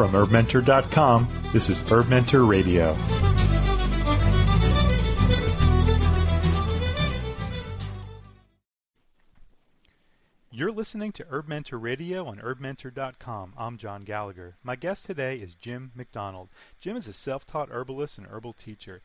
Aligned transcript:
From 0.00 0.12
HerbMentor.com, 0.12 1.28
this 1.52 1.68
is 1.68 1.82
Herb 1.82 2.08
Mentor 2.08 2.44
Radio. 2.44 2.96
You're 10.50 10.72
listening 10.72 11.12
to 11.12 11.26
Herb 11.28 11.48
Mentor 11.48 11.76
Radio 11.78 12.24
on 12.24 12.38
HerbMentor.com. 12.38 13.52
I'm 13.58 13.76
John 13.76 14.04
Gallagher. 14.04 14.56
My 14.62 14.74
guest 14.74 15.04
today 15.04 15.36
is 15.36 15.54
Jim 15.54 15.92
McDonald. 15.94 16.48
Jim 16.80 16.96
is 16.96 17.06
a 17.06 17.12
self 17.12 17.46
taught 17.46 17.68
herbalist 17.70 18.16
and 18.16 18.26
herbal 18.26 18.54
teacher. 18.54 19.02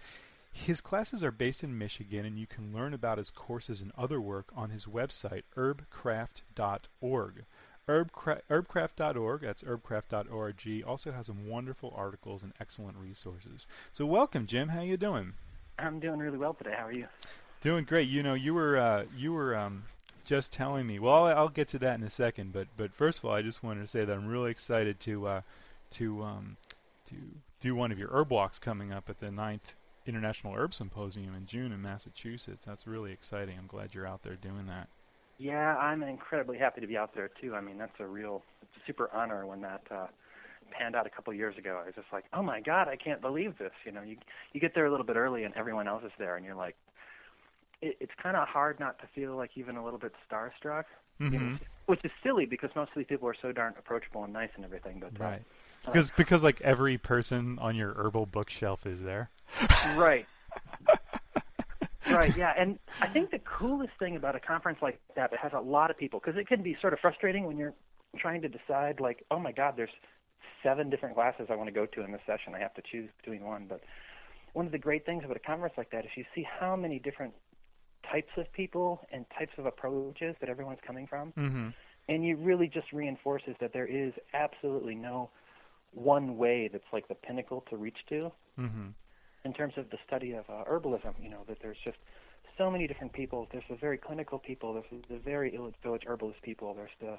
His 0.53 0.79
classes 0.79 1.25
are 1.25 1.31
based 1.31 1.61
in 1.61 1.77
Michigan, 1.77 2.25
and 2.25 2.39
you 2.39 2.47
can 2.47 2.73
learn 2.73 2.93
about 2.93 3.17
his 3.17 3.31
courses 3.31 3.81
and 3.81 3.91
other 3.97 4.21
work 4.21 4.45
on 4.55 4.69
his 4.69 4.85
website, 4.85 5.43
herbcraft.org. 5.57 7.43
Herbcra- 7.87 8.41
herbcraft.org, 8.49 9.41
that's 9.41 9.61
herbcraft.org, 9.61 10.83
also 10.87 11.11
has 11.11 11.27
some 11.27 11.47
wonderful 11.47 11.93
articles 11.95 12.41
and 12.41 12.53
excellent 12.59 12.97
resources. 12.97 13.67
So 13.93 14.05
welcome, 14.05 14.47
Jim. 14.47 14.69
How 14.69 14.81
you 14.81 14.97
doing? 14.97 15.33
I'm 15.77 15.99
doing 15.99 16.19
really 16.19 16.37
well 16.37 16.53
today. 16.53 16.73
How 16.75 16.87
are 16.87 16.91
you? 16.91 17.07
Doing 17.61 17.85
great. 17.85 18.09
You 18.09 18.23
know, 18.23 18.33
you 18.33 18.53
were 18.53 18.77
uh, 18.77 19.05
you 19.15 19.33
were 19.33 19.55
um, 19.55 19.83
just 20.23 20.51
telling 20.51 20.87
me. 20.87 20.99
Well, 20.99 21.25
I'll, 21.25 21.37
I'll 21.37 21.49
get 21.49 21.67
to 21.69 21.79
that 21.79 21.97
in 21.97 22.03
a 22.03 22.09
second. 22.09 22.53
But 22.53 22.67
but 22.77 22.93
first 22.93 23.19
of 23.19 23.25
all, 23.25 23.33
I 23.33 23.41
just 23.41 23.63
wanted 23.63 23.81
to 23.81 23.87
say 23.87 24.05
that 24.05 24.13
I'm 24.15 24.27
really 24.27 24.51
excited 24.51 24.99
to 25.01 25.27
uh, 25.27 25.41
to 25.91 26.23
um, 26.23 26.57
to 27.09 27.15
do 27.59 27.75
one 27.75 27.91
of 27.91 27.99
your 27.99 28.09
herb 28.11 28.31
walks 28.31 28.59
coming 28.59 28.91
up 28.91 29.09
at 29.09 29.19
the 29.19 29.31
ninth 29.31 29.73
International 30.05 30.53
Herb 30.53 30.73
Symposium 30.73 31.35
in 31.35 31.45
June 31.45 31.71
in 31.71 31.81
Massachusetts. 31.81 32.63
That's 32.65 32.87
really 32.87 33.11
exciting. 33.11 33.57
I'm 33.57 33.67
glad 33.67 33.93
you're 33.93 34.07
out 34.07 34.23
there 34.23 34.35
doing 34.35 34.67
that. 34.67 34.87
Yeah, 35.37 35.75
I'm 35.77 36.01
incredibly 36.03 36.57
happy 36.57 36.81
to 36.81 36.87
be 36.87 36.97
out 36.97 37.13
there 37.13 37.29
too. 37.41 37.55
I 37.55 37.61
mean, 37.61 37.77
that's 37.77 37.99
a 37.99 38.05
real, 38.05 38.41
it's 38.61 38.71
a 38.81 38.85
super 38.85 39.09
honor 39.13 39.45
when 39.45 39.61
that 39.61 39.81
uh, 39.91 40.07
panned 40.71 40.95
out 40.95 41.05
a 41.05 41.09
couple 41.09 41.31
of 41.31 41.37
years 41.37 41.57
ago. 41.57 41.79
I 41.81 41.85
was 41.85 41.95
just 41.95 42.07
like, 42.13 42.25
oh 42.33 42.41
my 42.41 42.61
god, 42.61 42.87
I 42.87 42.95
can't 42.95 43.21
believe 43.21 43.57
this. 43.57 43.71
You 43.85 43.91
know, 43.91 44.01
you 44.01 44.17
you 44.53 44.61
get 44.61 44.73
there 44.73 44.85
a 44.85 44.91
little 44.91 45.05
bit 45.05 45.15
early 45.15 45.43
and 45.43 45.53
everyone 45.55 45.87
else 45.87 46.03
is 46.05 46.11
there, 46.17 46.35
and 46.37 46.45
you're 46.45 46.55
like, 46.55 46.75
it, 47.81 47.97
it's 47.99 48.11
kind 48.21 48.37
of 48.37 48.47
hard 48.47 48.79
not 48.79 48.99
to 48.99 49.07
feel 49.13 49.35
like 49.35 49.51
even 49.55 49.77
a 49.77 49.83
little 49.83 49.99
bit 49.99 50.13
starstruck. 50.29 50.85
Mm-hmm. 51.19 51.33
You 51.33 51.39
know, 51.39 51.57
which 51.85 52.03
is 52.03 52.11
silly 52.23 52.45
because 52.45 52.69
most 52.75 52.89
of 52.89 52.95
these 52.97 53.07
people 53.07 53.27
are 53.27 53.35
so 53.41 53.51
darn 53.51 53.73
approachable 53.77 54.23
and 54.23 54.33
nice 54.33 54.49
and 54.55 54.65
everything. 54.65 54.99
But 54.99 55.19
right, 55.19 55.41
uh, 55.85 55.91
because 55.91 56.11
because 56.11 56.43
like 56.43 56.61
every 56.61 56.97
person 56.97 57.59
on 57.59 57.75
your 57.75 57.93
herbal 57.93 58.25
bookshelf 58.25 58.85
is 58.85 59.01
there. 59.01 59.29
right. 59.95 60.25
right, 62.17 62.35
yeah. 62.37 62.53
And 62.57 62.79
I 63.01 63.07
think 63.07 63.31
the 63.31 63.39
coolest 63.39 63.93
thing 63.99 64.15
about 64.15 64.35
a 64.35 64.39
conference 64.39 64.79
like 64.81 64.99
that 65.15 65.31
that 65.31 65.39
has 65.39 65.53
a 65.53 65.59
lot 65.59 65.91
of 65.91 65.97
people, 65.97 66.19
because 66.19 66.39
it 66.39 66.47
can 66.47 66.61
be 66.61 66.77
sort 66.81 66.93
of 66.93 66.99
frustrating 66.99 67.45
when 67.45 67.57
you're 67.57 67.73
trying 68.17 68.41
to 68.41 68.49
decide, 68.49 68.99
like, 68.99 69.25
oh 69.31 69.39
my 69.39 69.51
God, 69.51 69.75
there's 69.77 69.89
seven 70.63 70.89
different 70.89 71.15
classes 71.15 71.47
I 71.49 71.55
want 71.55 71.67
to 71.67 71.73
go 71.73 71.85
to 71.85 72.03
in 72.03 72.11
this 72.11 72.21
session. 72.25 72.55
I 72.55 72.59
have 72.59 72.73
to 72.75 72.81
choose 72.81 73.09
between 73.21 73.43
one. 73.43 73.65
But 73.67 73.81
one 74.53 74.65
of 74.65 74.71
the 74.71 74.79
great 74.79 75.05
things 75.05 75.23
about 75.25 75.37
a 75.37 75.41
conference 75.41 75.75
like 75.77 75.91
that 75.91 76.05
is 76.05 76.11
you 76.15 76.25
see 76.33 76.47
how 76.59 76.75
many 76.75 76.97
different 76.99 77.33
types 78.09 78.31
of 78.37 78.51
people 78.53 79.01
and 79.11 79.25
types 79.37 79.53
of 79.57 79.65
approaches 79.65 80.35
that 80.39 80.49
everyone's 80.49 80.79
coming 80.85 81.07
from. 81.07 81.33
Mm-hmm. 81.33 81.69
And 82.07 82.23
you 82.23 82.35
really 82.37 82.67
just 82.67 82.91
reinforces 82.93 83.55
that 83.59 83.73
there 83.73 83.87
is 83.87 84.13
absolutely 84.33 84.95
no 84.95 85.29
one 85.91 86.37
way 86.37 86.69
that's 86.71 86.85
like 86.93 87.07
the 87.07 87.15
pinnacle 87.15 87.65
to 87.69 87.77
reach 87.77 87.97
to. 88.09 88.31
Mm-hmm. 88.59 88.89
In 89.45 89.53
terms 89.53 89.73
of 89.77 89.89
the 89.91 89.97
study 90.07 90.31
of 90.33 90.43
uh, 90.49 90.63
herbalism, 90.69 91.13
you 91.21 91.29
know 91.29 91.43
that 91.47 91.59
there's 91.61 91.77
just 91.85 91.97
so 92.57 92.71
many 92.71 92.87
different 92.87 93.13
people. 93.13 93.47
There's 93.51 93.63
the 93.69 93.75
very 93.75 93.97
clinical 93.97 94.39
people. 94.39 94.73
There's 94.73 95.03
the 95.07 95.19
very 95.19 95.55
village 95.83 96.01
herbalist 96.07 96.41
people. 96.41 96.73
There's 96.73 96.89
the, 96.99 97.17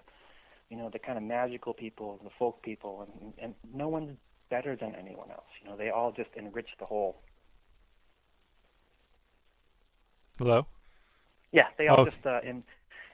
you 0.68 0.77
know, 0.77 0.91
the 0.92 0.98
kind 0.98 1.16
of 1.16 1.22
magical 1.24 1.72
people, 1.72 2.18
the 2.24 2.30
folk 2.36 2.62
people, 2.62 3.06
and 3.22 3.33
and 3.38 3.55
no 3.72 3.86
one's 3.88 4.16
better 4.50 4.74
than 4.74 4.94
anyone 4.96 5.30
else. 5.30 5.46
You 5.62 5.70
know, 5.70 5.77
they 5.77 5.91
all 5.91 6.10
just 6.10 6.30
enrich 6.36 6.68
the 6.80 6.84
whole. 6.86 7.16
Hello. 10.39 10.67
Yeah, 11.52 11.68
they 11.78 11.86
all 11.86 12.01
Oh. 12.01 12.05
just 12.06 12.27
uh, 12.27 12.40
en- 12.45 12.64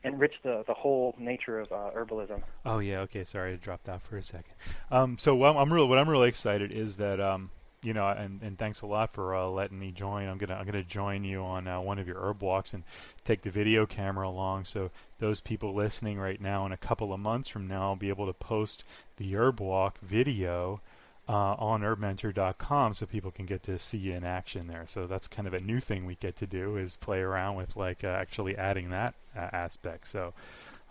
enrich 0.04 0.34
the 0.42 0.64
the 0.66 0.74
whole 0.74 1.14
nature 1.18 1.60
of 1.60 1.70
uh, 1.70 1.90
herbalism. 1.94 2.42
Oh 2.64 2.78
yeah. 2.78 3.00
Okay. 3.00 3.24
Sorry, 3.24 3.52
I 3.52 3.56
dropped 3.56 3.90
out 3.90 4.00
for 4.00 4.16
a 4.16 4.22
second. 4.22 4.54
Um, 4.90 5.18
so 5.18 5.34
what 5.34 5.54
I'm 5.54 5.70
really 5.70 5.86
what 5.86 5.98
I'm 5.98 6.08
really 6.08 6.30
excited 6.30 6.72
is 6.72 6.96
that 6.96 7.20
um, 7.20 7.50
you 7.82 7.92
know, 7.92 8.08
and, 8.08 8.40
and 8.42 8.58
thanks 8.58 8.80
a 8.82 8.86
lot 8.86 9.12
for 9.12 9.34
uh, 9.34 9.46
letting 9.46 9.78
me 9.78 9.90
join. 9.90 10.28
I'm 10.28 10.38
gonna 10.38 10.54
I'm 10.54 10.66
gonna 10.66 10.84
join 10.84 11.24
you 11.24 11.42
on 11.42 11.66
uh, 11.66 11.80
one 11.80 11.98
of 11.98 12.06
your 12.06 12.18
herb 12.20 12.42
walks 12.42 12.72
and 12.72 12.84
take 13.24 13.42
the 13.42 13.50
video 13.50 13.86
camera 13.86 14.28
along. 14.28 14.64
So 14.64 14.90
those 15.18 15.40
people 15.40 15.74
listening 15.74 16.18
right 16.18 16.40
now, 16.40 16.64
in 16.64 16.72
a 16.72 16.76
couple 16.76 17.12
of 17.12 17.20
months 17.20 17.48
from 17.48 17.66
now, 17.66 17.90
I'll 17.90 17.96
be 17.96 18.08
able 18.08 18.26
to 18.26 18.32
post 18.32 18.84
the 19.16 19.36
herb 19.36 19.60
walk 19.60 19.98
video 20.00 20.80
uh, 21.28 21.54
on 21.58 21.82
herbmentor.com 21.82 22.94
so 22.94 23.06
people 23.06 23.30
can 23.30 23.46
get 23.46 23.62
to 23.64 23.78
see 23.78 23.98
you 23.98 24.12
in 24.12 24.24
action 24.24 24.66
there. 24.66 24.86
So 24.88 25.06
that's 25.06 25.26
kind 25.26 25.46
of 25.46 25.54
a 25.54 25.60
new 25.60 25.80
thing 25.80 26.04
we 26.04 26.16
get 26.16 26.36
to 26.36 26.46
do 26.46 26.76
is 26.76 26.96
play 26.96 27.20
around 27.20 27.56
with 27.56 27.76
like 27.76 28.04
uh, 28.04 28.08
actually 28.08 28.56
adding 28.56 28.90
that 28.90 29.14
uh, 29.36 29.48
aspect. 29.52 30.08
So 30.08 30.34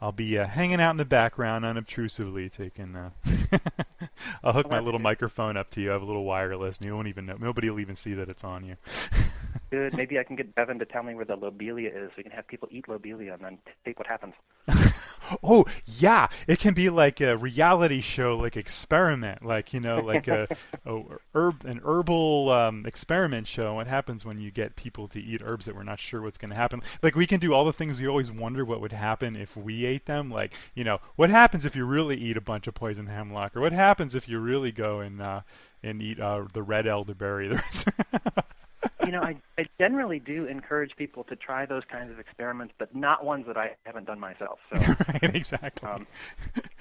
I'll 0.01 0.12
be 0.12 0.39
uh, 0.39 0.47
hanging 0.47 0.81
out 0.81 0.91
in 0.91 0.97
the 0.97 1.06
background 1.06 1.63
unobtrusively, 1.63 2.51
taking. 2.51 2.95
Uh, 2.95 3.12
I'll 4.44 4.53
hook 4.53 4.69
my 4.69 4.79
little 4.79 5.00
microphone 5.00 5.56
up 5.57 5.69
to 5.72 5.81
you. 5.81 5.91
I 5.91 5.94
have 5.94 6.01
a 6.01 6.06
little 6.06 6.25
wireless, 6.25 6.79
and 6.79 6.88
you 6.88 6.95
won't 6.95 7.07
even 7.07 7.28
know. 7.28 7.38
Nobody 7.39 7.69
will 7.69 7.79
even 7.79 7.95
see 7.95 8.16
that 8.16 8.28
it's 8.28 8.44
on 8.44 8.66
you. 8.66 8.78
Good. 9.69 9.95
Maybe 9.95 10.19
I 10.19 10.23
can 10.23 10.35
get 10.35 10.53
Bevan 10.53 10.79
to 10.79 10.85
tell 10.85 11.03
me 11.03 11.16
where 11.16 11.25
the 11.25 11.35
lobelia 11.35 11.89
is. 11.89 12.12
We 12.17 12.23
can 12.23 12.31
have 12.31 12.47
people 12.47 12.67
eat 12.72 12.88
lobelia 12.88 13.34
and 13.34 13.44
then 13.44 13.57
tape 13.85 13.97
what 13.97 14.07
happens. 14.07 14.34
Oh 15.44 15.66
yeah, 15.85 16.28
it 16.47 16.59
can 16.59 16.73
be 16.73 16.89
like 16.89 17.22
a 17.22 17.38
reality 17.38 18.01
show, 18.01 18.38
like 18.38 18.57
experiment, 18.57 19.45
like 19.45 19.73
you 19.73 19.79
know, 19.79 20.00
like 20.00 20.28
a, 20.28 20.47
a 20.85 21.01
herb, 21.34 21.66
an 21.66 21.81
herbal 21.85 22.50
um, 22.50 22.85
experiment 22.85 23.47
show. 23.47 23.75
What 23.75 23.88
happens 23.88 24.25
when 24.25 24.40
you 24.40 24.51
get 24.51 24.75
people 24.75 25.07
to 25.09 25.22
eat 25.22 25.41
herbs 25.44 25.66
that 25.66 25.75
we're 25.75 25.84
not 25.84 26.00
sure 26.00 26.22
what's 26.22 26.38
going 26.38 26.50
to 26.50 26.56
happen? 26.56 26.81
Like 27.01 27.16
we 27.16 27.28
can 27.28 27.40
do 27.40 27.53
all 27.53 27.66
the 27.66 27.73
things 27.73 28.01
we 28.01 28.07
always 28.07 28.31
wonder 28.31 28.66
what 28.66 28.81
would 28.81 28.91
happen 28.91 29.35
if 29.35 29.56
we 29.56 29.85
ate 29.85 30.06
them. 30.06 30.29
Like 30.29 30.53
you 30.75 30.84
know, 30.84 31.00
what 31.16 31.29
happens 31.29 31.66
if 31.66 31.75
you 31.75 31.85
really 31.85 32.17
eat 32.17 32.38
a 32.38 32.41
bunch 32.41 32.67
of 32.67 32.73
poison 32.73 33.07
hemlock, 33.07 33.56
or 33.56 33.61
what 33.61 33.73
happens 33.73 34.16
if 34.16 34.28
you 34.28 34.40
really 34.40 34.72
go 34.72 35.00
and 35.00 35.22
uh, 35.22 35.41
and 35.81 36.01
eat 36.01 36.19
uh, 36.19 36.45
the 36.53 36.63
red 36.63 36.88
elderberry? 36.88 37.57
You 39.06 39.12
know, 39.12 39.22
I, 39.22 39.36
I 39.58 39.66
generally 39.80 40.19
do 40.19 40.46
encourage 40.46 40.96
people 40.96 41.24
to 41.25 41.36
try 41.36 41.66
those 41.66 41.84
kinds 41.92 42.12
of 42.12 42.19
experiments, 42.19 42.74
but 42.78 42.96
not 42.96 43.24
ones 43.24 43.46
that 43.47 43.58
I 43.58 43.75
haven't 43.86 44.06
done 44.06 44.19
myself. 44.19 44.59
So, 44.72 44.78
right, 45.08 45.36
exactly. 45.36 45.88
um, 45.88 46.08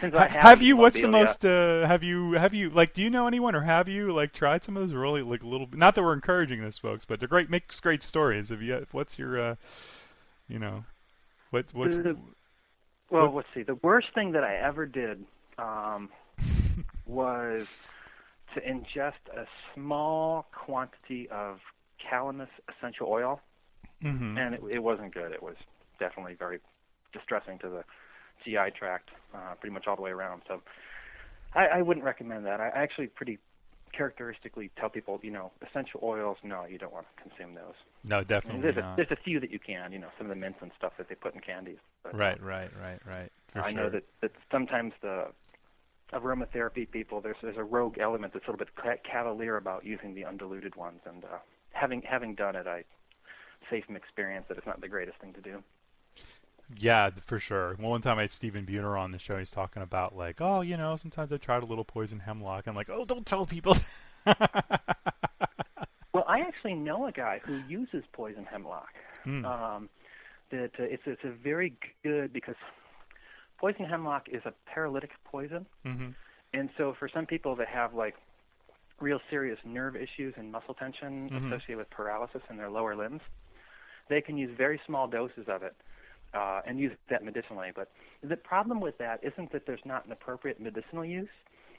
since 0.00 0.14
I 0.14 0.28
have, 0.28 0.42
have, 0.42 0.62
you? 0.62 0.76
What's 0.76 1.00
the 1.00 1.08
most? 1.08 1.44
Uh, 1.44 1.86
have 1.86 2.02
you? 2.02 2.32
Have 2.32 2.54
you? 2.54 2.70
Like, 2.70 2.94
do 2.94 3.02
you 3.02 3.10
know 3.10 3.26
anyone, 3.26 3.54
or 3.54 3.62
have 3.62 3.88
you 3.88 4.12
like 4.12 4.32
tried 4.32 4.64
some 4.64 4.76
of 4.76 4.82
those? 4.82 4.94
Really, 4.94 5.22
like 5.22 5.42
a 5.42 5.46
little. 5.46 5.68
Not 5.72 5.94
that 5.94 6.02
we're 6.02 6.14
encouraging 6.14 6.62
this, 6.62 6.78
folks, 6.78 7.04
but 7.04 7.20
they're 7.20 7.28
great. 7.28 7.50
Makes 7.50 7.80
great 7.80 8.02
stories. 8.02 8.48
Have 8.48 8.62
you? 8.62 8.86
What's 8.92 9.18
your? 9.18 9.38
Uh, 9.40 9.54
you 10.48 10.58
know, 10.58 10.84
what? 11.50 11.66
What's? 11.72 11.96
The- 11.96 12.16
Well, 13.10 13.26
What- 13.26 13.34
let's 13.34 13.48
see. 13.54 13.62
The 13.62 13.76
worst 13.76 14.08
thing 14.14 14.32
that 14.32 14.44
I 14.44 14.56
ever 14.56 14.86
did 14.86 15.24
um, 15.58 16.08
was 17.06 17.68
to 18.54 18.60
ingest 18.60 19.12
a 19.36 19.46
small 19.74 20.46
quantity 20.52 21.28
of 21.28 21.60
calamus 22.10 22.48
essential 22.68 23.08
oil, 23.08 23.40
hmm 24.02 24.36
and 24.36 24.54
it, 24.54 24.60
it 24.70 24.82
wasn't 24.82 25.12
good. 25.12 25.32
It 25.32 25.42
was 25.42 25.56
definitely 25.98 26.34
very 26.34 26.60
distressing 27.12 27.58
to 27.58 27.68
the 27.68 27.84
GI 28.44 28.72
tract, 28.78 29.10
uh, 29.34 29.54
pretty 29.60 29.74
much 29.74 29.86
all 29.86 29.96
the 29.96 30.02
way 30.02 30.10
around. 30.10 30.42
So, 30.48 30.62
I, 31.54 31.66
I 31.66 31.82
wouldn't 31.82 32.04
recommend 32.04 32.46
that. 32.46 32.60
I 32.60 32.68
actually 32.68 33.08
pretty 33.08 33.38
characteristically 33.92 34.70
tell 34.78 34.88
people, 34.88 35.18
you 35.22 35.30
know, 35.30 35.50
essential 35.68 36.00
oils, 36.02 36.36
no, 36.44 36.64
you 36.64 36.78
don't 36.78 36.92
want 36.92 37.06
to 37.16 37.28
consume 37.28 37.54
those. 37.54 37.74
No, 38.04 38.22
definitely 38.22 38.62
there's 38.62 38.76
a 38.76 38.94
there's 38.96 39.10
a 39.10 39.22
few 39.22 39.40
that 39.40 39.50
you 39.50 39.58
can, 39.58 39.92
you 39.92 39.98
know, 39.98 40.08
some 40.16 40.26
of 40.26 40.30
the 40.30 40.40
mints 40.40 40.58
and 40.62 40.70
stuff 40.78 40.92
that 40.98 41.08
they 41.08 41.14
put 41.14 41.34
in 41.34 41.40
candies. 41.40 41.78
But, 42.02 42.16
Right, 42.16 42.40
right, 42.42 42.70
right, 42.80 43.00
right. 43.06 43.32
For 43.52 43.62
I 43.62 43.72
sure. 43.72 43.82
know 43.82 43.90
that, 43.90 44.04
that 44.22 44.30
sometimes 44.50 44.92
the 45.02 45.26
aromatherapy 46.12 46.90
people 46.90 47.20
there's 47.20 47.36
there's 47.42 47.56
a 47.56 47.64
rogue 47.64 47.98
element 47.98 48.32
that's 48.32 48.46
a 48.46 48.50
little 48.50 48.64
bit 48.64 49.02
cavalier 49.04 49.56
about 49.56 49.84
using 49.84 50.14
the 50.14 50.24
undiluted 50.24 50.76
ones, 50.76 51.00
and 51.04 51.24
uh, 51.24 51.38
having 51.72 52.02
having 52.02 52.34
done 52.34 52.56
it, 52.56 52.66
I 52.66 52.84
say 53.70 53.80
from 53.82 53.96
experience 53.96 54.46
that 54.48 54.58
it's 54.58 54.66
not 54.66 54.80
the 54.80 54.88
greatest 54.88 55.18
thing 55.18 55.32
to 55.34 55.40
do. 55.40 55.62
Yeah, 56.76 57.10
for 57.26 57.40
sure. 57.40 57.76
Well, 57.80 57.90
one 57.90 58.02
time 58.02 58.18
I 58.18 58.22
had 58.22 58.32
Stephen 58.32 58.64
Buhner 58.64 58.98
on 58.98 59.10
the 59.10 59.18
show. 59.18 59.38
He's 59.38 59.50
talking 59.50 59.82
about 59.82 60.16
like, 60.16 60.40
oh, 60.40 60.60
you 60.60 60.76
know, 60.76 60.94
sometimes 60.96 61.32
I 61.32 61.36
tried 61.36 61.62
a 61.64 61.66
little 61.66 61.84
poison 61.84 62.20
hemlock. 62.20 62.66
I'm 62.66 62.76
like, 62.76 62.90
oh, 62.90 63.04
don't 63.04 63.26
tell 63.26 63.46
people. 63.46 63.76
Well, 66.12 66.24
I 66.26 66.40
actually 66.40 66.74
know 66.74 67.06
a 67.06 67.12
guy 67.12 67.40
who 67.44 67.56
uses 67.68 68.02
poison 68.12 68.44
hemlock. 68.44 68.88
Hmm. 69.24 69.44
Um, 69.44 69.88
that 70.50 70.72
uh, 70.78 70.82
it's 70.82 71.02
it's 71.06 71.22
a 71.24 71.30
very 71.30 71.74
good 72.02 72.32
because 72.32 72.56
poison 73.58 73.84
hemlock 73.84 74.28
is 74.28 74.42
a 74.44 74.52
paralytic 74.66 75.10
poison, 75.24 75.66
hmm 75.84 76.08
and 76.52 76.68
so 76.76 76.96
for 76.98 77.08
some 77.08 77.26
people 77.26 77.54
that 77.54 77.68
have 77.68 77.94
like 77.94 78.16
real 79.00 79.20
serious 79.30 79.58
nerve 79.64 79.96
issues 79.96 80.34
and 80.36 80.52
muscle 80.52 80.74
tension 80.74 81.28
Mhm. 81.30 81.46
associated 81.46 81.78
with 81.78 81.90
paralysis 81.90 82.42
in 82.50 82.56
their 82.56 82.70
lower 82.70 82.94
limbs, 82.94 83.22
they 84.08 84.20
can 84.20 84.36
use 84.36 84.50
very 84.56 84.78
small 84.86 85.08
doses 85.08 85.48
of 85.48 85.62
it 85.62 85.74
uh, 86.34 86.60
and 86.66 86.78
use 86.78 86.96
that 87.08 87.24
medicinally. 87.24 87.72
But 87.74 87.90
the 88.22 88.36
problem 88.36 88.80
with 88.80 88.98
that 88.98 89.22
isn't 89.24 89.50
that 89.52 89.66
there's 89.66 89.84
not 89.84 90.04
an 90.04 90.12
appropriate 90.12 90.60
medicinal 90.60 91.04
use; 91.04 91.30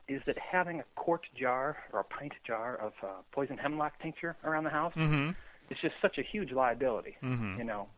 is 0.07 0.21
that 0.25 0.38
having 0.38 0.79
a 0.79 0.83
quart 0.95 1.27
jar 1.35 1.77
or 1.94 2.00
a 2.00 2.03
pint 2.03 2.33
jar 2.44 2.75
of 2.75 2.94
uh, 3.03 3.21
poison 3.31 3.57
hemlock 3.57 4.00
tincture 4.01 4.35
around 4.44 4.63
the 4.65 4.69
house 4.71 4.94
Mm-hmm. 4.95 5.31
is 5.69 5.77
just 5.79 5.95
such 6.01 6.18
a 6.18 6.21
huge 6.23 6.51
liability. 6.51 7.18
Mhm. 7.21 7.57
You 7.57 7.63
know, 7.63 7.89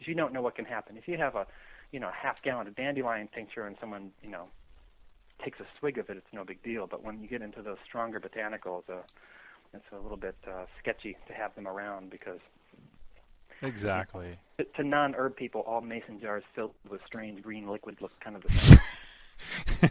you 0.00 0.14
don't 0.14 0.32
know 0.32 0.40
what 0.40 0.54
can 0.54 0.64
happen 0.64 0.96
if 0.96 1.08
you 1.08 1.18
have 1.18 1.34
a, 1.34 1.46
you 1.90 2.00
know, 2.00 2.10
half 2.10 2.40
gallon 2.42 2.68
of 2.68 2.74
dandelion 2.76 3.28
tincture 3.28 3.66
and 3.66 3.76
someone, 3.80 4.12
you 4.22 4.30
know, 4.30 4.48
takes 5.42 5.60
a 5.60 5.66
swig 5.78 5.98
of 5.98 6.08
it, 6.10 6.16
it's 6.16 6.32
no 6.32 6.44
big 6.44 6.62
deal. 6.62 6.86
But 6.86 7.02
when 7.04 7.20
you 7.20 7.28
get 7.28 7.42
into 7.42 7.62
those 7.62 7.78
stronger 7.84 8.20
botanicals, 8.20 8.88
uh, 8.88 9.02
it's 9.74 9.84
a 9.92 9.98
little 9.98 10.16
bit 10.16 10.36
uh, 10.46 10.64
sketchy 10.78 11.16
to 11.26 11.32
have 11.34 11.54
them 11.54 11.66
around 11.68 12.10
because 12.10 12.40
Exactly. 13.62 14.38
to, 14.58 14.64
to 14.64 14.84
non-herb 14.84 15.36
people, 15.36 15.62
all 15.62 15.80
mason 15.80 16.20
jars 16.20 16.44
filled 16.54 16.74
with 16.88 17.00
strange 17.06 17.42
green 17.42 17.68
liquid 17.68 17.96
look 18.00 18.12
kind 18.20 18.36
of 18.36 18.42
the 18.42 18.52
same. 18.52 19.90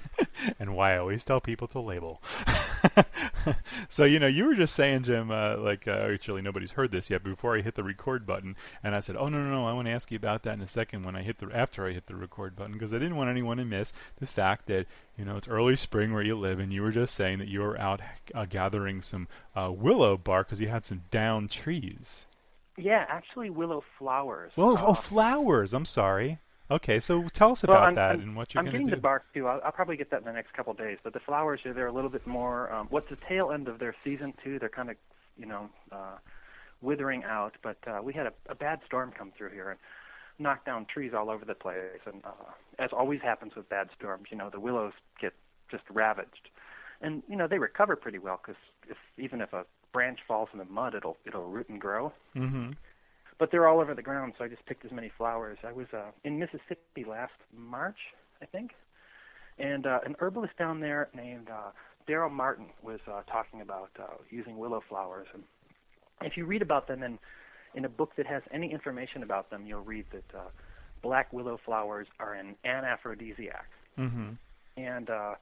and 0.59 0.75
why 0.75 0.93
I 0.95 0.97
always 0.97 1.23
tell 1.25 1.41
people 1.41 1.67
to 1.69 1.79
label. 1.79 2.21
so 3.89 4.03
you 4.03 4.19
know, 4.19 4.27
you 4.27 4.45
were 4.45 4.55
just 4.55 4.73
saying, 4.75 5.03
Jim, 5.03 5.31
uh, 5.31 5.57
like 5.57 5.87
uh, 5.87 5.91
actually 6.11 6.41
nobody's 6.41 6.71
heard 6.71 6.91
this 6.91 7.09
yet. 7.09 7.23
Before 7.23 7.57
I 7.57 7.61
hit 7.61 7.75
the 7.75 7.83
record 7.83 8.25
button, 8.25 8.55
and 8.83 8.95
I 8.95 8.99
said, 8.99 9.15
"Oh 9.15 9.29
no, 9.29 9.37
no, 9.41 9.49
no! 9.49 9.67
I 9.67 9.73
want 9.73 9.87
to 9.87 9.91
ask 9.91 10.11
you 10.11 10.17
about 10.17 10.43
that 10.43 10.53
in 10.53 10.61
a 10.61 10.67
second 10.67 11.03
when 11.03 11.15
I 11.15 11.21
hit 11.21 11.37
the 11.39 11.49
after 11.53 11.87
I 11.87 11.93
hit 11.93 12.07
the 12.07 12.15
record 12.15 12.55
button 12.55 12.73
because 12.73 12.93
I 12.93 12.97
didn't 12.99 13.15
want 13.15 13.29
anyone 13.29 13.57
to 13.57 13.65
miss 13.65 13.93
the 14.19 14.27
fact 14.27 14.67
that 14.67 14.85
you 15.17 15.25
know 15.25 15.37
it's 15.37 15.47
early 15.47 15.75
spring 15.75 16.13
where 16.13 16.23
you 16.23 16.35
live, 16.37 16.59
and 16.59 16.73
you 16.73 16.81
were 16.81 16.91
just 16.91 17.13
saying 17.15 17.39
that 17.39 17.47
you 17.47 17.61
were 17.61 17.79
out 17.79 18.01
uh, 18.33 18.45
gathering 18.45 19.01
some 19.01 19.27
uh, 19.55 19.71
willow 19.71 20.17
bark 20.17 20.47
because 20.47 20.61
you 20.61 20.67
had 20.69 20.85
some 20.85 21.03
down 21.11 21.47
trees. 21.47 22.25
yeah, 22.77 23.05
actually, 23.09 23.49
willow 23.49 23.83
flowers. 23.97 24.51
Well, 24.55 24.77
Uh, 24.77 24.85
oh, 24.87 24.93
flowers. 24.93 25.73
I'm 25.73 25.85
sorry. 25.85 26.39
Okay, 26.69 26.99
so 26.99 27.27
tell 27.29 27.51
us 27.53 27.63
Well, 27.63 27.77
about 27.77 27.85
I'm- 27.85 27.95
that 27.95 28.09
I'm- 28.09 28.19
and 28.21 28.35
what 28.35 28.53
you're 28.53 28.59
I'm 28.59 28.65
getting 28.65 28.87
the 28.87 28.97
bark 28.97 29.25
too. 29.33 29.47
I'll, 29.47 29.61
I'll 29.63 29.71
probably 29.71 29.95
get 29.95 30.09
that 30.11 30.19
in 30.19 30.25
the 30.25 30.33
next 30.33 30.53
couple 30.53 30.71
of 30.71 30.77
days. 30.77 30.97
But 31.01 31.13
the 31.13 31.19
flowers 31.19 31.65
are 31.65 31.73
they're 31.73 31.87
a 31.87 31.91
little 31.91 32.09
bit 32.09 32.27
more. 32.27 32.71
Um, 32.73 32.87
what's 32.89 33.09
the 33.09 33.15
tail 33.15 33.51
end 33.51 33.67
of 33.67 33.79
their 33.79 33.95
season 34.03 34.33
too? 34.43 34.59
They're 34.59 34.67
kind 34.69 34.89
of, 34.89 34.97
you 35.37 35.45
know, 35.45 35.69
uh, 35.91 36.17
withering 36.81 37.23
out. 37.23 37.55
But 37.61 37.77
uh, 37.87 38.01
we 38.03 38.13
had 38.13 38.27
a, 38.27 38.33
a 38.49 38.55
bad 38.55 38.81
storm 38.85 39.13
come 39.17 39.31
through 39.37 39.51
here 39.51 39.69
and 39.69 39.79
knocked 40.39 40.65
down 40.65 40.85
trees 40.85 41.13
all 41.13 41.29
over 41.29 41.45
the 41.45 41.55
place. 41.55 42.01
And 42.05 42.21
uh, 42.25 42.51
as 42.79 42.89
always 42.91 43.21
happens 43.21 43.55
with 43.55 43.69
bad 43.69 43.89
storms, 43.97 44.27
you 44.29 44.37
know, 44.37 44.49
the 44.49 44.59
willows 44.59 44.93
get 45.21 45.33
just 45.71 45.83
ravaged. 45.89 46.49
And 46.99 47.23
you 47.29 47.35
know 47.35 47.47
they 47.47 47.59
recover 47.59 47.95
pretty 47.95 48.17
well 48.17 48.39
because 48.41 48.59
if 48.89 48.97
even 49.17 49.39
if 49.39 49.53
a 49.53 49.65
branch 49.93 50.19
falls 50.27 50.49
in 50.51 50.59
the 50.59 50.65
mud, 50.65 50.95
it'll 50.95 51.17
it'll 51.25 51.45
root 51.47 51.69
and 51.69 51.79
grow 51.79 52.11
mm-hmm. 52.35 52.71
But 53.39 53.51
they're 53.51 53.67
all 53.67 53.79
over 53.79 53.93
the 53.93 54.01
ground, 54.01 54.33
so 54.37 54.45
I 54.45 54.47
just 54.47 54.65
picked 54.65 54.85
as 54.85 54.91
many 54.91 55.11
flowers. 55.17 55.57
I 55.63 55.71
was 55.71 55.87
uh, 55.93 56.11
in 56.23 56.39
Mississippi 56.39 57.05
last 57.07 57.33
March, 57.55 57.97
I 58.41 58.45
think, 58.45 58.71
and 59.59 59.85
uh, 59.85 59.99
an 60.05 60.15
herbalist 60.19 60.57
down 60.57 60.79
there 60.79 61.09
named 61.13 61.49
uh, 61.49 61.71
Daryl 62.07 62.31
Martin 62.31 62.67
was 62.81 62.99
uh, 63.07 63.21
talking 63.31 63.61
about 63.61 63.89
uh, 63.99 64.15
using 64.29 64.57
willow 64.57 64.81
flowers. 64.87 65.27
And 65.33 65.43
if 66.21 66.37
you 66.37 66.45
read 66.45 66.61
about 66.61 66.87
them 66.87 67.03
in 67.03 67.19
in 67.75 67.85
a 67.85 67.89
book 67.89 68.11
that 68.17 68.25
has 68.25 68.41
any 68.51 68.71
information 68.71 69.21
about 69.23 69.51
them, 69.51 69.65
you'll 69.67 69.81
read 69.81 70.05
that 70.11 70.37
uh, 70.37 70.47
black 71.03 71.31
willow 71.31 71.59
flowers 71.63 72.07
are 72.19 72.33
an 72.33 72.55
anaphrodisiac. 72.65 73.67
Mm-hmm. 73.99 74.29
And 74.77 75.09
uh, 75.09 75.35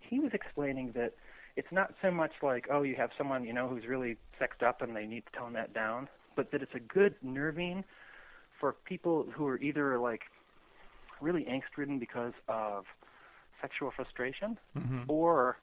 he 0.00 0.18
was 0.20 0.30
explaining 0.32 0.92
that 0.94 1.12
it's 1.56 1.68
not 1.70 1.92
so 2.00 2.10
much 2.10 2.30
like, 2.42 2.66
oh, 2.70 2.82
you 2.82 2.94
have 2.96 3.10
someone 3.18 3.44
you 3.44 3.52
know 3.52 3.68
who's 3.68 3.84
really 3.86 4.16
sexed 4.38 4.62
up 4.62 4.80
and 4.80 4.96
they 4.96 5.06
need 5.06 5.24
to 5.32 5.38
tone 5.38 5.52
that 5.52 5.74
down, 5.74 6.08
but 6.36 6.50
that 6.52 6.62
it's 6.62 6.74
a 6.74 6.80
good 6.80 7.14
nervine 7.22 7.84
for 8.60 8.72
people 8.84 9.26
who 9.34 9.46
are 9.46 9.58
either 9.58 9.98
like 9.98 10.22
really 11.20 11.44
angst-ridden 11.44 11.98
because 11.98 12.32
of 12.48 12.84
sexual 13.60 13.90
frustration, 13.94 14.58
Mm-hmm. 14.76 15.02
or 15.08 15.58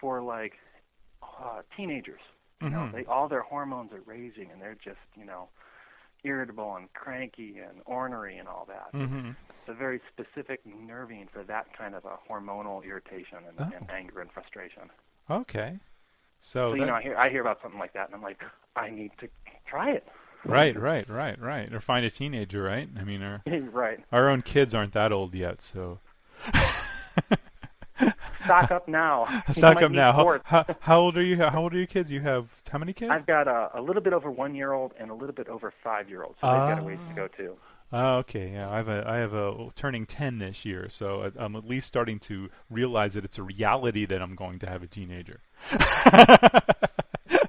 for 0.00 0.22
like 0.22 0.54
uh, 1.22 1.62
teenagers. 1.76 2.20
You 2.60 2.70
know, 2.70 2.78
Mhm. 2.78 2.92
they 2.92 3.04
all 3.04 3.28
their 3.28 3.42
hormones 3.42 3.92
are 3.92 4.00
raising 4.04 4.50
and 4.50 4.60
they're 4.60 4.74
just 4.82 4.98
you 5.16 5.24
know 5.24 5.48
irritable 6.24 6.74
and 6.74 6.92
cranky 6.94 7.58
and 7.58 7.80
ornery 7.86 8.38
and 8.38 8.48
all 8.48 8.64
that 8.66 8.92
Mm-hmm. 8.92 9.28
it's 9.28 9.68
a 9.68 9.72
very 9.72 10.00
specific 10.12 10.60
nervine 10.66 11.28
for 11.32 11.44
that 11.44 11.66
kind 11.78 11.94
of 11.94 12.04
a 12.04 12.18
hormonal 12.28 12.82
irritation 12.84 13.38
and, 13.46 13.60
Oh. 13.60 13.70
and 13.76 13.88
anger 13.88 14.20
and 14.20 14.32
frustration. 14.32 14.90
Okay. 15.30 15.78
So, 16.40 16.70
So 16.70 16.74
you 16.74 16.80
that- 16.80 16.86
know, 16.88 16.94
I 16.94 17.02
hear 17.02 17.16
I 17.16 17.28
hear 17.30 17.40
about 17.40 17.60
something 17.62 17.78
like 17.78 17.92
that, 17.92 18.06
and 18.06 18.14
I'm 18.16 18.22
like, 18.22 18.42
I 18.74 18.90
need 18.90 19.12
to 19.18 19.28
try 19.68 19.90
it. 19.90 20.06
right, 20.44 20.78
right, 20.78 21.08
right, 21.08 21.40
right. 21.40 21.72
Or 21.72 21.80
find 21.80 22.06
a 22.06 22.10
teenager, 22.10 22.62
right? 22.62 22.88
I 22.98 23.04
mean, 23.04 23.22
our 23.22 23.42
right. 23.72 23.98
our 24.12 24.28
own 24.28 24.42
kids 24.42 24.74
aren't 24.74 24.92
that 24.92 25.12
old 25.12 25.34
yet, 25.34 25.62
so 25.62 25.98
Stock 28.44 28.70
up 28.70 28.88
now. 28.88 29.26
Stock 29.52 29.82
up 29.82 29.90
now. 29.90 30.12
How, 30.12 30.40
how, 30.44 30.76
how 30.80 31.00
old 31.00 31.16
are 31.16 31.22
you? 31.22 31.36
How 31.36 31.62
old 31.62 31.74
are 31.74 31.78
your 31.78 31.86
kids? 31.86 32.10
You 32.10 32.20
have 32.20 32.48
how 32.70 32.78
many 32.78 32.92
kids? 32.92 33.10
I've 33.10 33.26
got 33.26 33.48
a, 33.48 33.70
a 33.74 33.82
little 33.82 34.02
bit 34.02 34.12
over 34.12 34.30
one 34.30 34.54
year 34.54 34.72
old 34.72 34.92
and 34.98 35.10
a 35.10 35.14
little 35.14 35.34
bit 35.34 35.48
over 35.48 35.72
five 35.82 36.08
year 36.08 36.22
old, 36.22 36.36
so 36.40 36.46
they've 36.46 36.56
got 36.56 36.78
a 36.78 36.82
ways 36.82 36.98
to 37.08 37.14
go 37.14 37.28
too. 37.28 37.56
Oh, 37.92 38.16
okay. 38.18 38.52
Yeah, 38.52 38.70
I 38.70 38.76
have 38.76 38.88
a 38.88 39.04
I 39.06 39.16
have 39.16 39.34
a 39.34 39.70
turning 39.74 40.06
ten 40.06 40.38
this 40.38 40.64
year, 40.64 40.88
so 40.88 41.30
I'm 41.38 41.56
at 41.56 41.66
least 41.66 41.86
starting 41.86 42.18
to 42.20 42.48
realize 42.70 43.14
that 43.14 43.24
it's 43.24 43.38
a 43.38 43.42
reality 43.42 44.06
that 44.06 44.22
I'm 44.22 44.34
going 44.34 44.58
to 44.60 44.66
have 44.66 44.82
a 44.82 44.86
teenager. 44.86 45.40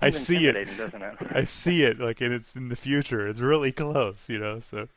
I 0.01 0.09
see 0.11 0.47
it. 0.47 0.77
doesn't 0.77 1.01
it? 1.01 1.15
I 1.31 1.43
see 1.43 1.83
it, 1.83 1.99
like, 1.99 2.21
and 2.21 2.33
it's 2.33 2.53
in 2.55 2.69
the 2.69 2.75
future. 2.75 3.27
It's 3.27 3.39
really 3.39 3.71
close, 3.71 4.29
you 4.29 4.39
know. 4.39 4.59
So, 4.59 4.87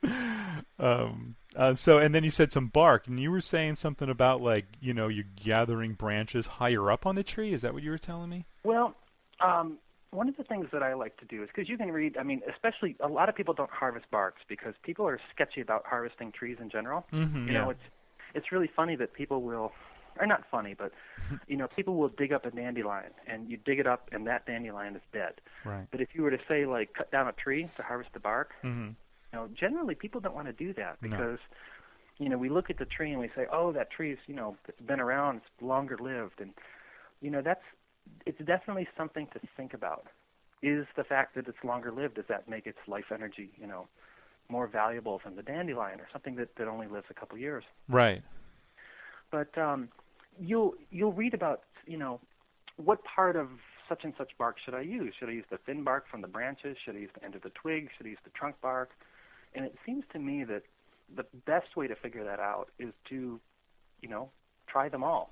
um, 0.79 1.37
uh, 1.57 1.75
so, 1.75 1.99
and 1.99 2.15
then 2.15 2.25
you 2.25 2.31
said 2.31 2.53
some 2.53 2.69
bark, 2.69 3.07
and 3.07 3.19
you 3.21 3.31
were 3.31 3.41
saying 3.41 3.77
something 3.77 4.09
about 4.09 4.41
like, 4.41 4.67
you 4.81 4.95
know, 4.95 5.09
you're 5.09 5.25
gathering 5.37 5.95
branches 5.95 6.47
higher 6.47 6.91
up 6.91 7.07
on 7.07 7.15
the 7.15 7.23
tree. 7.23 7.53
Is 7.53 7.63
that 7.63 7.75
what 7.75 7.83
you 7.83 7.91
were 7.91 7.99
telling 7.99 8.31
me? 8.31 8.47
Well, 8.65 8.95
um, 9.41 9.79
one 10.13 10.29
of 10.29 10.37
the 10.37 10.45
things 10.45 10.67
that 10.73 10.83
I 10.83 10.95
like 10.95 11.17
to 11.19 11.25
do 11.25 11.43
is 11.43 11.49
because 11.49 11.69
you 11.69 11.77
can 11.77 11.91
read. 11.91 12.17
I 12.17 12.23
mean, 12.23 12.43
especially 12.49 12.97
a 13.01 13.09
lot 13.09 13.29
of 13.29 13.35
people 13.35 13.55
don't 13.55 13.71
harvest 13.71 14.11
barks 14.11 14.43
because 14.49 14.75
people 14.83 15.07
are 15.07 15.21
sketchy 15.35 15.61
about 15.61 15.85
harvesting 15.87 16.33
trees 16.33 16.59
in 16.61 16.71
general. 16.71 17.07
Mm-hmm, 17.13 17.47
You 17.47 17.53
know, 17.55 17.71
it's 17.71 17.83
it's 18.35 18.53
really 18.53 18.71
funny 18.75 18.97
that 18.97 19.13
people 19.13 19.43
will, 19.43 19.73
or 20.21 20.27
not 20.27 20.43
funny, 20.51 20.75
but 20.75 20.93
you 21.49 21.57
know, 21.57 21.67
people 21.69 21.97
will 21.97 22.09
dig 22.09 22.33
up 22.33 22.45
a 22.47 22.51
dandelion 22.51 23.11
and 23.27 23.49
you 23.51 23.57
dig 23.57 23.79
it 23.79 23.87
up 23.87 24.09
and 24.13 24.27
that 24.27 24.47
dandelion 24.47 24.95
is 24.97 25.03
dead. 25.13 25.35
right. 25.65 25.87
But 25.91 26.01
if 26.01 26.09
you 26.15 26.23
were 26.23 26.31
to 26.31 26.41
say 26.49 26.67
like 26.67 26.95
cut 26.95 27.11
down 27.11 27.29
a 27.29 27.33
tree 27.33 27.67
to 27.77 27.83
harvest 27.83 28.13
the 28.13 28.21
bark, 28.21 28.51
Mm-hmm. 28.63 28.89
you 28.89 28.95
know, 29.39 29.49
generally 29.55 29.95
people 29.95 30.21
don't 30.21 30.35
want 30.35 30.47
to 30.49 30.53
do 30.53 30.73
that 30.75 30.97
No. 31.03 31.09
because 31.11 31.39
you 32.19 32.29
know 32.29 32.37
we 32.39 32.49
look 32.51 32.69
at 32.71 32.79
the 32.79 32.85
tree 32.85 33.11
and 33.11 33.21
we 33.21 33.29
say, 33.35 33.47
oh, 33.53 33.73
that 33.73 33.91
tree's 33.91 34.19
you 34.27 34.35
know 34.35 34.57
it's 34.69 34.81
been 34.81 35.01
around, 35.01 35.37
it's 35.39 35.63
longer 35.63 35.97
lived, 35.99 36.41
and 36.41 36.53
you 37.21 37.31
know 37.31 37.43
that's 37.43 37.65
it's 38.27 38.39
definitely 38.45 38.87
something 38.97 39.27
to 39.33 39.41
think 39.57 39.73
about. 39.75 40.07
Is 40.63 40.87
the 40.97 41.05
fact 41.05 41.35
that 41.35 41.49
it's 41.49 41.65
longer 41.65 41.91
lived 41.91 42.15
does 42.17 42.27
that 42.29 42.49
make 42.49 42.67
its 42.67 42.79
life 42.87 43.07
energy 43.13 43.51
you 43.61 43.67
know 43.67 43.89
more 44.49 44.67
valuable 44.67 45.21
than 45.25 45.35
the 45.37 45.43
dandelion 45.43 45.99
or 46.01 46.09
something 46.13 46.35
that 46.37 46.55
that 46.57 46.69
only 46.69 46.87
lives 46.87 47.07
a 47.11 47.15
couple 47.15 47.39
years? 47.39 47.65
Right. 47.89 48.23
But 49.31 49.57
um, 49.57 49.89
you'll 50.41 50.75
you'll 50.91 51.13
read 51.13 51.35
about 51.35 51.63
you 51.87 51.99
know 51.99 52.21
what 52.77 53.01
part 53.05 53.37
of 53.37 53.49
such 53.89 54.05
and 54.05 54.15
such 54.17 54.31
bark 54.39 54.57
should 54.65 54.75
I 54.75 54.81
use? 54.81 55.15
Should 55.19 55.29
I 55.29 55.33
use 55.33 55.45
the 55.51 55.59
thin 55.59 55.85
bark 55.85 56.09
from 56.11 56.23
the 56.23 56.29
branches? 56.29 56.77
Should 56.85 56.97
I 56.97 57.01
use 57.01 57.11
the 57.15 57.25
end 57.25 57.35
of 57.35 57.43
the 57.43 57.51
twig? 57.51 57.89
Should 57.97 58.07
I 58.07 58.11
use 58.11 58.19
the 58.25 58.31
trunk 58.31 58.57
bark? 58.63 58.91
And 59.55 59.65
it 59.65 59.75
seems 59.85 60.05
to 60.13 60.19
me 60.19 60.45
that 60.45 60.63
the 61.15 61.25
best 61.47 61.77
way 61.77 61.87
to 61.87 61.95
figure 61.95 62.25
that 62.25 62.41
out 62.41 62.69
is 62.79 62.95
to, 63.11 63.39
you 64.01 64.09
know, 64.09 64.31
try 64.67 64.89
them 64.89 65.05
all. 65.05 65.31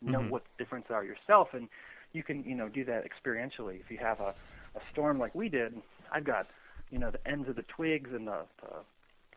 Know 0.00 0.20
Mhm. 0.20 0.30
what 0.30 0.44
the 0.44 0.64
difference 0.64 0.86
are 0.90 1.04
yourself, 1.04 1.54
and 1.54 1.68
you 2.12 2.24
can, 2.24 2.42
you 2.42 2.56
know, 2.56 2.68
do 2.68 2.84
that 2.84 3.04
experientially. 3.04 3.78
If 3.80 3.90
you 3.90 3.98
have 3.98 4.20
a, 4.20 4.34
a 4.74 4.80
storm 4.90 5.20
like 5.20 5.34
we 5.34 5.48
did, 5.48 5.80
I've 6.10 6.24
got, 6.24 6.48
you 6.90 6.98
know, 6.98 7.10
the 7.12 7.24
ends 7.28 7.48
of 7.48 7.54
the 7.54 7.62
twigs 7.62 8.10
and 8.12 8.26
the, 8.26 8.46
the 8.60 8.84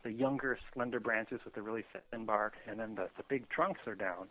the 0.03 0.11
younger 0.11 0.59
slender 0.71 0.99
branches 0.99 1.39
with 1.43 1.55
the 1.55 1.61
really 1.63 1.83
thin 2.11 2.25
bark, 2.25 2.53
and 2.67 2.79
then 2.79 2.93
the, 2.95 3.09
the 3.17 3.23
big 3.27 3.49
trunks 3.49 3.81
are 3.87 3.95
down. 3.95 4.27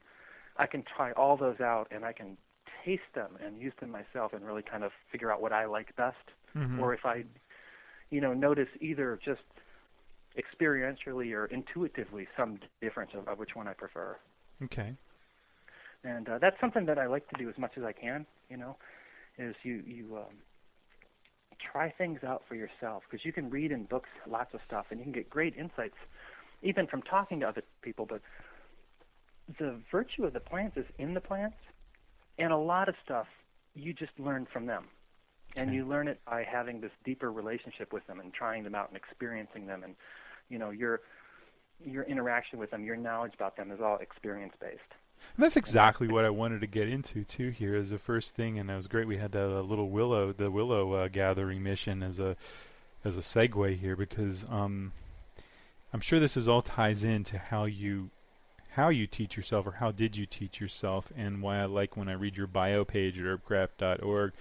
I 0.57 0.67
can 0.67 0.85
try 0.97 1.13
all 1.13 1.37
those 1.37 1.61
out, 1.61 1.89
and 1.91 2.05
I 2.05 2.13
can 2.13 2.37
taste 2.85 3.03
them 3.15 3.39
and 3.45 3.59
use 3.61 3.73
them 3.81 3.91
myself, 3.91 4.33
and 4.33 4.45
really 4.45 4.63
kind 4.63 4.85
of 4.85 4.93
figure 5.11 5.33
out 5.33 5.41
what 5.41 5.53
I 5.53 5.65
like 5.67 5.95
best 5.97 6.17
Mhm. 6.57 6.79
or 6.79 6.95
if 6.95 7.05
I, 7.05 7.25
you 8.11 8.21
know, 8.21 8.33
notice 8.33 8.69
either 8.81 9.19
just 9.25 9.43
experientially 10.37 11.33
or 11.33 11.47
intuitively 11.47 12.29
some 12.37 12.59
difference 12.81 13.13
of, 13.15 13.29
of 13.29 13.39
which 13.39 13.55
one 13.55 13.69
I 13.69 13.73
prefer. 13.73 14.17
Okay. 14.63 14.95
And 16.03 16.29
uh, 16.29 16.39
that's 16.39 16.59
something 16.61 16.87
that 16.87 16.99
I 16.99 17.07
like 17.07 17.29
to 17.31 17.37
do 17.39 17.49
as 17.49 17.57
much 17.59 17.73
as 17.77 17.85
I 17.85 17.93
can. 17.93 18.27
You 18.51 18.57
know, 18.59 18.77
is 19.39 19.55
you 19.63 19.83
you 19.87 20.17
um, 20.19 20.35
try 21.73 21.91
things 21.91 22.23
out 22.25 22.43
for 22.47 22.55
yourself 22.55 23.03
because 23.11 23.25
you 23.25 23.33
can 23.33 23.49
read 23.49 23.73
in 23.73 23.85
books 23.85 24.11
lots 24.29 24.53
of 24.55 24.61
stuff 24.67 24.87
and 24.91 25.01
you 25.01 25.05
can 25.05 25.13
get 25.13 25.31
great 25.31 25.57
insights, 25.57 25.97
even 26.63 26.87
from 26.87 27.03
talking 27.03 27.41
to 27.41 27.49
other 27.49 27.63
people. 27.83 28.07
But 28.07 28.21
the 29.59 29.81
virtue 29.91 30.25
of 30.25 30.33
the 30.33 30.41
plants 30.41 30.77
is 30.77 30.87
in 30.99 31.15
the 31.15 31.21
plants, 31.21 31.57
and 32.39 32.53
a 32.53 32.57
lot 32.57 32.89
of 32.89 32.95
stuff 33.05 33.27
you 33.75 33.93
just 33.93 34.13
learn 34.19 34.47
from 34.53 34.67
them. 34.67 34.87
And 35.57 35.73
you 35.73 35.87
learn 35.87 36.09
it 36.09 36.21
by 36.27 36.43
having 36.43 36.81
this 36.81 36.91
deeper 37.05 37.31
relationship 37.31 37.93
with 37.93 38.05
them 38.09 38.19
and 38.19 38.35
trying 38.35 38.65
them 38.65 38.75
out 38.75 38.89
and 38.89 38.97
experiencing 38.97 39.67
them. 39.67 39.85
And 39.85 39.95
you 40.49 40.59
know 40.59 40.71
your 40.71 41.01
your 41.85 42.03
interaction 42.05 42.59
with 42.59 42.71
them, 42.71 42.85
your 42.85 42.97
knowledge 42.97 43.35
about 43.35 43.57
them 43.57 43.71
is 43.71 43.81
all 43.81 43.99
experience 43.99 44.55
based. 44.61 44.81
And 45.37 45.45
that's 45.45 45.57
exactly 45.57 46.09
what 46.09 46.25
I 46.25 46.31
wanted 46.31 46.61
to 46.61 46.67
get 46.67 46.89
into 46.89 47.25
too. 47.25 47.51
Here 47.51 47.75
is 47.77 47.91
the 47.91 47.99
first 47.99 48.35
thing, 48.35 48.59
and 48.59 48.71
it 48.71 48.77
was 48.77 48.89
great. 48.89 49.07
We 49.07 49.17
had 49.17 49.33
that 49.33 49.47
uh, 49.47 49.61
little 49.61 49.91
willow, 49.91 50.33
the 50.33 50.51
willow 50.51 50.93
uh, 50.95 51.09
gathering 51.09 51.63
mission 51.63 52.03
as 52.03 52.19
a 52.19 52.37
as 53.05 53.17
a 53.17 53.21
segue 53.21 53.79
here 53.79 53.97
because 53.97 54.45
um, 54.51 54.93
I'm 55.93 56.01
sure 56.01 56.19
this 56.19 56.37
is 56.37 56.49
all 56.49 56.63
ties 56.63 57.05
into 57.05 57.39
how 57.39 57.65
you 57.65 58.11
how 58.75 58.88
you 58.88 59.07
teach 59.07 59.37
yourself 59.37 59.66
or 59.66 59.73
how 59.73 59.93
did 59.93 60.16
you 60.16 60.26
teach 60.26 60.61
yourself, 60.61 61.12
and 61.16 61.43
why 61.43 61.61
I 61.61 61.64
like 61.66 61.97
when 61.97 62.09
I 62.09 62.14
read 62.14 62.37
your 62.37 62.47
bio 62.47 62.85
page 62.85 63.19
at 63.19 63.25
herbcraft.org. 63.25 64.33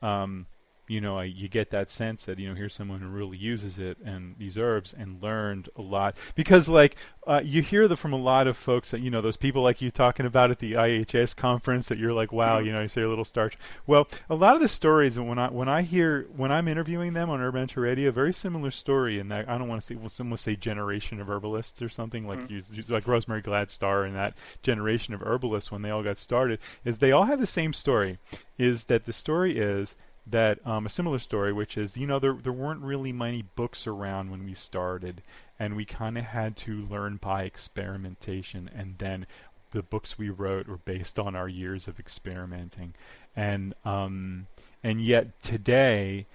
Um, 0.00 0.46
you 0.90 1.00
know, 1.00 1.18
I, 1.18 1.24
you 1.24 1.48
get 1.48 1.70
that 1.70 1.88
sense 1.88 2.24
that 2.24 2.40
you 2.40 2.48
know 2.48 2.54
here's 2.56 2.74
someone 2.74 3.00
who 3.00 3.08
really 3.08 3.38
uses 3.38 3.78
it 3.78 3.96
and 4.04 4.34
these 4.38 4.58
herbs 4.58 4.92
and 4.96 5.22
learned 5.22 5.68
a 5.76 5.82
lot 5.82 6.16
because 6.34 6.68
like 6.68 6.96
uh, 7.28 7.40
you 7.44 7.62
hear 7.62 7.86
the, 7.86 7.96
from 7.96 8.12
a 8.12 8.18
lot 8.18 8.48
of 8.48 8.56
folks 8.56 8.90
that 8.90 9.00
you 9.00 9.08
know 9.08 9.20
those 9.20 9.36
people 9.36 9.62
like 9.62 9.80
you 9.80 9.92
talking 9.92 10.26
about 10.26 10.50
at 10.50 10.58
the 10.58 10.72
IHS 10.72 11.36
conference 11.36 11.86
that 11.88 11.98
you're 11.98 12.12
like 12.12 12.32
wow 12.32 12.56
mm-hmm. 12.56 12.66
you 12.66 12.72
know 12.72 12.82
you 12.82 12.88
say 12.88 13.02
a 13.02 13.08
little 13.08 13.24
starch. 13.24 13.56
Well, 13.86 14.08
a 14.28 14.34
lot 14.34 14.56
of 14.56 14.60
the 14.60 14.68
stories 14.68 15.16
when 15.16 15.38
I 15.38 15.48
when 15.48 15.68
I 15.68 15.82
hear 15.82 16.26
when 16.36 16.50
I'm 16.50 16.66
interviewing 16.66 17.12
them 17.12 17.30
on 17.30 17.40
Mentor 17.52 17.82
Radio, 17.82 18.10
very 18.10 18.32
similar 18.32 18.72
story 18.72 19.20
in 19.20 19.28
that 19.28 19.48
I 19.48 19.58
don't 19.58 19.68
want 19.68 19.80
to 19.80 19.86
say 19.86 19.94
well 19.94 20.08
someone 20.08 20.38
say 20.38 20.56
generation 20.56 21.20
of 21.20 21.30
herbalists 21.30 21.80
or 21.80 21.88
something 21.88 22.26
like 22.26 22.40
mm-hmm. 22.40 22.74
you, 22.74 22.82
like 22.88 23.06
Rosemary 23.06 23.42
Gladstar 23.42 24.04
and 24.04 24.16
that 24.16 24.34
generation 24.64 25.14
of 25.14 25.22
herbalists 25.22 25.70
when 25.70 25.82
they 25.82 25.90
all 25.90 26.02
got 26.02 26.18
started 26.18 26.58
is 26.84 26.98
they 26.98 27.12
all 27.12 27.24
have 27.24 27.38
the 27.38 27.46
same 27.46 27.72
story 27.72 28.18
is 28.58 28.84
that 28.84 29.06
the 29.06 29.12
story 29.12 29.56
is 29.56 29.94
that 30.30 30.64
um, 30.66 30.86
a 30.86 30.90
similar 30.90 31.18
story, 31.18 31.52
which 31.52 31.76
is 31.76 31.96
you 31.96 32.06
know 32.06 32.18
there 32.18 32.34
there 32.34 32.52
weren't 32.52 32.82
really 32.82 33.12
many 33.12 33.42
books 33.42 33.86
around 33.86 34.30
when 34.30 34.44
we 34.44 34.54
started, 34.54 35.22
and 35.58 35.76
we 35.76 35.84
kind 35.84 36.18
of 36.18 36.24
had 36.24 36.56
to 36.58 36.86
learn 36.86 37.16
by 37.16 37.44
experimentation, 37.44 38.70
and 38.74 38.96
then 38.98 39.26
the 39.72 39.82
books 39.82 40.18
we 40.18 40.30
wrote 40.30 40.66
were 40.66 40.78
based 40.78 41.18
on 41.18 41.36
our 41.36 41.48
years 41.48 41.86
of 41.86 41.98
experimenting, 41.98 42.94
and 43.36 43.74
um, 43.84 44.46
and 44.82 45.00
yet 45.00 45.42
today, 45.42 46.26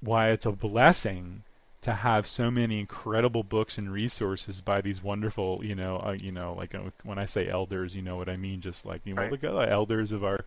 why 0.00 0.30
it's 0.30 0.46
a 0.46 0.52
blessing 0.52 1.42
to 1.82 1.94
have 1.94 2.26
so 2.26 2.50
many 2.50 2.78
incredible 2.78 3.42
books 3.42 3.78
and 3.78 3.90
resources 3.90 4.60
by 4.60 4.80
these 4.82 5.02
wonderful, 5.02 5.64
you 5.64 5.74
know, 5.74 5.98
uh, 6.04 6.12
you 6.12 6.30
know, 6.30 6.52
like 6.52 6.74
uh, 6.74 6.80
when 7.04 7.18
I 7.18 7.24
say 7.24 7.48
elders, 7.48 7.94
you 7.94 8.02
know 8.02 8.16
what 8.16 8.28
I 8.28 8.36
mean, 8.36 8.60
just 8.60 8.84
like 8.84 9.00
you 9.04 9.14
know, 9.14 9.22
right. 9.22 9.40
the 9.40 9.68
elders 9.70 10.12
of 10.12 10.22
our 10.22 10.44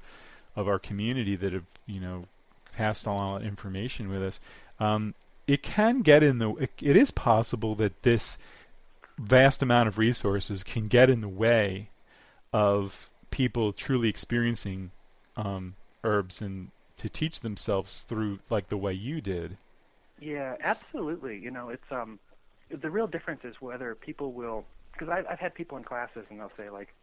of 0.56 0.68
our 0.68 0.78
community 0.78 1.36
that 1.36 1.54
have, 1.54 1.66
you 1.88 2.00
know, 2.00 2.26
passed 2.74 3.06
that 3.06 3.42
information 3.44 4.10
with 4.10 4.24
us. 4.24 4.40
Um, 4.80 5.16
it 5.48 5.64
can 5.64 6.02
get 6.02 6.24
in 6.24 6.40
the. 6.40 6.52
It, 6.56 6.72
it 6.82 6.96
is 6.96 7.12
possible 7.12 7.76
that 7.76 8.04
this 8.04 8.38
vast 9.18 9.62
amount 9.62 9.88
of 9.88 9.98
resources 9.98 10.64
can 10.64 10.88
get 10.88 11.10
in 11.10 11.22
the 11.22 11.30
way 11.30 11.90
of 12.52 13.10
people 13.32 13.74
truly 13.74 14.10
experiencing 14.10 14.92
um, 15.36 15.76
herbs 16.04 16.42
and 16.42 16.70
to 16.98 17.10
teach 17.10 17.42
themselves 17.42 18.04
through 18.04 18.40
like 18.50 18.68
the 18.68 18.78
way 18.78 18.94
you 18.94 19.22
did. 19.22 19.58
Yeah, 20.20 20.56
absolutely. 20.62 21.38
You 21.38 21.52
know, 21.52 21.70
it's 21.70 21.92
um, 21.92 22.20
the 22.70 22.90
real 22.90 23.08
difference 23.08 23.42
is 23.44 23.56
whether 23.60 23.96
people 23.96 24.32
will 24.32 24.66
because 24.94 25.10
I've, 25.10 25.26
I've 25.28 25.40
had 25.40 25.54
people 25.54 25.78
in 25.78 25.84
classes 25.84 26.26
and 26.30 26.40
they'll 26.40 26.52
say 26.56 26.70
like, 26.70 26.94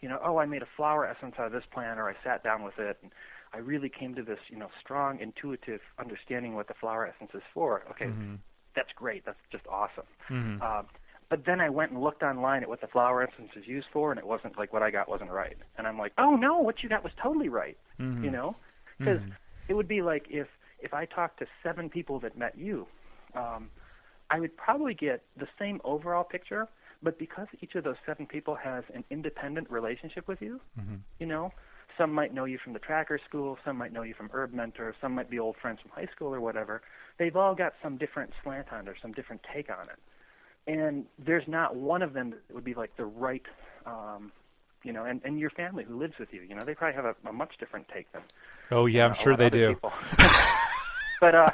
you 0.00 0.08
know, 0.08 0.18
oh, 0.22 0.38
I 0.38 0.46
made 0.46 0.62
a 0.62 0.68
flower 0.76 1.06
essence 1.06 1.36
out 1.38 1.46
of 1.46 1.52
this 1.52 1.64
plant, 1.70 2.00
or 2.00 2.10
I 2.10 2.14
sat 2.24 2.42
down 2.42 2.64
with 2.64 2.78
it, 2.78 2.98
and 3.02 3.12
I 3.54 3.58
really 3.58 3.88
came 3.88 4.14
to 4.14 4.22
this, 4.22 4.38
you 4.48 4.56
know, 4.56 4.68
strong 4.80 5.20
intuitive 5.20 5.80
understanding 5.98 6.54
what 6.54 6.68
the 6.68 6.74
flower 6.74 7.06
essence 7.06 7.30
is 7.34 7.42
for. 7.52 7.82
Okay, 7.90 8.06
mm-hmm. 8.06 8.36
that's 8.74 8.90
great. 8.96 9.24
That's 9.26 9.38
just 9.50 9.66
awesome. 9.66 10.06
Mm-hmm. 10.30 10.62
Uh, 10.62 10.82
but 11.28 11.46
then 11.46 11.60
I 11.60 11.70
went 11.70 11.92
and 11.92 12.02
looked 12.02 12.22
online 12.22 12.62
at 12.62 12.68
what 12.68 12.80
the 12.80 12.86
flower 12.86 13.22
essence 13.22 13.50
is 13.56 13.66
used 13.66 13.86
for, 13.92 14.10
and 14.10 14.18
it 14.18 14.26
wasn't 14.26 14.58
like 14.58 14.72
what 14.72 14.82
I 14.82 14.90
got 14.90 15.08
wasn't 15.08 15.30
right. 15.30 15.56
And 15.78 15.86
I'm 15.86 15.98
like, 15.98 16.12
oh 16.18 16.36
no, 16.36 16.58
what 16.58 16.82
you 16.82 16.88
got 16.88 17.04
was 17.04 17.12
totally 17.22 17.48
right. 17.48 17.76
Mm-hmm. 18.00 18.24
You 18.24 18.30
know, 18.30 18.56
because 18.98 19.18
mm-hmm. 19.18 19.32
it 19.68 19.74
would 19.74 19.88
be 19.88 20.02
like 20.02 20.26
if 20.30 20.46
if 20.80 20.92
I 20.92 21.06
talked 21.06 21.38
to 21.38 21.46
seven 21.62 21.88
people 21.88 22.20
that 22.20 22.36
met 22.36 22.58
you, 22.58 22.86
um, 23.34 23.70
I 24.30 24.40
would 24.40 24.56
probably 24.56 24.94
get 24.94 25.22
the 25.36 25.46
same 25.58 25.80
overall 25.84 26.24
picture. 26.24 26.68
But 27.02 27.18
because 27.18 27.48
each 27.60 27.74
of 27.74 27.82
those 27.82 27.96
seven 28.06 28.26
people 28.26 28.54
has 28.54 28.84
an 28.94 29.02
independent 29.10 29.68
relationship 29.70 30.28
with 30.28 30.40
you, 30.40 30.60
mm-hmm. 30.78 30.96
you 31.18 31.26
know, 31.26 31.52
some 31.96 32.12
might 32.12 32.32
know 32.34 32.44
you 32.44 32.58
from 32.58 32.72
the 32.72 32.78
tracker 32.78 33.18
school, 33.28 33.58
some 33.64 33.76
might 33.76 33.92
know 33.92 34.02
you 34.02 34.14
from 34.14 34.30
Herb 34.32 34.52
Mentor, 34.52 34.94
some 35.00 35.14
might 35.14 35.30
be 35.30 35.38
old 35.38 35.56
friends 35.56 35.80
from 35.80 35.90
high 35.90 36.08
school 36.14 36.34
or 36.34 36.40
whatever. 36.40 36.82
They've 37.18 37.36
all 37.36 37.54
got 37.54 37.74
some 37.82 37.96
different 37.96 38.32
slant 38.42 38.72
on 38.72 38.86
it 38.86 38.90
or 38.90 38.96
some 39.00 39.12
different 39.12 39.42
take 39.52 39.70
on 39.70 39.84
it. 39.88 39.98
And 40.66 41.06
there's 41.18 41.46
not 41.48 41.76
one 41.76 42.02
of 42.02 42.12
them 42.12 42.30
that 42.30 42.54
would 42.54 42.64
be 42.64 42.74
like 42.74 42.96
the 42.96 43.04
right, 43.04 43.42
um, 43.84 44.32
you 44.84 44.92
know, 44.92 45.04
and, 45.04 45.20
and 45.24 45.38
your 45.38 45.50
family 45.50 45.84
who 45.84 45.98
lives 45.98 46.14
with 46.18 46.32
you, 46.32 46.42
you 46.42 46.54
know, 46.54 46.64
they 46.64 46.74
probably 46.74 46.94
have 46.94 47.04
a, 47.04 47.28
a 47.28 47.32
much 47.32 47.54
different 47.58 47.88
take 47.88 48.10
than. 48.12 48.22
Oh 48.70 48.86
yeah, 48.86 49.06
I'm 49.06 49.14
sure 49.14 49.36
they 49.36 49.50
do. 49.50 49.76
but 51.20 51.34
uh, 51.34 51.50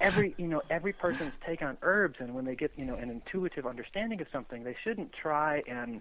every 0.00 0.34
you 0.38 0.48
know 0.48 0.62
every 0.70 0.92
person's 0.92 1.32
take 1.44 1.62
on 1.62 1.76
herbs, 1.82 2.16
and 2.18 2.34
when 2.34 2.44
they 2.44 2.54
get 2.56 2.72
you 2.76 2.84
know 2.84 2.94
an 2.94 3.10
intuitive 3.10 3.66
understanding 3.66 4.20
of 4.20 4.26
something, 4.32 4.64
they 4.64 4.76
shouldn't 4.82 5.12
try 5.12 5.62
and 5.68 6.00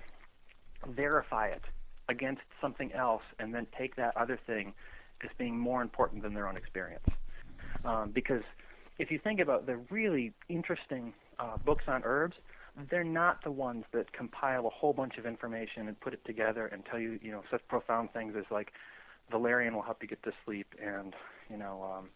verify 0.87 1.47
it 1.47 1.61
against 2.09 2.43
something 2.61 2.91
else 2.93 3.23
and 3.39 3.53
then 3.53 3.67
take 3.77 3.95
that 3.95 4.15
other 4.17 4.39
thing 4.45 4.73
as 5.23 5.29
being 5.37 5.57
more 5.57 5.81
important 5.81 6.21
than 6.23 6.33
their 6.33 6.47
own 6.47 6.57
experience. 6.57 7.05
Um, 7.83 8.11
because 8.11 8.43
if 8.99 9.11
you 9.11 9.19
think 9.19 9.39
about 9.39 9.65
the 9.65 9.77
really 9.89 10.33
interesting 10.49 11.13
uh, 11.39 11.57
books 11.57 11.85
on 11.87 12.01
herbs, 12.03 12.35
they're 12.89 13.03
not 13.03 13.43
the 13.43 13.51
ones 13.51 13.85
that 13.93 14.11
compile 14.11 14.67
a 14.67 14.69
whole 14.69 14.93
bunch 14.93 15.17
of 15.17 15.25
information 15.25 15.87
and 15.87 15.99
put 15.99 16.13
it 16.13 16.23
together 16.25 16.67
and 16.67 16.83
tell 16.85 16.99
you, 16.99 17.19
you 17.21 17.31
know, 17.31 17.43
such 17.49 17.65
profound 17.67 18.11
things 18.11 18.35
as 18.37 18.43
like 18.51 18.71
valerian 19.31 19.73
will 19.73 19.81
help 19.81 20.01
you 20.01 20.07
get 20.07 20.21
to 20.23 20.31
sleep 20.45 20.67
and, 20.81 21.13
you 21.49 21.57
know, 21.57 21.95
um, 21.97 22.09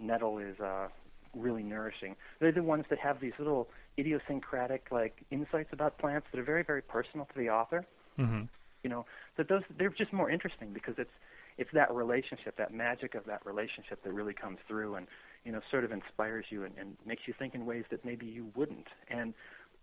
nettle 0.00 0.38
is 0.38 0.58
uh, 0.60 0.88
really 1.36 1.62
nourishing. 1.62 2.16
They're 2.40 2.52
the 2.52 2.62
ones 2.62 2.86
that 2.90 2.98
have 2.98 3.20
these 3.20 3.34
little 3.38 3.68
idiosyncratic 3.98 4.86
like 4.90 5.22
insights 5.30 5.70
about 5.72 5.98
plants 5.98 6.26
that 6.32 6.40
are 6.40 6.44
very, 6.44 6.62
very 6.62 6.82
personal 6.82 7.26
to 7.26 7.38
the 7.38 7.50
author. 7.50 7.84
Mm-hmm 8.18 8.44
you 8.82 8.90
know 8.90 9.04
that 9.36 9.48
those 9.48 9.62
they're 9.78 9.90
just 9.90 10.12
more 10.12 10.30
interesting 10.30 10.72
because 10.72 10.94
it's 10.98 11.10
it's 11.58 11.70
that 11.74 11.92
relationship 11.92 12.56
that 12.56 12.72
magic 12.72 13.14
of 13.14 13.24
that 13.24 13.44
relationship 13.44 14.02
that 14.04 14.12
really 14.12 14.34
comes 14.34 14.58
through 14.66 14.94
and 14.96 15.06
you 15.44 15.52
know 15.52 15.60
sort 15.70 15.84
of 15.84 15.92
inspires 15.92 16.46
you 16.50 16.64
and, 16.64 16.74
and 16.78 16.96
makes 17.06 17.22
you 17.26 17.34
think 17.38 17.54
in 17.54 17.66
ways 17.66 17.84
that 17.90 18.04
maybe 18.04 18.26
you 18.26 18.46
wouldn't. 18.56 18.86
And 19.08 19.34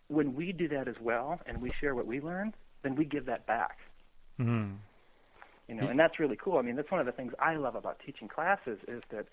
when 0.08 0.36
we 0.36 0.52
do 0.52 0.68
that 0.70 0.88
as 0.88 0.96
well 1.02 1.40
and 1.46 1.62
we 1.62 1.72
share 1.80 1.96
what 1.96 2.08
we 2.08 2.20
learn 2.20 2.54
then 2.84 2.96
we 2.96 3.06
give 3.06 3.26
that 3.26 3.46
back. 3.46 3.78
Mm-hmm. 4.40 4.76
you 5.68 5.76
know 5.76 5.88
and 5.88 6.00
that's 6.00 6.20
really 6.20 6.38
cool. 6.38 6.58
I 6.58 6.62
mean 6.62 6.76
that's 6.76 6.92
one 6.92 7.00
of 7.00 7.06
the 7.06 7.12
things 7.12 7.34
i 7.40 7.56
love 7.56 7.76
about 7.76 8.00
teaching 8.06 8.28
classes 8.28 8.80
is 8.88 9.04
that 9.12 9.26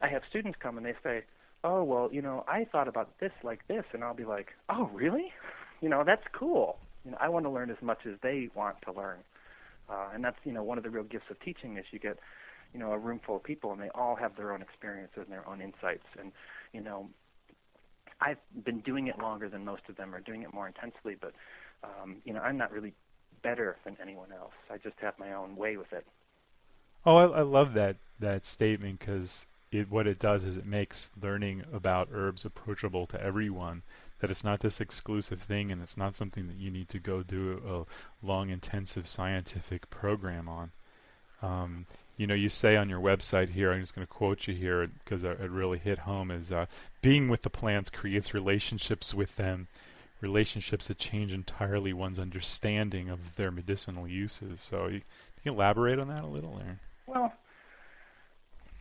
i 0.00 0.08
have 0.08 0.22
students 0.28 0.58
come 0.62 0.76
and 0.76 0.84
they 0.84 0.94
say 1.02 1.22
oh 1.64 1.82
well 1.82 2.10
you 2.12 2.20
know 2.20 2.44
i 2.46 2.64
thought 2.70 2.86
about 2.86 3.18
this 3.18 3.32
like 3.42 3.66
this 3.66 3.84
and 3.92 4.04
i'll 4.04 4.14
be 4.14 4.24
like 4.24 4.48
oh 4.68 4.90
really? 4.92 5.32
You 5.80 5.88
know 5.88 6.04
that's 6.06 6.22
cool 6.32 6.78
you 7.04 7.10
know, 7.10 7.16
I 7.20 7.28
want 7.28 7.44
to 7.46 7.50
learn 7.50 7.70
as 7.70 7.80
much 7.80 8.06
as 8.06 8.14
they 8.22 8.48
want 8.54 8.76
to 8.82 8.92
learn. 8.92 9.18
Uh, 9.88 10.08
and 10.14 10.24
that's, 10.24 10.36
you 10.44 10.52
know, 10.52 10.62
one 10.62 10.78
of 10.78 10.84
the 10.84 10.90
real 10.90 11.04
gifts 11.04 11.26
of 11.30 11.40
teaching 11.40 11.76
is 11.76 11.84
you 11.90 11.98
get, 11.98 12.18
you 12.72 12.80
know, 12.80 12.92
a 12.92 12.98
room 12.98 13.20
full 13.24 13.36
of 13.36 13.42
people 13.42 13.72
and 13.72 13.80
they 13.80 13.90
all 13.94 14.14
have 14.14 14.36
their 14.36 14.52
own 14.52 14.62
experiences 14.62 15.18
and 15.18 15.32
their 15.32 15.46
own 15.48 15.60
insights. 15.60 16.06
And, 16.18 16.32
you 16.72 16.80
know, 16.80 17.08
I've 18.20 18.38
been 18.64 18.80
doing 18.80 19.08
it 19.08 19.18
longer 19.18 19.48
than 19.48 19.64
most 19.64 19.82
of 19.88 19.96
them 19.96 20.14
or 20.14 20.20
doing 20.20 20.42
it 20.42 20.54
more 20.54 20.68
intensely, 20.68 21.16
but, 21.20 21.32
um, 21.82 22.18
you 22.24 22.32
know, 22.32 22.40
I'm 22.40 22.56
not 22.56 22.70
really 22.70 22.94
better 23.42 23.76
than 23.84 23.96
anyone 24.00 24.32
else. 24.32 24.52
I 24.70 24.78
just 24.78 24.94
have 25.00 25.18
my 25.18 25.32
own 25.32 25.56
way 25.56 25.76
with 25.76 25.92
it. 25.92 26.06
Oh, 27.04 27.16
I, 27.16 27.40
I 27.40 27.42
love 27.42 27.74
that, 27.74 27.96
that 28.20 28.46
statement 28.46 29.00
because 29.00 29.46
it, 29.72 29.90
what 29.90 30.06
it 30.06 30.20
does 30.20 30.44
is 30.44 30.56
it 30.56 30.66
makes 30.66 31.10
learning 31.20 31.64
about 31.72 32.08
herbs 32.12 32.44
approachable 32.44 33.06
to 33.08 33.20
everyone 33.20 33.82
that 34.22 34.30
it's 34.30 34.44
not 34.44 34.60
this 34.60 34.80
exclusive 34.80 35.42
thing 35.42 35.70
and 35.70 35.82
it's 35.82 35.96
not 35.96 36.16
something 36.16 36.46
that 36.46 36.56
you 36.56 36.70
need 36.70 36.88
to 36.88 36.98
go 36.98 37.22
do 37.22 37.60
a 38.22 38.26
long 38.26 38.48
intensive 38.48 39.06
scientific 39.06 39.90
program 39.90 40.48
on. 40.48 40.70
Um, 41.42 41.86
you 42.16 42.26
know 42.26 42.34
you 42.34 42.48
say 42.48 42.76
on 42.76 42.88
your 42.88 43.00
website 43.00 43.48
here 43.48 43.72
i'm 43.72 43.80
just 43.80 43.96
going 43.96 44.06
to 44.06 44.12
quote 44.12 44.46
you 44.46 44.54
here 44.54 44.86
because 44.86 45.24
it 45.24 45.50
really 45.50 45.78
hit 45.78 46.00
home 46.00 46.30
is 46.30 46.52
uh, 46.52 46.66
being 47.00 47.28
with 47.28 47.42
the 47.42 47.50
plants 47.50 47.90
creates 47.90 48.32
relationships 48.34 49.12
with 49.12 49.34
them 49.36 49.66
relationships 50.20 50.88
that 50.88 50.98
change 50.98 51.32
entirely 51.32 51.92
one's 51.92 52.18
understanding 52.18 53.10
of 53.10 53.34
their 53.34 53.50
medicinal 53.50 54.06
uses. 54.06 54.60
So 54.60 54.86
you, 54.86 55.00
can 55.00 55.42
you 55.42 55.52
elaborate 55.52 55.98
on 55.98 56.08
that 56.08 56.22
a 56.22 56.28
little 56.28 56.56
there 56.56 56.78
well 57.06 57.32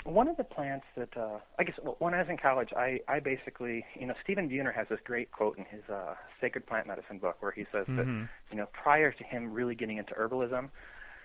one 0.04 0.28
of 0.28 0.38
the 0.38 0.44
plants 0.44 0.86
that 0.96 1.16
uh, 1.16 1.40
I 1.60 1.64
guess 1.64 1.76
well, 1.84 1.96
when 2.00 2.14
I 2.14 2.20
was 2.20 2.30
in 2.30 2.38
college, 2.38 2.70
I 2.76 3.02
I 3.08 3.20
basically 3.20 3.86
you 4.00 4.08
know 4.08 4.14
Stephen 4.24 4.50
Buhner 4.50 4.74
has 4.74 4.88
this 4.90 5.00
great 5.04 5.32
quote 5.32 5.58
in 5.58 5.66
his 5.66 5.82
uh, 5.90 6.16
Sacred 6.40 6.66
Plant 6.66 6.88
Medicine 6.88 7.20
book 7.20 7.38
where 7.40 7.52
he 7.52 7.66
says 7.72 7.86
mm-hmm. 7.88 7.98
that 7.98 8.28
you 8.52 8.58
know 8.58 8.68
prior 8.74 9.12
to 9.12 9.24
him 9.24 9.54
really 9.54 9.76
getting 9.76 9.98
into 9.98 10.14
herbalism, 10.14 10.70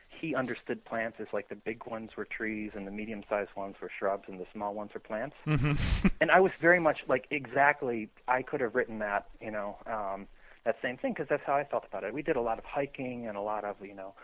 he 0.09 0.35
understood 0.35 0.85
plants 0.85 1.18
as 1.21 1.26
like 1.33 1.49
the 1.49 1.54
big 1.54 1.87
ones 1.87 2.11
were 2.16 2.25
trees 2.25 2.73
and 2.75 2.87
the 2.87 2.90
medium-sized 2.90 3.54
ones 3.56 3.76
were 3.80 3.90
shrubs 3.99 4.25
and 4.28 4.38
the 4.38 4.47
small 4.52 4.75
ones 4.75 4.92
were 4.92 5.00
plants. 5.00 5.37
Mm-hmm. 5.47 6.09
and 6.21 6.30
I 6.30 6.40
was 6.40 6.52
very 6.61 6.80
much 6.80 7.04
like 7.09 7.26
exactly 7.30 8.11
I 8.28 8.42
could 8.42 8.61
have 8.61 8.75
written 8.75 8.99
that 9.00 9.26
you 9.40 9.50
know. 9.50 9.76
Um, 9.87 10.26
that 10.64 10.76
same 10.83 10.97
thing 10.97 11.12
because 11.12 11.28
that's 11.28 11.45
how 11.47 11.54
I 11.54 11.62
felt 11.62 11.85
about 11.88 12.02
it. 12.02 12.12
We 12.12 12.23
did 12.23 12.35
a 12.35 12.40
lot 12.40 12.59
of 12.59 12.64
hiking 12.64 13.28
and 13.28 13.37
a 13.37 13.40
lot 13.40 13.64
of 13.64 13.76
you 13.80 13.95
know 13.95 14.14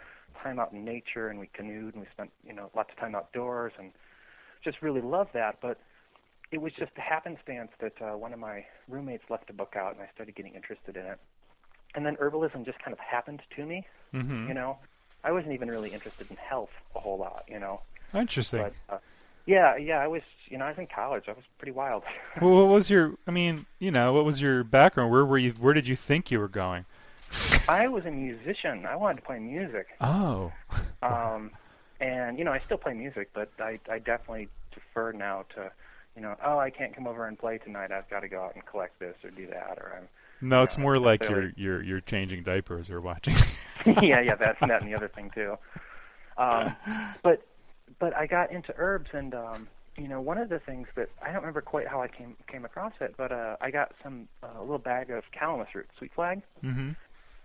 time 0.42 0.58
out 0.58 0.72
in 0.72 0.84
nature, 0.84 1.28
and 1.28 1.38
we 1.38 1.46
canoed 1.46 1.94
and 1.94 2.02
we 2.02 2.08
spent 2.12 2.30
you 2.44 2.52
know 2.52 2.68
lots 2.74 2.90
of 2.90 2.98
time 2.98 3.14
outdoors 3.14 3.72
and 3.78 3.92
just 4.62 4.82
really 4.82 5.00
loved 5.00 5.32
that. 5.34 5.58
But 5.60 5.78
it 6.50 6.60
was 6.60 6.72
just 6.72 6.92
a 6.96 7.00
happenstance 7.00 7.70
that 7.80 7.94
uh, 8.00 8.16
one 8.16 8.32
of 8.32 8.38
my 8.38 8.64
roommates 8.88 9.24
left 9.30 9.50
a 9.50 9.52
book 9.52 9.74
out, 9.76 9.94
and 9.94 10.02
I 10.02 10.08
started 10.14 10.34
getting 10.34 10.54
interested 10.54 10.96
in 10.96 11.06
it. 11.06 11.18
And 11.94 12.06
then 12.06 12.16
herbalism 12.16 12.64
just 12.64 12.78
kind 12.78 12.92
of 12.92 12.98
happened 12.98 13.42
to 13.56 13.66
me. 13.66 13.86
Mm-hmm. 14.14 14.48
You 14.48 14.54
know, 14.54 14.78
I 15.24 15.32
wasn't 15.32 15.52
even 15.52 15.68
really 15.68 15.90
interested 15.90 16.30
in 16.30 16.36
health 16.36 16.70
a 16.94 17.00
whole 17.00 17.18
lot. 17.18 17.44
You 17.48 17.58
know, 17.58 17.80
Interesting. 18.14 18.62
but 18.88 18.94
uh, 18.94 18.98
yeah, 19.46 19.76
yeah, 19.76 19.98
I 19.98 20.06
was. 20.06 20.22
You 20.48 20.58
know, 20.58 20.66
I 20.66 20.68
was 20.68 20.78
in 20.78 20.86
college. 20.86 21.24
I 21.28 21.32
was 21.32 21.44
pretty 21.58 21.72
wild. 21.72 22.02
well, 22.40 22.52
what 22.52 22.68
was 22.68 22.90
your? 22.90 23.14
I 23.26 23.30
mean, 23.30 23.66
you 23.78 23.90
know, 23.90 24.12
what 24.12 24.24
was 24.24 24.40
your 24.40 24.64
background? 24.64 25.10
Where 25.10 25.24
were 25.24 25.38
you? 25.38 25.52
Where 25.52 25.74
did 25.74 25.88
you 25.88 25.96
think 25.96 26.30
you 26.30 26.38
were 26.38 26.48
going? 26.48 26.84
I 27.68 27.88
was 27.88 28.04
a 28.04 28.10
musician. 28.10 28.84
I 28.84 28.96
wanted 28.96 29.16
to 29.16 29.22
play 29.22 29.38
music. 29.38 29.86
Oh. 30.00 30.52
Um, 31.02 31.50
and 32.02 32.38
you 32.38 32.44
know, 32.44 32.52
I 32.52 32.60
still 32.66 32.78
play 32.78 32.94
music, 32.94 33.30
but 33.32 33.50
I 33.58 33.78
I 33.90 33.98
definitely 33.98 34.48
defer 34.74 35.12
now 35.12 35.44
to, 35.54 35.70
you 36.16 36.22
know, 36.22 36.36
oh, 36.44 36.58
I 36.58 36.70
can't 36.70 36.94
come 36.94 37.06
over 37.06 37.26
and 37.26 37.38
play 37.38 37.58
tonight. 37.58 37.92
I've 37.92 38.10
got 38.10 38.20
to 38.20 38.28
go 38.28 38.42
out 38.42 38.54
and 38.54 38.66
collect 38.66 38.98
this 38.98 39.14
or 39.24 39.30
do 39.30 39.46
that, 39.46 39.78
or 39.78 39.94
I'm. 39.96 40.08
No, 40.40 40.64
it's 40.64 40.76
Yeah, 40.76 40.82
more 40.82 40.98
like 40.98 41.22
you're 41.28 41.52
you're 41.56 41.82
you're 41.82 42.00
changing 42.00 42.42
diapers 42.42 42.90
or 42.90 43.00
watching. 43.00 43.34
yeah, 44.02 44.20
yeah, 44.20 44.34
that's 44.34 44.58
that 44.60 44.82
and 44.82 44.90
the 44.90 44.96
other 44.96 45.08
thing 45.08 45.30
too. 45.34 45.56
Um, 46.36 46.74
but 47.22 47.46
but 47.98 48.16
I 48.16 48.26
got 48.26 48.50
into 48.50 48.74
herbs, 48.76 49.10
and 49.12 49.34
um, 49.34 49.68
you 49.96 50.08
know, 50.08 50.20
one 50.20 50.38
of 50.38 50.48
the 50.48 50.58
things 50.58 50.88
that 50.96 51.08
I 51.22 51.26
don't 51.26 51.36
remember 51.36 51.60
quite 51.60 51.86
how 51.86 52.02
I 52.02 52.08
came 52.08 52.36
came 52.48 52.64
across 52.64 52.94
it, 53.00 53.14
but 53.16 53.30
uh, 53.30 53.56
I 53.60 53.70
got 53.70 53.92
some 54.02 54.28
uh, 54.42 54.58
a 54.58 54.60
little 54.60 54.78
bag 54.78 55.10
of 55.10 55.24
calamus 55.38 55.72
root, 55.74 55.88
sweet 55.96 56.12
flag, 56.14 56.42
mm-hmm. 56.64 56.90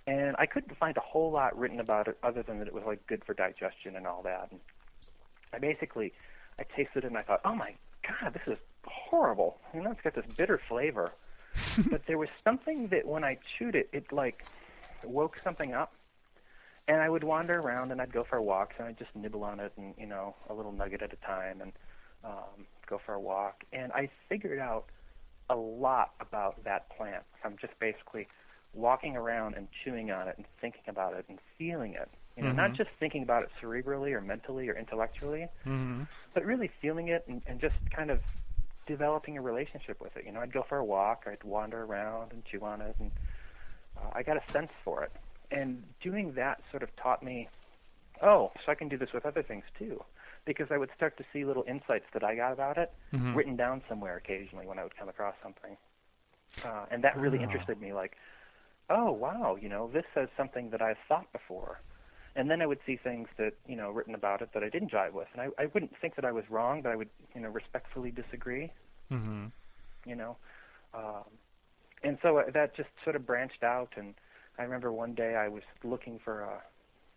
And 0.07 0.35
I 0.39 0.45
couldn't 0.45 0.75
find 0.77 0.95
a 0.95 1.01
whole 1.01 1.31
lot 1.31 1.57
written 1.57 1.81
about 1.81 2.07
it 2.07 2.17
other 2.23 2.41
than 2.41 2.59
that 2.59 2.67
it 2.67 2.73
was 2.73 2.83
like 2.85 3.05
good 3.07 3.23
for 3.25 3.33
digestion 3.33 3.97
and 3.97 4.07
all 4.07 4.23
that. 4.23 4.47
And 4.51 4.59
I 5.53 5.59
basically 5.59 6.13
I 6.57 6.63
tasted 6.63 7.03
it 7.03 7.07
and 7.07 7.17
I 7.17 7.23
thought, 7.23 7.41
oh 7.43 7.53
my 7.53 7.73
god, 8.07 8.33
this 8.33 8.47
is 8.47 8.57
horrible. 8.85 9.59
You 9.73 9.81
know, 9.81 9.91
it's 9.91 10.01
got 10.01 10.15
this 10.15 10.25
bitter 10.37 10.59
flavor. 10.69 11.11
but 11.89 12.05
there 12.07 12.17
was 12.17 12.29
something 12.43 12.87
that 12.87 13.05
when 13.05 13.23
I 13.23 13.37
chewed 13.57 13.75
it, 13.75 13.89
it 13.91 14.11
like 14.13 14.45
woke 15.03 15.39
something 15.43 15.73
up. 15.73 15.93
And 16.87 17.01
I 17.01 17.09
would 17.09 17.25
wander 17.25 17.59
around 17.59 17.91
and 17.91 18.01
I'd 18.01 18.13
go 18.13 18.23
for 18.23 18.41
walks 18.41 18.75
and 18.79 18.87
I'd 18.87 18.97
just 18.97 19.13
nibble 19.13 19.43
on 19.43 19.59
it 19.59 19.73
and 19.75 19.93
you 19.97 20.07
know 20.07 20.35
a 20.49 20.53
little 20.53 20.71
nugget 20.71 21.01
at 21.01 21.11
a 21.11 21.17
time 21.17 21.59
and 21.59 21.73
um, 22.23 22.65
go 22.85 22.97
for 23.05 23.13
a 23.13 23.19
walk. 23.19 23.65
And 23.73 23.91
I 23.91 24.09
figured 24.29 24.59
out 24.59 24.85
a 25.49 25.55
lot 25.55 26.11
about 26.21 26.63
that 26.63 26.89
plant 26.95 27.23
from 27.41 27.57
just 27.59 27.77
basically 27.79 28.27
walking 28.77 29.15
around 29.17 29.55
and 29.55 29.67
chewing 29.83 30.11
on 30.11 30.27
it 30.27 30.35
and 30.37 30.45
thinking 30.61 30.83
about 30.87 31.13
it 31.13 31.25
and 31.29 31.39
feeling 31.57 31.93
it. 31.93 32.09
You 32.37 32.43
know, 32.43 32.51
not 32.51 32.71
Mhm. 32.71 32.77
just 32.77 32.89
thinking 32.99 33.23
about 33.23 33.43
it 33.43 33.49
cerebrally 33.61 34.13
or 34.13 34.21
mentally 34.21 34.69
or 34.69 34.77
intellectually, 34.77 35.47
Mm-hmm. 35.65 36.03
but 36.33 36.45
really 36.45 36.69
feeling 36.81 37.07
it 37.09 37.25
and, 37.27 37.41
and 37.47 37.59
just 37.59 37.75
kind 37.95 38.11
of 38.11 38.19
developing 38.85 39.37
a 39.37 39.41
relationship 39.41 39.99
with 39.99 40.15
it. 40.15 40.25
You 40.25 40.31
know, 40.31 40.39
I'd 40.41 40.53
go 40.53 40.63
for 40.69 40.77
a 40.77 40.85
walk, 40.85 41.23
I'd 41.25 41.43
wander 41.43 41.83
around 41.83 42.31
and 42.31 42.43
chew 42.45 42.63
on 42.63 42.81
it, 42.81 42.95
and 42.99 43.11
uh, 43.97 44.09
I 44.13 44.23
got 44.23 44.37
a 44.37 44.43
sense 44.53 44.71
for 44.85 45.03
it. 45.03 45.11
And 45.51 45.83
doing 46.01 46.33
that 46.33 46.61
sort 46.71 46.83
of 46.83 46.95
taught 46.95 47.23
me, 47.23 47.49
oh, 48.21 48.51
so 48.65 48.71
I 48.71 48.75
can 48.75 48.87
do 48.87 48.97
this 48.97 49.13
with 49.13 49.25
other 49.25 49.43
things 49.43 49.63
too, 49.77 50.03
because 50.45 50.67
I 50.71 50.77
would 50.77 50.89
start 50.95 51.17
to 51.17 51.25
see 51.33 51.43
little 51.43 51.65
insights 51.67 52.05
that 52.13 52.23
I 52.23 52.35
got 52.35 52.53
about 52.53 52.77
it 52.77 52.91
Mhm. 53.13 53.35
written 53.35 53.55
down 53.55 53.81
somewhere 53.89 54.15
occasionally 54.17 54.67
when 54.67 54.77
I 54.79 54.83
would 54.83 54.95
come 54.95 55.09
across 55.09 55.35
something, 55.41 55.77
uh, 56.63 56.85
and 56.91 57.03
that 57.03 57.17
really 57.17 57.39
Oh. 57.39 57.43
interested 57.43 57.81
me. 57.81 57.93
Like, 57.93 58.15
oh 58.89 59.11
wow, 59.11 59.57
you 59.59 59.69
know, 59.69 59.89
this 59.93 60.05
says 60.13 60.29
something 60.37 60.69
that 60.71 60.81
I've 60.81 60.97
thought 61.07 61.31
before. 61.31 61.81
And 62.35 62.51
then 62.51 62.61
I 62.61 62.67
would 62.67 62.79
see 62.85 62.97
things 62.97 63.27
that 63.37 63.53
you 63.67 63.75
know 63.75 63.89
written 63.89 64.13
about 64.13 64.41
it 64.41 64.49
that 64.53 64.63
I 64.63 64.69
didn't 64.69 64.91
jive 64.91 65.13
with, 65.13 65.27
and 65.33 65.41
I, 65.41 65.63
I 65.63 65.65
wouldn't 65.73 65.93
think 65.99 66.15
that 66.15 66.25
I 66.25 66.31
was 66.31 66.43
wrong, 66.49 66.81
but 66.81 66.91
I 66.91 66.95
would 66.95 67.09
you 67.33 67.41
know 67.41 67.49
respectfully 67.49 68.11
disagree. 68.11 68.71
Mm-hmm. 69.11 69.45
You 70.05 70.15
know, 70.15 70.37
um, 70.93 71.23
and 72.03 72.17
so 72.21 72.37
uh, 72.37 72.43
that 72.53 72.75
just 72.75 72.89
sort 73.03 73.15
of 73.15 73.25
branched 73.25 73.63
out. 73.63 73.93
And 73.97 74.13
I 74.59 74.63
remember 74.63 74.91
one 74.91 75.13
day 75.13 75.35
I 75.35 75.47
was 75.47 75.63
looking 75.83 76.19
for 76.23 76.41
a, 76.41 76.61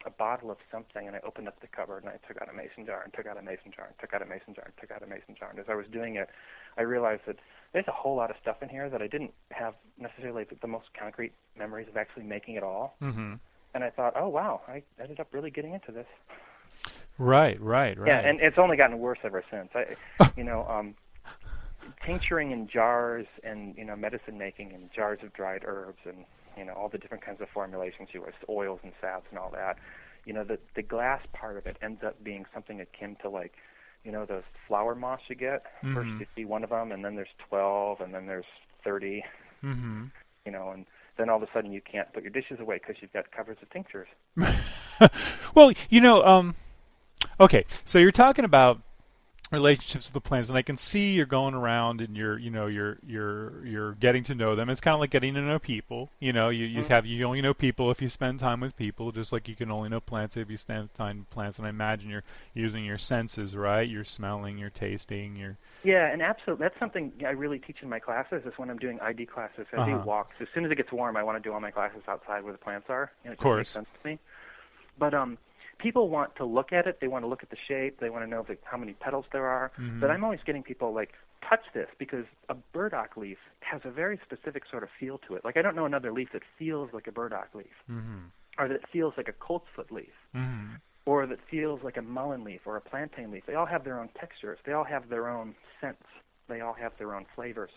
a 0.07 0.11
bottle 0.11 0.51
of 0.51 0.57
something, 0.73 1.07
and 1.07 1.15
I 1.15 1.21
opened 1.27 1.49
up 1.49 1.61
the 1.61 1.67
cupboard 1.67 2.03
and 2.03 2.13
I 2.13 2.19
took 2.27 2.41
out 2.41 2.49
a 2.49 2.57
mason 2.57 2.87
jar 2.87 3.03
and 3.05 3.13
took 3.13 3.27
out 3.27 3.37
a 3.37 3.43
mason 3.43 3.73
jar 3.77 3.87
and 3.87 3.95
took 4.01 4.15
out 4.15 4.23
a 4.23 4.27
mason 4.27 4.55
jar 4.55 4.65
and 4.65 4.75
took 4.81 4.91
out 4.91 5.03
a 5.03 5.07
mason 5.07 5.37
jar. 5.39 5.51
And 5.51 5.59
as 5.59 5.67
I 5.69 5.75
was 5.75 5.87
doing 5.93 6.17
it, 6.17 6.31
I 6.79 6.83
realized 6.83 7.23
that 7.27 7.37
there's 7.73 7.89
a 7.89 7.93
whole 7.93 8.17
lot 8.17 8.31
of 8.31 8.37
stuff 8.41 8.63
in 8.63 8.69
here 8.69 8.89
that 8.91 9.01
I 9.01 9.07
didn't 9.07 9.33
have 9.53 9.75
necessarily 9.99 10.45
the, 10.45 10.57
the 10.61 10.67
most 10.67 10.87
concrete 10.99 11.33
memories 11.57 11.89
of 11.89 11.97
actually 11.97 12.25
making 12.25 12.57
at 12.57 12.63
all. 12.63 12.97
Mm-hmm. 13.01 13.35
And 13.75 13.85
I 13.85 13.91
thought, 13.91 14.15
oh 14.17 14.29
wow, 14.29 14.63
I 14.67 14.83
ended 15.01 15.21
up 15.21 15.29
really 15.33 15.51
getting 15.51 15.75
into 15.75 15.93
this. 15.93 16.07
Right, 17.19 17.61
right, 17.61 17.99
right. 17.99 18.09
Yeah, 18.09 18.19
and 18.21 18.41
it's 18.41 18.59
only 18.59 18.77
gotten 18.77 18.99
worse 18.99 19.19
ever 19.23 19.45
since. 19.51 19.69
I, 19.75 20.31
you 20.37 20.43
know, 20.43 20.67
um, 20.69 20.95
tincturing 22.05 22.51
in 22.51 22.67
jars 22.67 23.27
and 23.45 23.77
you 23.77 23.85
know 23.85 23.97
medicine 23.97 24.39
making 24.39 24.73
in 24.73 24.91
jars 24.95 25.19
of 25.23 25.33
dried 25.33 25.63
herbs 25.65 25.99
and 26.07 26.25
you 26.57 26.65
know 26.65 26.73
all 26.73 26.89
the 26.89 26.99
different 26.99 27.25
kinds 27.25 27.41
of 27.41 27.49
formulations 27.49 28.09
you 28.13 28.25
use, 28.25 28.35
oils 28.49 28.81
and 28.83 28.93
salves 29.01 29.27
and 29.31 29.39
all 29.39 29.51
that. 29.51 29.77
You 30.25 30.33
know, 30.33 30.45
the 30.45 30.59
the 30.75 30.83
glass 30.83 31.21
part 31.33 31.57
of 31.57 31.67
it 31.67 31.77
ends 31.83 32.03
up 32.03 32.23
being 32.23 32.47
something 32.53 32.81
akin 32.81 33.17
to 33.23 33.29
like, 33.29 33.55
you 34.05 34.13
know, 34.13 34.25
those 34.27 34.43
flour 34.67 34.95
moths 34.95 35.25
you 35.29 35.35
get. 35.37 35.63
First 35.95 36.09
Mhm. 36.11 36.21
you 36.21 36.27
see 36.35 36.45
one 36.45 36.65
of 36.65 36.71
them, 36.71 36.93
and 36.93 37.05
then 37.05 37.17
there's 37.17 37.35
twelve, 37.49 38.01
and 38.01 38.15
then 38.15 38.27
there's 38.27 38.47
thirty. 38.85 39.25
mm-hmm. 39.63 40.05
You 40.47 40.53
know, 40.53 40.71
and 40.71 40.87
then 41.19 41.29
all 41.29 41.37
of 41.37 41.43
a 41.43 41.53
sudden 41.53 41.71
you 41.71 41.83
can't 41.83 42.11
put 42.15 42.23
your 42.23 42.33
dishes 42.33 42.61
away 42.61 42.77
because 42.79 42.97
you've 43.03 43.13
got 43.13 43.31
covers 43.31 43.59
of 43.61 43.69
tinctures. 43.69 44.09
well, 45.55 45.71
you 45.91 46.01
know, 46.01 46.25
um, 46.25 46.55
okay, 47.39 47.67
so 47.85 47.99
you're 47.99 48.11
talking 48.11 48.47
about 48.47 48.81
relationships 49.51 50.07
with 50.07 50.15
the 50.15 50.21
plants, 50.21 50.49
and 50.49 50.57
I 50.57 50.63
can 50.63 50.77
see 50.77 51.13
you're 51.13 51.27
going 51.27 51.55
around 51.55 52.01
and 52.01 52.17
you're, 52.17 52.39
you 52.39 52.51
know, 52.51 52.67
you're 52.67 52.99
you're 53.07 53.65
you're 53.67 53.93
getting 53.95 54.23
to 54.25 54.35
know 54.35 54.55
them. 54.55 54.71
It's 54.71 54.81
kind 54.81 54.95
of 54.95 55.01
like 55.01 55.11
getting 55.11 55.35
to 55.35 55.41
know 55.41 55.59
people. 55.59 56.11
You 56.21 56.33
know, 56.33 56.49
you 56.49 56.67
you 56.67 56.83
Mhm. 56.83 56.89
have 56.89 57.07
you 57.07 57.25
only 57.25 57.41
know 57.43 57.55
people 57.55 57.91
if 57.91 58.01
you 58.01 58.09
spend 58.09 58.39
time 58.41 58.61
with 58.61 58.77
people, 58.77 59.13
just 59.13 59.33
like 59.33 59.49
you 59.49 59.57
can 59.57 59.71
only 59.71 59.89
know 59.89 60.01
plants 60.01 60.37
if 60.37 60.51
you 60.51 60.57
spend 60.57 60.95
time 60.95 61.19
with 61.21 61.31
plants. 61.31 61.59
And 61.59 61.67
I 61.67 61.71
imagine 61.71 62.11
you're 62.11 62.25
using 62.55 62.85
your 62.85 62.99
senses, 62.99 63.57
right? 63.57 63.89
You're 63.89 64.05
smelling, 64.05 64.59
you're 64.59 64.71
tasting, 64.71 65.37
you're 65.37 65.57
Yeah, 65.83 66.13
and 66.13 66.21
absolutely, 66.21 66.65
that's 66.65 66.79
something 66.79 67.13
I 67.27 67.31
really 67.31 67.59
teach 67.59 67.79
in 67.83 67.89
my 67.89 67.99
classes. 67.99 68.43
Is 68.45 68.53
when 68.59 68.69
I'm 68.71 68.79
doing 68.79 69.01
ID 69.01 69.27
classes, 69.27 69.67
I 69.73 69.81
do 69.81 69.99
Uh-huh. 69.99 70.07
walks. 70.07 70.35
As 70.41 70.49
soon 70.55 70.65
as 70.67 70.71
it 70.71 70.77
gets 70.77 70.93
warm, 70.93 71.17
I 71.17 71.23
want 71.23 71.43
to 71.43 71.49
do 71.49 71.53
all 71.55 71.61
my 71.61 71.71
classes 71.71 72.03
outside 72.07 72.45
where 72.45 72.53
the 72.53 72.59
plants 72.59 72.87
are. 72.91 73.11
You 73.25 73.31
know, 73.31 73.33
it 73.35 73.41
just 73.41 73.43
Course. 73.43 73.57
makes 73.57 73.73
sense 73.73 73.87
to 74.03 74.09
me. 74.09 74.19
But 74.99 75.15
um, 75.15 75.39
people 75.83 76.09
want 76.09 76.37
to 76.37 76.45
look 76.45 76.73
at 76.73 76.87
it. 76.87 76.99
They 77.01 77.09
want 77.09 77.25
to 77.25 77.29
look 77.29 77.43
at 77.43 77.51
the 77.51 77.57
shape. 77.69 77.99
They 78.01 78.11
want 78.11 78.25
to 78.25 78.31
know 78.31 78.45
like, 78.49 78.61
how 78.65 78.77
many 78.77 78.93
petals 78.95 79.25
there 79.33 79.47
are. 79.47 79.73
Mhm. 79.79 80.01
But 80.01 80.11
I'm 80.11 80.23
always 80.25 80.41
getting 80.45 80.63
people 80.63 80.93
like 80.93 81.13
touch 81.49 81.65
this 81.75 81.89
because 81.99 82.27
a 82.49 82.55
burdock 82.55 83.17
leaf 83.17 83.39
has 83.61 83.81
a 83.85 83.91
very 83.91 84.19
specific 84.25 84.63
sort 84.71 84.83
of 84.83 84.91
feel 84.99 85.19
to 85.27 85.35
it. 85.37 85.45
Like 85.45 85.57
I 85.57 85.63
don't 85.63 85.75
know 85.75 85.87
another 85.87 86.13
leaf 86.13 86.29
that 86.33 86.43
feels 86.59 86.93
like 86.93 87.07
a 87.07 87.13
burdock 87.13 87.49
leaf, 87.55 87.77
mm-hmm. 87.91 88.27
or 88.59 88.69
that 88.69 88.81
feels 88.93 89.15
like 89.17 89.29
a 89.29 89.33
coltsfoot 89.33 89.91
leaf 89.91 90.13
Mm-hmm. 90.37 90.75
or 91.07 91.27
that 91.27 91.39
feels 91.51 91.81
like 91.83 91.97
a 91.97 92.03
mullein 92.03 92.45
leaf 92.45 92.61
or 92.67 92.77
a 92.77 92.81
plantain 92.81 93.31
leaf. 93.31 93.45
They 93.47 93.55
all 93.55 93.67
have 93.67 93.85
their 93.85 93.99
own 93.99 94.11
textures. 94.21 94.59
They 94.67 94.73
all 94.73 94.85
have 94.85 95.09
their 95.09 95.29
own 95.29 95.55
scents. 95.81 96.07
They 96.49 96.61
all 96.61 96.75
have 96.75 96.93
their 96.99 97.15
own 97.15 97.27
flavors. 97.35 97.71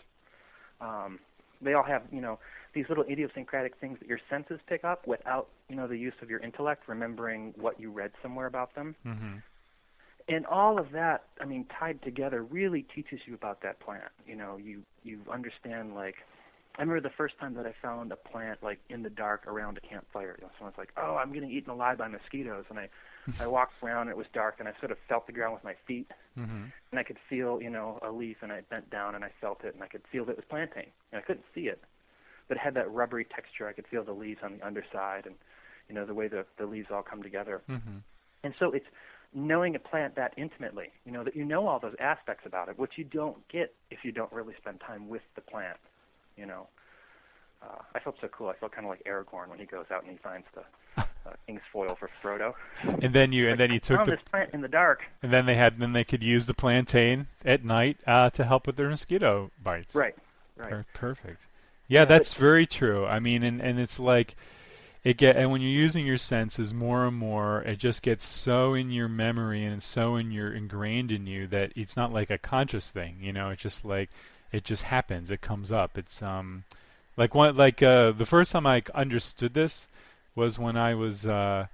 Um, 0.80 1.18
they 1.64 1.74
all 1.74 1.82
have, 1.82 2.02
you 2.12 2.20
know, 2.20 2.38
these 2.74 2.84
little 2.88 3.04
idiosyncratic 3.04 3.76
things 3.80 3.98
that 4.00 4.08
your 4.08 4.20
senses 4.30 4.60
pick 4.68 4.84
up 4.84 5.06
without, 5.06 5.48
you 5.68 5.76
know, 5.76 5.86
the 5.86 5.96
use 5.96 6.14
of 6.22 6.30
your 6.30 6.40
intellect, 6.40 6.88
remembering 6.88 7.54
what 7.56 7.80
you 7.80 7.90
read 7.90 8.12
somewhere 8.22 8.46
about 8.46 8.74
them. 8.74 8.94
Mm-hmm. 9.06 9.36
And 10.28 10.46
all 10.46 10.78
of 10.78 10.92
that, 10.92 11.24
I 11.40 11.44
mean, 11.44 11.66
tied 11.78 12.02
together, 12.02 12.42
really 12.42 12.86
teaches 12.94 13.20
you 13.26 13.34
about 13.34 13.62
that 13.62 13.80
plant. 13.80 14.10
You 14.26 14.36
know, 14.36 14.56
you 14.56 14.82
you 15.02 15.20
understand 15.30 15.94
like. 15.94 16.16
I 16.76 16.80
remember 16.80 17.08
the 17.08 17.14
first 17.14 17.38
time 17.38 17.54
that 17.54 17.66
I 17.66 17.74
found 17.80 18.10
a 18.10 18.16
plant 18.16 18.60
like 18.60 18.80
in 18.88 19.04
the 19.04 19.10
dark 19.10 19.46
around 19.46 19.78
a 19.78 19.80
campfire. 19.80 20.34
You 20.38 20.46
know, 20.46 20.50
someone's 20.58 20.78
like, 20.78 20.90
"Oh, 20.96 21.16
I'm 21.16 21.32
getting 21.32 21.50
eaten 21.50 21.70
alive 21.70 21.98
by 21.98 22.08
mosquitoes," 22.08 22.64
and 22.68 22.78
I, 22.80 22.88
I 23.40 23.46
walked 23.46 23.74
around. 23.82 24.02
and 24.02 24.10
It 24.10 24.16
was 24.16 24.26
dark, 24.32 24.56
and 24.58 24.68
I 24.68 24.72
sort 24.80 24.90
of 24.92 24.98
felt 25.08 25.26
the 25.26 25.32
ground 25.32 25.54
with 25.54 25.64
my 25.64 25.74
feet, 25.86 26.10
Mm-hmm. 26.38 26.64
and 26.90 26.98
I 26.98 27.04
could 27.04 27.18
feel, 27.30 27.62
you 27.62 27.70
know, 27.70 28.00
a 28.02 28.10
leaf, 28.10 28.38
and 28.42 28.50
I 28.52 28.62
bent 28.62 28.90
down 28.90 29.14
and 29.14 29.24
I 29.24 29.30
felt 29.40 29.62
it, 29.62 29.72
and 29.74 29.84
I 29.84 29.86
could 29.86 30.02
feel 30.10 30.24
that 30.24 30.32
it 30.32 30.36
was 30.38 30.44
plantain, 30.48 30.88
and 31.12 31.20
I 31.20 31.24
couldn't 31.24 31.44
see 31.54 31.68
it, 31.68 31.80
but 32.48 32.56
it 32.56 32.60
had 32.60 32.74
that 32.74 32.90
rubbery 32.90 33.24
texture. 33.24 33.68
I 33.68 33.72
could 33.72 33.86
feel 33.86 34.02
the 34.02 34.12
leaves 34.12 34.40
on 34.42 34.58
the 34.58 34.66
underside, 34.66 35.26
and 35.26 35.36
you 35.88 35.94
know 35.94 36.04
the 36.04 36.12
way 36.14 36.26
the 36.26 36.44
the 36.58 36.66
leaves 36.66 36.88
all 36.90 37.02
come 37.04 37.22
together. 37.22 37.62
Mm-hmm. 37.70 37.98
And 38.42 38.54
so 38.58 38.72
it's 38.72 38.86
knowing 39.32 39.74
a 39.76 39.78
plant 39.78 40.16
that 40.16 40.34
intimately, 40.36 40.88
you 41.06 41.12
know, 41.12 41.22
that 41.24 41.36
you 41.36 41.44
know 41.44 41.66
all 41.68 41.78
those 41.78 41.94
aspects 42.00 42.44
about 42.46 42.68
it, 42.68 42.78
which 42.80 42.92
you 42.96 43.04
don't 43.04 43.46
get 43.48 43.72
if 43.90 44.00
you 44.04 44.10
don't 44.10 44.32
really 44.32 44.54
spend 44.60 44.80
time 44.80 45.08
with 45.08 45.22
the 45.36 45.40
plant, 45.40 45.78
you 46.36 46.46
know. 46.46 46.66
Uh, 47.62 47.80
I 47.94 48.00
felt 48.00 48.16
so 48.20 48.26
cool. 48.28 48.48
I 48.48 48.54
felt 48.54 48.72
kind 48.72 48.84
of 48.86 48.90
like 48.90 49.04
Aragorn 49.04 49.48
when 49.48 49.58
he 49.60 49.64
goes 49.66 49.86
out 49.92 50.02
and 50.02 50.10
he 50.12 50.18
finds 50.18 50.46
the 50.54 51.04
uh, 51.26 51.30
king's 51.46 51.60
foil 51.72 51.96
for 51.98 52.10
Frodo. 52.22 52.54
And 53.02 53.14
then 53.14 53.32
you 53.32 53.48
and 53.48 53.58
then 53.58 53.72
you 53.72 53.80
took 53.80 54.04
the 54.04 54.12
this 54.12 54.20
plant 54.22 54.50
in 54.52 54.60
the 54.60 54.68
dark. 54.68 55.04
And 55.22 55.32
then 55.32 55.46
they 55.46 55.54
had, 55.54 55.78
then 55.78 55.92
they 55.92 56.04
could 56.04 56.22
use 56.22 56.46
the 56.46 56.54
plantain 56.54 57.26
at 57.44 57.64
night 57.64 57.98
uh, 58.06 58.30
to 58.30 58.44
help 58.44 58.66
with 58.66 58.76
their 58.76 58.88
mosquito 58.88 59.50
bites. 59.62 59.94
Right, 59.94 60.14
right. 60.56 60.70
Per- 60.70 60.86
perfect. 60.94 61.42
Yeah, 61.88 62.00
Yeah, 62.00 62.04
that's 62.06 62.34
very 62.34 62.66
true. 62.66 63.06
I 63.06 63.18
mean, 63.18 63.42
and 63.42 63.60
and 63.60 63.78
it's 63.78 63.98
like 63.98 64.36
it 65.02 65.18
get 65.18 65.36
and 65.36 65.50
when 65.50 65.60
you're 65.60 65.70
using 65.70 66.06
your 66.06 66.18
senses 66.18 66.72
more 66.72 67.06
and 67.06 67.16
more, 67.16 67.62
it 67.62 67.78
just 67.78 68.02
gets 68.02 68.26
so 68.26 68.74
in 68.74 68.90
your 68.90 69.08
memory 69.08 69.64
and 69.64 69.82
so 69.82 70.16
in 70.16 70.30
your 70.30 70.52
ingrained 70.52 71.12
in 71.12 71.26
you 71.26 71.46
that 71.48 71.72
it's 71.76 71.96
not 71.96 72.12
like 72.12 72.30
a 72.30 72.38
conscious 72.38 72.90
thing. 72.90 73.18
You 73.20 73.32
know, 73.32 73.50
it's 73.50 73.62
just 73.62 73.84
like 73.84 74.10
it 74.52 74.64
just 74.64 74.84
happens. 74.84 75.30
It 75.30 75.40
comes 75.40 75.70
up. 75.70 75.98
It's 75.98 76.22
um 76.22 76.64
like 77.16 77.34
one 77.34 77.56
like 77.56 77.82
uh, 77.82 78.12
the 78.12 78.26
first 78.26 78.52
time 78.52 78.66
I 78.66 78.82
understood 78.94 79.54
this 79.54 79.88
was 80.34 80.58
when 80.58 80.76
I 80.76 80.94
was. 80.94 81.26
Uh, 81.26 81.66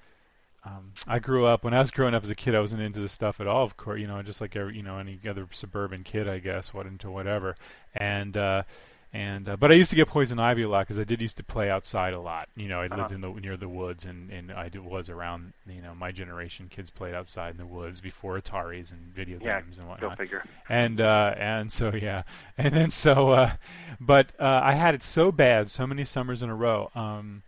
um, 0.63 0.93
I 1.07 1.19
grew 1.21 1.47
up 1.47 1.65
when 1.65 1.73
I 1.73 1.79
was 1.81 1.91
growing 1.91 2.15
up 2.15 2.23
as 2.23 2.29
a 2.31 2.35
kid. 2.35 2.55
I 2.55 2.61
wasn't 2.61 2.83
into 2.83 3.01
this 3.01 3.13
stuff 3.13 3.41
at 3.41 3.47
all. 3.47 3.65
Of 3.65 3.77
course, 3.79 3.99
you 3.99 4.07
know, 4.07 4.21
just 4.23 4.41
like 4.43 4.55
every, 4.57 4.77
you 4.77 4.83
know 4.83 4.99
any 4.99 5.19
other 5.29 5.47
suburban 5.53 6.05
kid, 6.05 6.29
I 6.29 6.39
guess, 6.39 6.75
what 6.75 6.87
into 6.87 7.11
whatever. 7.11 7.57
And 7.95 8.37
uh, 8.37 8.65
and 9.11 9.49
uh, 9.49 9.57
but 9.57 9.73
I 9.73 9.75
used 9.75 9.89
to 9.91 9.97
get 9.97 10.07
poison 10.09 10.39
ivy 10.39 10.63
a 10.63 10.69
lot 10.69 10.83
because 10.87 10.99
I 10.99 11.05
did 11.05 11.23
used 11.23 11.39
to 11.39 11.43
play 11.43 11.71
outside 11.71 12.13
a 12.13 12.21
lot. 12.21 12.51
You 12.57 12.69
know, 12.69 12.79
I 12.81 12.89
lived 12.89 12.93
Uh-huh. 12.93 13.15
in 13.15 13.21
the 13.23 13.31
near 13.41 13.57
the 13.57 13.71
woods, 13.71 14.05
and 14.05 14.31
and 14.31 14.53
I 14.53 14.69
did, 14.69 14.85
was 14.85 15.09
around. 15.09 15.55
You 15.67 15.81
know, 15.81 15.95
my 15.95 16.13
generation 16.13 16.67
kids 16.69 16.91
played 16.91 17.15
outside 17.15 17.53
in 17.53 17.57
the 17.57 17.65
woods 17.67 18.03
before 18.03 18.39
Ataris 18.39 18.93
and 18.93 19.01
video 19.15 19.39
Yeah, 19.43 19.63
games 19.63 19.79
and 19.79 19.87
Go 19.87 19.93
whatnot 19.93 20.19
figure. 20.19 20.45
and 20.69 21.01
uh, 21.01 21.35
and 21.39 21.73
so 21.73 21.91
yeah, 21.95 22.25
and 22.59 22.75
then 22.75 22.91
so, 22.91 23.31
uh, 23.31 23.53
but 23.99 24.27
uh, 24.39 24.61
I 24.63 24.75
had 24.75 24.95
it 24.95 25.03
so 25.03 25.33
bad, 25.33 25.71
so 25.71 25.87
many 25.87 26.05
summers 26.05 26.43
in 26.43 26.51
a 26.51 26.55
row. 26.55 26.91
Um, 26.95 27.43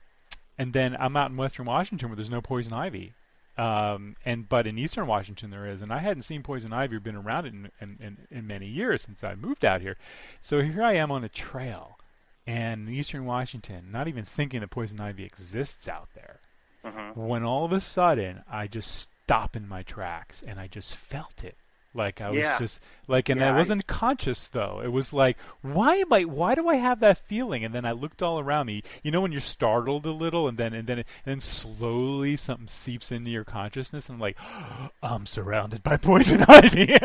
and 0.62 0.72
then 0.72 0.96
I'm 0.96 1.16
out 1.16 1.33
in 1.33 1.37
Western 1.37 1.66
Washington 1.66 2.09
where 2.09 2.14
there's 2.14 2.31
no 2.31 2.40
poison 2.40 2.72
ivy, 2.72 3.14
um, 3.59 4.14
and 4.25 4.48
but 4.48 4.64
in 4.64 4.79
Eastern 4.79 5.09
Washington 5.09 5.51
there 5.51 5.66
is, 5.66 5.83
and 5.83 5.92
I 5.92 5.98
hadn't 5.98 6.22
seen 6.22 6.44
poison 6.44 6.72
ivy 6.72 6.94
or 6.96 7.01
been 7.01 7.16
around 7.16 7.46
it 7.46 7.53
in, 7.53 7.70
in, 7.81 7.96
in, 8.01 8.16
in 8.31 8.46
many 8.46 8.68
years 8.68 9.03
since 9.03 9.25
I 9.25 9.35
moved 9.35 9.64
out 9.64 9.81
here. 9.81 9.96
So 10.40 10.62
here 10.62 10.85
I 10.85 10.94
am 10.94 11.11
on 11.11 11.25
a 11.25 11.29
trail, 11.29 11.98
and 12.46 12.87
in 12.87 12.94
Eastern 12.94 13.25
Washington, 13.25 13.87
not 13.90 14.07
even 14.07 14.25
thinking 14.25 14.61
that 14.61 14.70
poison 14.70 15.01
ivy 15.01 15.25
exists 15.25 15.88
out 15.88 16.09
there 16.14 16.37
hmm 16.85 17.11
when 17.14 17.44
all 17.44 17.64
of 17.64 17.72
a 17.72 17.81
sudden 17.81 18.42
I 18.51 18.68
just 18.68 19.09
stop 19.25 19.57
in 19.57 19.68
my 19.68 19.83
tracks 19.83 20.42
and 20.46 20.61
I 20.61 20.68
just 20.68 20.94
felt 20.94 21.44
it. 21.44 21.57
Like 21.94 22.20
I 22.20 22.31
was 22.31 22.38
Yeah. 22.40 22.59
just 22.59 22.81
like, 23.07 23.28
and 23.28 23.40
Yeah, 23.40 23.48
I 23.50 23.55
I- 23.55 23.57
wasn't 23.59 23.87
conscious 23.87 24.46
though. 24.46 24.81
It 24.83 24.88
was 24.88 25.12
like, 25.12 25.37
why 25.61 25.96
am 25.96 26.12
I? 26.12 26.24
Why 26.24 26.55
do 26.55 26.68
I 26.68 26.76
have 26.76 27.00
that 27.00 27.18
feeling? 27.18 27.64
And 27.64 27.74
then 27.74 27.85
I 27.85 27.92
looked 27.92 28.22
all 28.22 28.38
around 28.40 28.66
me. 28.66 28.83
You 29.02 29.11
know, 29.11 29.20
when 29.20 29.33
you're 29.33 29.40
startled 29.42 30.07
a 30.07 30.11
little, 30.12 30.48
and 30.48 30.57
then 30.57 30.72
and 30.72 30.87
then 30.87 30.98
and 30.98 31.07
then 31.24 31.40
slowly 31.40 32.37
something 32.37 32.68
seeps 32.68 33.12
into 33.12 33.31
your 33.31 33.44
consciousness, 33.44 34.09
and 34.09 34.16
I'm 34.16 34.20
like, 34.20 34.38
I'm 35.02 35.26
surrounded 35.26 35.83
by 35.83 35.96
poison 35.98 36.42
ivy. 36.48 36.96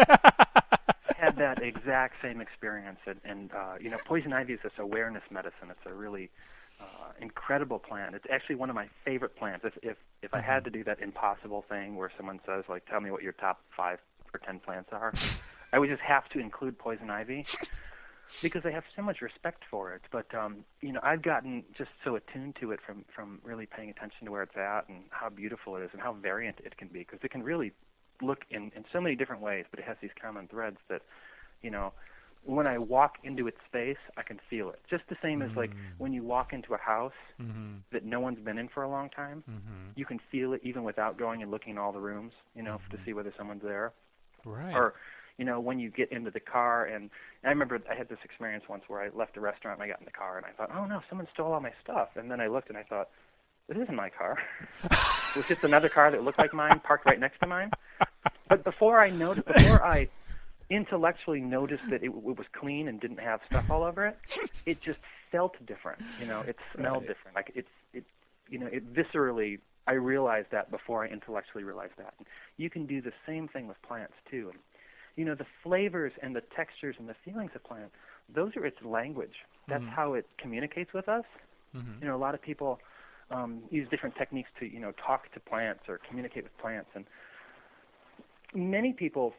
had 1.17 1.35
that 1.37 1.61
exact 1.61 2.21
same 2.21 2.39
experience, 2.41 2.99
and, 3.05 3.19
and 3.25 3.51
uh, 3.53 3.73
you 3.81 3.89
know, 3.89 3.97
poison 4.05 4.33
ivy 4.33 4.53
is 4.53 4.59
this 4.63 4.73
awareness 4.77 5.23
medicine. 5.31 5.69
It's 5.69 5.85
a 5.85 5.93
really 5.93 6.29
uh, 6.79 6.85
incredible 7.19 7.79
plant. 7.79 8.15
It's 8.15 8.25
actually 8.31 8.55
one 8.55 8.69
of 8.69 8.75
my 8.75 8.87
favorite 9.03 9.35
plants. 9.35 9.65
If 9.65 9.77
if 9.81 9.97
if 10.21 10.33
I 10.33 10.41
had 10.41 10.63
to 10.65 10.69
do 10.69 10.83
that 10.83 10.99
impossible 11.01 11.65
thing 11.67 11.95
where 11.95 12.11
someone 12.15 12.39
says 12.45 12.65
like, 12.69 12.85
"Tell 12.85 13.01
me 13.01 13.09
what 13.11 13.23
your 13.23 13.33
top 13.33 13.61
five 13.75 13.99
or 14.33 14.39
ten 14.39 14.59
plants 14.59 14.89
are," 14.91 15.13
I 15.73 15.79
would 15.79 15.89
just 15.89 16.01
have 16.01 16.27
to 16.29 16.39
include 16.39 16.77
poison 16.77 17.09
ivy 17.09 17.45
because 18.41 18.65
I 18.65 18.71
have 18.71 18.83
so 18.95 19.01
much 19.01 19.21
respect 19.21 19.63
for 19.69 19.93
it. 19.93 20.01
But 20.11 20.33
um, 20.35 20.65
you 20.81 20.91
know, 20.91 20.99
I've 21.03 21.21
gotten 21.21 21.63
just 21.77 21.91
so 22.03 22.15
attuned 22.15 22.57
to 22.61 22.71
it 22.71 22.79
from 22.85 23.05
from 23.13 23.39
really 23.43 23.65
paying 23.65 23.89
attention 23.89 24.25
to 24.25 24.31
where 24.31 24.43
it's 24.43 24.57
at 24.57 24.87
and 24.89 25.03
how 25.09 25.29
beautiful 25.29 25.75
it 25.77 25.83
is 25.83 25.89
and 25.93 26.01
how 26.01 26.13
variant 26.13 26.57
it 26.63 26.77
can 26.77 26.87
be 26.87 26.99
because 26.99 27.19
it 27.23 27.31
can 27.31 27.43
really 27.43 27.73
look 28.21 28.45
in 28.49 28.71
in 28.75 28.85
so 28.91 29.01
many 29.01 29.15
different 29.15 29.41
ways, 29.41 29.65
but 29.69 29.79
it 29.79 29.85
has 29.85 29.97
these 30.01 30.11
common 30.21 30.47
threads 30.47 30.77
that 30.89 31.01
you 31.61 31.69
know 31.71 31.93
when 32.47 32.67
I 32.67 32.77
walk 32.77 33.17
into 33.23 33.45
its 33.47 33.57
space, 33.67 33.97
I 34.15 34.23
can 34.23 34.39
feel 34.49 34.69
it. 34.69 34.79
Just 34.89 35.03
the 35.09 35.17
same 35.21 35.41
as 35.41 35.49
like 35.57 35.71
when 35.97 36.13
you 36.13 36.23
walk 36.23 36.53
into 36.53 36.73
a 36.73 36.77
house 36.77 37.11
mm-hmm. 37.41 37.75
that 37.91 38.05
no 38.05 38.21
one's 38.21 38.39
been 38.39 38.57
in 38.57 38.69
for 38.69 38.83
a 38.83 38.89
long 38.89 39.09
time, 39.09 39.43
Mm-hmm. 39.49 39.91
you 39.95 40.05
can 40.05 40.19
feel 40.31 40.53
it 40.53 40.61
even 40.63 40.83
without 40.83 41.17
going 41.17 41.41
and 41.41 41.51
looking 41.51 41.71
in 41.73 41.77
all 41.77 41.91
the 41.91 41.99
rooms, 41.99 42.31
you 42.55 42.63
know, 42.63 42.79
to 42.91 42.97
see 43.05 43.13
whether 43.13 43.33
someone's 43.37 43.63
there. 43.63 43.91
Right. 44.47 44.73
Or, 44.75 44.93
you 45.37 45.45
know, 45.45 45.59
when 45.59 45.79
you 45.79 45.89
get 45.89 46.11
into 46.11 46.31
the 46.31 46.39
car 46.39 46.85
and, 46.85 47.03
and 47.43 47.45
I 47.45 47.49
remember 47.49 47.79
I 47.89 47.95
had 47.95 48.09
this 48.09 48.17
experience 48.23 48.63
once 48.69 48.83
where 48.87 49.01
I 49.01 49.09
left 49.15 49.37
a 49.37 49.41
restaurant 49.41 49.79
and 49.79 49.83
I 49.85 49.91
got 49.91 49.99
in 49.99 50.05
the 50.05 50.11
car 50.11 50.37
and 50.37 50.45
I 50.45 50.51
thought, 50.51 50.71
oh 50.75 50.85
no, 50.85 51.01
someone 51.09 51.27
stole 51.33 51.53
all 51.53 51.59
my 51.59 51.73
stuff. 51.83 52.09
And 52.15 52.31
then 52.31 52.41
I 52.41 52.47
looked 52.47 52.69
and 52.69 52.77
I 52.77 52.83
thought, 52.83 53.09
this 53.67 53.77
isn't 53.77 53.95
my 53.95 54.09
car. 54.09 54.37
it 54.83 55.35
was 55.35 55.45
just 55.47 55.63
another 55.63 55.89
car 55.89 56.09
that 56.11 56.23
looked 56.23 56.39
like 56.39 56.53
mine 56.53 56.79
parked 56.83 57.05
right 57.05 57.19
next 57.19 57.39
to 57.41 57.47
mine. 57.47 57.71
But 58.49 58.63
before 58.63 58.99
I 59.01 59.09
noticed, 59.09 59.45
before 59.45 59.83
I 59.83 60.07
intellectually 60.69 61.41
noticed 61.41 61.83
that 61.89 62.01
it, 62.03 62.07
it 62.07 62.37
was 62.37 62.45
clean 62.53 62.87
and 62.87 62.99
didn't 62.99 63.19
have 63.19 63.41
stuff 63.49 63.65
all 63.69 63.83
over 63.83 64.05
it, 64.07 64.17
it 64.65 64.81
just 64.81 64.99
felt 65.31 65.53
different. 65.65 65.99
You 66.19 66.27
know, 66.27 66.41
it 66.41 66.55
smelled 66.75 67.03
Right. 67.03 67.07
different. 67.09 67.35
Like 67.35 67.51
it's 67.55 67.69
it, 67.93 68.05
you 68.49 68.57
know, 68.59 68.67
it 68.67 68.93
viscerally. 68.93 69.59
I 69.87 69.93
realized 69.93 70.49
that 70.51 70.69
before 70.69 71.05
I 71.05 71.07
intellectually 71.07 71.63
realized 71.63 71.93
that. 71.97 72.13
You 72.57 72.69
can 72.69 72.85
do 72.85 73.01
the 73.01 73.13
same 73.25 73.47
thing 73.47 73.67
with 73.67 73.81
plants 73.81 74.13
too. 74.29 74.49
And 74.51 74.59
you 75.15 75.25
know, 75.25 75.33
the 75.33 75.47
flavors 75.63 76.13
and 76.21 76.35
the 76.35 76.41
textures 76.55 76.95
and 76.99 77.09
the 77.09 77.15
feelings 77.25 77.51
of 77.55 77.63
plants. 77.63 77.95
Those 78.33 78.55
are 78.55 78.65
its 78.65 78.77
language. 78.83 79.33
That's 79.67 79.83
Mhm. 79.83 79.89
how 79.89 80.13
it 80.13 80.27
communicates 80.37 80.93
with 80.93 81.09
us. 81.09 81.25
mm-hmm. 81.75 82.01
You 82.01 82.07
know, 82.07 82.15
a 82.15 82.17
lot 82.17 82.33
of 82.33 82.41
people 82.41 82.79
um, 83.29 83.61
use 83.69 83.89
different 83.89 84.15
techniques 84.15 84.49
to, 84.59 84.65
you 84.65 84.79
know, 84.79 84.93
talk 84.93 85.29
to 85.33 85.39
plants 85.39 85.83
or 85.89 85.97
communicate 86.07 86.43
with 86.43 86.57
plants, 86.59 86.89
and 86.95 87.05
many 88.53 88.93
people 88.93 89.33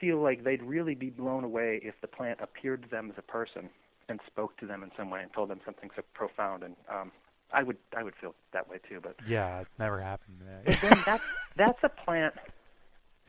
feel 0.00 0.18
like 0.18 0.42
they'd 0.42 0.62
really 0.62 0.94
be 0.94 1.10
blown 1.10 1.44
away 1.44 1.80
if 1.82 1.94
the 2.00 2.08
plant 2.08 2.40
appeared 2.42 2.82
to 2.82 2.88
them 2.88 3.10
as 3.10 3.18
a 3.18 3.22
person 3.22 3.70
and 4.08 4.20
spoke 4.26 4.56
to 4.56 4.66
them 4.66 4.82
in 4.82 4.90
some 4.96 5.10
way 5.10 5.22
and 5.22 5.32
told 5.32 5.48
them 5.48 5.60
something 5.64 5.88
so 5.94 6.02
profound. 6.14 6.64
And 6.64 6.74
um, 6.88 7.12
I 7.52 7.62
would, 7.62 7.76
I 7.96 8.02
would 8.02 8.14
feel 8.20 8.34
that 8.52 8.68
way 8.68 8.78
too. 8.88 9.00
But 9.02 9.16
Yeah, 9.26 9.60
it 9.60 9.68
never 9.78 10.00
happened. 10.00 10.38
but 10.66 10.78
then 10.82 10.98
that's 11.06 11.24
that's 11.56 11.78
a 11.82 11.88
plant. 11.88 12.34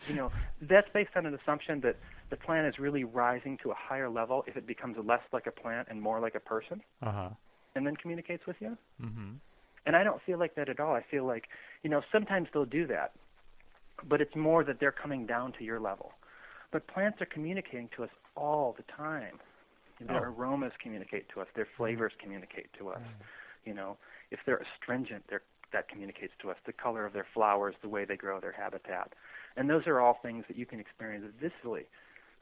You 0.08 0.16
know, 0.16 0.32
that's 0.62 0.88
based 0.94 1.12
on 1.16 1.26
an 1.26 1.34
assumption 1.34 1.82
that 1.82 1.98
the 2.30 2.38
plant 2.38 2.68
is 2.68 2.80
really 2.80 3.04
rising 3.04 3.58
to 3.64 3.72
a 3.72 3.76
higher 3.76 4.10
level 4.10 4.44
if 4.48 4.56
it 4.56 4.66
becomes 4.66 4.96
less 5.04 5.22
like 5.34 5.46
a 5.48 5.52
plant 5.52 5.88
and 5.90 6.02
more 6.02 6.20
like 6.22 6.36
a 6.36 6.40
person, 6.40 6.82
uh 7.02 7.12
huh. 7.12 7.30
and 7.76 7.86
then 7.86 7.96
communicates 7.98 8.46
with 8.48 8.56
you. 8.62 8.78
Mm-hmm. 9.04 9.32
And 9.86 9.96
I 9.96 10.04
don't 10.04 10.22
feel 10.26 10.38
like 10.40 10.56
that 10.56 10.70
at 10.70 10.80
all. 10.80 10.94
I 10.94 11.04
feel 11.10 11.26
like, 11.26 11.46
you 11.84 11.90
know, 11.90 12.02
sometimes 12.12 12.48
they'll 12.54 12.64
do 12.66 12.88
that, 12.88 13.12
but 14.08 14.22
it's 14.22 14.36
more 14.36 14.64
that 14.64 14.80
they're 14.80 14.92
coming 14.94 15.26
down 15.26 15.52
to 15.58 15.64
your 15.66 15.80
level. 15.80 16.14
But 16.72 16.88
plants 16.88 17.20
are 17.22 17.26
communicating 17.26 17.90
to 17.98 18.04
us 18.04 18.10
all 18.38 18.76
the 18.78 18.84
time. 18.96 19.40
Their 20.00 20.28
Oh. 20.30 20.32
aromas 20.34 20.72
communicate 20.82 21.28
to 21.34 21.42
us. 21.42 21.48
Their 21.56 21.68
flavors 21.76 22.14
communicate 22.22 22.72
to 22.80 22.90
us. 22.90 23.02
You 23.70 23.76
know, 23.76 23.98
if 24.32 24.40
they're 24.46 24.64
astringent, 24.68 25.24
they're, 25.30 25.44
that 25.76 25.88
communicates 25.92 26.34
to 26.42 26.50
us. 26.50 26.58
The 26.66 26.74
color 26.74 27.06
of 27.06 27.14
their 27.14 27.28
flowers, 27.36 27.76
the 27.84 27.92
way 27.96 28.04
they 28.04 28.18
grow, 28.18 28.40
their 28.40 28.58
habitat, 28.64 29.14
and 29.56 29.70
those 29.70 29.86
are 29.86 30.00
all 30.00 30.18
things 30.24 30.44
that 30.48 30.58
you 30.58 30.66
can 30.66 30.80
experience 30.80 31.26
viscerally, 31.44 31.86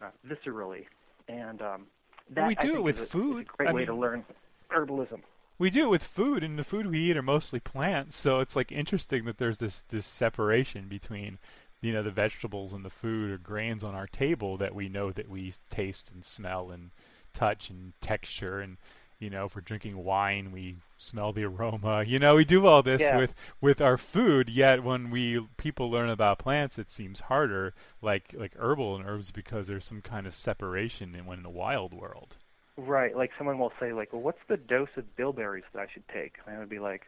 uh, 0.02 0.12
viscerally. 0.26 0.86
And 1.28 1.62
um, 1.62 1.82
that 2.30 2.48
we 2.48 2.56
do 2.56 2.76
it 2.76 2.84
with 2.84 3.02
a, 3.02 3.06
food. 3.06 3.42
a 3.42 3.58
great 3.58 3.70
I 3.70 3.74
way 3.74 3.84
to 3.84 3.94
learn 3.94 4.24
herbalism. 4.72 5.20
We 5.60 5.70
do 5.70 5.86
it 5.88 5.90
with 5.90 6.04
food, 6.04 6.44
and 6.44 6.58
the 6.58 6.64
food 6.64 6.86
we 6.88 7.00
eat 7.10 7.18
are 7.18 7.22
mostly 7.22 7.60
plants. 7.60 8.16
So 8.16 8.40
it's 8.40 8.56
like 8.56 8.72
interesting 8.72 9.26
that 9.26 9.38
there's 9.38 9.58
this 9.58 9.84
this 9.90 10.06
separation 10.06 10.88
between, 10.88 11.40
you 11.82 11.92
know, 11.92 12.04
the 12.04 12.12
vegetables 12.12 12.72
and 12.72 12.86
the 12.86 12.90
food 12.90 13.32
or 13.32 13.38
grains 13.38 13.84
on 13.84 13.96
our 13.96 14.08
table 14.08 14.56
that 14.58 14.76
we 14.76 14.88
know 14.88 15.12
that 15.12 15.30
we 15.30 15.54
taste 15.70 16.12
and 16.14 16.24
smell 16.24 16.72
and 16.72 16.92
touch 17.34 17.70
and 17.70 17.94
texture, 18.02 18.62
and 18.62 18.78
you 19.20 19.30
know, 19.30 19.46
if 19.46 19.56
we're 19.56 19.62
drinking 19.62 20.04
wine, 20.04 20.52
we 20.52 20.78
smell 20.98 21.34
the 21.34 21.44
aroma. 21.44 22.04
You 22.08 22.20
know, 22.20 22.36
we 22.36 22.46
do 22.46 22.66
all 22.68 22.84
this 22.84 23.02
Yeah. 23.02 23.18
with 23.18 23.34
with 23.62 23.82
our 23.82 23.98
food. 23.98 24.50
Yet 24.50 24.84
when 24.84 25.10
we 25.10 25.48
people 25.58 25.90
learn 25.90 26.10
about 26.10 26.38
plants, 26.40 26.78
it 26.78 26.90
seems 26.92 27.22
harder, 27.22 27.74
like 28.02 28.34
like 28.38 28.54
herbal 28.58 28.96
and 28.96 29.06
herbs, 29.08 29.32
because 29.32 29.68
there's 29.68 29.86
some 29.86 30.02
kind 30.02 30.28
of 30.28 30.36
separation 30.36 31.16
in 31.16 31.26
when 31.26 31.40
in 31.40 31.44
the 31.44 31.50
wild 31.50 31.94
world. 31.94 32.36
Right. 32.78 33.16
Like 33.16 33.32
someone 33.38 33.58
will 33.58 33.74
say, 33.80 33.92
like, 33.92 34.14
well, 34.14 34.22
what's 34.22 34.42
the 34.48 34.58
dose 34.58 34.90
of 34.98 35.16
bilberries 35.16 35.64
that 35.74 35.80
I 35.82 35.88
should 35.92 36.08
take? 36.10 36.36
And 36.46 36.56
I 36.56 36.60
would 36.60 36.70
be 36.70 36.78
like, 36.80 37.08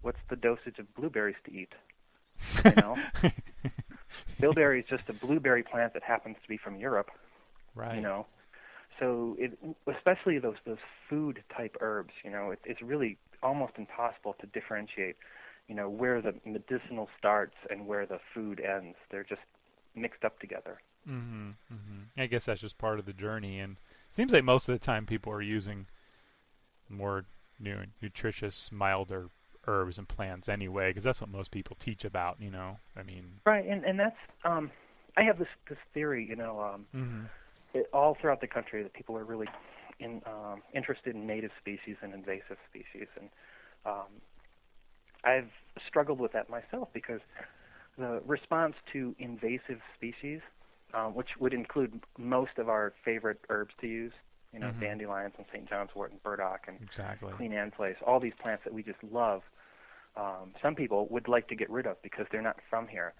what's 0.00 0.18
the 0.30 0.36
dosage 0.36 0.78
of 0.78 0.94
blueberries 0.94 1.36
to 1.44 1.52
eat? 1.52 1.72
You 2.64 2.72
know, 2.76 2.96
bilberry 4.40 4.80
is 4.80 4.86
just 4.88 5.08
a 5.08 5.12
blueberry 5.12 5.62
plant 5.62 5.92
that 5.92 6.02
happens 6.02 6.36
to 6.42 6.48
be 6.48 6.56
from 6.56 6.76
Europe. 6.76 7.10
right. 7.74 7.96
You 7.96 8.00
know, 8.00 8.26
so 9.00 9.36
it, 9.38 9.58
especially 9.92 10.38
those 10.38 10.56
those 10.64 10.78
food 11.08 11.42
type 11.56 11.76
herbs. 11.80 12.12
You 12.22 12.30
know, 12.30 12.52
it, 12.52 12.60
it's 12.64 12.82
really 12.82 13.18
almost 13.42 13.72
impossible 13.76 14.36
to 14.40 14.46
differentiate. 14.46 15.16
You 15.66 15.76
know, 15.76 15.88
where 15.88 16.20
the 16.20 16.34
medicinal 16.44 17.08
starts 17.16 17.54
and 17.70 17.86
where 17.86 18.04
the 18.04 18.18
food 18.34 18.60
ends. 18.60 18.96
They're 19.10 19.24
just 19.24 19.42
mixed 19.94 20.24
up 20.24 20.38
together. 20.40 20.80
Mm-hmm, 21.08 21.50
mm-hmm. 21.72 22.20
I 22.20 22.26
guess 22.26 22.44
that's 22.44 22.60
just 22.60 22.76
part 22.76 22.98
of 22.98 23.06
the 23.06 23.12
journey, 23.12 23.58
and 23.58 23.72
it 24.10 24.16
seems 24.16 24.32
like 24.32 24.44
most 24.44 24.68
of 24.68 24.78
the 24.78 24.84
time 24.84 25.06
people 25.06 25.32
are 25.32 25.42
using 25.42 25.86
more 26.88 27.24
nu- 27.58 27.86
nutritious, 28.02 28.70
milder 28.72 29.28
herbs 29.66 29.98
and 29.98 30.08
plants 30.08 30.48
anyway, 30.48 30.90
because 30.90 31.04
that's 31.04 31.20
what 31.20 31.30
most 31.30 31.50
people 31.50 31.76
teach 31.78 32.04
about. 32.04 32.36
You 32.40 32.50
know, 32.50 32.78
I 32.96 33.02
mean, 33.02 33.40
Right, 33.46 33.66
and 33.66 33.84
and 33.84 33.98
that's 33.98 34.16
um, 34.44 34.70
I 35.16 35.22
have 35.22 35.38
this 35.38 35.48
this 35.68 35.78
theory. 35.94 36.26
You 36.28 36.36
know, 36.36 36.60
um, 36.60 36.86
mm-hmm. 36.94 37.24
It, 37.74 37.88
all 37.92 38.16
throughout 38.20 38.40
the 38.40 38.46
country 38.46 38.82
that 38.82 38.92
people 38.92 39.16
are 39.16 39.24
really 39.24 39.48
in, 39.98 40.22
um, 40.26 40.62
interested 40.74 41.14
in 41.14 41.26
native 41.26 41.50
species 41.60 41.96
and 42.02 42.14
invasive 42.14 42.58
species, 42.68 43.08
and 43.18 43.28
um, 43.86 44.20
I've 45.24 45.50
struggled 45.86 46.18
with 46.20 46.32
that 46.32 46.48
myself 46.48 46.88
because 46.92 47.20
the 47.98 48.22
response 48.26 48.74
to 48.92 49.14
invasive 49.18 49.80
species, 49.94 50.40
um, 50.94 51.14
which 51.14 51.28
would 51.38 51.52
include 51.52 52.00
most 52.18 52.58
of 52.58 52.68
our 52.68 52.92
favorite 53.04 53.40
herbs 53.50 53.74
to 53.80 53.86
use, 53.86 54.12
you 54.52 54.58
know, 54.58 54.70
Mhm. 54.70 54.80
dandelions 54.80 55.34
and 55.36 55.46
St. 55.52 55.68
John's 55.68 55.94
wort 55.94 56.10
and 56.12 56.22
burdock 56.22 56.66
and 56.68 56.78
Exactly. 56.80 57.32
Queen 57.32 57.52
Anne's 57.52 57.78
lace, 57.78 57.96
all 58.06 58.18
these 58.20 58.34
plants 58.34 58.64
that 58.64 58.72
we 58.72 58.82
just 58.82 59.02
love. 59.04 59.42
Um, 60.16 60.54
some 60.62 60.74
people 60.74 61.06
would 61.08 61.28
like 61.28 61.48
to 61.48 61.54
get 61.54 61.70
rid 61.70 61.86
of 61.86 62.00
because 62.02 62.26
they're 62.30 62.42
not 62.42 62.60
from 62.68 62.88
here. 62.88 63.12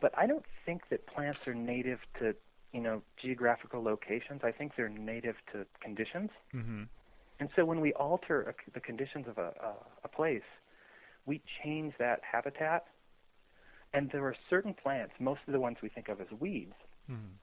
But 0.00 0.16
I 0.16 0.26
don't 0.26 0.44
think 0.64 0.88
that 0.90 1.06
plants 1.06 1.46
are 1.46 1.54
native 1.54 2.00
to, 2.20 2.34
you 2.74 2.80
know, 2.80 3.00
geographical 3.22 3.82
locations. 3.82 4.40
I 4.42 4.50
think 4.50 4.72
they're 4.76 4.88
native 4.88 5.36
to 5.52 5.64
conditions. 5.80 6.30
Mm-hmm. 6.52 6.82
And 7.38 7.48
so 7.54 7.64
when 7.64 7.80
we 7.80 7.92
alter 7.92 8.42
a, 8.42 8.72
the 8.74 8.80
conditions 8.80 9.26
of 9.28 9.38
a, 9.38 9.52
a, 9.62 9.74
a 10.04 10.08
place, 10.08 10.42
we 11.24 11.40
change 11.62 11.94
that 12.00 12.20
habitat. 12.30 12.84
And 13.94 14.10
there 14.10 14.24
are 14.26 14.34
certain 14.50 14.74
plants, 14.74 15.12
most 15.20 15.40
of 15.46 15.52
the 15.52 15.60
ones 15.60 15.76
we 15.82 15.88
think 15.88 16.08
of 16.08 16.20
as 16.20 16.26
weeds, 16.38 16.74
Mm-hmm. 17.10 17.34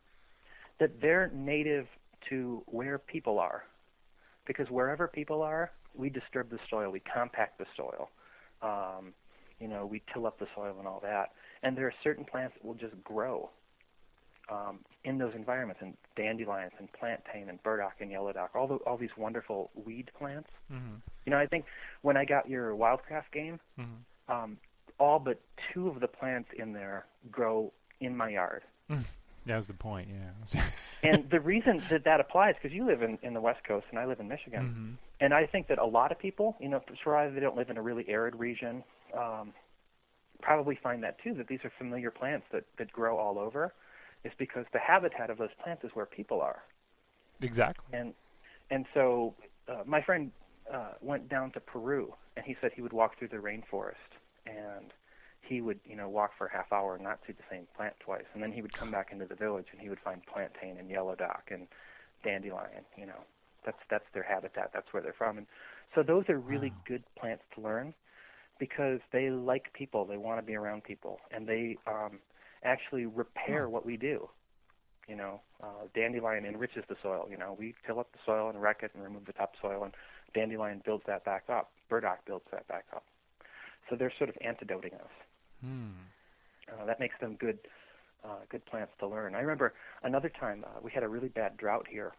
that 0.79 0.99
they're 1.01 1.29
native 1.35 1.85
to 2.29 2.63
where 2.65 2.97
people 2.97 3.37
are. 3.37 3.61
Because 4.47 4.71
wherever 4.71 5.07
people 5.07 5.43
are, 5.43 5.71
we 5.93 6.09
disturb 6.09 6.49
the 6.49 6.57
soil, 6.67 6.89
we 6.91 6.99
compact 7.01 7.59
the 7.59 7.67
soil, 7.77 8.09
um, 8.63 9.13
you 9.59 9.67
know, 9.67 9.85
we 9.85 10.01
till 10.11 10.25
up 10.25 10.39
the 10.39 10.47
soil 10.55 10.75
and 10.79 10.87
all 10.87 10.99
that. 11.03 11.33
And 11.61 11.77
there 11.77 11.85
are 11.85 11.93
certain 12.03 12.25
plants 12.25 12.55
that 12.55 12.65
will 12.65 12.73
just 12.73 12.95
grow 13.03 13.51
um, 14.49 14.79
in 15.03 15.17
those 15.17 15.33
environments, 15.35 15.81
and 15.81 15.95
dandelions 16.15 16.73
and 16.79 16.91
plantain 16.93 17.49
and 17.49 17.61
burdock 17.63 17.95
and 17.99 18.11
yellow 18.11 18.31
dock, 18.31 18.51
all 18.55 18.67
the, 18.67 18.75
all 18.75 18.97
these 18.97 19.15
wonderful 19.17 19.71
weed 19.85 20.11
plants. 20.17 20.49
Mm-hmm. 20.71 20.95
You 21.25 21.31
know, 21.31 21.37
I 21.37 21.47
think 21.47 21.65
when 22.01 22.17
I 22.17 22.25
got 22.25 22.49
your 22.49 22.73
wildcraft 22.75 23.31
game, 23.31 23.59
Mm-hmm. 23.79 24.31
um, 24.31 24.57
all 24.99 25.17
but 25.19 25.41
two 25.73 25.87
of 25.87 25.99
the 25.99 26.07
plants 26.07 26.49
in 26.57 26.73
there 26.73 27.05
grow 27.31 27.73
in 27.99 28.15
my 28.15 28.29
yard. 28.29 28.61
That 29.45 29.57
was 29.57 29.67
the 29.67 29.73
point. 29.73 30.09
Yeah. 30.53 30.63
and 31.03 31.29
the 31.29 31.39
reason 31.39 31.81
that 31.89 32.03
that 32.03 32.19
applies, 32.19 32.55
because 32.61 32.75
you 32.75 32.85
live 32.85 33.01
in, 33.01 33.17
in 33.23 33.33
the 33.33 33.41
West 33.41 33.63
Coast 33.67 33.87
and 33.89 33.99
I 33.99 34.05
live 34.05 34.19
in 34.19 34.27
Michigan, 34.27 34.61
mm-hmm. 34.61 34.91
and 35.19 35.33
I 35.33 35.47
think 35.47 35.67
that 35.67 35.79
a 35.79 35.85
lot 35.85 36.11
of 36.11 36.19
people, 36.19 36.55
you 36.59 36.69
know, 36.69 36.81
provided 37.01 37.35
they 37.35 37.39
don't 37.39 37.57
live 37.57 37.69
in 37.69 37.77
a 37.77 37.81
really 37.81 38.05
arid 38.07 38.35
region, 38.35 38.83
um, 39.17 39.53
probably 40.41 40.77
find 40.81 41.03
that 41.03 41.17
too, 41.23 41.33
that 41.35 41.47
these 41.47 41.59
are 41.63 41.71
familiar 41.77 42.11
plants 42.11 42.45
that, 42.51 42.65
that 42.77 42.91
grow 42.91 43.17
all 43.17 43.39
over, 43.39 43.73
is 44.23 44.31
because 44.37 44.65
the 44.73 44.79
habitat 44.79 45.29
of 45.29 45.37
those 45.37 45.53
plants 45.63 45.83
is 45.83 45.91
where 45.93 46.05
people 46.05 46.41
are. 46.41 46.63
Exactly. 47.41 47.93
And 47.93 48.13
and 48.69 48.85
so 48.93 49.35
uh, 49.69 49.83
my 49.85 50.01
friend 50.01 50.31
uh, 50.73 50.93
went 51.01 51.29
down 51.29 51.51
to 51.53 51.59
Peru, 51.59 52.13
and 52.35 52.45
he 52.45 52.55
said 52.61 52.71
he 52.75 52.81
would 52.81 52.93
walk 52.93 53.17
through 53.19 53.29
the 53.29 53.37
rainforest, 53.37 53.95
and 54.45 54.93
he 55.41 55.61
would, 55.61 55.79
you 55.85 55.95
know, 55.95 56.09
walk 56.09 56.31
for 56.37 56.47
a 56.47 56.51
half 56.51 56.71
hour 56.71 56.95
and 56.95 57.03
not 57.03 57.19
see 57.27 57.33
the 57.33 57.43
same 57.49 57.67
plant 57.75 57.95
twice, 57.99 58.25
and 58.33 58.41
then 58.43 58.51
he 58.51 58.61
would 58.61 58.73
come 58.73 58.91
back 58.91 59.09
into 59.11 59.25
the 59.25 59.35
village 59.35 59.67
and 59.71 59.81
he 59.81 59.89
would 59.89 59.99
find 59.99 60.21
plantain 60.25 60.77
and 60.77 60.89
yellow 60.89 61.15
dock 61.15 61.49
and 61.51 61.67
dandelion. 62.23 62.85
You 62.97 63.07
know, 63.07 63.21
that's 63.65 63.77
that's 63.89 64.05
their 64.13 64.23
habitat. 64.23 64.71
That's 64.73 64.87
where 64.91 65.03
they're 65.03 65.13
from, 65.17 65.37
and 65.37 65.47
so 65.95 66.03
those 66.03 66.25
are 66.29 66.39
really 66.39 66.73
Wow. 66.73 66.83
good 66.87 67.03
plants 67.19 67.43
to 67.55 67.61
learn 67.61 67.93
because 68.59 68.99
they 69.11 69.29
like 69.29 69.73
people. 69.73 70.05
They 70.05 70.17
want 70.17 70.39
to 70.39 70.45
be 70.45 70.55
around 70.55 70.83
people, 70.83 71.19
and 71.31 71.47
they 71.47 71.77
um, 71.87 72.19
actually 72.63 73.05
repair 73.05 73.69
what 73.69 73.85
we 73.85 73.97
do. 73.97 74.29
You 75.07 75.15
know, 75.15 75.41
uh, 75.61 75.87
dandelion 75.95 76.45
enriches 76.45 76.83
the 76.87 76.95
soil. 77.01 77.27
You 77.29 77.37
know, 77.37 77.55
we 77.57 77.73
till 77.85 77.99
up 77.99 78.11
the 78.11 78.19
soil 78.25 78.49
and 78.49 78.61
wreck 78.61 78.79
it 78.83 78.91
and 78.93 79.03
remove 79.03 79.25
the 79.25 79.33
topsoil, 79.33 79.83
and 79.83 79.93
dandelion 80.33 80.81
builds 80.85 81.03
that 81.07 81.25
back 81.25 81.43
up. 81.49 81.71
Burdock 81.89 82.25
builds 82.25 82.45
that 82.51 82.67
back 82.67 82.85
up. 82.95 83.03
So 83.89 83.95
they're 83.95 84.13
sort 84.17 84.29
of 84.29 84.37
antidoting 84.41 84.93
us. 84.93 85.11
Hmm. 85.61 85.89
Uh, 86.71 86.85
that 86.85 86.99
makes 86.99 87.15
them 87.19 87.35
good, 87.35 87.59
uh, 88.23 88.37
good 88.49 88.65
plants 88.65 88.93
to 88.99 89.07
learn. 89.07 89.35
I 89.35 89.39
remember 89.39 89.73
another 90.03 90.29
time 90.29 90.63
uh, 90.65 90.79
we 90.81 90.91
had 90.91 91.03
a 91.03 91.07
really 91.07 91.27
bad 91.27 91.57
drought 91.57 91.87
here, 91.89 92.13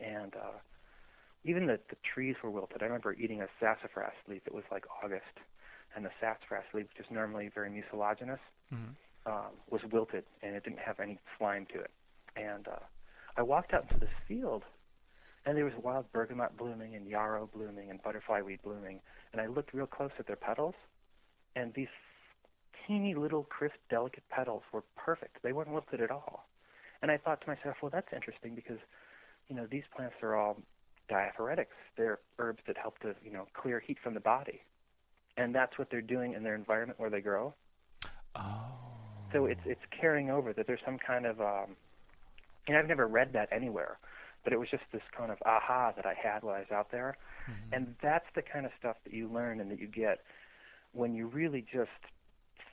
and 0.00 0.34
uh, 0.34 0.58
even 1.44 1.66
the 1.66 1.78
the 1.88 1.96
trees 2.14 2.36
were 2.42 2.50
wilted. 2.50 2.82
I 2.82 2.86
remember 2.86 3.14
eating 3.14 3.40
a 3.40 3.46
sassafras 3.60 4.12
leaf. 4.28 4.42
It 4.44 4.54
was 4.54 4.64
like 4.70 4.84
August, 5.02 5.24
and 5.96 6.04
the 6.04 6.10
sassafras 6.20 6.64
leaf, 6.74 6.86
which 6.94 7.06
is 7.06 7.10
normally 7.10 7.48
very 7.54 7.70
mucilaginous, 7.70 8.40
Mm-hmm. 8.72 8.92
Um, 9.28 9.52
was 9.70 9.82
wilted 9.92 10.24
and 10.42 10.56
it 10.56 10.64
didn't 10.64 10.80
have 10.80 11.00
any 11.00 11.18
slime 11.36 11.66
to 11.72 11.80
it. 11.80 11.90
And 12.36 12.66
uh, 12.66 12.84
I 13.36 13.42
walked 13.42 13.74
out 13.74 13.84
into 13.88 14.00
this 14.00 14.14
field, 14.26 14.62
and 15.44 15.56
there 15.56 15.64
was 15.64 15.74
wild 15.82 16.06
bergamot 16.12 16.56
blooming 16.56 16.94
and 16.94 17.06
yarrow 17.06 17.48
blooming 17.52 17.90
and 17.90 18.02
butterfly 18.02 18.40
weed 18.42 18.60
blooming. 18.62 19.00
And 19.32 19.40
I 19.40 19.46
looked 19.46 19.74
real 19.74 19.86
close 19.86 20.10
at 20.18 20.26
their 20.26 20.36
petals, 20.36 20.74
and 21.54 21.72
these 21.74 21.88
teeny 22.86 23.14
little 23.14 23.44
crisp, 23.44 23.76
delicate 23.90 24.24
petals 24.30 24.62
were 24.72 24.82
perfect. 24.96 25.38
They 25.42 25.52
weren't 25.52 25.70
wilted 25.70 26.00
at 26.00 26.10
all. 26.10 26.48
And 27.02 27.10
I 27.10 27.16
thought 27.16 27.40
to 27.42 27.46
myself, 27.46 27.76
well, 27.82 27.90
that's 27.92 28.08
interesting 28.12 28.54
because, 28.54 28.78
you 29.48 29.54
know, 29.54 29.66
these 29.70 29.84
plants 29.94 30.16
are 30.22 30.34
all 30.34 30.56
diaphoretics. 31.08 31.74
They're 31.96 32.18
herbs 32.38 32.60
that 32.66 32.76
help 32.76 32.98
to, 33.00 33.14
you 33.24 33.32
know, 33.32 33.46
clear 33.54 33.80
heat 33.80 33.98
from 34.02 34.14
the 34.14 34.20
body. 34.20 34.62
And 35.36 35.54
that's 35.54 35.78
what 35.78 35.90
they're 35.90 36.00
doing 36.02 36.34
in 36.34 36.42
their 36.42 36.56
environment 36.56 36.98
where 36.98 37.10
they 37.10 37.20
grow. 37.20 37.54
Oh. 38.34 38.87
So 39.32 39.46
it's 39.46 39.60
it's 39.64 39.80
carrying 40.00 40.30
over 40.30 40.52
that 40.52 40.66
there's 40.66 40.80
some 40.84 40.98
kind 40.98 41.26
of 41.26 41.40
um 41.40 41.76
and 42.66 42.76
I've 42.76 42.86
never 42.86 43.06
read 43.06 43.32
that 43.32 43.48
anywhere, 43.50 43.98
but 44.44 44.52
it 44.52 44.58
was 44.58 44.68
just 44.70 44.84
this 44.92 45.02
kind 45.16 45.32
of 45.32 45.38
aha 45.46 45.92
that 45.96 46.06
I 46.06 46.14
had 46.14 46.42
while 46.42 46.54
I 46.56 46.60
was 46.60 46.70
out 46.70 46.90
there. 46.90 47.16
Mhm. 47.48 47.72
And 47.72 47.96
that's 48.02 48.26
the 48.34 48.42
kind 48.42 48.66
of 48.66 48.72
stuff 48.78 48.96
that 49.04 49.12
you 49.12 49.28
learn 49.28 49.60
and 49.60 49.70
that 49.70 49.78
you 49.80 49.86
get 49.88 50.18
when 50.92 51.14
you 51.14 51.26
really 51.28 51.62
just 51.72 51.90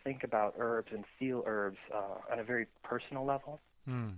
think 0.04 0.24
about 0.24 0.54
herbs 0.58 0.90
and 0.94 1.06
feel 1.18 1.44
herbs 1.46 1.78
uh, 1.94 2.18
on 2.32 2.40
a 2.40 2.44
very 2.44 2.68
personal 2.84 3.26
level. 3.26 3.62
Hmm. 3.86 4.10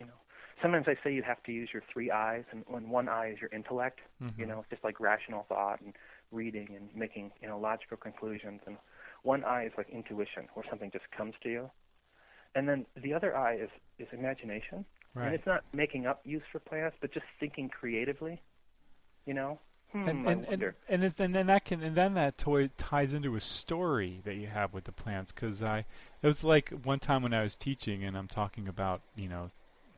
You 0.00 0.06
know, 0.06 0.12
sometimes 0.60 0.86
I 0.88 0.96
say 1.02 1.12
you 1.14 1.22
have 1.22 1.42
to 1.44 1.52
use 1.52 1.70
your 1.72 1.82
three 1.92 2.10
eyes, 2.10 2.44
and 2.50 2.64
when 2.66 2.90
one 2.90 3.08
eye 3.08 3.30
is 3.32 3.40
your 3.40 3.50
intellect, 3.52 4.00
you 4.36 4.44
Mhm. 4.44 4.48
know, 4.48 4.64
just 4.70 4.84
like 4.84 5.00
rational 5.00 5.44
thought 5.48 5.80
and 5.80 5.94
reading 6.32 6.74
and 6.74 6.94
making 6.94 7.32
you 7.40 7.48
know 7.48 7.58
logical 7.58 7.96
conclusions, 7.96 8.60
and 8.66 8.76
one 9.24 9.44
eye 9.44 9.66
is 9.66 9.72
like 9.76 9.88
intuition, 9.90 10.48
where 10.54 10.64
something 10.70 10.90
just 10.92 11.10
comes 11.10 11.34
to 11.42 11.50
you, 11.50 11.70
and 12.54 12.68
then 12.68 12.86
the 13.02 13.12
other 13.12 13.36
eye 13.36 13.56
is 13.56 13.70
is 13.98 14.06
imagination, 14.12 14.84
Right. 15.14 15.26
and 15.26 15.34
it's 15.34 15.46
not 15.46 15.64
making 15.72 16.06
up 16.06 16.20
use 16.24 16.42
for 16.52 16.60
plants, 16.60 16.96
but 17.00 17.12
just 17.12 17.26
thinking 17.40 17.68
creatively. 17.68 18.40
You 19.26 19.34
know, 19.34 19.58
hmm, 19.92 20.08
and 20.08 20.28
I 20.28 20.32
and 20.32 20.44
and 20.46 20.72
and, 20.88 21.04
it's, 21.04 21.18
and 21.18 21.34
then 21.34 21.46
that 21.48 21.64
can 21.64 21.82
and 21.82 21.96
then 21.96 22.14
that 22.14 22.36
toy 22.38 22.68
ties 22.76 23.12
into 23.14 23.34
a 23.36 23.40
story 23.40 24.20
that 24.24 24.34
you 24.34 24.46
have 24.48 24.72
with 24.74 24.84
the 24.84 24.92
plants 24.92 25.32
because 25.32 25.62
I 25.62 25.86
it 26.22 26.26
was 26.26 26.44
like 26.44 26.70
one 26.70 27.00
time 27.00 27.22
when 27.22 27.34
I 27.34 27.42
was 27.42 27.56
teaching 27.56 28.04
and 28.04 28.16
I'm 28.16 28.28
talking 28.28 28.68
about 28.68 29.00
you 29.16 29.28
know 29.28 29.50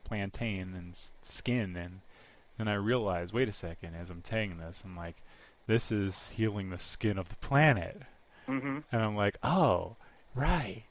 plantain 0.05 0.73
and 0.75 0.93
s- 0.93 1.13
skin 1.21 1.75
and 1.75 1.99
then 2.57 2.67
I 2.69 2.75
realized 2.75 3.33
wait 3.33 3.49
a 3.49 3.53
second 3.53 3.95
as 3.95 4.09
I'm 4.09 4.23
saying 4.23 4.57
this 4.57 4.81
I'm 4.85 4.95
like 4.95 5.17
this 5.67 5.91
is 5.91 6.29
healing 6.29 6.69
the 6.69 6.77
skin 6.79 7.17
of 7.17 7.27
the 7.29 7.35
planet 7.37 8.03
hmm 8.47 8.79
and 8.91 9.01
I'm 9.01 9.15
like 9.15 9.37
oh 9.43 9.95
right 10.35 10.83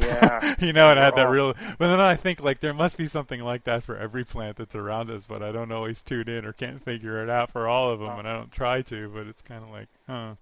Yeah. 0.00 0.54
you 0.60 0.72
know, 0.72 0.90
and 0.90 0.98
I 1.00 1.04
had 1.04 1.16
that 1.16 1.28
real. 1.30 1.54
But 1.78 1.88
then 1.88 2.00
I 2.00 2.16
think 2.16 2.42
like 2.42 2.60
there 2.60 2.74
must 2.74 2.96
be 2.98 3.06
something 3.06 3.40
like 3.40 3.64
that 3.64 3.82
for 3.82 3.96
every 3.96 4.24
plant 4.24 4.56
that's 4.56 4.74
around 4.74 5.10
us, 5.10 5.26
but 5.26 5.42
I 5.42 5.52
don't 5.52 5.72
always 5.72 6.02
tune 6.02 6.28
in 6.28 6.44
or 6.44 6.52
can't 6.52 6.82
figure 6.84 7.22
it 7.22 7.30
out 7.30 7.50
for 7.50 7.66
all 7.68 7.90
of 7.90 8.00
them, 8.00 8.10
Oh. 8.10 8.18
and 8.18 8.28
I 8.28 8.34
don't 8.34 8.52
try 8.52 8.82
to. 8.82 9.08
But 9.08 9.26
it's 9.26 9.42
kind 9.42 9.62
of 9.64 9.70
like, 9.70 9.88
huh. 10.06 10.34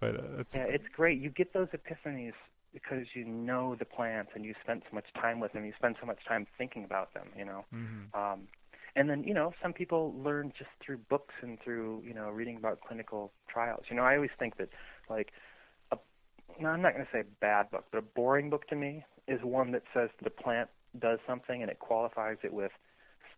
But 0.00 0.16
uh, 0.16 0.40
it's 0.40 0.54
Yeah, 0.54 0.64
it's 0.64 0.88
great. 0.94 1.20
You 1.20 1.30
get 1.30 1.52
those 1.52 1.68
epiphanies 1.68 2.32
because 2.72 3.06
you 3.14 3.24
know 3.24 3.74
the 3.74 3.84
plants 3.84 4.30
and 4.34 4.44
you 4.44 4.54
spent 4.62 4.82
so 4.88 4.94
much 4.94 5.06
time 5.14 5.40
with 5.40 5.52
them. 5.52 5.64
You 5.64 5.72
spend 5.76 5.96
so 6.00 6.06
much 6.06 6.24
time 6.26 6.46
thinking 6.56 6.84
about 6.84 7.14
them. 7.14 7.28
You 7.36 7.44
know. 7.44 7.64
mhm. 7.74 8.14
Um, 8.14 8.48
and 8.96 9.08
then 9.08 9.24
you 9.24 9.34
know 9.34 9.52
some 9.62 9.72
people 9.72 10.14
learn 10.22 10.52
just 10.56 10.70
through 10.80 10.98
books 11.08 11.34
and 11.42 11.60
through 11.60 12.02
you 12.06 12.14
know 12.14 12.28
reading 12.30 12.56
about 12.56 12.80
clinical 12.80 13.32
trials. 13.48 13.84
You 13.88 13.96
know, 13.96 14.02
I 14.02 14.16
always 14.16 14.30
think 14.38 14.56
that 14.58 14.68
like 15.08 15.32
a 15.92 15.98
no, 16.60 16.68
I'm 16.68 16.82
not 16.82 16.94
going 16.94 17.04
to 17.04 17.10
say 17.12 17.20
a 17.20 17.40
bad 17.40 17.70
book, 17.70 17.84
but 17.90 17.98
a 17.98 18.02
boring 18.02 18.50
book 18.50 18.66
to 18.68 18.76
me 18.76 19.04
is 19.26 19.40
one 19.42 19.72
that 19.72 19.82
says 19.94 20.10
the 20.22 20.30
plant 20.30 20.68
does 20.98 21.18
something 21.26 21.62
and 21.62 21.70
it 21.70 21.78
qualifies 21.78 22.38
it 22.42 22.52
with 22.52 22.72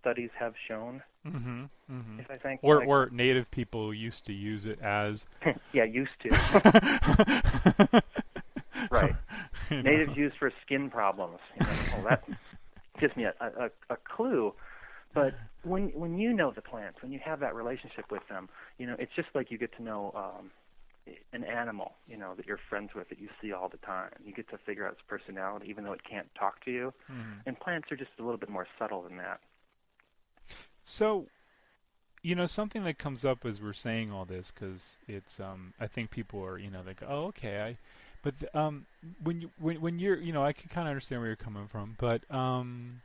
studies 0.00 0.30
have 0.38 0.54
shown. 0.66 1.02
Mhm. 1.26 1.68
Mhm. 1.90 2.20
If 2.20 2.30
I 2.30 2.36
think 2.36 2.60
Or 2.62 2.78
like, 2.78 2.88
or 2.88 3.08
native 3.12 3.50
people 3.50 3.92
used 3.92 4.24
to 4.26 4.32
use 4.32 4.64
it 4.64 4.80
as. 4.80 5.26
yeah, 5.72 5.84
used 5.84 6.12
to. 6.20 8.02
Right. 8.90 9.14
You 9.70 9.82
know? 9.82 9.90
Natives 9.90 10.16
used 10.16 10.36
for 10.38 10.50
skin 10.64 10.90
problems. 10.90 11.38
You 11.54 11.66
know, 11.66 11.72
well, 11.92 12.02
that 12.08 12.24
gives 12.98 13.16
me 13.16 13.24
a, 13.24 13.34
a, 13.40 13.70
a 13.90 13.96
clue. 13.96 14.52
But 15.12 15.34
when 15.62 15.88
when 15.88 16.18
you 16.18 16.32
know 16.32 16.52
the 16.52 16.62
plants, 16.62 17.02
when 17.02 17.12
you 17.12 17.18
have 17.24 17.40
that 17.40 17.54
relationship 17.54 18.10
with 18.10 18.26
them, 18.28 18.48
you 18.78 18.86
know, 18.86 18.96
it's 18.98 19.12
just 19.14 19.28
like 19.34 19.50
you 19.50 19.58
get 19.58 19.74
to 19.76 19.82
know 19.82 20.12
um, 20.14 20.50
an 21.32 21.44
animal, 21.44 21.94
you 22.08 22.16
know, 22.16 22.34
that 22.36 22.46
you're 22.46 22.60
friends 22.68 22.90
with, 22.94 23.08
that 23.08 23.18
you 23.18 23.28
see 23.40 23.52
all 23.52 23.68
the 23.68 23.78
time. 23.78 24.10
You 24.24 24.32
get 24.32 24.48
to 24.50 24.58
figure 24.58 24.86
out 24.86 24.92
its 24.92 25.02
personality, 25.06 25.66
even 25.68 25.84
though 25.84 25.92
it 25.92 26.02
can't 26.08 26.32
talk 26.34 26.64
to 26.64 26.70
you. 26.70 26.92
Mhm. 27.10 27.42
And 27.46 27.58
plants 27.58 27.90
are 27.90 27.96
just 27.96 28.10
a 28.18 28.22
little 28.22 28.38
bit 28.38 28.48
more 28.48 28.66
subtle 28.78 29.02
than 29.02 29.16
that. 29.16 29.40
So, 30.84 31.26
you 32.22 32.34
know, 32.34 32.46
something 32.46 32.84
that 32.84 32.98
comes 32.98 33.24
up 33.24 33.44
as 33.44 33.60
we're 33.60 33.72
saying 33.72 34.12
all 34.12 34.24
this, 34.24 34.50
because 34.50 34.96
it's, 35.08 35.40
um, 35.40 35.72
I 35.80 35.86
think 35.86 36.10
people 36.10 36.44
are, 36.44 36.58
you 36.58 36.70
know, 36.70 36.82
they 36.82 36.94
go, 36.94 37.06
oh, 37.08 37.24
okay, 37.26 37.60
I, 37.60 37.76
but 38.22 38.34
um, 38.54 38.86
when 39.22 39.40
you 39.40 39.50
when 39.58 39.80
when 39.80 39.98
you're, 39.98 40.16
you 40.16 40.32
know, 40.32 40.44
I 40.44 40.52
can 40.52 40.68
kind 40.68 40.86
of 40.86 40.90
understand 40.90 41.22
where 41.22 41.28
you're 41.28 41.36
coming 41.36 41.68
from, 41.68 41.96
but 41.98 42.30
um, 42.30 43.00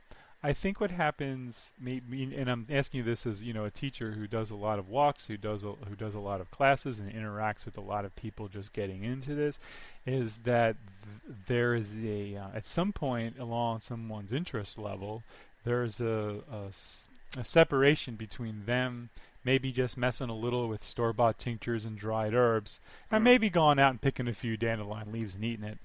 I 0.46 0.52
think 0.52 0.80
what 0.80 0.92
happens, 0.92 1.72
and 1.84 2.48
I'm 2.48 2.68
asking 2.70 2.98
you 2.98 3.04
this 3.04 3.26
as 3.26 3.42
you 3.42 3.52
know 3.52 3.64
a 3.64 3.70
teacher 3.70 4.12
who 4.12 4.28
does 4.28 4.52
a 4.52 4.54
lot 4.54 4.78
of 4.78 4.88
walks, 4.88 5.26
who 5.26 5.36
does 5.36 5.64
a, 5.64 5.72
who 5.72 5.96
does 5.96 6.14
a 6.14 6.20
lot 6.20 6.40
of 6.40 6.52
classes, 6.52 7.00
and 7.00 7.12
interacts 7.12 7.64
with 7.64 7.76
a 7.76 7.80
lot 7.80 8.04
of 8.04 8.14
people 8.14 8.46
just 8.46 8.72
getting 8.72 9.02
into 9.02 9.34
this, 9.34 9.58
is 10.06 10.38
that 10.44 10.76
th- 11.02 11.36
there 11.48 11.74
is 11.74 11.96
a 11.96 12.36
uh, 12.36 12.46
at 12.54 12.64
some 12.64 12.92
point 12.92 13.40
along 13.40 13.80
someone's 13.80 14.32
interest 14.32 14.78
level, 14.78 15.24
there's 15.64 16.00
a, 16.00 16.36
a, 16.48 17.40
a 17.40 17.44
separation 17.44 18.14
between 18.14 18.66
them 18.66 19.10
maybe 19.42 19.72
just 19.72 19.96
messing 19.96 20.28
a 20.28 20.36
little 20.36 20.68
with 20.68 20.84
store 20.84 21.12
bought 21.12 21.38
tinctures 21.38 21.84
and 21.84 21.98
dried 21.98 22.34
herbs, 22.34 22.78
and 23.10 23.22
hmm. 23.22 23.24
maybe 23.24 23.50
going 23.50 23.80
out 23.80 23.90
and 23.90 24.00
picking 24.00 24.28
a 24.28 24.32
few 24.32 24.56
dandelion 24.56 25.10
leaves 25.10 25.34
and 25.34 25.44
eating 25.44 25.64
it. 25.64 25.78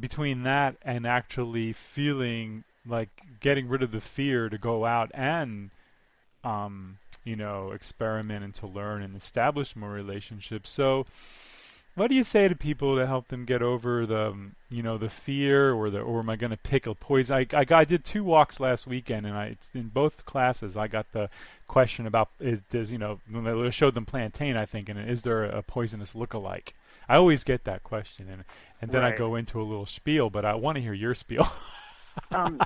Between 0.00 0.44
that 0.44 0.76
and 0.80 1.06
actually 1.06 1.74
feeling 1.74 2.64
like 2.88 3.10
getting 3.40 3.68
rid 3.68 3.82
of 3.82 3.92
the 3.92 4.00
fear 4.00 4.48
to 4.48 4.58
go 4.58 4.84
out 4.84 5.10
and 5.14 5.70
um, 6.44 6.98
you 7.24 7.36
know, 7.36 7.72
experiment 7.72 8.44
and 8.44 8.54
to 8.54 8.66
learn 8.66 9.02
and 9.02 9.14
establish 9.14 9.76
more 9.76 9.90
relationships. 9.90 10.70
So 10.70 11.06
what 11.94 12.08
do 12.08 12.14
you 12.14 12.24
say 12.24 12.48
to 12.48 12.54
people 12.54 12.96
to 12.96 13.06
help 13.06 13.28
them 13.28 13.44
get 13.44 13.60
over 13.60 14.06
the 14.06 14.28
um, 14.28 14.54
you 14.70 14.82
know 14.82 14.96
the 14.98 15.08
fear 15.08 15.72
or 15.72 15.90
the 15.90 16.00
or 16.00 16.20
am 16.20 16.30
I 16.30 16.36
going 16.36 16.52
to 16.52 16.56
pick 16.56 16.86
a 16.86 16.94
poison? 16.94 17.36
I, 17.36 17.46
I, 17.52 17.66
I 17.70 17.84
did 17.84 18.04
two 18.04 18.24
walks 18.24 18.60
last 18.60 18.86
weekend 18.86 19.26
and 19.26 19.36
I 19.36 19.56
in 19.74 19.88
both 19.88 20.24
classes 20.24 20.76
I 20.76 20.86
got 20.86 21.10
the 21.12 21.28
question 21.66 22.06
about 22.06 22.30
is 22.40 22.62
does 22.62 22.92
you 22.92 22.98
know 22.98 23.20
when 23.28 23.44
they 23.44 23.70
showed 23.70 23.94
them 23.94 24.06
plantain 24.06 24.56
I 24.56 24.64
think 24.64 24.88
and 24.88 24.98
is 24.98 25.22
there 25.22 25.44
a 25.44 25.62
poisonous 25.62 26.14
look-alike? 26.14 26.74
I 27.08 27.16
always 27.16 27.42
get 27.42 27.64
that 27.64 27.82
question 27.82 28.28
and 28.30 28.44
and 28.80 28.92
then 28.92 29.02
right. 29.02 29.14
I 29.14 29.18
go 29.18 29.34
into 29.34 29.60
a 29.60 29.64
little 29.64 29.86
spiel, 29.86 30.30
but 30.30 30.44
I 30.44 30.54
want 30.54 30.76
to 30.76 30.82
hear 30.82 30.94
your 30.94 31.14
spiel. 31.16 31.50
um, 32.30 32.60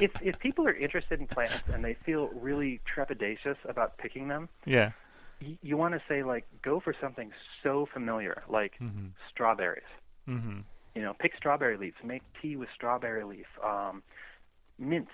if 0.00 0.10
if 0.22 0.38
people 0.38 0.66
are 0.66 0.74
interested 0.74 1.20
in 1.20 1.26
plants 1.26 1.62
and 1.72 1.84
they 1.84 1.94
feel 2.04 2.28
really 2.28 2.80
trepidatious 2.96 3.56
about 3.68 3.98
picking 3.98 4.28
them, 4.28 4.48
yeah, 4.64 4.92
you 5.40 5.76
want 5.76 5.94
to 5.94 6.02
say 6.08 6.22
like 6.22 6.46
go 6.62 6.80
for 6.80 6.94
something 7.00 7.30
so 7.62 7.86
familiar 7.92 8.42
like 8.48 8.74
mm-hmm. 8.80 9.08
strawberries. 9.30 9.82
Mm-hmm. 10.28 10.60
You 10.94 11.02
know, 11.02 11.14
pick 11.18 11.32
strawberry 11.36 11.76
leaves. 11.76 11.96
Make 12.04 12.22
tea 12.40 12.56
with 12.56 12.68
strawberry 12.74 13.24
leaf. 13.24 13.46
Um, 13.64 14.02
mint. 14.78 15.08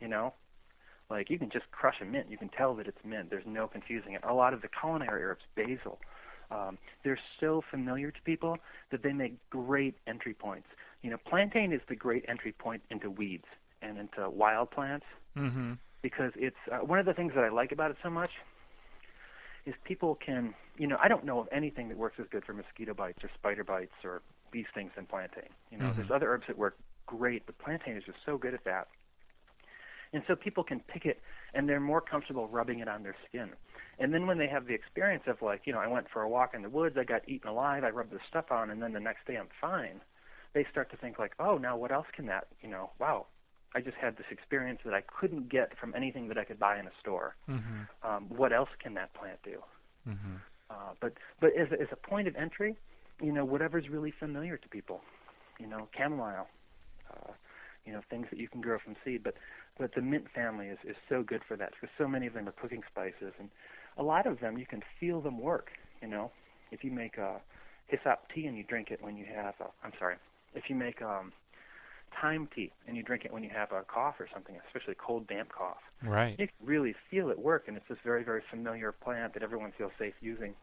You 0.00 0.08
know, 0.08 0.32
like 1.10 1.28
you 1.28 1.38
can 1.38 1.50
just 1.50 1.70
crush 1.72 1.96
a 2.00 2.04
mint. 2.04 2.26
You 2.30 2.38
can 2.38 2.48
tell 2.48 2.74
that 2.76 2.86
it's 2.86 3.04
mint. 3.04 3.30
There's 3.30 3.46
no 3.46 3.66
confusing 3.66 4.12
it. 4.12 4.22
A 4.24 4.32
lot 4.32 4.54
of 4.54 4.62
the 4.62 4.68
culinary 4.68 5.24
herbs, 5.24 5.42
basil, 5.56 5.98
um, 6.50 6.78
they're 7.02 7.18
so 7.40 7.62
familiar 7.70 8.10
to 8.10 8.20
people 8.22 8.58
that 8.90 9.02
they 9.02 9.12
make 9.12 9.36
great 9.50 9.96
entry 10.06 10.34
points. 10.34 10.68
You 11.02 11.10
know, 11.10 11.18
plantain 11.28 11.72
is 11.72 11.80
the 11.88 11.96
great 11.96 12.24
entry 12.28 12.52
point 12.52 12.82
into 12.90 13.10
weeds 13.10 13.44
and 13.82 13.98
into 13.98 14.28
wild 14.30 14.70
plants 14.70 15.06
mm-hmm. 15.36 15.72
because 16.02 16.32
it's 16.36 16.56
uh, 16.72 16.78
one 16.78 16.98
of 16.98 17.06
the 17.06 17.14
things 17.14 17.32
that 17.34 17.44
I 17.44 17.48
like 17.48 17.72
about 17.72 17.90
it 17.90 17.96
so 18.02 18.10
much 18.10 18.30
is 19.66 19.74
people 19.84 20.14
can, 20.14 20.54
you 20.78 20.86
know, 20.86 20.96
I 21.02 21.08
don't 21.08 21.24
know 21.24 21.40
of 21.40 21.48
anything 21.52 21.88
that 21.88 21.98
works 21.98 22.16
as 22.18 22.26
good 22.30 22.44
for 22.44 22.54
mosquito 22.54 22.94
bites 22.94 23.22
or 23.22 23.30
spider 23.34 23.64
bites 23.64 23.92
or 24.04 24.22
bee 24.50 24.66
stings 24.70 24.92
than 24.96 25.06
plantain. 25.06 25.50
You 25.70 25.78
know, 25.78 25.86
mm-hmm. 25.86 25.96
there's 25.96 26.10
other 26.10 26.32
herbs 26.32 26.44
that 26.48 26.56
work 26.56 26.78
great, 27.06 27.44
but 27.46 27.58
plantain 27.58 27.96
is 27.96 28.04
just 28.04 28.18
so 28.24 28.38
good 28.38 28.54
at 28.54 28.64
that. 28.64 28.88
And 30.12 30.22
so 30.26 30.34
people 30.34 30.64
can 30.64 30.80
pick 30.80 31.04
it 31.04 31.20
and 31.54 31.68
they're 31.68 31.80
more 31.80 32.00
comfortable 32.00 32.48
rubbing 32.48 32.78
it 32.78 32.88
on 32.88 33.02
their 33.02 33.16
skin. 33.28 33.50
And 33.98 34.14
then 34.14 34.26
when 34.26 34.38
they 34.38 34.46
have 34.46 34.66
the 34.66 34.74
experience 34.74 35.24
of 35.26 35.42
like, 35.42 35.62
you 35.66 35.72
know, 35.72 35.80
I 35.80 35.86
went 35.86 36.06
for 36.10 36.22
a 36.22 36.28
walk 36.28 36.54
in 36.54 36.62
the 36.62 36.70
woods, 36.70 36.96
I 36.98 37.04
got 37.04 37.28
eaten 37.28 37.48
alive, 37.48 37.84
I 37.84 37.90
rubbed 37.90 38.12
this 38.12 38.20
stuff 38.28 38.50
on, 38.50 38.70
and 38.70 38.82
then 38.82 38.92
the 38.92 39.00
next 39.00 39.26
day 39.26 39.36
I'm 39.36 39.48
fine. 39.60 40.00
They 40.54 40.66
start 40.70 40.90
to 40.92 40.96
think 40.96 41.18
like, 41.18 41.32
oh, 41.38 41.58
now 41.58 41.76
what 41.76 41.92
else 41.92 42.06
can 42.14 42.26
that, 42.26 42.46
you 42.62 42.70
know, 42.70 42.90
wow, 42.98 43.26
I 43.74 43.80
just 43.80 43.96
had 43.96 44.16
this 44.16 44.26
experience 44.30 44.80
that 44.84 44.94
I 44.94 45.02
couldn't 45.02 45.48
get 45.50 45.76
from 45.78 45.94
anything 45.94 46.28
that 46.28 46.38
I 46.38 46.44
could 46.44 46.58
buy 46.58 46.78
in 46.78 46.86
a 46.86 46.92
store. 47.00 47.36
Mm-hmm. 47.48 48.08
Um, 48.08 48.26
what 48.28 48.52
else 48.52 48.70
can 48.82 48.94
that 48.94 49.12
plant 49.14 49.38
do? 49.44 49.58
Mm-hmm. 50.08 50.36
Uh, 50.70 50.92
but 51.00 51.12
but 51.40 51.50
as 51.58 51.68
a, 51.72 51.80
as 51.80 51.88
a 51.92 51.96
point 51.96 52.28
of 52.28 52.36
entry, 52.36 52.76
you 53.22 53.32
know, 53.32 53.44
whatever's 53.44 53.88
really 53.88 54.12
familiar 54.18 54.56
to 54.56 54.68
people, 54.68 55.00
you 55.58 55.66
know, 55.66 55.88
chamomile, 55.96 56.46
uh, 57.10 57.32
you 57.84 57.92
know, 57.92 58.00
things 58.10 58.26
that 58.30 58.38
you 58.38 58.48
can 58.48 58.60
grow 58.60 58.78
from 58.78 58.96
seed. 59.04 59.22
But 59.22 59.34
but 59.78 59.94
the 59.94 60.02
mint 60.02 60.26
family 60.34 60.66
is 60.66 60.78
is 60.86 60.96
so 61.08 61.22
good 61.22 61.42
for 61.46 61.56
that 61.56 61.70
because 61.70 61.94
so 61.98 62.08
many 62.08 62.26
of 62.26 62.34
them 62.34 62.48
are 62.48 62.52
cooking 62.52 62.82
spices, 62.90 63.32
and 63.38 63.50
a 63.96 64.02
lot 64.02 64.26
of 64.26 64.40
them 64.40 64.58
you 64.58 64.66
can 64.66 64.82
feel 64.98 65.20
them 65.20 65.38
work. 65.38 65.68
You 66.02 66.08
know, 66.08 66.30
if 66.70 66.84
you 66.84 66.90
make 66.90 67.18
a 67.18 67.40
hyssop 67.88 68.28
tea 68.34 68.46
and 68.46 68.56
you 68.56 68.64
drink 68.64 68.90
it 68.90 69.02
when 69.02 69.16
you 69.16 69.24
have, 69.34 69.54
a, 69.60 69.64
I'm 69.82 69.92
sorry, 69.98 70.16
if 70.54 70.64
you 70.68 70.76
make 70.76 71.00
um, 71.02 71.32
thyme 72.20 72.48
tea 72.54 72.72
and 72.86 72.96
you 72.96 73.02
drink 73.02 73.24
it 73.24 73.32
when 73.32 73.42
you 73.42 73.50
have 73.50 73.72
a 73.72 73.82
cough 73.82 74.16
or 74.18 74.28
something, 74.32 74.56
especially 74.66 74.94
cold, 74.94 75.26
damp 75.26 75.50
cough. 75.52 75.78
Right. 76.02 76.36
You 76.38 76.46
can 76.46 76.66
really 76.66 76.94
feel 77.10 77.30
it 77.30 77.38
work, 77.38 77.64
and 77.68 77.76
it's 77.76 77.86
this 77.88 77.98
very, 78.04 78.24
very 78.24 78.42
familiar 78.50 78.92
plant 78.92 79.34
that 79.34 79.42
everyone 79.42 79.72
feels 79.76 79.92
safe 79.98 80.14
using. 80.20 80.54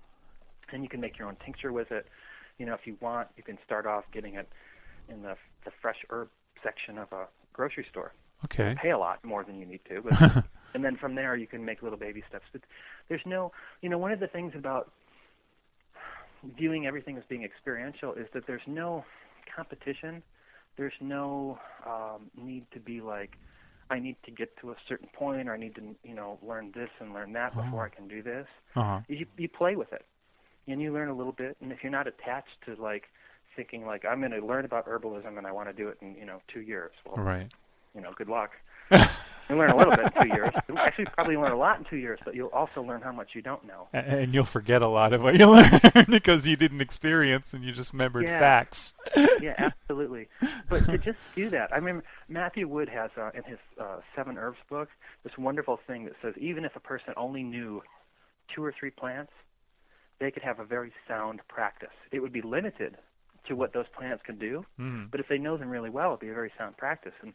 And 0.71 0.83
you 0.83 0.89
can 0.89 0.99
make 0.99 1.17
your 1.17 1.27
own 1.27 1.37
tincture 1.43 1.71
with 1.71 1.91
it. 1.91 2.07
You 2.57 2.65
know, 2.65 2.73
if 2.73 2.85
you 2.85 2.97
want, 2.99 3.27
you 3.37 3.43
can 3.43 3.57
start 3.65 3.85
off 3.85 4.05
getting 4.11 4.35
it 4.35 4.47
in 5.09 5.21
the 5.21 5.35
the 5.63 5.71
fresh 5.81 5.97
herb 6.09 6.29
section 6.63 6.97
of 6.97 7.11
a 7.11 7.27
grocery 7.53 7.85
store. 7.89 8.13
Okay. 8.45 8.71
You 8.71 8.75
pay 8.75 8.91
a 8.91 8.97
lot 8.97 9.23
more 9.23 9.43
than 9.43 9.59
you 9.59 9.65
need 9.65 9.81
to, 9.89 10.01
but 10.09 10.45
and 10.73 10.83
then 10.83 10.95
from 10.95 11.15
there 11.15 11.35
you 11.35 11.47
can 11.47 11.63
make 11.63 11.83
little 11.83 11.99
baby 11.99 12.23
steps. 12.27 12.45
But 12.51 12.61
there's 13.09 13.21
no, 13.25 13.51
you 13.81 13.89
know, 13.89 13.97
one 13.97 14.11
of 14.11 14.19
the 14.19 14.27
things 14.27 14.53
about 14.55 14.91
viewing 16.57 16.85
everything 16.85 17.17
as 17.17 17.23
being 17.27 17.43
experiential 17.43 18.13
is 18.13 18.27
that 18.33 18.47
there's 18.47 18.61
no 18.67 19.03
competition 19.55 20.21
there's 20.77 20.93
no 20.99 21.59
um, 21.85 22.29
need 22.37 22.65
to 22.71 22.79
be 22.79 23.01
like, 23.01 23.37
I 23.89 23.99
need 23.99 24.15
to 24.25 24.31
get 24.31 24.57
to 24.61 24.71
a 24.71 24.75
certain 24.87 25.07
point, 25.13 25.47
or 25.47 25.53
I 25.53 25.57
need 25.57 25.75
to, 25.75 25.95
you 26.03 26.15
know, 26.15 26.39
learn 26.41 26.71
this 26.73 26.89
and 26.99 27.13
learn 27.13 27.33
that 27.33 27.51
uh-huh. 27.51 27.61
before 27.61 27.85
I 27.85 27.89
can 27.89 28.07
do 28.07 28.21
this. 28.21 28.47
Uh-huh. 28.75 29.01
You 29.07 29.25
you 29.37 29.47
play 29.47 29.75
with 29.75 29.93
it, 29.93 30.05
and 30.67 30.81
you 30.81 30.91
learn 30.91 31.09
a 31.09 31.13
little 31.13 31.33
bit. 31.33 31.55
And 31.61 31.71
if 31.71 31.83
you're 31.83 31.91
not 31.91 32.07
attached 32.07 32.57
to 32.65 32.75
like 32.81 33.03
thinking 33.55 33.85
like 33.85 34.03
I'm 34.03 34.19
going 34.19 34.31
to 34.31 34.45
learn 34.45 34.65
about 34.65 34.87
herbalism 34.87 35.37
and 35.37 35.47
I 35.47 35.51
want 35.51 35.69
to 35.69 35.73
do 35.73 35.87
it 35.87 35.97
in 36.01 36.15
you 36.15 36.25
know 36.25 36.41
two 36.51 36.61
years, 36.61 36.91
well, 37.05 37.23
right. 37.23 37.47
you 37.93 38.01
know, 38.01 38.11
good 38.15 38.29
luck. 38.29 38.51
you 39.49 39.55
learn 39.55 39.71
a 39.71 39.77
little 39.77 39.95
bit 39.95 40.11
in 40.15 40.23
two 40.23 40.35
years. 40.35 40.51
You'll 40.67 40.79
actually, 40.79 41.05
probably 41.05 41.37
learn 41.37 41.51
a 41.51 41.57
lot 41.57 41.79
in 41.79 41.85
two 41.85 41.97
years, 41.97 42.19
but 42.25 42.35
you'll 42.35 42.49
also 42.49 42.81
learn 42.81 43.01
how 43.01 43.11
much 43.11 43.29
you 43.33 43.41
don't 43.41 43.65
know. 43.65 43.87
And 43.93 44.33
you'll 44.33 44.45
forget 44.45 44.81
a 44.81 44.87
lot 44.87 45.13
of 45.13 45.21
what 45.21 45.37
you 45.37 45.45
learned 45.49 46.07
because 46.07 46.47
you 46.47 46.55
didn't 46.55 46.81
experience 46.81 47.53
and 47.53 47.63
you 47.63 47.71
just 47.71 47.93
remembered 47.93 48.25
yeah. 48.25 48.39
facts. 48.39 48.93
yeah, 49.41 49.55
absolutely. 49.57 50.27
But 50.69 50.85
to 50.85 50.97
just 50.97 51.19
do 51.35 51.49
that, 51.49 51.71
I 51.71 51.77
remember 51.77 52.03
Matthew 52.27 52.67
Wood 52.67 52.89
has 52.89 53.11
uh, 53.17 53.31
in 53.33 53.43
his 53.43 53.59
uh, 53.79 53.97
Seven 54.15 54.37
Herbs 54.37 54.57
book 54.69 54.89
this 55.23 55.37
wonderful 55.37 55.79
thing 55.85 56.05
that 56.05 56.13
says 56.21 56.33
even 56.37 56.65
if 56.65 56.75
a 56.75 56.79
person 56.79 57.13
only 57.17 57.43
knew 57.43 57.81
two 58.53 58.63
or 58.63 58.73
three 58.77 58.91
plants, 58.91 59.31
they 60.19 60.31
could 60.31 60.43
have 60.43 60.59
a 60.59 60.65
very 60.65 60.91
sound 61.07 61.41
practice. 61.47 61.89
It 62.11 62.19
would 62.19 62.33
be 62.33 62.41
limited 62.41 62.97
to 63.47 63.55
what 63.55 63.73
those 63.73 63.85
plants 63.95 64.23
can 64.25 64.39
do, 64.39 64.65
mm. 64.79 65.09
but 65.11 65.19
if 65.19 65.27
they 65.27 65.37
know 65.37 65.57
them 65.57 65.69
really 65.69 65.89
well, 65.89 66.09
it'd 66.09 66.19
be 66.19 66.29
a 66.29 66.33
very 66.33 66.51
sound 66.57 66.77
practice. 66.77 67.13
And 67.21 67.33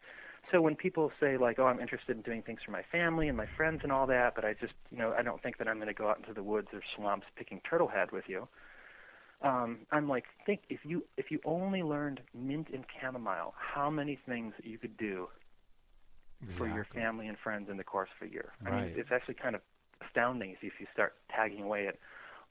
so 0.50 0.60
when 0.60 0.76
people 0.76 1.10
say 1.20 1.36
like, 1.36 1.58
"Oh, 1.58 1.66
I'm 1.66 1.80
interested 1.80 2.16
in 2.16 2.22
doing 2.22 2.42
things 2.42 2.60
for 2.64 2.70
my 2.70 2.82
family 2.90 3.28
and 3.28 3.36
my 3.36 3.46
friends 3.56 3.80
and 3.82 3.92
all 3.92 4.06
that," 4.06 4.34
but 4.34 4.44
I 4.44 4.54
just, 4.54 4.74
you 4.90 4.98
know, 4.98 5.14
I 5.16 5.22
don't 5.22 5.42
think 5.42 5.58
that 5.58 5.68
I'm 5.68 5.76
going 5.76 5.88
to 5.88 5.94
go 5.94 6.08
out 6.08 6.18
into 6.18 6.32
the 6.32 6.42
woods 6.42 6.68
or 6.72 6.80
swamps 6.96 7.26
picking 7.36 7.60
turtle 7.68 7.88
head 7.88 8.10
with 8.12 8.24
you. 8.28 8.48
Um, 9.42 9.86
I'm 9.90 10.08
like, 10.08 10.24
think 10.44 10.60
if 10.68 10.80
you 10.84 11.04
if 11.16 11.30
you 11.30 11.40
only 11.44 11.82
learned 11.82 12.20
mint 12.34 12.68
and 12.72 12.84
chamomile, 13.00 13.54
how 13.56 13.90
many 13.90 14.18
things 14.26 14.54
you 14.62 14.78
could 14.78 14.96
do 14.96 15.28
exactly. 16.42 16.68
for 16.68 16.74
your 16.74 16.86
family 16.94 17.28
and 17.28 17.38
friends 17.38 17.68
in 17.70 17.76
the 17.76 17.84
course 17.84 18.10
of 18.20 18.28
a 18.28 18.30
year. 18.30 18.52
Right. 18.62 18.72
I 18.72 18.80
mean, 18.82 18.92
it's 18.96 19.10
actually 19.12 19.34
kind 19.34 19.54
of 19.54 19.62
astounding 20.06 20.56
if 20.60 20.72
you 20.78 20.86
start 20.92 21.14
tagging 21.34 21.62
away 21.62 21.86
at 21.88 21.96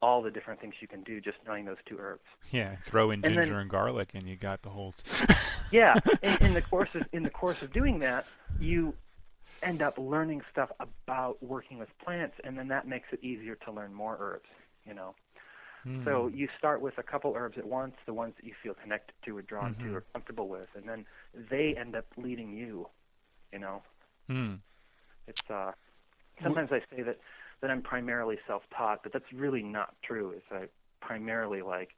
all 0.01 0.21
the 0.21 0.31
different 0.31 0.61
things 0.61 0.75
you 0.79 0.87
can 0.87 1.03
do 1.03 1.19
just 1.19 1.37
knowing 1.45 1.65
those 1.65 1.77
two 1.85 1.97
herbs. 1.99 2.23
Yeah, 2.51 2.75
throw 2.85 3.11
in 3.11 3.23
and 3.25 3.35
ginger 3.35 3.51
then, 3.51 3.61
and 3.61 3.69
garlic, 3.69 4.11
and 4.13 4.27
you 4.27 4.35
got 4.35 4.61
the 4.61 4.69
whole. 4.69 4.93
yeah, 5.71 5.95
in, 6.21 6.37
in 6.37 6.53
the 6.53 6.61
course 6.61 6.89
of 6.93 7.07
in 7.11 7.23
the 7.23 7.29
course 7.29 7.61
of 7.61 7.73
doing 7.73 7.99
that, 7.99 8.25
you 8.59 8.93
end 9.61 9.81
up 9.81 9.97
learning 9.97 10.41
stuff 10.51 10.71
about 10.79 11.41
working 11.43 11.79
with 11.79 11.89
plants, 12.03 12.35
and 12.43 12.57
then 12.57 12.69
that 12.69 12.87
makes 12.87 13.09
it 13.11 13.23
easier 13.23 13.55
to 13.55 13.71
learn 13.71 13.93
more 13.93 14.17
herbs. 14.19 14.49
You 14.85 14.93
know. 14.93 15.15
Mm. 15.85 16.03
So 16.03 16.27
you 16.33 16.49
start 16.57 16.81
with 16.81 16.97
a 16.97 17.03
couple 17.03 17.33
herbs 17.35 17.57
at 17.57 17.65
once, 17.65 17.95
the 18.05 18.13
ones 18.13 18.33
that 18.37 18.45
you 18.45 18.53
feel 18.61 18.73
connected 18.73 19.13
to 19.23 19.37
or 19.37 19.41
drawn 19.41 19.75
mm-hmm. 19.75 19.89
to 19.89 19.95
or 19.95 20.03
comfortable 20.13 20.49
with, 20.49 20.67
and 20.75 20.87
then 20.87 21.05
they 21.49 21.75
end 21.77 21.95
up 21.95 22.05
leading 22.17 22.51
you. 22.51 22.87
You 23.51 23.59
know. 23.59 23.81
Mm. 24.29 24.59
It's 25.27 25.41
uh. 25.49 25.71
Sometimes 26.41 26.71
I 26.71 26.79
say 26.95 27.01
that 27.01 27.19
that 27.61 27.69
I'm 27.69 27.81
primarily 27.81 28.37
self-taught, 28.47 29.03
but 29.03 29.13
that's 29.13 29.31
really 29.33 29.63
not 29.63 29.95
true. 30.03 30.31
Is 30.31 30.43
I 30.51 30.65
primarily 31.01 31.61
like 31.61 31.89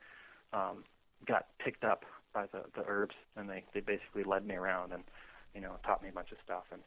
um, 0.53 0.83
got 1.27 1.47
picked 1.59 1.83
up 1.83 2.05
by 2.33 2.45
the 2.51 2.63
the 2.75 2.83
herbs, 2.87 3.15
and 3.35 3.49
they 3.49 3.63
they 3.73 3.79
basically 3.79 4.23
led 4.23 4.45
me 4.45 4.55
around 4.55 4.93
and 4.93 5.03
you 5.53 5.61
know 5.61 5.73
taught 5.85 6.01
me 6.01 6.09
a 6.09 6.13
bunch 6.13 6.31
of 6.31 6.37
stuff. 6.43 6.63
And 6.71 6.81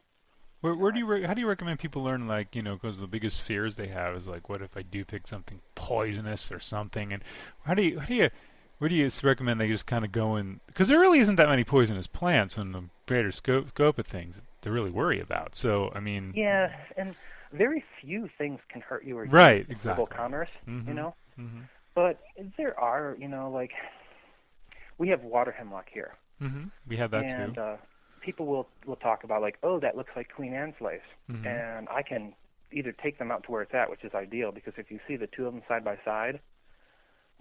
Where, 0.61 0.75
where 0.75 0.91
do 0.91 0.99
you 0.99 1.05
re- 1.05 1.23
how 1.23 1.33
do 1.33 1.41
you 1.41 1.47
recommend 1.47 1.79
people 1.79 2.03
learn 2.03 2.27
like 2.27 2.55
you 2.55 2.61
know 2.61 2.75
because 2.75 2.99
the 2.99 3.07
biggest 3.07 3.41
fears 3.43 3.75
they 3.75 3.87
have 3.87 4.15
is 4.15 4.27
like 4.27 4.49
what 4.49 4.61
if 4.61 4.75
I 4.75 4.81
do 4.81 5.05
pick 5.05 5.27
something 5.27 5.59
poisonous 5.75 6.51
or 6.51 6.59
something 6.59 7.13
and 7.13 7.23
how 7.63 7.73
do 7.73 7.83
you 7.83 7.99
how 7.99 8.07
do 8.07 8.15
you 8.15 8.29
where 8.79 8.89
do 8.89 8.95
you 8.95 9.09
recommend 9.23 9.59
they 9.59 9.67
just 9.67 9.87
kind 9.87 10.03
of 10.03 10.11
go 10.11 10.35
in 10.35 10.59
because 10.67 10.87
there 10.87 10.99
really 10.99 11.19
isn't 11.19 11.35
that 11.35 11.47
many 11.47 11.63
poisonous 11.63 12.07
plants 12.07 12.57
in 12.57 12.71
the 12.71 12.83
greater 13.05 13.31
scope 13.31 13.69
scope 13.69 13.99
of 13.99 14.07
things 14.07 14.41
to 14.61 14.71
really 14.71 14.91
worry 14.91 15.19
about 15.19 15.55
so 15.55 15.91
I 15.93 15.99
mean 15.99 16.33
yeah 16.35 16.75
and 16.97 17.15
very 17.57 17.83
few 18.01 18.29
things 18.37 18.59
can 18.69 18.81
hurt 18.81 19.05
you 19.05 19.17
or 19.17 19.25
right 19.25 19.65
exactly 19.69 20.05
commerce 20.07 20.49
mm-hmm. 20.67 20.87
you 20.87 20.93
know 20.93 21.15
mm-hmm. 21.39 21.61
but 21.93 22.19
there 22.57 22.79
are 22.79 23.15
you 23.19 23.27
know 23.27 23.49
like 23.51 23.71
we 24.97 25.09
have 25.09 25.21
water 25.23 25.51
hemlock 25.51 25.87
here 25.91 26.13
mm-hmm. 26.41 26.65
we 26.87 26.95
have 26.97 27.11
that 27.11 27.25
and, 27.25 27.55
too 27.55 27.61
uh, 27.61 27.77
people 28.25 28.47
will 28.47 28.67
will 28.85 28.95
talk 28.95 29.23
about 29.23 29.41
like, 29.41 29.57
oh, 29.63 29.79
that 29.79 29.95
looks 29.95 30.11
like 30.15 30.33
Queen 30.35 30.53
Anne's 30.53 30.73
lace, 30.81 30.99
mm-hmm. 31.29 31.45
and 31.45 31.87
I 31.89 32.01
can 32.01 32.33
either 32.73 32.91
take 32.91 33.19
them 33.19 33.31
out 33.31 33.43
to 33.43 33.51
where 33.51 33.61
it's 33.61 33.73
at, 33.73 33.89
which 33.89 34.03
is 34.03 34.13
ideal 34.13 34.51
because 34.51 34.73
if 34.77 34.89
you 34.89 34.99
see 35.07 35.15
the 35.15 35.27
two 35.27 35.45
of 35.45 35.53
them 35.53 35.61
side 35.67 35.85
by 35.85 35.97
side, 36.03 36.39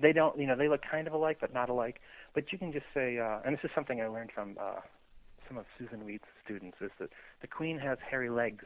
they 0.00 0.12
don't, 0.12 0.38
you 0.38 0.46
know, 0.46 0.54
they 0.54 0.68
look 0.68 0.82
kind 0.88 1.06
of 1.08 1.14
alike 1.14 1.38
but 1.40 1.52
not 1.52 1.70
alike. 1.70 2.00
But 2.34 2.52
you 2.52 2.58
can 2.58 2.72
just 2.72 2.86
say, 2.92 3.18
uh, 3.18 3.38
and 3.44 3.56
this 3.56 3.64
is 3.64 3.70
something 3.74 4.00
I 4.00 4.06
learned 4.06 4.30
from 4.32 4.56
uh, 4.60 4.80
some 5.48 5.56
of 5.56 5.64
Susun 5.80 6.04
Weed's 6.04 6.24
students, 6.44 6.76
is 6.80 6.90
that 7.00 7.08
the 7.40 7.48
queen 7.48 7.78
has 7.78 7.98
hairy 8.08 8.30
legs. 8.30 8.64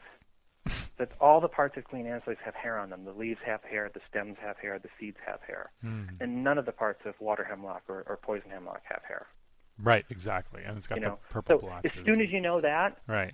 That 0.99 1.11
all 1.19 1.39
the 1.41 1.47
parts 1.47 1.77
of 1.77 1.85
Queen 1.85 2.05
Anne's 2.05 2.23
lace 2.27 2.37
have 2.43 2.53
hair 2.53 2.77
on 2.77 2.89
them. 2.89 3.05
The 3.05 3.13
leaves 3.13 3.39
have 3.45 3.63
hair, 3.63 3.89
the 3.91 4.01
stems 4.09 4.37
have 4.41 4.57
hair, 4.57 4.77
the 4.77 4.89
seeds 4.99 5.17
have 5.25 5.39
hair, 5.47 5.71
mm. 5.83 6.09
and 6.19 6.43
none 6.43 6.57
of 6.57 6.65
the 6.65 6.71
parts 6.71 7.01
of 7.05 7.15
water 7.19 7.43
hemlock 7.43 7.83
or, 7.87 8.03
or 8.07 8.17
poison 8.21 8.51
hemlock 8.51 8.81
have 8.83 9.01
hair. 9.07 9.25
Right, 9.81 10.05
exactly, 10.09 10.61
and 10.65 10.77
it's 10.77 10.87
got 10.87 10.99
you 10.99 11.05
know? 11.05 11.17
the 11.27 11.33
purple 11.33 11.59
so 11.59 11.67
blotches. 11.67 11.91
As 11.97 12.05
soon 12.05 12.21
as 12.21 12.29
you 12.29 12.41
know 12.41 12.59
that, 12.61 12.97
right, 13.07 13.33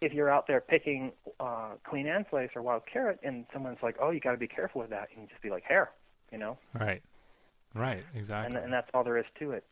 if 0.00 0.12
you're 0.12 0.28
out 0.28 0.46
there 0.48 0.60
picking 0.60 1.12
uh, 1.38 1.74
Queen 1.84 2.08
Anne's 2.08 2.26
lace 2.32 2.50
or 2.56 2.62
wild 2.62 2.82
carrot, 2.92 3.20
and 3.22 3.46
someone's 3.52 3.78
like, 3.80 3.96
"Oh, 4.00 4.10
you 4.10 4.18
got 4.18 4.32
to 4.32 4.36
be 4.36 4.48
careful 4.48 4.80
with 4.80 4.90
that," 4.90 5.08
you 5.10 5.18
can 5.18 5.28
just 5.28 5.40
be 5.40 5.50
like, 5.50 5.62
"Hair," 5.62 5.92
you 6.32 6.38
know. 6.38 6.58
Right, 6.78 7.00
right, 7.74 8.02
exactly. 8.14 8.56
And, 8.56 8.64
and 8.64 8.72
that's 8.72 8.90
all 8.92 9.04
there 9.04 9.18
is 9.18 9.26
to 9.38 9.52
it. 9.52 9.64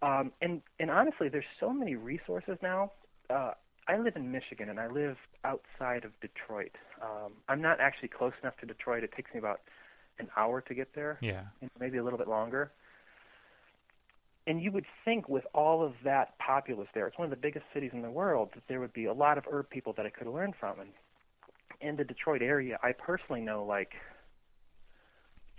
Um, 0.00 0.32
and 0.40 0.62
and 0.78 0.90
honestly, 0.90 1.28
there's 1.28 1.44
so 1.60 1.74
many 1.74 1.94
resources 1.94 2.56
now. 2.62 2.92
Uh, 3.28 3.52
I 3.90 3.98
live 3.98 4.16
in 4.16 4.30
Michigan, 4.30 4.68
and 4.68 4.78
I 4.78 4.86
live 4.86 5.16
outside 5.44 6.04
of 6.04 6.12
Detroit. 6.20 6.72
Um, 7.02 7.32
I'm 7.48 7.60
not 7.60 7.80
actually 7.80 8.08
close 8.08 8.32
enough 8.42 8.56
to 8.58 8.66
Detroit. 8.66 9.02
It 9.04 9.12
takes 9.16 9.32
me 9.34 9.38
about 9.38 9.60
an 10.18 10.28
hour 10.36 10.60
to 10.60 10.74
get 10.74 10.94
there. 10.94 11.18
Yeah. 11.20 11.42
Maybe 11.78 11.98
a 11.98 12.04
little 12.04 12.18
bit 12.18 12.28
longer 12.28 12.72
and 14.46 14.60
you 14.60 14.72
would 14.72 14.86
think 15.04 15.28
with 15.28 15.44
all 15.54 15.84
of 15.84 15.92
that 16.04 16.36
populace 16.38 16.88
there, 16.94 17.06
it's 17.06 17.18
one 17.18 17.26
of 17.26 17.30
the 17.30 17.36
biggest 17.36 17.64
cities 17.72 17.90
in 17.92 18.02
the 18.02 18.10
world, 18.10 18.50
that 18.54 18.64
there 18.68 18.80
would 18.80 18.92
be 18.92 19.04
a 19.04 19.12
lot 19.12 19.38
of 19.38 19.44
herb 19.50 19.68
people 19.70 19.92
that 19.96 20.06
I 20.06 20.10
could 20.10 20.26
learn 20.26 20.54
from. 20.58 20.80
And 20.80 20.90
in 21.80 21.96
the 21.96 22.04
Detroit 22.04 22.42
area, 22.42 22.78
I 22.82 22.92
personally 22.92 23.40
know 23.40 23.64
like 23.64 23.92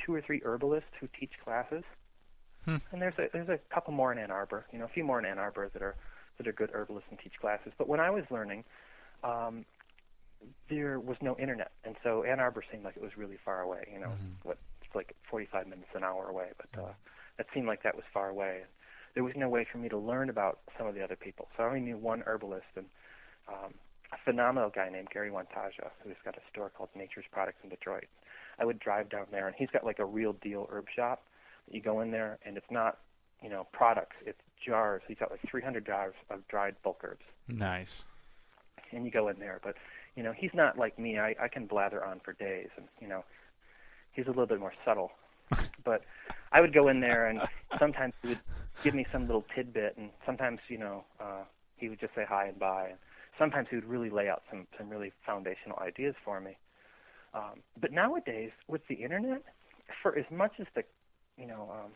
two 0.06 0.14
or 0.14 0.22
three 0.22 0.42
herbalists 0.44 0.90
who 1.00 1.08
teach 1.18 1.32
classes. 1.44 1.84
Hmm. 2.66 2.78
And 2.92 3.02
there's 3.02 3.18
a 3.18 3.28
there's 3.34 3.50
a 3.50 3.60
couple 3.74 3.94
more 3.94 4.12
in 4.12 4.18
Ann 4.18 4.30
Arbor, 4.30 4.66
you 4.72 4.80
know, 4.80 4.86
a 4.86 4.90
few 4.90 5.04
more 5.04 5.20
in 5.20 5.26
Ann 5.26 5.40
Arbor 5.40 5.70
that 5.74 5.82
are 5.82 5.96
that 6.42 6.50
are 6.50 6.54
good 6.54 6.72
herbalists 6.74 7.08
and 7.10 7.20
teach 7.20 7.34
classes. 7.39 7.72
But 7.78 7.88
when 7.88 8.00
I 8.00 8.10
was 8.10 8.24
learning, 8.32 8.64
um, 9.24 9.66
there 10.70 11.00
was 11.00 11.18
no 11.22 11.38
internet, 11.38 11.72
and 11.86 11.96
so 12.04 12.24
Ann 12.24 12.39
Arbor 12.39 12.64
seemed 12.72 12.84
like 12.84 12.96
it 12.98 13.02
was 13.02 13.16
really 13.16 13.38
far 13.46 13.62
away. 13.62 13.88
You 13.94 14.00
know, 14.00 14.08
mm-hmm. 14.08 14.42
what 14.48 14.58
it's 14.82 14.96
like 14.96 15.16
45 15.30 15.68
minutes 15.68 15.89
an 15.96 16.04
hour 16.04 16.28
away, 16.28 16.50
but 16.58 16.82
uh, 16.82 16.92
that 17.38 17.46
seemed 17.54 17.68
like 17.68 17.84
that 17.84 17.96
was 17.96 18.06
far 18.14 18.30
away. 18.30 18.62
There 19.14 19.24
was 19.24 19.34
no 19.36 19.50
way 19.50 19.68
for 19.72 19.78
me 19.78 19.89
to 19.89 19.98
learn 19.98 20.30
about 20.30 20.60
some 20.78 20.88
of 20.88 20.96
the 20.96 21.04
other 21.04 21.16
people, 21.16 21.48
so 21.56 21.64
I 21.64 21.68
only 21.68 21.82
knew 21.82 21.98
one 21.98 22.24
herbalist 22.26 22.66
and 22.76 22.86
um, 23.48 23.74
a 24.14 24.18
phenomenal 24.26 24.72
guy 24.74 24.89
named 24.89 25.10
Gary 25.14 25.30
Wantaja, 25.30 25.89
who's 26.04 26.16
got 26.24 26.36
a 26.36 26.42
store 26.52 26.70
called 26.70 26.89
Nature's 26.96 27.26
Products 27.32 27.60
in 27.64 27.70
Detroit. 27.70 28.08
I 28.60 28.66
would 28.66 28.80
drive 28.80 29.10
down 29.10 29.28
there, 29.32 29.48
and 29.48 29.56
he's 29.58 29.70
got 29.70 29.84
like 29.84 30.00
a 30.00 30.06
real 30.06 30.34
deal 30.34 30.68
herb 30.72 30.86
shop. 30.94 31.24
You 31.70 31.82
go 31.82 32.02
in 32.02 32.12
there, 32.12 32.39
and 32.46 32.58
it's 32.58 32.70
not, 32.70 32.98
you 33.42 33.50
know, 33.50 33.68
products; 33.72 34.16
it's 34.26 34.39
jars. 34.64 35.02
He's 35.08 35.18
got 35.18 35.32
like 35.32 35.42
300 35.50 35.86
jars 35.86 36.14
of 36.30 36.48
dried 36.48 36.76
bulk 36.84 37.02
herbs. 37.04 37.26
Nice. 37.48 38.04
And 38.92 39.06
you 39.06 39.12
go 39.12 39.30
in 39.30 39.39
there, 39.39 39.60
but 39.64 39.76
you 40.16 40.24
know, 40.24 40.34
he's 40.34 40.52
not 40.54 40.78
like 40.78 41.00
me. 41.00 41.18
I 41.20 41.36
I 41.42 41.48
can 41.48 41.66
blather 41.66 42.04
on 42.04 42.20
for 42.20 42.34
days, 42.34 42.70
and 42.78 42.88
you 43.00 43.08
know, 43.08 43.24
he's 44.12 44.26
a 44.26 44.30
little 44.30 44.48
bit 44.48 44.60
more 44.60 44.74
subtle. 44.86 45.12
but 45.84 46.04
I 46.52 46.62
would 46.62 46.74
go 46.74 46.88
in 46.88 47.00
there, 47.00 47.28
and 47.28 47.42
sometimes 47.80 48.14
he 48.22 48.30
would 48.30 48.39
give 48.84 48.94
me 48.94 49.06
some 49.12 49.28
little 49.28 49.46
tidbit, 49.56 49.96
and 49.98 50.10
sometimes 50.26 50.60
you 50.68 50.78
know 50.78 51.04
uh, 51.20 51.44
he 51.78 51.89
would 51.89 52.00
just 52.00 52.16
say 52.16 52.26
hi 52.28 52.48
and 52.48 52.60
bye. 52.60 52.88
And 52.89 52.98
sometimes 53.38 53.68
he 53.70 53.76
would 53.76 53.86
really 53.86 54.10
lay 54.10 54.30
out 54.30 54.44
some 54.50 54.68
some 54.78 54.89
really 54.89 55.12
foundational 55.26 55.80
ideas 55.80 56.16
for 56.24 56.39
me. 56.39 56.58
Um, 57.34 57.62
but 57.80 57.92
nowadays, 57.92 58.52
with 58.68 58.82
the 58.88 58.96
internet, 58.96 59.44
for 60.02 60.18
as 60.18 60.26
much 60.30 60.54
as 60.60 60.68
the 60.76 60.84
you 61.38 61.48
know 61.48 61.70
um, 61.72 61.92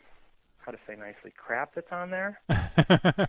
how 0.66 0.72
to 0.72 0.78
say 0.88 0.96
nicely 0.96 1.32
crap 1.36 1.76
that's 1.76 1.92
on 1.92 2.10
there. 2.10 2.40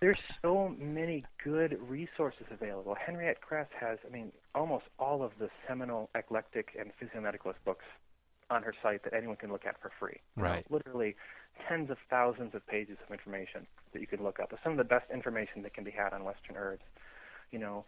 there's 0.00 0.18
so 0.42 0.74
many 0.78 1.24
good 1.42 1.78
resources 1.88 2.46
available. 2.50 2.94
Henriette 2.94 3.40
Kress 3.40 3.68
has, 3.78 3.98
I 4.06 4.12
mean, 4.12 4.32
almost 4.54 4.84
all 4.98 5.22
of 5.22 5.32
the 5.38 5.48
seminal 5.66 6.10
eclectic 6.14 6.76
and 6.78 6.92
physiomedicalist 7.00 7.56
books 7.64 7.84
on 8.50 8.62
her 8.62 8.74
site 8.82 9.02
that 9.02 9.12
anyone 9.12 9.36
can 9.36 9.50
look 9.50 9.66
at 9.66 9.80
for 9.80 9.90
free. 9.98 10.20
Right. 10.36 10.64
Literally 10.70 11.16
tens 11.68 11.90
of 11.90 11.96
thousands 12.08 12.54
of 12.54 12.66
pages 12.66 12.96
of 13.04 13.12
information 13.12 13.66
that 13.92 14.00
you 14.00 14.06
can 14.06 14.22
look 14.22 14.38
up. 14.38 14.52
Some 14.62 14.72
of 14.72 14.78
the 14.78 14.84
best 14.84 15.10
information 15.12 15.62
that 15.62 15.74
can 15.74 15.84
be 15.84 15.90
had 15.90 16.12
on 16.12 16.24
Western 16.24 16.56
herbs. 16.56 16.82
You 17.50 17.58
know, 17.58 17.84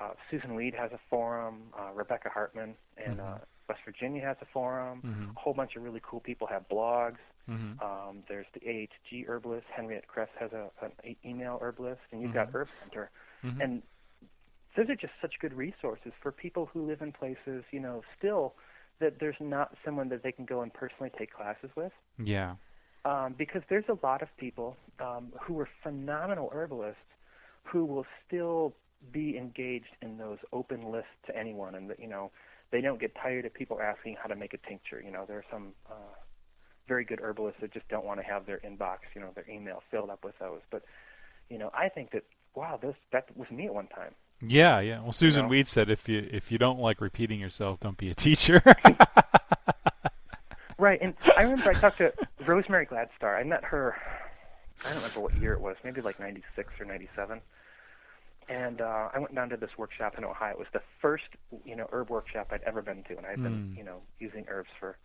uh, 0.00 0.10
Susun 0.30 0.54
Weed 0.54 0.74
has 0.74 0.92
a 0.92 1.00
forum. 1.10 1.64
Uh, 1.78 1.92
Rebecca 1.94 2.30
Hartman 2.30 2.74
in 3.04 3.16
mm-hmm. 3.16 3.20
uh, 3.20 3.38
West 3.68 3.80
Virginia 3.84 4.22
has 4.22 4.36
a 4.40 4.46
forum. 4.52 5.02
Mm-hmm. 5.04 5.36
A 5.36 5.40
whole 5.40 5.54
bunch 5.54 5.76
of 5.76 5.82
really 5.82 6.00
cool 6.02 6.20
people 6.20 6.46
have 6.46 6.68
blogs. 6.68 7.18
Mm-hmm. 7.48 7.80
Um, 7.84 8.22
there's 8.28 8.46
the 8.54 8.60
AHG 8.60 9.26
herbalist. 9.28 9.66
Henriette 9.74 10.06
Kress 10.06 10.28
has 10.38 10.52
a, 10.52 10.70
an 10.82 11.16
email 11.24 11.58
herbalist, 11.60 12.00
and 12.12 12.20
you've 12.20 12.30
Mm-hmm. 12.30 12.38
got 12.38 12.54
Herb 12.54 12.68
Center. 12.82 13.10
Mhm. 13.44 13.62
And 13.62 13.82
those 14.76 14.88
are 14.88 14.96
just 14.96 15.12
such 15.20 15.34
good 15.40 15.52
resources 15.52 16.12
for 16.22 16.30
people 16.30 16.66
who 16.72 16.86
live 16.86 17.02
in 17.02 17.12
places, 17.12 17.64
you 17.72 17.80
know, 17.80 18.02
still 18.18 18.54
that 19.00 19.18
there's 19.18 19.36
not 19.40 19.74
someone 19.84 20.08
that 20.10 20.22
they 20.22 20.30
can 20.32 20.44
go 20.44 20.60
and 20.62 20.72
personally 20.72 21.10
take 21.18 21.32
classes 21.32 21.70
with. 21.74 21.92
Yeah. 22.18 22.54
Um, 23.04 23.34
because 23.36 23.62
there's 23.70 23.88
a 23.88 23.98
lot 24.06 24.20
of 24.22 24.28
people 24.36 24.76
um, 25.00 25.32
who 25.40 25.58
are 25.58 25.68
phenomenal 25.82 26.50
herbalists 26.52 27.00
who 27.64 27.84
will 27.84 28.04
still 28.26 28.74
be 29.12 29.36
engaged 29.38 29.96
in 30.02 30.18
those 30.18 30.38
open 30.52 30.92
lists 30.92 31.08
to 31.26 31.36
anyone, 31.36 31.74
and 31.74 31.88
that 31.88 31.98
you 31.98 32.06
know 32.06 32.30
they 32.70 32.82
don't 32.82 33.00
get 33.00 33.14
tired 33.14 33.46
of 33.46 33.54
people 33.54 33.80
asking 33.80 34.16
how 34.22 34.28
to 34.28 34.36
make 34.36 34.52
a 34.52 34.58
tincture. 34.68 35.00
You 35.02 35.10
know, 35.10 35.24
there 35.26 35.38
are 35.38 35.44
some 35.50 35.72
uh, 35.90 35.94
very 36.90 37.04
good 37.04 37.20
herbalists 37.22 37.60
that 37.60 37.72
just 37.72 37.88
don't 37.88 38.04
want 38.04 38.18
to 38.20 38.26
have 38.26 38.46
their 38.46 38.58
inbox, 38.58 38.98
you 39.14 39.20
know, 39.20 39.28
their 39.36 39.48
email 39.48 39.80
filled 39.92 40.10
up 40.10 40.24
with 40.24 40.36
those. 40.40 40.60
But 40.72 40.82
you 41.48 41.56
know, 41.56 41.70
I 41.72 41.88
think 41.88 42.10
that 42.10 42.24
wow, 42.56 42.78
this 42.82 42.96
that 43.12 43.24
was 43.36 43.48
me 43.50 43.66
at 43.66 43.74
one 43.74 43.86
time. 43.86 44.12
Yeah, 44.42 44.80
yeah. 44.80 45.00
Well, 45.00 45.12
Susun 45.12 45.42
know? 45.42 45.48
Weed 45.48 45.68
said 45.68 45.88
if 45.88 46.08
you 46.08 46.28
if 46.32 46.50
you 46.50 46.58
don't 46.58 46.80
like 46.80 47.00
repeating 47.00 47.38
yourself, 47.40 47.78
don't 47.80 47.96
be 47.96 48.10
a 48.10 48.14
teacher. 48.14 48.60
Right, 50.78 50.98
and 51.02 51.12
I 51.36 51.42
remember 51.42 51.68
I 51.68 51.74
talked 51.74 51.98
to 51.98 52.10
Rosemary 52.46 52.86
Gladstar. 52.86 53.38
I 53.38 53.44
met 53.44 53.62
her. 53.64 53.96
I 54.80 54.84
don't 54.88 54.96
remember 54.96 55.20
what 55.20 55.36
year 55.36 55.52
it 55.52 55.60
was, 55.60 55.76
maybe 55.84 56.00
like 56.00 56.18
'96 56.18 56.72
or 56.80 56.86
'97. 56.86 57.42
And 58.48 58.80
uh, 58.80 59.10
I 59.14 59.18
went 59.18 59.34
down 59.34 59.50
to 59.50 59.58
this 59.58 59.76
workshop 59.76 60.16
in 60.16 60.24
Ohio. 60.24 60.52
It 60.54 60.58
was 60.58 60.68
the 60.72 60.80
first, 61.02 61.24
you 61.66 61.76
know, 61.76 61.86
herb 61.92 62.08
workshop 62.08 62.48
I'd 62.50 62.62
ever 62.62 62.80
been 62.80 63.02
to, 63.04 63.16
and 63.18 63.26
I'd 63.26 63.42
been, 63.42 63.74
Mm. 63.74 63.76
you 63.76 63.84
know, 63.84 64.00
using 64.18 64.46
herbs 64.48 64.70
for 64.80 64.96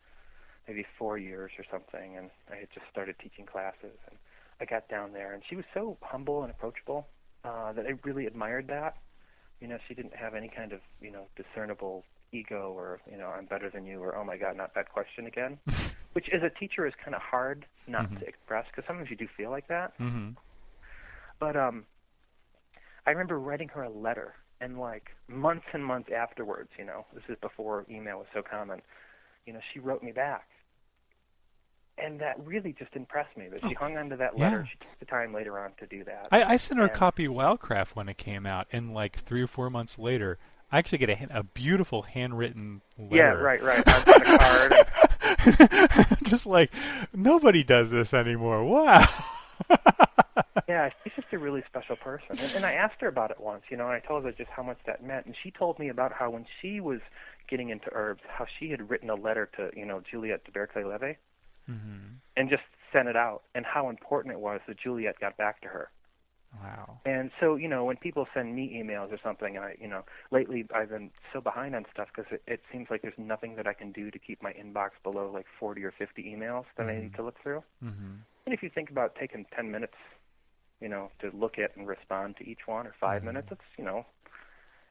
maybe 0.68 0.86
four 0.97 1.18
years 1.18 1.51
or 1.57 1.66
something. 1.72 2.18
And 2.18 2.30
I 2.51 2.55
had 2.57 2.70
just 2.74 2.86
started 2.91 3.16
teaching 3.20 3.45
classes, 3.45 3.97
and 4.09 4.18
I 4.59 4.66
got 4.66 4.88
down 4.89 5.13
there, 5.13 5.34
and 5.34 5.43
she 5.49 5.55
was 5.55 5.66
so 5.74 5.97
humble 6.01 6.43
and 6.43 6.51
approachable 6.51 7.07
uh, 7.43 7.74
that 7.74 7.86
I 7.86 7.93
really 8.03 8.26
admired 8.26 8.68
that. 8.68 8.97
You 9.61 9.68
know, 9.68 9.78
she 9.88 9.93
didn't 9.93 10.16
have 10.16 10.36
any 10.36 10.49
kind 10.49 10.74
of, 10.74 10.82
you 11.01 11.11
know, 11.11 11.28
discernible 11.36 12.03
ego 12.32 12.74
or, 12.76 12.99
you 13.09 13.18
know, 13.18 13.28
I'm 13.28 13.45
better 13.45 13.70
than 13.70 13.86
you 13.86 14.01
or, 14.03 14.16
oh 14.16 14.24
my 14.24 14.38
God, 14.38 14.57
not 14.57 14.74
that 14.76 14.91
question 14.91 15.26
again. 15.28 15.57
Which, 16.13 16.30
as 16.34 16.41
a 16.43 16.49
teacher, 16.49 16.86
is 16.86 16.93
kind 17.03 17.16
of 17.16 17.22
hard 17.22 17.66
not 17.88 18.09
Mhm. 18.11 18.20
to 18.20 18.28
express 18.28 18.66
because 18.68 18.86
sometimes 18.88 19.09
you 19.09 19.16
do 19.16 19.28
feel 19.38 19.51
like 19.51 19.68
that. 19.68 19.93
hmm 19.97 20.32
But 21.39 21.55
um, 21.55 21.86
I 23.05 23.11
remember 23.11 23.39
writing 23.39 23.68
her 23.70 23.84
a 23.84 23.89
letter, 23.89 24.34
and 24.61 24.80
like 24.80 25.11
months 25.28 25.66
and 25.74 25.86
months 25.86 26.09
afterwards, 26.16 26.70
you 26.78 26.86
know, 26.86 27.05
this 27.13 27.24
is 27.30 27.38
before 27.41 27.86
email 27.89 28.18
was 28.18 28.28
so 28.34 28.41
common. 28.41 28.82
You 29.45 29.53
know, 29.53 29.59
she 29.74 29.80
wrote 29.80 30.01
me 30.01 30.11
back, 30.11 30.47
and 31.98 32.20
that 32.20 32.36
really 32.46 32.74
just 32.78 32.96
impressed 32.96 33.36
me. 33.38 33.48
That 33.50 33.62
she 33.68 33.76
Oh, 33.76 33.80
hung 33.80 33.98
on 33.98 34.10
to 34.10 34.18
that 34.18 34.38
letter. 34.38 34.62
yeah. 34.66 34.72
She 34.72 34.78
took 34.80 35.00
the 35.00 35.06
time 35.06 35.34
later 35.34 35.58
on 35.60 35.72
to 35.80 35.86
do 35.88 36.04
that. 36.06 36.28
I, 36.32 36.43
I 36.43 36.58
sent 36.58 36.80
her 36.80 36.86
a 36.86 36.89
copy 36.89 37.26
of 37.26 37.34
Wildcraft 37.34 37.89
when 37.96 38.10
it 38.10 38.18
came 38.18 38.46
out, 38.46 38.68
and 38.72 38.93
like 38.93 39.18
three 39.18 39.41
or 39.41 39.48
four 39.48 39.70
months 39.70 39.98
later, 40.00 40.38
I 40.72 40.80
actually 40.80 40.98
get 41.00 41.10
a, 41.10 41.28
a 41.39 41.43
beautiful 41.43 42.02
handwritten 42.04 42.82
letter. 42.98 43.16
yeah, 43.16 43.30
right, 43.32 43.64
right. 43.64 43.88
On, 43.88 44.04
a 44.08 44.38
card. 44.38 46.18
Just 46.24 46.46
like 46.46 46.72
nobody 47.14 47.64
does 47.64 47.89
this 47.89 48.14
anymore. 48.14 48.64
Wow. 48.66 49.06
yeah, 50.68 50.89
she's 51.04 51.14
just 51.16 51.32
a 51.32 51.38
really 51.38 51.64
special 51.68 51.96
person. 51.96 52.28
And, 52.32 52.56
and 52.56 52.66
I 52.66 52.74
asked 52.74 53.00
her 53.02 53.08
about 53.08 53.32
it 53.32 53.39
once, 53.39 53.64
you 53.70 53.78
know, 53.78 53.86
and 53.86 53.93
I 53.93 54.00
told 54.00 54.26
her 54.26 54.32
just 54.32 54.50
how 54.50 54.64
much 54.64 54.78
that 54.86 55.04
meant. 55.04 55.26
And 55.28 55.36
she 55.41 55.52
told 55.52 55.80
me 55.80 55.89
about 55.89 56.12
how 56.12 56.30
when 56.32 56.46
she 56.62 56.80
was 56.80 57.00
getting 57.48 57.70
into 57.70 57.88
herbs, 57.93 58.22
how 58.28 58.46
she 58.60 58.70
had 58.72 58.89
written 58.89 59.10
a 59.10 59.16
letter 59.16 59.50
to, 59.58 59.70
you 59.78 59.86
know, 59.86 60.02
Juliette 60.10 60.43
de 60.46 60.52
Bairacli 60.52 60.84
Levy 60.89 61.18
Mm-hmm. 61.70 62.16
and 62.38 62.49
just 62.49 62.63
sent 62.93 63.07
it 63.07 63.16
out, 63.16 63.43
and 63.55 63.66
how 63.66 63.89
important 63.89 64.34
it 64.34 64.39
was 64.39 64.61
that 64.68 64.78
Juliet 64.78 65.20
got 65.20 65.36
back 65.38 65.61
to 65.61 65.68
her. 65.68 65.89
Wow. 66.61 67.01
And 67.05 67.32
so, 67.39 67.55
you 67.55 67.68
know, 67.68 67.84
when 67.86 67.97
people 67.97 68.26
send 68.34 68.55
me 68.55 68.82
emails 68.82 69.11
or 69.11 69.20
something, 69.24 69.55
and 69.57 69.66
I, 69.66 69.76
you 69.80 69.88
know, 69.88 70.03
lately 70.32 70.66
I've 70.74 70.89
been 70.89 71.11
so 71.34 71.41
behind 71.41 71.76
on 71.76 71.86
stuff 71.91 72.07
because 72.16 72.32
it, 72.32 72.41
it 72.47 72.61
seems 72.72 72.88
like 72.89 73.01
there's 73.01 73.18
nothing 73.18 73.55
that 73.57 73.68
I 73.68 73.74
can 73.74 73.91
do 73.91 74.09
to 74.09 74.18
keep 74.20 74.41
my 74.41 74.53
inbox 74.53 74.91
below 75.03 75.30
like 75.34 75.45
40 75.59 75.84
or 75.84 75.91
50 75.97 76.24
emails 76.24 76.66
that 76.78 76.88
I 76.88 76.99
need 77.01 77.13
to 77.16 77.24
look 77.24 77.36
through. 77.43 77.63
Mm-hmm. 77.84 78.13
And 78.45 78.53
if 78.53 78.63
you 78.63 78.70
think 78.74 78.89
about 78.89 79.16
taking 79.20 79.45
10 79.55 79.70
minutes, 79.70 79.95
you 80.82 80.89
know, 80.89 81.11
to 81.20 81.32
look 81.34 81.57
at 81.59 81.76
and 81.76 81.88
respond 81.88 82.38
to 82.38 82.47
each 82.47 82.68
one 82.68 82.88
or 82.88 82.93
5 82.99 83.22
Mhm. 83.22 83.26
minutes, 83.26 83.47
it's, 83.51 83.61
you 83.78 83.84
know, 83.84 84.05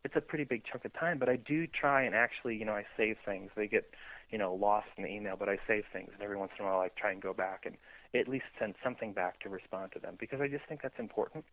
it's 0.04 0.16
a 0.16 0.20
pretty 0.20 0.44
big 0.44 0.62
chunk 0.70 0.84
of 0.84 0.92
time. 0.92 1.18
But 1.18 1.28
I 1.28 1.36
do 1.36 1.66
try 1.66 2.02
and 2.02 2.14
actually, 2.14 2.56
you 2.56 2.64
know, 2.64 2.72
I 2.72 2.84
save 2.96 3.16
things. 3.24 3.50
They 3.56 3.66
get, 3.66 3.88
you 4.30 4.38
know, 4.38 4.54
lost 4.54 4.88
in 4.96 5.04
the 5.04 5.10
email, 5.10 5.36
but 5.38 5.48
I 5.48 5.58
save 5.66 5.84
things. 5.92 6.10
And 6.12 6.22
every 6.22 6.36
once 6.36 6.52
in 6.58 6.64
a 6.64 6.68
while 6.68 6.80
I 6.80 6.88
try 6.88 7.10
and 7.12 7.20
go 7.22 7.32
back 7.32 7.64
and 7.66 7.76
at 8.14 8.28
least 8.28 8.44
send 8.58 8.74
something 8.84 9.12
back 9.12 9.40
to 9.40 9.48
respond 9.48 9.92
to 9.92 9.98
them 9.98 10.16
because 10.20 10.40
I 10.40 10.48
just 10.48 10.64
think 10.68 10.82
that's 10.82 10.98
important 10.98 11.44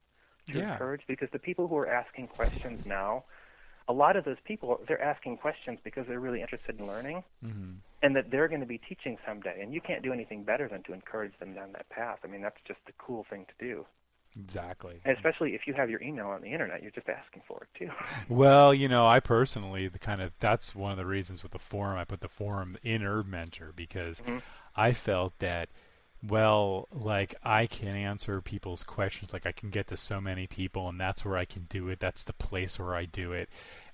to 0.51 0.59
Yeah. 0.59 0.73
encourage 0.73 1.01
because 1.07 1.29
the 1.31 1.39
people 1.39 1.67
who 1.67 1.77
are 1.77 1.87
asking 1.87 2.27
questions 2.27 2.79
now, 2.85 3.23
a 3.87 3.93
lot 3.93 4.15
of 4.15 4.25
those 4.25 4.39
people, 4.45 4.79
they're 4.87 5.01
asking 5.01 5.37
questions 5.37 5.79
because 5.83 6.05
they're 6.07 6.19
really 6.19 6.41
interested 6.41 6.79
in 6.79 6.85
learning 6.87 7.23
Mm-hmm. 7.43 7.71
and 8.03 8.15
that 8.15 8.29
they're 8.31 8.47
going 8.47 8.61
to 8.61 8.67
be 8.67 8.77
teaching 8.77 9.17
someday. 9.25 9.59
And 9.61 9.73
you 9.73 9.81
can't 9.81 10.03
do 10.03 10.11
anything 10.13 10.43
better 10.43 10.67
than 10.67 10.83
to 10.83 10.93
encourage 10.93 11.37
them 11.39 11.53
down 11.53 11.71
that 11.73 11.89
path. 11.89 12.19
I 12.23 12.27
mean, 12.27 12.41
that's 12.41 12.59
just 12.67 12.79
the 12.85 12.93
cool 12.97 13.25
thing 13.29 13.45
to 13.45 13.65
do. 13.65 13.85
Exactly. 14.39 14.99
And 15.03 15.15
especially 15.15 15.55
if 15.55 15.67
you 15.67 15.73
have 15.73 15.89
your 15.89 16.01
email 16.01 16.27
on 16.27 16.41
the 16.41 16.51
internet, 16.51 16.81
you're 16.81 16.91
just 16.91 17.09
asking 17.09 17.43
for 17.47 17.63
it 17.63 17.77
too. 17.77 17.89
Well, 18.29 18.73
you 18.73 18.87
know, 18.87 19.05
I 19.07 19.19
personally, 19.19 19.87
the 19.87 19.99
kind 19.99 20.21
of 20.21 20.31
that's 20.39 20.73
one 20.73 20.91
of 20.91 20.97
the 20.97 21.05
reasons 21.05 21.43
with 21.43 21.51
the 21.51 21.59
forum. 21.59 21.97
I 21.97 22.05
put 22.05 22.21
the 22.21 22.29
forum 22.29 22.77
in 22.83 23.01
Herb 23.01 23.27
Mentor 23.27 23.73
because 23.75 24.21
Mhm. 24.21 24.41
I 24.75 24.93
felt 24.93 25.37
that, 25.39 25.69
well, 26.23 26.87
like 26.93 27.35
I 27.43 27.65
can 27.67 27.95
answer 27.95 28.41
people's 28.41 28.83
questions. 28.83 29.33
Like 29.33 29.45
I 29.45 29.51
can 29.51 29.69
get 29.69 29.87
to 29.87 29.97
so 29.97 30.21
many 30.21 30.47
people, 30.47 30.87
and 30.87 30.99
that's 30.99 31.25
where 31.25 31.37
I 31.37 31.45
can 31.45 31.63
do 31.69 31.89
it. 31.89 31.99
That's 31.99 32.23
the 32.23 32.33
place 32.33 32.79
where 32.79 32.95
I 32.95 33.05
do 33.05 33.33
it. 33.33 33.49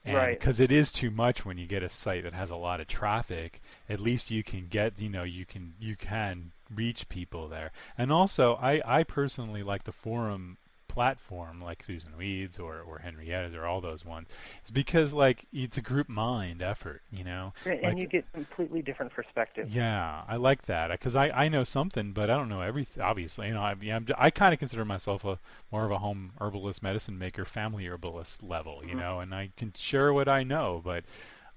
And 0.05 0.15
Right. 0.15 0.39
because 0.39 0.59
it 0.59 0.71
is 0.71 0.91
too 0.91 1.09
much 1.11 1.45
when 1.45 1.57
you 1.57 1.67
get 1.67 1.83
a 1.83 1.89
site 1.89 2.23
that 2.23 2.33
has 2.33 2.51
a 2.51 2.55
lot 2.55 2.79
of 2.79 2.88
traffic, 2.88 3.61
at 3.89 3.99
least 3.99 4.31
you 4.31 4.43
can 4.43 4.67
get, 4.67 4.99
you 4.99 5.09
know, 5.09 5.23
you 5.23 5.45
can 5.45 5.73
you 5.79 5.95
can 5.95 6.51
reach 6.74 7.09
people 7.09 7.47
there. 7.47 7.72
And 7.97 8.11
also, 8.11 8.55
I 8.55 8.82
I 8.86 9.03
personally 9.03 9.63
like 9.63 9.84
the 9.84 9.91
forum 9.91 10.57
platform 10.88 11.61
like 11.61 11.86
Susun 11.86 12.18
Weeds 12.18 12.57
or, 12.57 12.80
or 12.82 12.99
Henrietta's 12.99 13.53
or 13.53 13.68
all 13.68 13.82
those 13.82 14.03
ones. 14.03 14.28
It's 14.61 14.72
because 14.72 15.13
like 15.13 15.45
it's 15.53 15.78
a 15.78 15.82
group 15.82 16.09
mind 16.09 16.63
effort, 16.63 17.03
you 17.11 17.24
know. 17.24 17.53
and 17.65 17.82
Like- 17.84 17.97
you 17.97 18.07
get 18.07 18.26
completely 18.34 18.82
different 18.82 19.11
perspectives. 19.13 19.76
Yeah, 19.76 20.24
I 20.28 20.38
like 20.38 20.63
that 20.63 20.89
because 20.89 21.15
I, 21.15 21.30
I 21.30 21.49
know 21.49 21.63
something, 21.63 22.13
but 22.13 22.32
I 22.32 22.36
don't 22.36 22.49
know 22.49 22.61
everything. 22.61 23.03
Obviously, 23.03 23.47
you 23.49 23.53
know, 23.53 23.61
I, 23.61 23.76
yeah, 23.80 23.95
I'm, 23.97 24.07
I 24.18 24.32
kind 24.32 24.53
of 24.53 24.59
consider 24.59 24.86
myself 24.86 25.24
a 25.24 25.38
more 25.72 25.86
of 25.86 25.91
a 25.91 25.99
home 25.99 26.32
herbalist, 26.41 26.82
medicine 26.82 27.20
maker, 27.20 27.45
family 27.45 27.86
herbalist 27.86 28.41
level, 28.41 28.82
you 28.84 28.95
Mhm. 28.95 28.99
know, 28.99 29.20
and 29.20 29.36
I 29.36 29.51
can 29.55 29.74
share 29.78 30.11
what 30.11 30.28
I 30.28 30.41
know, 30.41 30.82
but 30.84 31.03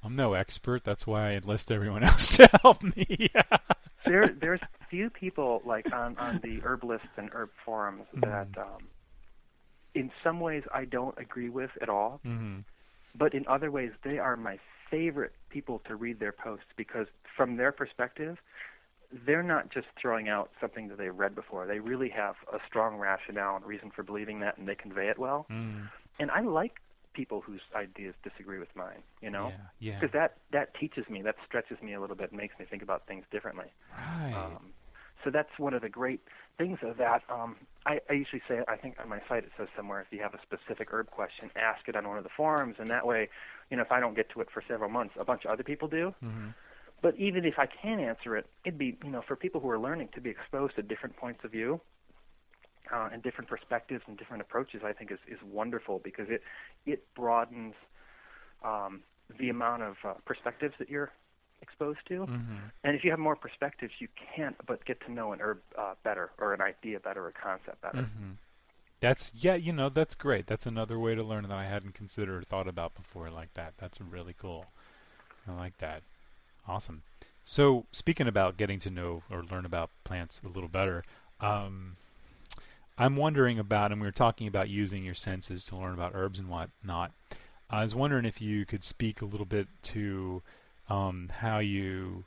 I'm 0.04 0.16
no 0.16 0.34
expert. 0.34 0.84
That's 0.84 1.06
why 1.06 1.30
I 1.30 1.32
enlist 1.36 1.70
everyone 1.72 2.02
else 2.10 2.36
to 2.36 2.46
help 2.62 2.82
me. 2.82 3.30
there 4.06 4.34
there's 4.40 4.60
few 4.88 5.10
people 5.10 5.62
like 5.64 5.86
on 5.92 6.16
on 6.18 6.40
the 6.42 6.60
herbalists 6.62 7.08
and 7.16 7.30
herb 7.32 7.50
forums 7.64 8.04
that 8.22 8.48
um 8.56 8.88
in 9.94 10.10
some 10.22 10.40
ways 10.40 10.62
I 10.72 10.84
don't 10.84 11.16
agree 11.18 11.48
with 11.48 11.70
at 11.80 11.88
all, 11.88 12.20
hmm 12.24 12.60
but 13.14 13.34
in 13.34 13.44
other 13.48 13.70
ways 13.70 13.90
they 14.04 14.18
are 14.18 14.36
my 14.36 14.58
favorite 14.90 15.32
people 15.50 15.80
to 15.86 15.96
read 15.96 16.20
their 16.20 16.32
posts 16.32 16.66
because 16.76 17.06
from 17.36 17.56
their 17.56 17.72
perspective 17.72 18.36
they're 19.26 19.42
not 19.42 19.70
just 19.70 19.86
throwing 20.00 20.28
out 20.28 20.50
something 20.60 20.88
that 20.88 20.98
they've 20.98 21.16
read 21.16 21.34
before. 21.34 21.66
They 21.66 21.80
really 21.80 22.08
have 22.10 22.36
a 22.52 22.58
strong 22.66 22.96
rationale 22.96 23.56
and 23.56 23.64
reason 23.64 23.90
for 23.94 24.02
believing 24.04 24.40
that 24.40 24.56
and 24.58 24.68
they 24.68 24.74
convey 24.76 25.08
it 25.08 25.18
well. 25.18 25.46
mm 25.50 25.88
And 26.18 26.30
I 26.30 26.40
like 26.42 26.74
people 27.14 27.40
whose 27.40 27.60
ideas 27.74 28.14
disagree 28.22 28.58
with 28.58 28.74
mine, 28.74 29.02
you 29.20 29.30
know? 29.30 29.52
Yeah, 29.52 29.66
yeah, 29.80 30.00
Because 30.00 30.12
that 30.14 30.38
that 30.52 30.74
teaches 30.80 31.08
me, 31.10 31.22
that 31.22 31.36
stretches 31.46 31.78
me 31.82 31.94
a 31.94 32.00
little 32.00 32.16
bit, 32.16 32.30
and 32.30 32.40
makes 32.40 32.58
me 32.58 32.66
think 32.68 32.82
about 32.82 33.06
things 33.06 33.24
differently. 33.30 33.66
right. 33.90 34.58
Um, 34.58 34.72
so 35.24 35.30
that's 35.30 35.50
one 35.58 35.74
of 35.74 35.82
the 35.82 35.88
great 35.88 36.20
things 36.58 36.78
of 36.82 36.96
that. 36.98 37.22
Um, 37.30 37.56
I, 37.86 38.00
I 38.10 38.14
usually 38.14 38.42
say, 38.48 38.60
I 38.68 38.76
think 38.76 38.96
on 39.00 39.08
my 39.08 39.20
site 39.28 39.44
it 39.44 39.52
says 39.58 39.68
somewhere, 39.76 40.00
if 40.00 40.08
you 40.10 40.20
have 40.22 40.34
a 40.34 40.40
specific 40.42 40.88
herb 40.92 41.10
question, 41.10 41.50
ask 41.56 41.86
it 41.88 41.96
on 41.96 42.08
one 42.08 42.18
of 42.18 42.24
the 42.24 42.30
forums, 42.36 42.76
and 42.78 42.90
that 42.90 43.06
way, 43.06 43.28
you 43.70 43.76
know, 43.76 43.82
if 43.82 43.92
I 43.92 44.00
don't 44.00 44.14
get 44.16 44.30
to 44.32 44.40
it 44.40 44.48
for 44.52 44.62
several 44.68 44.90
months, 44.90 45.14
a 45.18 45.24
bunch 45.24 45.44
of 45.44 45.50
other 45.52 45.64
people 45.64 45.88
do. 45.88 46.14
hmm 46.20 46.50
But 47.02 47.16
even 47.16 47.44
if 47.44 47.54
I 47.58 47.66
can 47.66 48.00
answer 48.00 48.36
it, 48.36 48.46
it'd 48.64 48.78
be, 48.78 48.98
you 49.04 49.10
know, 49.10 49.22
for 49.26 49.36
people 49.36 49.60
who 49.60 49.70
are 49.70 49.78
learning 49.78 50.10
to 50.14 50.20
be 50.20 50.30
exposed 50.30 50.76
to 50.76 50.82
different 50.82 51.16
points 51.16 51.40
of 51.44 51.50
view 51.52 51.80
uh, 52.92 53.08
and 53.12 53.22
different 53.22 53.48
perspectives 53.48 54.02
and 54.06 54.16
different 54.18 54.40
approaches, 54.40 54.82
I 54.84 54.92
think 54.92 55.10
is, 55.12 55.18
is 55.28 55.38
wonderful 55.50 56.00
because 56.02 56.28
it 56.28 56.42
it 56.86 57.04
broadens 57.14 57.74
um, 58.64 59.02
the 59.38 59.48
amount 59.48 59.82
of 59.82 59.96
uh, 60.04 60.14
perspectives 60.24 60.74
that 60.78 60.88
you're 60.88 61.10
exposed 61.62 62.00
to. 62.08 62.24
hmm 62.24 62.56
And 62.84 62.96
if 62.96 63.04
you 63.04 63.10
have 63.10 63.20
more 63.20 63.36
perspectives, 63.36 63.92
you 63.98 64.08
can't 64.34 64.56
but 64.66 64.84
get 64.84 65.00
to 65.06 65.12
know 65.12 65.32
an 65.32 65.40
herb 65.40 65.58
uh, 65.78 65.94
better, 66.02 66.30
or 66.38 66.54
an 66.54 66.60
idea 66.60 66.98
better, 67.00 67.24
or 67.24 67.28
a 67.28 67.32
concept 67.32 67.80
better. 67.82 68.02
hmm 68.02 68.32
That's 69.00 69.32
yeah, 69.38 69.54
you 69.54 69.72
know, 69.72 69.88
that's 69.88 70.14
great. 70.14 70.46
That's 70.46 70.66
another 70.66 70.98
way 70.98 71.14
to 71.14 71.22
learn 71.22 71.42
that 71.42 71.52
I 71.52 71.64
hadn't 71.64 71.94
considered 71.94 72.38
or 72.38 72.42
thought 72.42 72.68
about 72.68 72.94
before 72.94 73.30
like 73.30 73.54
that. 73.54 73.74
That's 73.78 74.00
really 74.00 74.34
cool. 74.38 74.66
I 75.48 75.52
like 75.52 75.78
that. 75.78 76.02
Awesome. 76.68 77.02
So 77.44 77.84
speaking 77.92 78.28
about 78.28 78.56
getting 78.56 78.78
to 78.80 78.90
know 78.90 79.22
or 79.30 79.42
learn 79.42 79.64
about 79.64 79.90
plants 80.04 80.40
a 80.44 80.48
little 80.48 80.68
better, 80.68 81.02
um, 81.40 81.96
I'm 83.00 83.16
wondering 83.16 83.58
about, 83.58 83.92
and 83.92 84.00
we 84.00 84.06
were 84.06 84.12
talking 84.12 84.46
about 84.46 84.68
using 84.68 85.04
your 85.04 85.14
senses 85.14 85.64
to 85.64 85.76
learn 85.76 85.94
about 85.94 86.12
herbs 86.14 86.38
and 86.38 86.48
whatnot. 86.48 87.12
I 87.70 87.82
was 87.82 87.94
wondering 87.94 88.24
if 88.24 88.40
you 88.40 88.66
could 88.66 88.84
speak 88.84 89.22
a 89.22 89.24
little 89.24 89.46
bit 89.46 89.68
to 89.84 90.42
um, 90.88 91.30
how 91.38 91.60
you 91.60 92.24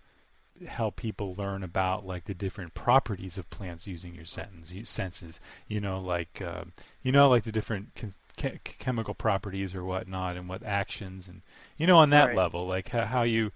help 0.68 0.96
people 0.96 1.36
learn 1.38 1.64
about 1.64 2.06
like 2.06 2.26
the 2.26 2.34
different 2.34 2.74
properties 2.74 3.38
of 3.38 3.50
plants 3.50 3.88
using 3.88 4.16
your 4.16 4.26
senses. 4.26 4.88
Senses, 4.90 5.40
you 5.68 5.80
know, 5.80 6.00
like 6.00 6.42
uh, 6.42 6.64
you 7.02 7.12
know, 7.12 7.30
like 7.30 7.44
the 7.44 7.52
different 7.52 7.94
chem- 7.96 8.14
che- 8.38 8.60
chemical 8.64 9.14
properties 9.14 9.76
or 9.76 9.84
whatnot, 9.84 10.38
and 10.38 10.48
what 10.48 10.64
actions, 10.64 11.28
and 11.28 11.42
you 11.78 11.86
know, 11.86 11.98
on 11.98 12.10
that 12.12 12.28
Right. 12.28 12.38
level, 12.38 12.68
like 12.68 12.90
how, 12.90 13.06
how 13.06 13.24
you 13.24 13.52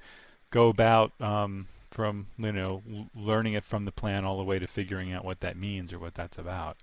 go 0.52 0.68
about 0.70 1.20
um, 1.22 1.68
from 1.90 2.28
you 2.38 2.52
know 2.52 2.84
l- 2.92 3.10
learning 3.16 3.54
it 3.54 3.64
from 3.64 3.86
the 3.86 3.92
plant 3.92 4.26
all 4.26 4.38
the 4.38 4.44
way 4.44 4.60
to 4.60 4.68
figuring 4.68 5.14
out 5.14 5.24
what 5.26 5.40
that 5.40 5.56
means 5.58 5.94
or 5.94 6.00
what 6.00 6.14
that's 6.16 6.38
about. 6.38 6.78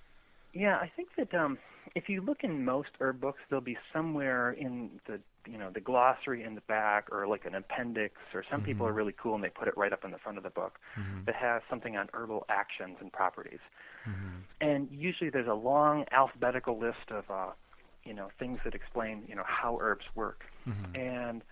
Yeah, 0.55 0.77
I 0.77 0.91
think 0.95 1.09
that 1.17 1.35
um, 1.35 1.59
if 1.95 2.09
you 2.09 2.21
look 2.23 2.45
in 2.45 2.65
most 2.65 2.91
herb 3.01 3.21
books, 3.21 3.41
there'll 3.51 3.61
be 3.65 3.77
somewhere 3.93 4.53
in 4.53 5.01
the 5.07 5.21
you 5.47 5.59
know 5.59 5.69
the 5.71 5.81
glossary 5.81 6.43
in 6.43 6.55
the 6.55 6.63
back, 6.63 7.09
or 7.13 7.27
like 7.27 7.45
an 7.45 7.55
appendix, 7.55 8.15
or 8.33 8.43
some 8.51 8.63
people 8.63 8.87
Mhm. 8.87 8.91
are 8.91 8.93
really 8.95 9.13
cool 9.13 9.35
and 9.35 9.45
they 9.45 9.51
put 9.51 9.69
it 9.69 9.77
right 9.77 9.93
up 9.93 10.05
in 10.05 10.11
the 10.11 10.19
front 10.19 10.39
of 10.39 10.45
the 10.45 10.51
book 10.51 10.79
Mm-hmm. 10.97 11.25
that 11.27 11.35
has 11.35 11.61
something 11.69 11.97
on 11.97 12.09
herbal 12.15 12.47
actions 12.49 12.97
and 13.01 13.13
properties. 13.13 13.61
Mm-hmm. 14.07 14.39
And 14.63 14.89
usually 14.91 15.29
there's 15.29 15.49
a 15.49 15.55
long 15.55 16.07
alphabetical 16.13 16.79
list 16.79 17.11
of 17.11 17.31
uh, 17.31 17.51
you 18.05 18.15
know 18.15 18.29
things 18.39 18.59
that 18.65 18.75
explain 18.75 19.25
you 19.29 19.35
know 19.35 19.45
how 19.47 19.79
herbs 19.83 20.07
work. 20.15 20.45
Mm-hmm. 20.67 20.97
And 20.97 21.43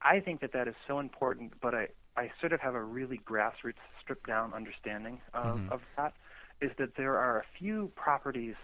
I 0.00 0.20
think 0.20 0.40
that 0.40 0.52
that 0.52 0.68
is 0.68 0.74
so 0.86 0.98
important, 1.00 1.52
but 1.60 1.74
I, 1.74 1.88
I 2.16 2.30
sort 2.40 2.52
of 2.52 2.60
have 2.60 2.74
a 2.74 2.82
really 2.82 3.18
grassroots, 3.18 3.82
stripped 4.00 4.26
down 4.26 4.54
understanding 4.54 5.20
of, 5.34 5.58
Mhm. 5.58 5.72
of 5.72 5.80
that, 5.96 6.14
is 6.60 6.70
that 6.78 6.96
there 6.96 7.18
are 7.18 7.38
a 7.38 7.44
few 7.58 7.90
properties 7.94 8.54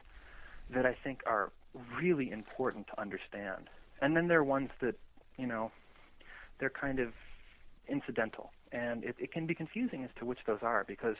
that 0.74 0.86
I 0.86 0.96
think 1.02 1.20
are 1.26 1.52
really 2.00 2.30
important 2.30 2.86
to 2.88 3.00
understand. 3.00 3.68
And 4.00 4.16
then 4.16 4.28
there 4.28 4.38
are 4.38 4.44
ones 4.44 4.70
that, 4.80 4.94
you 5.36 5.46
know, 5.46 5.70
they're 6.58 6.70
kind 6.70 6.98
of 6.98 7.12
incidental. 7.88 8.50
And 8.72 9.04
it, 9.04 9.16
it 9.18 9.32
can 9.32 9.46
be 9.46 9.54
confusing 9.54 10.04
as 10.04 10.10
to 10.18 10.24
which 10.24 10.38
those 10.46 10.60
are 10.62 10.84
because 10.86 11.16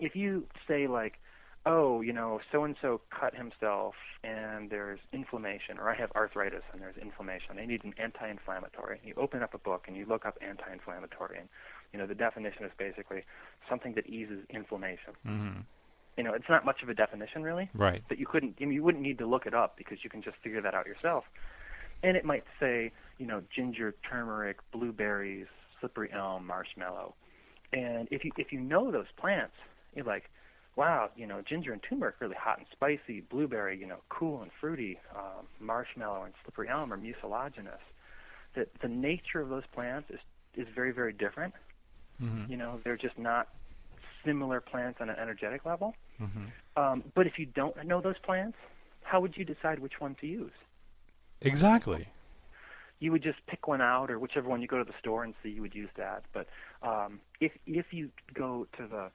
if 0.00 0.14
you 0.14 0.46
say, 0.66 0.86
like, 0.86 1.14
oh, 1.66 2.02
you 2.02 2.12
know, 2.12 2.40
so 2.52 2.64
and 2.64 2.76
so 2.82 3.00
cut 3.08 3.34
himself 3.34 3.94
and 4.22 4.68
there's 4.70 5.00
inflammation, 5.12 5.78
or 5.78 5.90
I 5.90 5.96
have 5.96 6.10
arthritis 6.12 6.62
and 6.72 6.82
there's 6.82 6.96
inflammation. 6.96 7.58
I 7.58 7.66
need 7.66 7.84
an 7.84 7.94
anti-inflammatory. 7.98 9.00
You 9.04 9.14
open 9.16 9.42
up 9.42 9.54
a 9.54 9.58
book 9.58 9.84
and 9.86 9.96
you 9.96 10.04
look 10.04 10.26
up 10.26 10.36
anti-inflammatory, 10.42 11.38
and 11.38 11.48
you 11.92 11.98
know 11.98 12.06
the 12.06 12.14
definition 12.14 12.64
is 12.64 12.72
basically 12.76 13.24
something 13.68 13.94
that 13.94 14.06
eases 14.06 14.44
inflammation. 14.50 15.14
Mm-hmm. 15.26 15.60
You 16.16 16.24
know, 16.24 16.32
it's 16.32 16.48
not 16.48 16.64
much 16.64 16.82
of 16.82 16.88
a 16.88 16.94
definition 16.94 17.42
really, 17.42 17.68
Right. 17.74 18.02
but 18.08 18.18
you 18.18 18.26
couldn't, 18.26 18.56
I 18.60 18.64
mean, 18.64 18.74
you 18.74 18.82
wouldn't 18.82 19.02
need 19.02 19.18
to 19.18 19.26
look 19.26 19.46
it 19.46 19.54
up 19.54 19.76
because 19.76 19.98
you 20.04 20.10
can 20.10 20.22
just 20.22 20.36
figure 20.38 20.60
that 20.62 20.74
out 20.74 20.86
yourself. 20.86 21.24
And 22.02 22.16
it 22.16 22.24
might 22.24 22.44
say, 22.60 22.92
you 23.18 23.26
know, 23.26 23.42
ginger, 23.54 23.94
turmeric, 24.08 24.58
blueberries, 24.72 25.46
slippery 25.80 26.10
elm, 26.12 26.46
marshmallow. 26.46 27.14
And 27.72 28.08
if 28.10 28.24
you 28.24 28.30
if 28.38 28.52
you 28.52 28.60
know 28.60 28.92
those 28.92 29.10
plants, 29.16 29.54
you're 29.94 30.04
like, 30.04 30.30
wow, 30.76 31.10
you 31.16 31.26
know, 31.26 31.42
ginger 31.42 31.72
and 31.72 31.82
turmeric 31.88 32.16
really 32.20 32.36
hot 32.38 32.58
and 32.58 32.66
spicy, 32.72 33.20
blueberry, 33.20 33.78
you 33.78 33.86
know, 33.86 33.98
cool 34.08 34.42
and 34.42 34.50
fruity, 34.60 34.98
um, 35.16 35.46
marshmallow 35.60 36.24
and 36.24 36.34
slippery 36.44 36.68
elm 36.68 36.92
are 36.92 36.96
mucilaginous. 36.96 37.80
That 38.54 38.68
the 38.82 38.88
nature 38.88 39.40
of 39.40 39.48
those 39.48 39.64
plants 39.72 40.10
is 40.10 40.20
is 40.54 40.66
very 40.74 40.92
very 40.92 41.12
different. 41.12 41.54
Mm-hmm. 42.22 42.50
You 42.50 42.56
know, 42.56 42.80
they're 42.84 42.96
just 42.96 43.18
not 43.18 43.48
similar 44.24 44.60
plants 44.60 44.98
on 45.00 45.10
an 45.10 45.16
energetic 45.18 45.64
level. 45.64 45.94
Mm-hmm. 46.20 46.82
Um, 46.82 47.04
but 47.14 47.26
if 47.26 47.38
you 47.38 47.46
don't 47.46 47.84
know 47.86 48.00
those 48.00 48.18
plants, 48.18 48.56
how 49.02 49.20
would 49.20 49.36
you 49.36 49.44
decide 49.44 49.78
which 49.78 50.00
one 50.00 50.16
to 50.20 50.26
use? 50.26 50.52
Exactly. 51.40 52.08
You 53.00 53.12
would 53.12 53.22
just 53.22 53.38
pick 53.46 53.66
one 53.68 53.80
out, 53.82 54.10
or 54.10 54.18
whichever 54.18 54.48
one 54.48 54.62
you 54.62 54.68
go 54.68 54.78
to 54.78 54.84
the 54.84 54.94
store 54.98 55.24
and 55.24 55.34
see, 55.42 55.50
you 55.50 55.60
would 55.60 55.74
use 55.74 55.90
that. 55.96 56.24
But 56.32 56.46
um, 56.82 57.20
if 57.40 57.52
if 57.66 57.86
you 57.92 58.10
go 58.32 58.66
to 58.78 58.86
the 58.86 59.10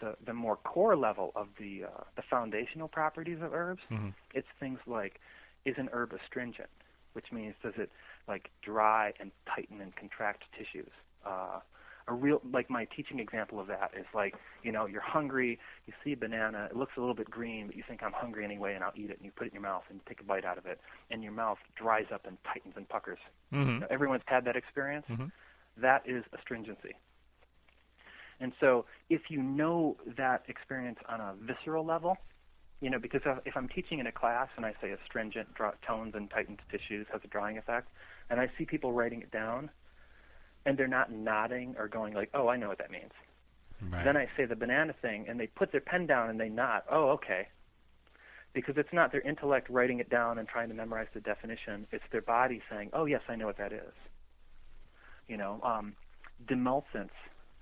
the, 0.00 0.16
the 0.24 0.34
more 0.34 0.56
core 0.56 0.96
level 0.96 1.32
of 1.34 1.48
the 1.58 1.84
uh, 1.84 2.04
the 2.16 2.22
foundational 2.22 2.88
properties 2.88 3.38
of 3.42 3.52
herbs, 3.52 3.82
Mm-hmm. 3.90 4.10
it's 4.34 4.46
things 4.60 4.78
like 4.86 5.20
is 5.64 5.74
an 5.78 5.88
herb 5.92 6.12
astringent, 6.12 6.68
which 7.14 7.32
means 7.32 7.54
does 7.62 7.74
it 7.76 7.90
like 8.28 8.50
dry 8.62 9.12
and 9.18 9.30
tighten 9.52 9.80
and 9.80 9.94
contract 9.96 10.44
tissues. 10.56 10.92
Uh, 11.26 11.60
a 12.08 12.12
real 12.12 12.40
like 12.52 12.68
my 12.68 12.84
teaching 12.96 13.18
example 13.18 13.60
of 13.60 13.66
that 13.68 13.92
is 13.98 14.06
like 14.14 14.34
you 14.62 14.72
know 14.72 14.86
you're 14.86 15.00
hungry, 15.02 15.58
you 15.86 15.92
see 16.04 16.12
a 16.12 16.16
banana, 16.16 16.68
it 16.70 16.76
looks 16.76 16.92
a 16.96 17.00
little 17.00 17.14
bit 17.14 17.30
green, 17.30 17.66
but 17.66 17.76
you 17.76 17.82
think 17.86 18.02
I'm 18.02 18.12
hungry 18.12 18.44
anyway, 18.44 18.74
and 18.74 18.82
I'll 18.84 18.92
eat 18.96 19.10
it, 19.10 19.16
and 19.18 19.24
you 19.24 19.30
put 19.30 19.46
it 19.46 19.50
in 19.50 19.54
your 19.54 19.62
mouth 19.62 19.84
and 19.88 19.98
you 19.98 20.02
take 20.08 20.20
a 20.20 20.24
bite 20.24 20.44
out 20.44 20.58
of 20.58 20.66
it, 20.66 20.80
and 21.10 21.22
your 21.22 21.32
mouth 21.32 21.58
dries 21.76 22.06
up 22.12 22.26
and 22.26 22.36
tightens 22.44 22.74
and 22.76 22.88
puckers. 22.88 23.18
Mm-hmm. 23.52 23.70
You 23.70 23.80
know, 23.80 23.86
everyone's 23.90 24.22
had 24.26 24.44
that 24.44 24.56
experience. 24.56 25.06
Mhm. 25.08 25.30
That 25.76 26.02
is 26.06 26.24
astringency. 26.32 26.94
And 28.40 28.52
so, 28.58 28.86
if 29.08 29.30
you 29.30 29.42
know 29.42 29.96
that 30.16 30.42
experience 30.48 30.98
on 31.08 31.20
a 31.20 31.34
visceral 31.40 31.84
level, 31.84 32.18
you 32.80 32.90
know, 32.90 32.98
because 32.98 33.22
if- 33.46 33.56
I'm 33.56 33.68
teaching 33.68 34.00
in 34.00 34.06
a 34.08 34.12
class 34.12 34.48
and 34.56 34.66
I 34.66 34.74
say 34.80 34.90
astringent 34.90 35.54
draw, 35.54 35.70
tones 35.86 36.14
and 36.16 36.28
tightened 36.28 36.60
tissues 36.70 37.06
has 37.12 37.20
a 37.24 37.28
drying 37.28 37.56
effect, 37.56 37.88
and 38.28 38.40
I 38.40 38.50
see 38.58 38.64
people 38.64 38.92
writing 38.92 39.22
it 39.22 39.30
down, 39.30 39.70
and 40.64 40.78
they're 40.78 40.88
not 40.88 41.10
nodding 41.10 41.74
or 41.78 41.88
going 41.88 42.14
like, 42.14 42.30
"Oh, 42.34 42.48
I 42.48 42.56
know 42.56 42.68
what 42.68 42.78
that 42.78 42.90
means." 42.90 43.12
Right. 43.90 44.04
Then 44.04 44.16
I 44.16 44.28
say 44.36 44.44
the 44.44 44.56
banana 44.56 44.94
thing, 45.02 45.26
and 45.28 45.40
they 45.40 45.48
put 45.48 45.72
their 45.72 45.80
pen 45.80 46.06
down 46.06 46.30
and 46.30 46.38
they 46.38 46.48
nod. 46.48 46.82
Oh, 46.90 47.10
okay. 47.10 47.48
Because 48.52 48.76
it's 48.76 48.92
not 48.92 49.12
their 49.12 49.22
intellect 49.22 49.68
writing 49.70 49.98
it 49.98 50.08
down 50.08 50.38
and 50.38 50.46
trying 50.46 50.68
to 50.68 50.74
memorize 50.74 51.08
the 51.14 51.20
definition. 51.20 51.86
It's 51.90 52.04
their 52.12 52.22
body 52.22 52.62
saying, 52.70 52.90
"Oh, 52.92 53.06
yes, 53.06 53.22
I 53.28 53.36
know 53.36 53.46
what 53.46 53.58
that 53.58 53.72
is." 53.72 53.94
You 55.26 55.36
know, 55.36 55.60
um, 55.62 55.94
demulcents 56.46 57.10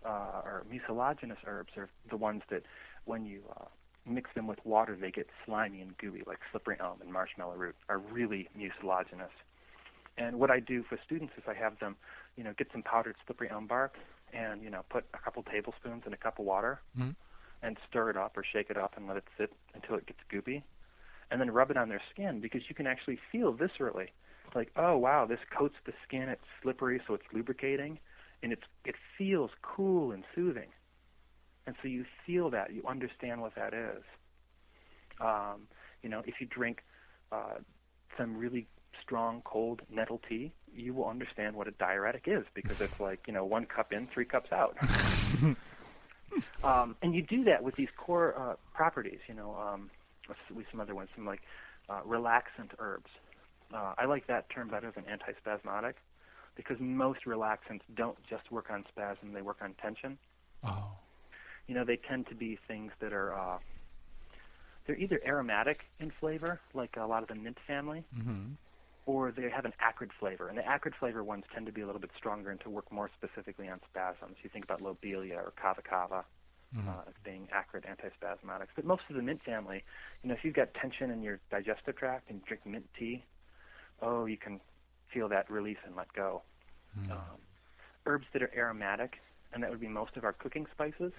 uh, 0.04 0.42
or 0.44 0.64
mucilaginous 0.70 1.38
herbs 1.46 1.72
are 1.76 1.88
the 2.08 2.16
ones 2.16 2.42
that, 2.50 2.62
when 3.04 3.24
you 3.24 3.42
uh, 3.58 3.66
mix 4.06 4.30
them 4.34 4.46
with 4.46 4.58
water, 4.64 4.96
they 5.00 5.10
get 5.10 5.28
slimy 5.44 5.80
and 5.80 5.96
gooey, 5.98 6.22
like 6.26 6.38
slippery 6.50 6.76
elm 6.80 7.00
and 7.00 7.12
marshmallow 7.12 7.54
root, 7.54 7.76
are 7.88 7.98
really 7.98 8.48
mucilaginous. 8.54 9.30
And 10.20 10.38
what 10.38 10.50
I 10.50 10.60
do 10.60 10.84
for 10.88 10.98
students 11.04 11.32
is 11.38 11.44
I 11.48 11.54
have 11.54 11.78
them, 11.80 11.96
you 12.36 12.44
know, 12.44 12.52
get 12.56 12.68
some 12.72 12.82
powdered 12.82 13.16
slippery 13.26 13.48
elm 13.50 13.66
bark 13.66 13.96
and 14.32 14.62
you 14.62 14.70
know 14.70 14.84
put 14.90 15.04
a 15.14 15.18
couple 15.18 15.42
tablespoons 15.42 16.04
in 16.06 16.12
a 16.12 16.16
cup 16.16 16.38
of 16.38 16.44
water 16.44 16.80
Mhm. 16.96 17.16
and 17.62 17.76
stir 17.88 18.10
it 18.10 18.16
up 18.16 18.36
or 18.36 18.44
shake 18.44 18.70
it 18.70 18.76
up 18.76 18.96
and 18.96 19.08
let 19.08 19.16
it 19.16 19.24
sit 19.36 19.52
until 19.74 19.96
it 19.96 20.06
gets 20.06 20.20
goopy, 20.28 20.62
and 21.30 21.40
then 21.40 21.50
rub 21.50 21.70
it 21.70 21.76
on 21.76 21.88
their 21.88 22.02
skin 22.10 22.38
because 22.40 22.68
you 22.68 22.74
can 22.74 22.86
actually 22.86 23.16
feel 23.32 23.52
viscerally, 23.52 24.10
like 24.54 24.70
oh 24.76 24.96
wow 24.96 25.26
this 25.26 25.40
coats 25.50 25.74
the 25.84 25.92
skin, 26.04 26.28
it's 26.28 26.44
slippery 26.62 27.00
so 27.06 27.14
it's 27.14 27.26
lubricating, 27.32 27.98
and 28.42 28.52
it's 28.52 28.66
it 28.84 28.94
feels 29.18 29.50
cool 29.62 30.12
and 30.12 30.24
soothing, 30.34 30.70
and 31.66 31.74
so 31.82 31.88
you 31.88 32.04
feel 32.26 32.50
that 32.50 32.72
you 32.72 32.86
understand 32.86 33.40
what 33.40 33.54
that 33.56 33.74
is. 33.74 34.04
Um, 35.18 35.66
you 36.02 36.08
know 36.08 36.22
if 36.26 36.40
you 36.40 36.46
drink 36.46 36.84
uh, 37.32 37.58
some 38.16 38.36
really 38.36 38.68
strong 39.02 39.42
cold 39.44 39.82
nettle 39.90 40.20
tea, 40.28 40.52
you 40.74 40.94
will 40.94 41.06
understand 41.08 41.56
what 41.56 41.68
a 41.68 41.72
diuretic 41.72 42.24
is 42.26 42.44
because 42.54 42.80
it's 42.80 42.98
like 43.08 43.20
you 43.26 43.32
know 43.32 43.44
one 43.44 43.66
cup 43.66 43.92
in, 43.92 44.06
three 44.06 44.24
cups 44.24 44.52
out. 44.52 44.76
um, 46.64 46.96
and 47.02 47.14
you 47.14 47.22
do 47.22 47.44
that 47.44 47.62
with 47.62 47.74
these 47.76 47.88
core 47.96 48.34
uh, 48.38 48.54
properties. 48.74 49.20
You 49.28 49.34
know, 49.34 49.56
um, 49.56 49.90
with 50.54 50.66
some 50.70 50.80
other 50.80 50.94
ones, 50.94 51.08
some 51.14 51.26
like 51.26 51.42
uh, 51.88 52.00
relaxant 52.06 52.70
herbs. 52.78 53.10
Uh, 53.72 53.94
I 53.98 54.06
like 54.06 54.26
that 54.26 54.50
term 54.50 54.68
better 54.68 54.90
than 54.90 55.04
antispasmodic 55.04 55.94
because 56.56 56.76
most 56.80 57.24
relaxants 57.24 57.82
don't 57.94 58.18
just 58.28 58.50
work 58.50 58.70
on 58.70 58.84
spasm; 58.88 59.32
they 59.32 59.42
work 59.42 59.58
on 59.60 59.74
tension. 59.74 60.18
oh. 60.64 60.92
You 61.68 61.76
know, 61.76 61.84
they 61.84 61.96
tend 61.96 62.26
to 62.28 62.34
be 62.34 62.58
things 62.66 62.90
that 62.98 63.12
are 63.12 63.32
uh, 63.32 63.58
they're 64.86 64.96
either 64.96 65.20
aromatic 65.24 65.86
in 66.00 66.10
flavor, 66.10 66.60
like 66.74 66.96
a 66.96 67.06
lot 67.06 67.22
of 67.22 67.28
the 67.28 67.34
mint 67.36 67.58
family, 67.64 68.04
Mm-hmm. 68.18 68.54
Or 69.10 69.32
they 69.32 69.50
have 69.50 69.64
an 69.64 69.72
acrid 69.80 70.10
flavor. 70.20 70.48
And 70.48 70.56
the 70.56 70.66
acrid 70.66 70.94
flavor 71.00 71.24
ones 71.24 71.44
tend 71.52 71.66
to 71.66 71.72
be 71.72 71.80
a 71.80 71.86
little 71.86 72.00
bit 72.00 72.10
stronger 72.16 72.50
and 72.50 72.60
to 72.60 72.70
work 72.70 72.90
more 72.92 73.10
specifically 73.18 73.68
on 73.68 73.80
spasms. 73.90 74.36
You 74.42 74.50
think 74.50 74.64
about 74.64 74.80
lobelia 74.80 75.36
or 75.36 75.52
kava 75.60 75.82
kava 75.82 76.24
Mhm. 76.76 76.88
uh, 76.88 77.02
as 77.08 77.14
being 77.24 77.48
acrid 77.52 77.84
antispasmodics. 77.84 78.68
But 78.76 78.84
most 78.84 79.02
of 79.10 79.16
the 79.16 79.22
mint 79.22 79.42
family, 79.42 79.84
you 80.22 80.28
know, 80.28 80.34
if 80.34 80.44
you've 80.44 80.54
got 80.54 80.72
tension 80.74 81.10
in 81.10 81.22
your 81.22 81.40
digestive 81.50 81.96
tract 81.96 82.30
and 82.30 82.44
drink 82.44 82.64
mint 82.64 82.88
tea, 82.96 83.24
oh, 84.00 84.26
you 84.26 84.36
can 84.36 84.60
feel 85.12 85.28
that 85.28 85.50
release 85.50 85.78
and 85.84 85.96
let 85.96 86.12
go. 86.12 86.42
Mm. 86.96 87.10
Um, 87.10 87.38
herbs 88.06 88.26
that 88.32 88.42
are 88.42 88.52
aromatic, 88.54 89.18
and 89.52 89.62
that 89.62 89.70
would 89.70 89.80
be 89.80 89.88
most 89.88 90.16
of 90.16 90.24
our 90.24 90.32
cooking 90.32 90.66
spices. 90.72 91.12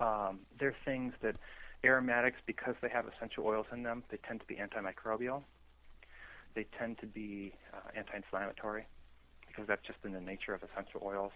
Um, 0.00 0.40
they're 0.58 0.76
things 0.84 1.14
that 1.22 1.36
aromatics, 1.84 2.40
because 2.46 2.74
they 2.82 2.88
have 2.90 3.06
essential 3.08 3.46
oils 3.46 3.66
in 3.72 3.82
them, 3.82 4.04
they 4.10 4.18
tend 4.18 4.40
to 4.40 4.46
be 4.46 4.56
antimicrobial. 4.56 5.42
They 6.54 6.66
tend 6.78 6.98
to 6.98 7.06
be 7.06 7.52
uh, 7.72 7.78
anti-inflammatory 7.96 8.86
because 9.48 9.66
that's 9.66 9.84
just 9.86 9.98
in 10.04 10.12
the 10.12 10.20
nature 10.20 10.54
of 10.54 10.62
essential 10.62 11.00
oils. 11.04 11.32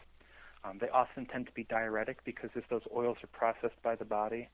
Um, 0.64 0.78
they 0.80 0.88
often 0.88 1.26
tend 1.26 1.46
to 1.46 1.52
be 1.52 1.64
diuretic 1.64 2.24
because 2.24 2.50
if 2.54 2.68
those 2.68 2.82
oils 2.94 3.16
are 3.22 3.28
processed 3.28 3.80
by 3.82 3.94
the 3.94 4.04
body, 4.04 4.48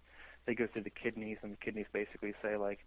they 0.47 0.55
go 0.55 0.67
through 0.71 0.83
the 0.83 0.91
kidneys, 0.91 1.39
and 1.43 1.53
the 1.53 1.57
kidneys 1.57 1.87
basically 1.93 2.35
say 2.43 2.57
like, 2.57 2.81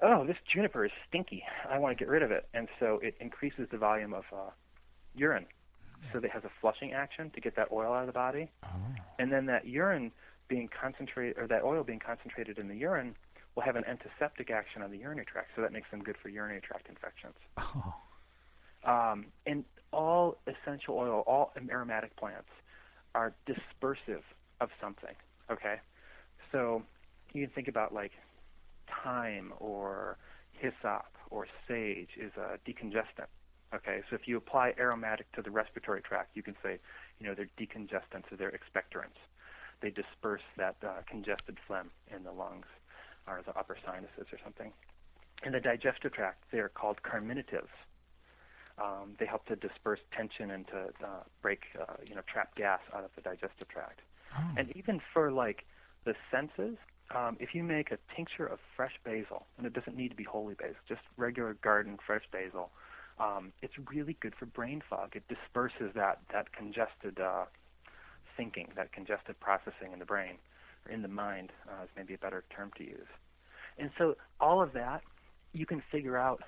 "Oh, 0.00 0.24
this 0.24 0.38
juniper 0.50 0.84
is 0.86 0.92
stinky. 1.08 1.44
I 1.68 1.78
want 1.78 1.96
to 1.96 2.02
get 2.02 2.10
rid 2.10 2.22
of 2.22 2.30
it," 2.30 2.48
and 2.54 2.68
so 2.80 2.98
it 3.02 3.14
increases 3.20 3.68
the 3.70 3.76
volume 3.76 4.14
of 4.14 4.24
uh, 4.32 4.50
urine. 5.14 5.46
So 6.10 6.18
it 6.18 6.30
has 6.30 6.42
a 6.44 6.50
flushing 6.60 6.92
action 6.94 7.30
to 7.30 7.40
get 7.40 7.54
that 7.56 7.68
oil 7.70 7.92
out 7.92 8.00
of 8.00 8.06
the 8.06 8.12
body, 8.12 8.50
Oh. 8.64 8.68
and 9.18 9.30
then 9.30 9.46
that 9.46 9.66
urine 9.66 10.10
being 10.48 10.68
concentrated, 10.68 11.38
or 11.38 11.46
that 11.46 11.62
oil 11.62 11.84
being 11.84 12.00
concentrated 12.00 12.58
in 12.58 12.68
the 12.68 12.74
urine, 12.74 13.14
will 13.54 13.62
have 13.62 13.76
an 13.76 13.84
antiseptic 13.86 14.50
action 14.50 14.82
on 14.82 14.90
the 14.90 14.98
urinary 14.98 15.26
tract. 15.26 15.50
So 15.56 15.62
that 15.62 15.72
makes 15.72 15.90
them 15.90 16.02
good 16.02 16.16
for 16.22 16.28
urinary 16.28 16.60
tract 16.60 16.88
infections. 16.88 17.34
Oh. 17.58 17.94
Um, 18.84 19.26
and 19.46 19.64
all 19.92 20.38
essential 20.46 20.96
oil, 20.96 21.22
all 21.26 21.52
aromatic 21.70 22.16
plants 22.16 22.48
are 23.14 23.32
dispersive 23.46 24.22
of 24.60 24.70
something. 24.80 25.14
Okay, 25.50 25.76
so 26.50 26.82
you 27.32 27.46
can 27.46 27.54
think 27.54 27.68
about 27.68 27.92
like 27.92 28.12
thyme 29.04 29.52
or 29.58 30.16
hyssop 30.52 31.06
or 31.30 31.46
sage 31.68 32.10
is 32.18 32.32
a 32.36 32.58
decongestant. 32.68 33.28
Okay, 33.74 34.00
so 34.08 34.16
if 34.16 34.28
you 34.28 34.36
apply 34.36 34.74
aromatic 34.78 35.30
to 35.32 35.42
the 35.42 35.50
respiratory 35.50 36.02
tract, 36.02 36.36
you 36.36 36.42
can 36.42 36.54
say, 36.62 36.78
you 37.18 37.26
know, 37.26 37.34
they're 37.34 37.48
decongestants 37.58 38.30
or 38.30 38.36
they're 38.36 38.52
expectorants. 38.52 39.16
They 39.80 39.90
disperse 39.90 40.42
that 40.58 40.76
uh, 40.82 41.02
congested 41.08 41.56
phlegm 41.66 41.90
in 42.14 42.22
the 42.22 42.32
lungs 42.32 42.66
or 43.26 43.42
the 43.44 43.56
upper 43.58 43.76
sinuses 43.84 44.26
or 44.32 44.38
something. 44.42 44.72
In 45.44 45.52
the 45.52 45.60
digestive 45.60 46.12
tract, 46.12 46.44
they 46.52 46.58
are 46.58 46.68
called 46.68 46.98
carminatives. 47.02 47.72
Um, 48.82 49.16
they 49.18 49.26
help 49.26 49.46
to 49.46 49.56
disperse 49.56 50.00
tension 50.16 50.50
and 50.50 50.66
to 50.68 50.78
uh, 51.04 51.22
break, 51.42 51.64
uh, 51.78 51.94
you 52.08 52.14
know, 52.14 52.22
trapped 52.26 52.56
gas 52.56 52.80
out 52.94 53.04
of 53.04 53.10
the 53.14 53.22
digestive 53.22 53.68
tract. 53.68 54.00
Oh. 54.36 54.42
And 54.56 54.74
even 54.76 55.00
for 55.12 55.30
like 55.30 55.64
the 56.04 56.14
senses, 56.30 56.76
um, 57.14 57.36
if 57.40 57.54
you 57.54 57.62
make 57.62 57.90
a 57.90 57.98
tincture 58.14 58.46
of 58.46 58.58
fresh 58.74 58.94
basil, 59.04 59.46
and 59.58 59.66
it 59.66 59.74
doesn't 59.74 59.96
need 59.96 60.08
to 60.08 60.16
be 60.16 60.24
holy 60.24 60.54
basil, 60.54 60.76
just 60.88 61.02
regular 61.16 61.54
garden 61.54 61.98
fresh 62.04 62.22
basil, 62.32 62.70
um, 63.18 63.52
it's 63.60 63.74
really 63.90 64.16
good 64.20 64.34
for 64.34 64.46
brain 64.46 64.82
fog. 64.88 65.14
It 65.14 65.24
disperses 65.28 65.92
that 65.94 66.20
that 66.32 66.52
congested 66.52 67.20
uh, 67.20 67.44
thinking, 68.36 68.68
that 68.76 68.92
congested 68.92 69.38
processing 69.40 69.92
in 69.92 69.98
the 69.98 70.06
brain 70.06 70.38
or 70.86 70.92
in 70.92 71.02
the 71.02 71.08
mind, 71.08 71.50
uh, 71.68 71.84
is 71.84 71.90
maybe 71.96 72.14
a 72.14 72.18
better 72.18 72.44
term 72.54 72.70
to 72.78 72.84
use. 72.84 73.08
And 73.78 73.90
so 73.98 74.16
all 74.40 74.62
of 74.62 74.72
that 74.74 75.02
you 75.52 75.66
can 75.66 75.82
figure 75.92 76.16
out 76.16 76.42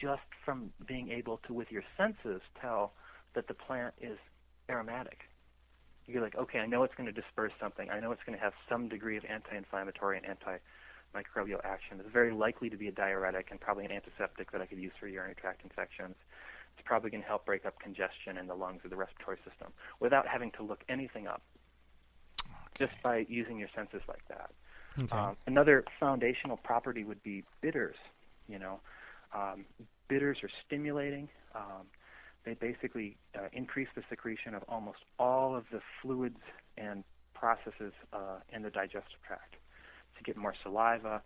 just 0.00 0.22
from 0.44 0.70
being 0.86 1.10
able 1.10 1.40
to, 1.46 1.54
with 1.54 1.70
your 1.70 1.82
senses, 1.96 2.40
tell 2.60 2.92
that 3.34 3.48
the 3.48 3.54
plant 3.54 3.94
is 4.00 4.18
aromatic. 4.68 5.18
You're 6.06 6.22
like, 6.22 6.36
okay, 6.36 6.58
I 6.58 6.66
know 6.66 6.82
it's 6.82 6.94
going 6.96 7.06
to 7.06 7.12
disperse 7.12 7.52
something. 7.60 7.88
I 7.90 8.00
know 8.00 8.10
it's 8.12 8.22
going 8.26 8.36
to 8.36 8.42
have 8.42 8.52
some 8.68 8.88
degree 8.88 9.16
of 9.16 9.24
anti-inflammatory 9.24 10.18
and 10.18 10.26
antimicrobial 10.26 11.60
action. 11.64 12.00
It's 12.00 12.12
very 12.12 12.32
likely 12.32 12.70
to 12.70 12.76
be 12.76 12.88
a 12.88 12.92
diuretic 12.92 13.48
and 13.50 13.60
probably 13.60 13.84
an 13.84 13.92
antiseptic 13.92 14.50
that 14.52 14.60
I 14.60 14.66
could 14.66 14.78
use 14.78 14.92
for 14.98 15.06
urinary 15.06 15.34
tract 15.34 15.62
infections. 15.62 16.16
It's 16.76 16.86
probably 16.86 17.10
going 17.10 17.22
to 17.22 17.28
help 17.28 17.44
break 17.44 17.66
up 17.66 17.78
congestion 17.78 18.38
in 18.38 18.46
the 18.46 18.54
lungs 18.54 18.80
or 18.84 18.88
the 18.88 18.96
respiratory 18.96 19.38
system 19.48 19.72
without 20.00 20.26
having 20.26 20.50
to 20.52 20.62
look 20.62 20.82
anything 20.88 21.26
up. 21.26 21.42
Just 22.80 22.92
by 23.02 23.26
using 23.28 23.58
your 23.58 23.68
senses 23.76 24.00
like 24.08 24.26
that. 24.28 24.50
Okay. 24.98 25.16
Um, 25.16 25.36
another 25.46 25.84
foundational 26.00 26.56
property 26.56 27.04
would 27.04 27.22
be 27.22 27.44
bitters. 27.60 27.94
You 28.48 28.58
know, 28.58 28.80
um, 29.34 29.66
bitters 30.08 30.38
are 30.42 30.50
stimulating. 30.66 31.28
Um, 31.54 31.86
they 32.44 32.54
basically 32.54 33.16
uh, 33.36 33.48
increase 33.52 33.88
the 33.94 34.02
secretion 34.08 34.54
of 34.54 34.64
almost 34.68 34.98
all 35.18 35.54
of 35.54 35.64
the 35.70 35.80
fluids 36.00 36.40
and 36.78 37.04
processes 37.34 37.92
uh, 38.12 38.38
in 38.52 38.62
the 38.62 38.70
digestive 38.70 39.20
tract 39.26 39.56
to 40.16 40.24
get 40.24 40.36
more 40.36 40.54
saliva, 40.62 41.22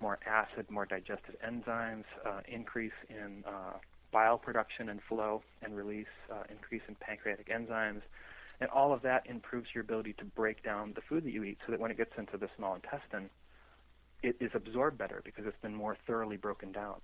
more 0.00 0.18
acid, 0.26 0.70
more 0.70 0.86
digestive 0.86 1.34
enzymes, 1.46 2.04
uh, 2.24 2.40
increase 2.48 2.92
in 3.08 3.44
uh, 3.46 3.78
bile 4.12 4.38
production 4.38 4.88
and 4.88 5.00
flow 5.08 5.42
and 5.62 5.76
release, 5.76 6.06
uh, 6.32 6.42
increase 6.50 6.82
in 6.88 6.94
pancreatic 6.96 7.48
enzymes, 7.48 8.02
and 8.62 8.70
all 8.70 8.92
of 8.92 9.02
that 9.02 9.26
improves 9.26 9.66
your 9.74 9.82
ability 9.82 10.12
to 10.18 10.24
break 10.24 10.62
down 10.62 10.92
the 10.94 11.00
food 11.00 11.24
that 11.24 11.32
you 11.32 11.42
eat 11.42 11.58
so 11.66 11.72
that 11.72 11.80
when 11.80 11.90
it 11.90 11.96
gets 11.96 12.12
into 12.16 12.36
the 12.36 12.48
small 12.56 12.76
intestine, 12.76 13.28
it 14.22 14.36
is 14.38 14.52
absorbed 14.54 14.96
better 14.96 15.20
because 15.24 15.44
it's 15.46 15.60
been 15.62 15.74
more 15.74 15.96
thoroughly 16.06 16.36
broken 16.36 16.70
down. 16.70 16.94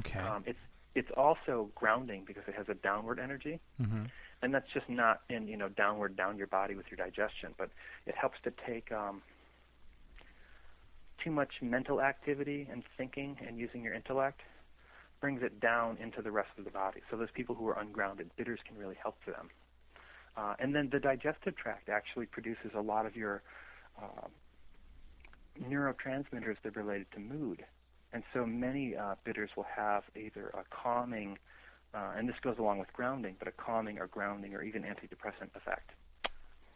okay. 0.00 0.18
Um, 0.18 0.44
it's 0.46 0.58
it's 0.94 1.08
also 1.16 1.70
grounding 1.74 2.24
because 2.26 2.42
it 2.46 2.54
has 2.54 2.68
a 2.68 2.74
downward 2.74 3.18
energy, 3.18 3.60
mm-hmm. 3.80 4.02
and 4.42 4.54
that's 4.54 4.70
just 4.74 4.90
not 4.90 5.22
in 5.30 5.48
you 5.48 5.56
know 5.56 5.70
downward 5.70 6.16
down 6.18 6.36
your 6.36 6.48
body 6.48 6.74
with 6.74 6.84
your 6.90 6.98
digestion, 6.98 7.54
but 7.56 7.70
it 8.06 8.14
helps 8.14 8.36
to 8.44 8.52
take 8.66 8.92
um, 8.92 9.22
too 11.24 11.30
much 11.30 11.62
mental 11.62 12.02
activity 12.02 12.68
and 12.70 12.82
thinking 12.98 13.38
and 13.48 13.58
using 13.58 13.82
your 13.82 13.94
intellect 13.94 14.42
brings 15.22 15.42
it 15.42 15.60
down 15.60 15.96
into 15.96 16.20
the 16.20 16.30
rest 16.30 16.50
of 16.58 16.66
the 16.66 16.70
body. 16.70 17.00
So 17.10 17.16
those 17.16 17.30
people 17.32 17.54
who 17.54 17.66
are 17.68 17.78
ungrounded, 17.78 18.28
bitters 18.36 18.58
can 18.68 18.76
really 18.76 18.98
help 19.02 19.16
for 19.24 19.30
them. 19.30 19.48
Uh, 20.36 20.54
and 20.58 20.74
then 20.74 20.88
the 20.90 20.98
digestive 20.98 21.56
tract 21.56 21.88
actually 21.88 22.26
produces 22.26 22.70
a 22.74 22.80
lot 22.80 23.04
of 23.04 23.16
your 23.16 23.42
uh, 24.00 24.28
neurotransmitters 25.60 26.56
that 26.62 26.76
are 26.76 26.82
related 26.82 27.06
to 27.12 27.20
mood. 27.20 27.64
And 28.12 28.22
so 28.32 28.44
many 28.46 28.96
uh, 28.96 29.14
bitters 29.24 29.50
will 29.56 29.66
have 29.76 30.04
either 30.16 30.48
a 30.48 30.64
calming, 30.70 31.38
uh, 31.94 32.12
and 32.16 32.28
this 32.28 32.36
goes 32.42 32.56
along 32.58 32.78
with 32.78 32.92
grounding, 32.92 33.36
but 33.38 33.48
a 33.48 33.52
calming 33.52 33.98
or 33.98 34.06
grounding 34.06 34.54
or 34.54 34.62
even 34.62 34.82
antidepressant 34.82 35.54
effect. 35.54 35.90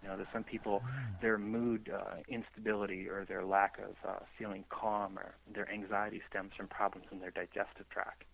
You 0.03 0.09
know, 0.09 0.17
there's 0.17 0.29
some 0.33 0.45
people, 0.45 0.83
their 1.21 1.39
mood 1.39 1.91
uh, 1.93 2.17
instability 2.29 3.09
or 3.09 3.25
their 3.25 3.45
lack 3.45 3.79
of 3.79 3.97
uh, 4.09 4.19
feeling 4.39 4.65
calm 4.69 5.19
or 5.19 5.35
their 5.53 5.71
anxiety 5.71 6.23
stems 6.29 6.53
from 6.57 6.69
problems 6.69 7.07
in 7.11 7.21
their 7.21 7.31
digestive 7.31 7.89
tract. 7.91 8.25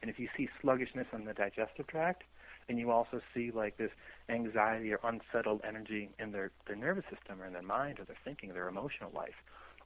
And 0.00 0.10
if 0.10 0.18
you 0.18 0.28
see 0.36 0.48
sluggishness 0.60 1.06
in 1.12 1.24
the 1.24 1.34
digestive 1.34 1.86
tract, 1.86 2.22
and 2.68 2.78
you 2.78 2.90
also 2.90 3.20
see 3.34 3.50
like 3.50 3.76
this 3.76 3.90
anxiety 4.28 4.92
or 4.92 5.00
unsettled 5.04 5.60
energy 5.66 6.10
in 6.18 6.32
their, 6.32 6.50
their 6.66 6.76
nervous 6.76 7.04
system 7.10 7.40
or 7.40 7.46
in 7.46 7.52
their 7.52 7.62
mind 7.62 7.98
or 7.98 8.04
their 8.04 8.16
thinking 8.24 8.50
or 8.50 8.54
their 8.54 8.68
emotional 8.68 9.10
life, 9.14 9.34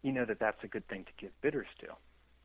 you 0.03 0.13
know 0.13 0.25
that 0.25 0.39
that's 0.39 0.63
a 0.63 0.69
good 0.69 0.87
thing 0.89 1.05
to 1.05 1.13
give 1.19 1.31
bitters 1.41 1.69
to. 1.81 1.89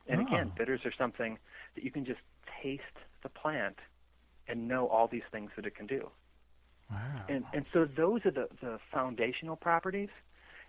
And 0.08 0.22
ah. 0.22 0.24
again, 0.24 0.48
Oh. 0.52 0.58
bitters 0.58 0.82
are 0.86 0.94
something 0.98 1.38
that 1.76 1.84
you 1.84 1.92
can 1.92 2.06
just 2.06 2.22
taste 2.62 2.82
the 3.24 3.30
plant 3.30 3.78
and 4.48 4.68
know 4.68 4.88
all 4.88 5.08
these 5.08 5.28
things 5.32 5.52
that 5.56 5.66
it 5.66 5.76
can 5.76 5.88
do. 5.88 6.10
Wow. 6.90 7.26
And 7.30 7.46
and 7.54 7.66
so 7.72 7.86
those 7.86 8.26
are 8.26 8.32
the, 8.32 8.48
the 8.62 8.80
foundational 8.92 9.56
properties. 9.56 10.10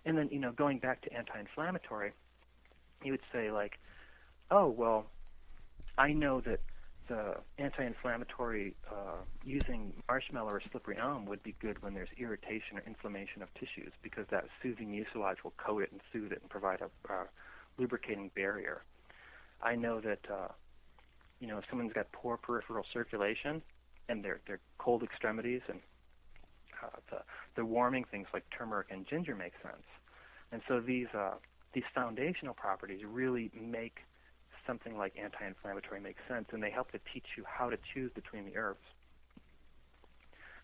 And 0.05 0.17
then, 0.17 0.29
you 0.31 0.39
know, 0.39 0.51
going 0.51 0.79
back 0.79 1.01
to 1.01 1.13
anti 1.13 1.39
inflammatory, 1.39 2.11
you 3.03 3.11
would 3.11 3.21
say 3.31 3.51
like, 3.51 3.79
oh 4.51 4.67
well, 4.67 5.05
I 5.97 6.13
know 6.13 6.41
that 6.41 6.59
the 7.07 7.35
anti 7.57 7.83
inflammatory 7.83 8.75
uh, 8.91 9.21
using 9.43 9.93
marshmallow 10.07 10.51
or 10.51 10.61
slippery 10.71 10.97
elm 10.99 11.25
would 11.25 11.43
be 11.43 11.55
good 11.59 11.81
when 11.81 11.93
there's 11.93 12.09
irritation 12.17 12.77
or 12.77 12.83
inflammation 12.85 13.41
of 13.41 13.53
tissues 13.53 13.91
because 14.01 14.25
that 14.31 14.45
soothing 14.61 14.91
mucilage 14.91 15.43
will 15.43 15.53
coat 15.57 15.83
it 15.83 15.91
and 15.91 16.01
soothe 16.11 16.31
it 16.31 16.39
and 16.41 16.49
provide 16.49 16.79
a 16.81 17.13
uh, 17.13 17.23
lubricating 17.77 18.29
barrier. 18.35 18.83
I 19.61 19.75
know 19.75 19.99
that 20.01 20.19
uh, 20.31 20.49
you 21.39 21.47
know 21.47 21.57
if 21.57 21.65
someone's 21.69 21.93
got 21.93 22.11
poor 22.11 22.37
peripheral 22.37 22.85
circulation 22.93 23.61
and 24.09 24.23
their 24.23 24.39
their 24.47 24.59
cold 24.77 25.03
extremities 25.03 25.61
and 25.67 25.79
uh, 26.83 26.99
the 27.09 27.17
the 27.55 27.65
warming 27.65 28.05
things 28.09 28.27
like 28.33 28.43
turmeric 28.57 28.87
and 28.91 29.07
ginger 29.07 29.35
make 29.35 29.53
sense. 29.61 29.85
And 30.51 30.61
so 30.67 30.79
these 30.79 31.07
uh, 31.13 31.35
these 31.73 31.83
foundational 31.93 32.53
properties 32.53 33.01
really 33.05 33.51
make 33.59 33.99
something 34.65 34.97
like 34.97 35.13
anti-inflammatory 35.21 35.99
makes 35.99 36.21
sense, 36.27 36.47
and 36.51 36.61
they 36.61 36.71
help 36.71 36.91
to 36.91 36.99
teach 37.13 37.25
you 37.37 37.43
how 37.47 37.69
to 37.69 37.77
choose 37.93 38.11
between 38.13 38.45
the 38.45 38.55
herbs. 38.55 38.85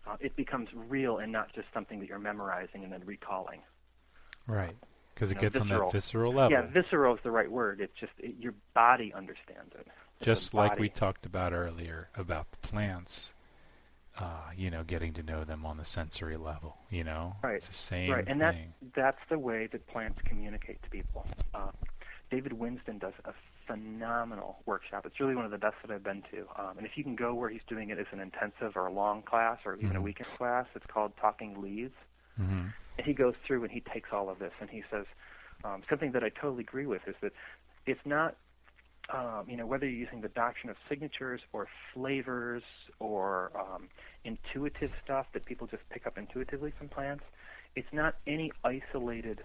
Uh, 0.06 0.16
it 0.20 0.34
becomes 0.36 0.68
real 0.74 1.18
and 1.18 1.30
not 1.30 1.52
just 1.54 1.66
something 1.74 2.00
that 2.00 2.08
you're 2.08 2.18
memorizing 2.18 2.84
and 2.84 2.92
then 2.92 3.02
recalling. 3.04 3.60
Right. 4.46 4.76
Because 5.14 5.30
it 5.30 5.34
know, 5.34 5.40
gets 5.40 5.58
on 5.58 5.68
that 5.68 5.92
visceral 5.92 6.32
level. 6.32 6.52
Yeah, 6.52 6.62
visceral 6.62 7.14
is 7.14 7.20
the 7.22 7.30
right 7.30 7.50
word. 7.50 7.80
It's 7.80 7.92
just 8.00 8.12
it, 8.18 8.34
your 8.40 8.54
body 8.74 9.12
understands 9.14 9.72
it. 9.74 9.86
It's 10.18 10.26
Just 10.26 10.54
like 10.54 10.78
we 10.78 10.88
talked 10.88 11.26
about 11.26 11.52
earlier 11.52 12.08
about 12.14 12.50
the 12.50 12.56
plants, 12.68 13.34
uh, 14.18 14.50
you 14.56 14.70
know, 14.70 14.82
getting 14.82 15.12
to 15.14 15.22
know 15.22 15.44
them 15.44 15.66
on 15.66 15.76
the 15.76 15.84
sensory 15.84 16.38
level, 16.38 16.78
you 16.88 17.04
know? 17.04 17.36
Right. 17.42 17.56
It's 17.56 17.68
the 17.68 17.74
same 17.74 18.10
right, 18.10 18.24
and 18.26 18.40
thing. 18.40 18.72
that's 18.84 18.94
that's 18.94 19.28
the 19.28 19.38
way 19.38 19.68
that 19.70 19.86
plants 19.86 20.20
communicate 20.24 20.82
to 20.82 20.90
people. 20.90 21.26
Uh, 21.54 21.70
David 22.30 22.52
Winston 22.52 22.98
does 22.98 23.12
a 23.24 23.32
phenomenal 23.66 24.58
workshop. 24.66 25.04
It's 25.06 25.20
really 25.20 25.34
one 25.34 25.44
of 25.44 25.50
the 25.50 25.58
best 25.58 25.76
that 25.82 25.92
I've 25.92 26.04
been 26.04 26.22
to. 26.30 26.46
Um, 26.58 26.78
and 26.78 26.86
if 26.86 26.92
you 26.96 27.04
can 27.04 27.16
go 27.16 27.34
where 27.34 27.50
he's 27.50 27.60
doing 27.68 27.90
it 27.90 27.98
as 27.98 28.06
an 28.12 28.20
intensive 28.20 28.76
or 28.76 28.86
a 28.86 28.92
long 28.92 29.22
class 29.22 29.58
or 29.64 29.76
even 29.76 29.96
a 29.96 30.00
Mhm. 30.00 30.04
weekend 30.04 30.30
class, 30.38 30.66
it's 30.74 30.86
called 30.86 31.16
Talking 31.16 31.60
Leaves. 31.60 31.94
hmm 32.36 32.68
And 32.98 33.06
he 33.06 33.14
goes 33.14 33.34
through 33.46 33.62
and 33.64 33.72
he 33.72 33.80
takes 33.80 34.10
all 34.12 34.28
of 34.28 34.38
this 34.38 34.52
and 34.60 34.70
he 34.70 34.82
says 34.90 35.06
um, 35.64 35.82
something 35.88 36.12
that 36.12 36.24
I 36.24 36.28
totally 36.30 36.62
agree 36.62 36.86
with 36.86 37.02
is 37.06 37.16
that 37.22 37.32
it's 37.86 38.04
not 38.04 38.36
um, 39.12 39.46
you 39.48 39.56
know 39.56 39.66
whether 39.66 39.88
you're 39.88 39.98
using 39.98 40.20
the 40.20 40.28
doctrine 40.28 40.70
of 40.70 40.76
signatures 40.88 41.40
or 41.52 41.66
flavors 41.92 42.62
or 43.00 43.50
um, 43.58 43.88
intuitive 44.24 44.90
stuff 45.02 45.26
that 45.34 45.44
people 45.46 45.66
just 45.66 45.82
pick 45.90 46.06
up 46.06 46.16
intuitively 46.16 46.72
from 46.78 46.88
plants. 46.88 47.24
It's 47.74 47.88
not 47.92 48.16
any 48.26 48.52
isolated 48.64 49.42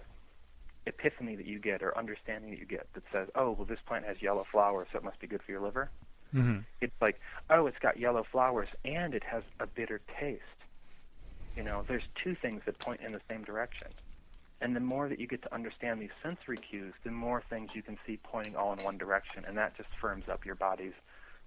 epiphany 0.86 1.36
that 1.36 1.46
you 1.46 1.58
get 1.58 1.82
or 1.82 1.96
understanding 1.98 2.50
that 2.50 2.58
you 2.58 2.66
get 2.66 2.86
that 2.94 3.02
says, 3.12 3.28
oh, 3.34 3.52
well, 3.52 3.66
this 3.66 3.80
plant 3.86 4.04
has 4.06 4.22
yellow 4.22 4.44
flowers, 4.50 4.88
so 4.92 4.98
it 4.98 5.04
must 5.04 5.20
be 5.20 5.26
good 5.26 5.42
for 5.44 5.52
your 5.52 5.60
liver. 5.60 5.90
hmm 6.32 6.58
It's 6.80 6.94
like, 7.00 7.20
oh, 7.50 7.66
it's 7.66 7.78
got 7.80 7.98
yellow 7.98 8.24
flowers 8.30 8.68
and 8.84 9.14
it 9.14 9.22
has 9.24 9.42
a 9.60 9.66
bitter 9.66 10.00
taste. 10.20 10.42
You 11.56 11.62
know, 11.62 11.84
there's 11.88 12.02
two 12.22 12.36
things 12.40 12.62
that 12.66 12.78
point 12.78 13.00
in 13.00 13.12
the 13.12 13.20
same 13.30 13.42
direction. 13.44 13.88
And 14.60 14.74
the 14.74 14.80
more 14.80 15.08
that 15.08 15.18
you 15.20 15.26
get 15.26 15.42
to 15.42 15.54
understand 15.54 16.00
these 16.00 16.14
sensory 16.22 16.58
cues, 16.58 16.94
the 17.04 17.10
more 17.10 17.42
things 17.50 17.70
you 17.74 17.82
can 17.82 17.98
see 18.06 18.18
pointing 18.22 18.56
all 18.56 18.72
in 18.72 18.82
one 18.82 18.96
direction, 18.98 19.44
and 19.46 19.56
that 19.58 19.76
just 19.76 19.88
firms 20.00 20.24
up 20.30 20.46
your 20.46 20.54
body's 20.54 20.94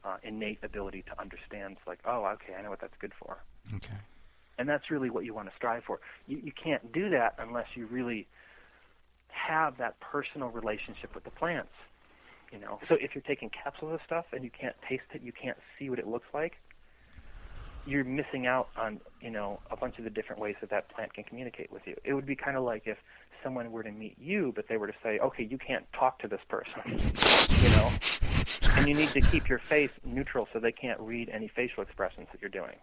uh, 0.04 0.18
innate 0.24 0.60
ability 0.64 1.04
to 1.04 1.20
understand. 1.20 1.78
It's 1.78 1.88
like, 1.88 2.00
oh, 2.06 2.26
okay, 2.26 2.54
I 2.58 2.62
know 2.62 2.70
what 2.70 2.82
that's 2.82 2.98
good 3.00 3.14
for. 3.20 3.40
Okay. 3.76 3.98
And 4.60 4.68
that's 4.70 4.92
really 4.92 5.10
what 5.10 5.26
you 5.26 5.34
want 5.34 5.50
to 5.50 5.56
strive 5.56 5.84
for. 5.86 6.00
You, 6.28 6.38
you 6.38 6.52
can't 6.52 6.92
do 6.92 7.10
that 7.10 7.36
unless 7.40 7.68
you 7.76 7.88
really 7.88 8.28
have 9.32 9.78
that 9.78 10.00
personal 10.00 10.50
relationship 10.50 11.14
with 11.16 11.24
the 11.24 11.32
plants. 11.32 11.74
You 12.52 12.60
know, 12.60 12.80
so 12.88 12.96
if 12.96 13.14
you're 13.14 13.22
taking 13.22 13.50
capsules 13.50 13.94
of 13.94 14.00
stuff 14.06 14.26
and 14.34 14.44
you 14.44 14.50
can't 14.50 14.76
taste 14.88 15.04
it, 15.14 15.22
you 15.22 15.32
can't 15.32 15.58
see 15.78 15.90
what 15.92 16.00
it 16.00 16.08
looks 16.08 16.26
like. 16.34 16.54
You're 17.86 18.04
missing 18.04 18.48
out 18.48 18.70
on 18.76 19.00
you 19.22 19.30
know 19.30 19.60
a 19.70 19.76
bunch 19.76 20.00
of 20.00 20.04
the 20.04 20.10
different 20.10 20.42
ways 20.42 20.56
that 20.62 20.72
that 20.72 20.90
plant 20.90 21.14
can 21.14 21.24
communicate 21.26 21.72
with 21.72 21.84
you. 21.86 21.96
It 22.04 22.14
would 22.14 22.26
be 22.26 22.36
kind 22.36 22.58
of 22.58 22.64
like 22.64 22.84
if 22.88 22.98
someone 23.44 23.72
were 23.72 23.84
to 23.84 23.92
meet 23.92 24.18
you, 24.20 24.52
but 24.56 24.68
they 24.68 24.78
were 24.78 24.88
to 24.88 24.94
say, 25.04 25.20
"Okay, 25.20 25.44
you 25.44 25.60
can't 25.60 25.86
talk 25.94 26.20
to 26.20 26.28
this 26.28 26.42
person," 26.50 26.82
you 27.62 27.70
know, 27.70 27.92
and 28.78 28.88
you 28.88 28.96
need 28.96 29.10
to 29.10 29.22
keep 29.22 29.48
your 29.48 29.60
face 29.60 29.92
neutral 30.04 30.48
so 30.52 30.60
they 30.60 30.72
can't 30.72 31.00
read 31.00 31.30
any 31.30 31.48
facial 31.48 31.84
expressions 31.84 32.28
that 32.32 32.42
you're 32.42 32.50
doing. 32.50 32.76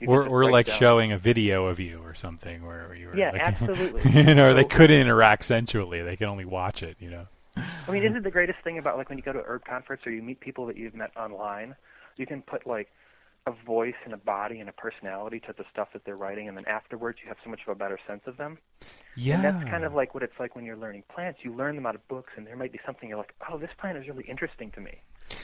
You 0.00 0.08
Or, 0.08 0.20
can 0.22 0.24
just 0.26 0.32
or 0.32 0.50
like 0.50 0.66
down- 0.66 0.76
uh, 0.76 0.78
showing 0.78 1.12
a 1.12 1.18
video 1.18 1.66
of 1.66 1.78
you 1.78 2.00
or 2.02 2.14
something 2.14 2.64
where, 2.64 2.94
you 2.94 3.08
were 3.08 3.16
Yeah, 3.16 3.30
like, 3.32 3.40
absolutely. 3.60 4.10
you 4.12 4.34
know, 4.34 4.54
they 4.54 4.64
couldn't 4.64 5.00
interact 5.00 5.44
sensually. 5.44 6.02
They 6.02 6.16
can 6.16 6.26
only 6.28 6.44
watch 6.44 6.82
it, 6.82 6.96
you 7.00 7.10
know. 7.10 7.26
I 7.56 7.90
mean, 7.90 8.02
isn't 8.04 8.16
it 8.16 8.22
the 8.24 8.30
greatest 8.30 8.58
thing 8.64 8.78
about 8.78 8.96
like 8.96 9.08
when 9.08 9.18
you 9.18 9.24
go 9.24 9.32
to 9.32 9.42
herb 9.46 9.64
conference 9.64 10.02
or 10.06 10.12
you 10.12 10.22
meet 10.22 10.40
people 10.40 10.66
that 10.66 10.76
you've 10.76 10.94
met 10.94 11.10
online? 11.16 11.74
You 12.16 12.26
can 12.26 12.42
put 12.42 12.66
like 12.66 12.88
a 13.46 13.52
voice 13.66 13.94
and 14.04 14.14
a 14.14 14.18
body 14.18 14.60
and 14.60 14.68
a 14.68 14.72
personality 14.72 15.40
to 15.40 15.54
the 15.56 15.64
stuff 15.72 15.88
that 15.92 16.04
they're 16.04 16.16
writing, 16.16 16.48
and 16.48 16.56
then 16.56 16.66
afterwards 16.66 17.18
you 17.22 17.28
have 17.28 17.38
so 17.44 17.50
much 17.50 17.60
of 17.66 17.72
a 17.72 17.74
better 17.74 17.98
sense 18.06 18.22
of 18.26 18.36
them. 18.36 18.58
Yeah. 19.16 19.34
And 19.34 19.44
that's 19.44 19.64
kind 19.70 19.84
of 19.84 19.92
like 19.92 20.14
what 20.14 20.22
it's 20.22 20.38
like 20.38 20.54
when 20.56 20.64
you're 20.64 20.76
learning 20.76 21.02
plants. 21.12 21.40
You 21.42 21.52
learn 21.52 21.74
them 21.74 21.86
out 21.86 21.94
of 21.94 22.06
books, 22.08 22.32
and 22.36 22.46
there 22.46 22.56
might 22.56 22.72
be 22.72 22.80
something 22.86 23.08
you're 23.08 23.18
like, 23.18 23.34
oh, 23.50 23.58
this 23.58 23.70
plant 23.78 23.98
is 23.98 24.08
really 24.08 24.24
interesting 24.24 24.70
to 24.72 24.80
me. 24.80 25.00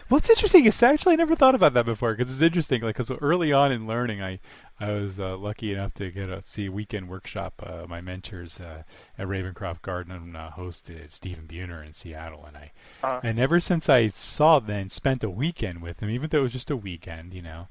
Well, 0.09 0.19
it's 0.19 0.31
interesting. 0.31 0.65
It's 0.67 0.83
actually 0.83 1.13
I 1.13 1.17
never 1.17 1.37
thought 1.37 1.55
about 1.55 1.75
that 1.75 1.85
before 1.85 2.15
because 2.15 2.33
it's 2.33 2.43
interesting. 2.43 2.83
Like, 2.83 2.97
because 2.97 3.17
early 3.21 3.53
on 3.53 3.71
in 3.71 3.87
learning, 3.87 4.23
I 4.23 4.41
I 4.81 4.93
was 4.93 5.21
uh, 5.21 5.37
lucky 5.37 5.73
enough 5.73 5.95
to 5.95 6.11
get 6.11 6.29
a 6.29 6.43
see 6.45 6.67
a 6.67 6.73
weekend 6.73 7.09
workshop. 7.09 7.63
Uh, 7.65 7.87
my 7.89 8.01
mentors 8.01 8.61
uh, 8.61 8.83
at 9.19 9.27
Ravencroft 9.27 9.83
Garden 9.83 10.35
uh, 10.35 10.51
hosted 10.57 11.13
Stephen 11.13 11.47
Buhner 11.47 11.87
in 11.87 11.95
Seattle, 11.95 12.45
and 12.47 12.57
I 12.57 12.73
Uh, 13.03 13.21
and 13.23 13.39
ever 13.39 13.61
since 13.61 13.89
I 13.89 14.09
saw 14.09 14.59
then 14.59 14.91
spent 14.91 15.23
a 15.23 15.31
weekend 15.31 15.83
with 15.83 16.01
him, 16.01 16.11
even 16.11 16.31
though 16.31 16.39
it 16.39 16.43
was 16.43 16.53
just 16.53 16.71
a 16.71 16.77
weekend, 16.77 17.33
you 17.33 17.43
know, 17.43 17.69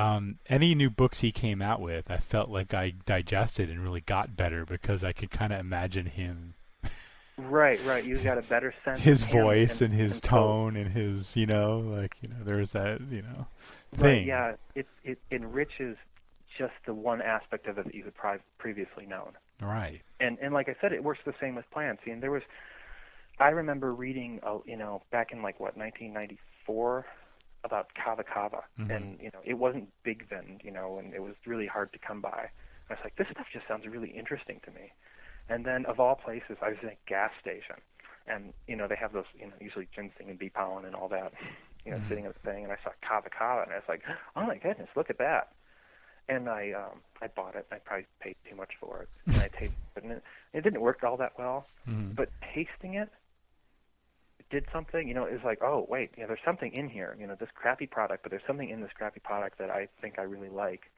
um, 0.00 0.38
any 0.48 0.74
new 0.74 0.88
books 0.90 1.20
he 1.20 1.30
came 1.32 1.60
out 1.60 1.80
with, 1.80 2.10
I 2.10 2.16
felt 2.18 2.48
like 2.48 2.72
I 2.72 2.94
digested 3.04 3.68
and 3.70 3.82
really 3.82 4.00
got 4.00 4.36
better 4.36 4.64
because 4.64 5.04
I 5.04 5.12
could 5.12 5.30
kind 5.30 5.52
of 5.52 5.60
imagine 5.60 6.06
him. 6.06 6.54
Right, 7.36 7.82
right. 7.84 8.04
You 8.04 8.18
got 8.18 8.38
a 8.38 8.42
better 8.42 8.74
sense. 8.84 9.00
His 9.00 9.24
voice 9.24 9.80
and, 9.80 9.92
and 9.92 10.00
his 10.00 10.14
and 10.14 10.22
tone 10.22 10.76
and 10.76 10.90
his, 10.90 11.36
you 11.36 11.46
know, 11.46 11.78
like 11.78 12.16
you 12.22 12.28
know, 12.28 12.36
there's 12.44 12.72
that, 12.72 13.00
you 13.10 13.22
know, 13.22 13.46
Right, 13.92 14.00
thing. 14.00 14.26
yeah, 14.28 14.54
it 14.74 14.86
it 15.04 15.18
enriches 15.30 15.96
just 16.58 16.74
the 16.86 16.94
one 16.94 17.22
aspect 17.22 17.66
of 17.66 17.78
it 17.78 17.84
that 17.86 17.94
you 17.94 18.04
had 18.04 18.14
pri- 18.14 18.38
previously 18.58 19.06
known. 19.06 19.32
Right. 19.60 20.00
And 20.20 20.38
and 20.40 20.52
like 20.54 20.68
I 20.68 20.76
said, 20.80 20.92
it 20.92 21.02
works 21.02 21.20
the 21.24 21.34
same 21.40 21.54
with 21.54 21.70
plants. 21.70 22.02
And 22.06 22.22
there 22.22 22.30
was, 22.30 22.42
I 23.38 23.48
remember 23.48 23.92
reading, 23.94 24.40
uh, 24.42 24.58
you 24.66 24.76
know, 24.76 25.02
back 25.10 25.32
in 25.32 25.42
like 25.42 25.58
what 25.60 25.76
1994 25.76 27.06
about 27.64 27.88
kava 27.94 28.24
kava, 28.24 28.62
Mhm. 28.78 28.90
and 28.96 29.20
you 29.20 29.30
know, 29.32 29.40
it 29.44 29.54
wasn't 29.54 29.88
big 30.04 30.28
then, 30.30 30.60
you 30.64 30.70
know, 30.72 30.98
and 30.98 31.14
it 31.14 31.22
was 31.22 31.34
really 31.46 31.66
hard 31.66 31.92
to 31.92 31.98
come 31.98 32.20
by. 32.20 32.50
And 32.88 32.90
I 32.90 32.94
was 32.94 33.00
like, 33.04 33.16
this 33.16 33.28
stuff 33.30 33.46
just 33.52 33.66
sounds 33.68 33.86
really 33.86 34.10
interesting 34.10 34.60
to 34.64 34.70
me. 34.72 34.92
And 35.48 35.64
then 35.64 35.86
of 35.86 36.00
all 36.00 36.14
places, 36.16 36.58
I 36.62 36.70
was 36.70 36.78
in 36.82 36.88
a 36.90 36.98
gas 37.08 37.32
station, 37.40 37.76
and 38.26 38.52
you 38.66 38.76
know, 38.76 38.88
they 38.88 38.96
have 38.96 39.12
those, 39.12 39.26
you 39.34 39.46
know, 39.46 39.54
usually 39.60 39.88
ginseng 39.94 40.30
and 40.30 40.38
bee 40.38 40.50
pollen 40.50 40.84
and 40.86 40.94
all 40.94 41.08
that, 41.08 41.32
you 41.84 41.92
know, 41.92 41.98
Mhm. 41.98 42.08
sitting 42.08 42.26
at 42.26 42.34
the 42.34 42.40
thing, 42.50 42.64
and 42.64 42.72
I 42.72 42.76
saw 42.84 42.90
kava 43.06 43.30
kava, 43.30 43.62
and 43.62 43.72
I 43.72 43.76
was 43.76 43.88
like, 43.88 44.02
oh 44.36 44.46
my 44.46 44.58
goodness, 44.58 44.88
look 44.96 45.10
at 45.10 45.18
that 45.18 45.48
and 46.28 46.48
I 46.48 46.72
um 46.72 47.00
I 47.22 47.28
bought 47.28 47.56
it. 47.56 47.66
I 47.72 47.76
probably 47.78 48.06
paid 48.20 48.36
too 48.48 48.56
much 48.56 48.72
for 48.80 49.02
it, 49.02 49.08
and 49.34 49.42
I 49.42 49.48
tasted 49.58 49.72
it, 49.96 50.02
and 50.04 50.12
it, 50.12 50.22
it 50.54 50.62
didn't 50.62 50.80
work 50.80 51.02
all 51.04 51.16
that 51.18 51.32
well. 51.38 51.66
Mhm. 51.86 52.16
But 52.16 52.30
tasting 52.54 52.94
it 52.94 53.10
did 54.50 54.66
something. 54.72 55.06
You 55.08 55.14
know, 55.14 55.24
it 55.24 55.32
was 55.32 55.44
like, 55.44 55.58
oh 55.62 55.86
wait, 55.88 56.10
you 56.16 56.22
know, 56.22 56.28
there's 56.28 56.44
something 56.44 56.72
in 56.72 56.88
here. 56.88 57.16
You 57.18 57.26
know, 57.26 57.36
this 57.38 57.50
crappy 57.54 57.86
product, 57.86 58.22
but 58.22 58.30
there's 58.30 58.42
something 58.46 58.68
in 58.68 58.80
this 58.80 58.90
crappy 58.94 59.20
product 59.20 59.58
that 59.58 59.70
I 59.70 59.88
think 60.00 60.18
I 60.18 60.22
really 60.22 60.48
like. 60.48 60.90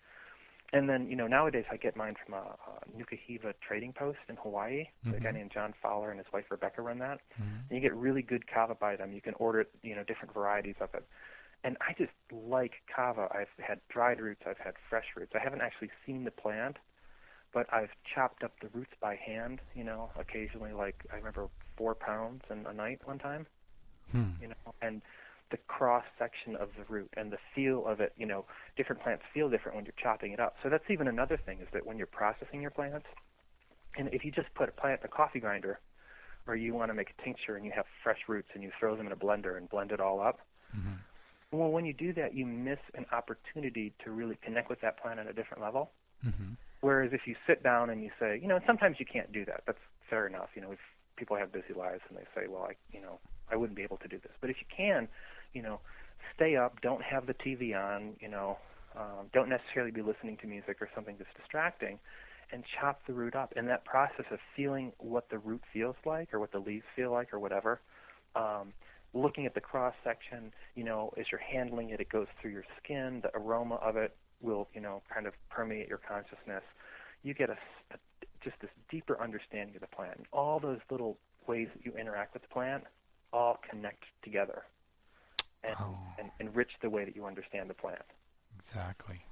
And 0.75 0.89
then 0.89 1.07
you 1.11 1.17
know 1.17 1.27
nowadays 1.27 1.67
I 1.71 1.77
get 1.77 1.97
mine 1.97 2.15
from 2.25 2.33
a, 2.35 2.39
a 2.39 2.99
Nukahiva 2.99 3.53
trading 3.67 3.93
post 3.93 4.19
in 4.31 4.37
Hawaii. 4.37 4.87
A 5.07 5.21
guy 5.21 5.29
Mhm. 5.31 5.35
named 5.35 5.51
John 5.53 5.75
Fowler 5.83 6.11
and 6.11 6.19
his 6.19 6.33
wife 6.33 6.47
Rebecca 6.51 6.81
run 6.81 6.99
that. 7.01 7.21
Mhm. 7.39 7.69
And 7.69 7.71
you 7.71 7.81
get 7.81 7.95
really 7.95 8.23
good 8.23 8.47
kava 8.47 8.75
by 8.75 8.97
them. 8.97 9.13
You 9.13 9.21
can 9.21 9.35
order 9.35 9.67
you 9.83 9.95
know 9.95 10.03
different 10.05 10.33
varieties 10.33 10.77
of 10.81 10.95
it. 10.95 11.05
And 11.65 11.77
I 11.81 11.93
just 11.93 12.13
like 12.33 12.73
kava. 12.93 13.29
I've 13.31 13.51
had 13.65 13.81
dried 13.89 14.19
roots. 14.21 14.43
I've 14.47 14.59
had 14.59 14.75
fresh 14.89 15.15
roots. 15.15 15.33
I 15.35 15.41
haven't 15.41 15.61
actually 15.61 15.91
seen 16.07 16.25
the 16.25 16.31
plant, 16.31 16.79
but 17.53 17.71
I've 17.73 17.93
chopped 18.15 18.43
up 18.43 18.59
the 18.61 18.69
roots 18.69 18.95
by 18.99 19.15
hand. 19.17 19.61
You 19.75 19.85
know, 19.85 20.11
occasionally, 20.19 20.73
like 20.73 21.05
I 21.13 21.17
remember 21.17 21.49
four 21.77 21.95
pounds 21.95 22.43
in 22.51 22.67
a 22.67 22.73
night 22.73 23.01
one 23.05 23.19
time. 23.19 23.47
Hmm. 24.11 24.31
You 24.41 24.49
know, 24.49 24.75
and 24.83 25.03
the 25.51 25.59
cross 25.69 26.05
section 26.19 26.57
of 26.57 26.71
the 26.77 26.85
root 26.89 27.11
and 27.17 27.31
the 27.31 27.39
feel 27.55 27.87
of 27.87 28.01
it. 28.01 28.13
You 28.17 28.27
know, 28.27 28.45
different 28.77 29.03
plants 29.03 29.25
feel 29.33 29.49
different 29.49 29.77
when 29.77 29.85
you're 29.85 29.95
chopping 30.03 30.33
it 30.33 30.41
up. 30.41 30.57
So 30.63 30.69
that's 30.69 30.91
even 30.91 31.09
another 31.09 31.37
thing 31.37 31.59
is 31.61 31.69
that 31.73 31.87
when 31.87 31.99
you're 31.99 32.07
processing 32.07 32.61
your 32.63 32.71
plants, 32.71 33.07
and 33.97 34.09
if 34.13 34.25
you 34.25 34.31
just 34.31 34.53
put 34.55 34.69
a 34.69 34.73
plant 34.73 35.01
in 35.01 35.07
a 35.07 35.09
coffee 35.09 35.41
grinder, 35.41 35.79
or 36.47 36.57
you 36.57 36.75
want 36.75 36.91
to 36.91 36.95
make 36.95 37.11
a 37.11 37.23
tincture 37.23 37.57
and 37.57 37.65
you 37.65 37.73
have 37.73 37.85
fresh 38.03 38.19
roots 38.27 38.49
and 38.55 38.63
you 38.63 38.71
throw 38.79 38.97
them 38.97 39.07
in 39.07 39.13
a 39.13 39.17
blender 39.17 39.57
and 39.57 39.69
blend 39.69 39.93
it 39.93 40.01
all 40.01 40.21
up. 40.21 40.41
Mhm. 40.77 40.99
Well, 41.53 41.71
when 41.71 41.85
you 41.85 41.93
do 41.93 42.13
that, 42.15 42.35
you 42.35 42.47
miss 42.47 42.81
an 42.95 43.07
opportunity 43.13 43.93
to 44.01 44.11
really 44.11 44.37
connect 44.37 44.69
with 44.69 44.81
that 44.81 44.97
plant 44.97 45.21
on 45.21 45.29
a 45.29 45.33
different 45.33 45.63
level. 45.63 45.93
Mhm. 46.25 46.57
Whereas 46.81 47.13
if 47.13 47.27
you 47.27 47.37
sit 47.47 47.63
down 47.63 47.91
and 47.91 48.03
you 48.03 48.11
say, 48.19 48.39
you 48.39 48.49
know, 48.49 48.57
and 48.57 48.65
sometimes 48.67 48.99
you 48.99 49.07
can't 49.07 49.31
do 49.31 49.45
that. 49.45 49.63
That's 49.67 49.79
fair 50.09 50.27
enough. 50.27 50.51
You 50.57 50.63
know, 50.63 50.73
if 50.73 50.81
people 51.17 51.37
have 51.37 51.53
busy 51.53 51.75
lives 51.77 52.03
and 52.09 52.19
they 52.19 52.25
say, 52.35 52.47
well, 52.49 52.67
I, 52.69 52.75
you 52.93 53.01
know, 53.01 53.19
I 53.51 53.57
wouldn't 53.57 53.77
be 53.77 53.83
able 53.83 53.99
to 53.99 54.09
do 54.09 54.19
this. 54.19 54.33
But 54.41 54.51
if 54.51 54.57
you 54.61 54.67
can, 54.75 55.09
you 55.53 55.63
know, 55.63 55.81
stay 56.35 56.57
up, 56.57 56.81
don't 56.81 57.03
have 57.03 57.27
the 57.27 57.35
TV 57.35 57.77
on, 57.77 58.15
you 58.21 58.29
know, 58.29 58.59
um, 58.97 59.27
don't 59.33 59.49
necessarily 59.49 59.91
be 59.91 60.03
listening 60.03 60.37
to 60.39 60.47
music 60.47 60.77
or 60.81 60.89
something 60.95 61.17
that's 61.19 61.31
distracting, 61.37 61.99
and 62.53 62.63
chop 62.79 63.01
the 63.07 63.13
root 63.13 63.35
up. 63.35 63.53
And 63.57 63.69
that 63.69 63.85
process 63.85 64.27
of 64.31 64.39
feeling 64.55 64.93
what 64.99 65.29
the 65.31 65.39
root 65.39 65.63
feels 65.73 65.97
like 66.05 66.35
or 66.35 66.41
what 66.41 66.53
the 66.53 66.59
leaves 66.59 66.85
feel 66.95 67.11
like 67.11 67.33
or 67.33 67.39
whatever, 67.39 67.81
um, 68.37 68.73
looking 69.15 69.47
at 69.47 69.55
the 69.55 69.61
cross 69.61 69.95
section, 70.05 70.53
you 70.75 70.85
know, 70.85 71.13
as 71.19 71.27
you're 71.31 71.41
handling 71.41 71.91
it, 71.91 72.01
it 72.01 72.09
goes 72.09 72.27
through 72.41 72.51
your 72.51 72.65
skin. 72.83 73.21
The 73.23 73.31
aroma 73.37 73.77
of 73.77 73.97
it 73.97 74.15
will, 74.41 74.69
you 74.75 74.81
know, 74.81 75.03
kind 75.13 75.27
of 75.27 75.35
permeate 75.51 75.89
your 75.89 76.01
consciousness. 76.07 76.63
You 77.23 77.35
get 77.35 77.51
a, 77.51 77.57
a 77.93 77.97
just 78.43 78.57
this 78.61 78.71
deeper 78.91 79.21
understanding 79.21 79.75
of 79.77 79.81
the 79.81 79.87
plant. 79.89 80.17
And 80.17 80.27
all 80.33 80.59
those 80.59 80.81
little 80.91 81.17
ways 81.47 81.69
that 81.75 81.85
you 81.85 81.93
interact 81.99 82.35
with 82.35 82.43
the 82.43 82.49
plant 82.49 82.85
all 83.33 83.61
connect 83.69 84.05
together 84.23 84.65
and, 85.65 85.77
Oh. 85.79 85.97
and 86.19 86.31
enrich 86.41 86.73
the 86.81 86.91
way 86.91 87.05
that 87.05 87.15
you 87.17 87.25
understand 87.25 87.71
the 87.71 87.75
plant. 87.75 88.03
Exactly. 88.59 89.25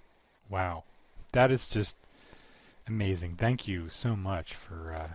Wow. 0.49 0.85
That 1.33 1.51
is 1.51 1.69
just 1.69 1.97
amazing. 2.87 3.37
Thank 3.37 3.69
you 3.69 3.89
so 3.89 4.17
much 4.17 4.55
for 4.55 4.95
uh, 4.95 5.09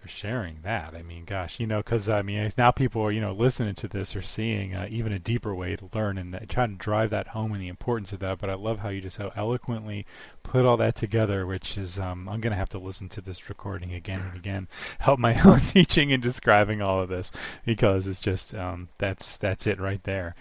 for 0.00 0.08
sharing 0.08 0.58
that. 0.62 0.94
I 0.94 1.02
mean, 1.02 1.24
gosh, 1.24 1.58
you 1.58 1.66
know, 1.66 1.78
because 1.78 2.08
I 2.08 2.22
mean, 2.22 2.50
now 2.56 2.70
people 2.70 3.02
are 3.02 3.10
you 3.10 3.20
know 3.20 3.32
listening 3.32 3.74
to 3.76 3.88
this 3.88 4.14
or 4.14 4.22
seeing 4.22 4.74
uh, 4.74 4.86
even 4.90 5.12
a 5.12 5.18
deeper 5.18 5.54
way 5.54 5.76
to 5.76 5.90
learn 5.92 6.18
and 6.18 6.32
that, 6.34 6.48
trying 6.48 6.70
to 6.70 6.76
drive 6.76 7.10
that 7.10 7.28
home 7.28 7.52
and 7.52 7.60
the 7.60 7.68
importance 7.68 8.12
of 8.12 8.20
that. 8.20 8.38
But 8.38 8.50
I 8.50 8.54
love 8.54 8.80
how 8.80 8.88
you 8.88 9.00
just 9.00 9.16
so 9.16 9.32
eloquently 9.34 10.06
put 10.42 10.64
all 10.64 10.76
that 10.76 10.94
together, 10.94 11.46
which 11.46 11.76
is 11.76 11.98
um, 11.98 12.28
I'm 12.28 12.40
gonna 12.40 12.56
have 12.56 12.68
to 12.70 12.78
listen 12.78 13.08
to 13.10 13.20
this 13.20 13.48
recording 13.48 13.92
again 13.92 14.20
and 14.20 14.36
again, 14.36 14.68
help 15.00 15.18
my 15.18 15.40
own 15.44 15.60
teaching 15.60 16.12
and 16.12 16.22
describing 16.22 16.80
all 16.80 17.02
of 17.02 17.08
this 17.08 17.32
because 17.64 18.06
it's 18.06 18.20
just 18.20 18.54
um, 18.54 18.88
that's 18.98 19.36
that's 19.38 19.66
it 19.66 19.80
right 19.80 20.02
there. 20.04 20.34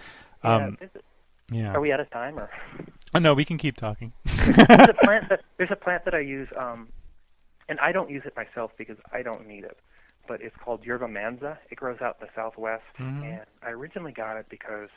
Um, 0.44 0.78
yeah, 0.80 0.88
yeah. 1.52 1.74
Are 1.74 1.82
we 1.82 1.92
out 1.92 2.00
of 2.00 2.10
time 2.12 2.38
or? 2.40 2.50
Oh 3.14 3.20
no, 3.20 3.34
we 3.34 3.46
can 3.46 3.58
keep 3.58 3.78
talking. 3.78 4.14
there's 4.26 4.90
a 4.90 4.96
plant 5.02 5.30
that 5.30 5.42
there's 5.58 5.72
a 5.72 5.76
plant 5.76 6.06
that 6.06 6.14
I 6.14 6.20
use, 6.20 6.50
um, 6.58 6.90
and 7.70 7.80
I 7.80 7.92
don't 7.92 8.10
use 8.10 8.24
it 8.26 8.36
myself 8.36 8.72
because 8.78 8.98
I 9.12 9.22
don't 9.22 9.48
need 9.48 9.64
it. 9.64 9.78
But 10.28 10.42
it's 10.42 10.56
called 10.64 10.86
yerba 10.86 11.08
mansa. 11.08 11.58
It 11.70 11.76
grows 11.76 12.02
out 12.02 12.18
in 12.20 12.28
the 12.28 12.34
southwest, 12.36 12.84
Mhm. 13.00 13.24
and 13.24 13.46
I 13.64 13.70
originally 13.70 14.12
got 14.12 14.38
it 14.38 14.48
because 14.50 14.90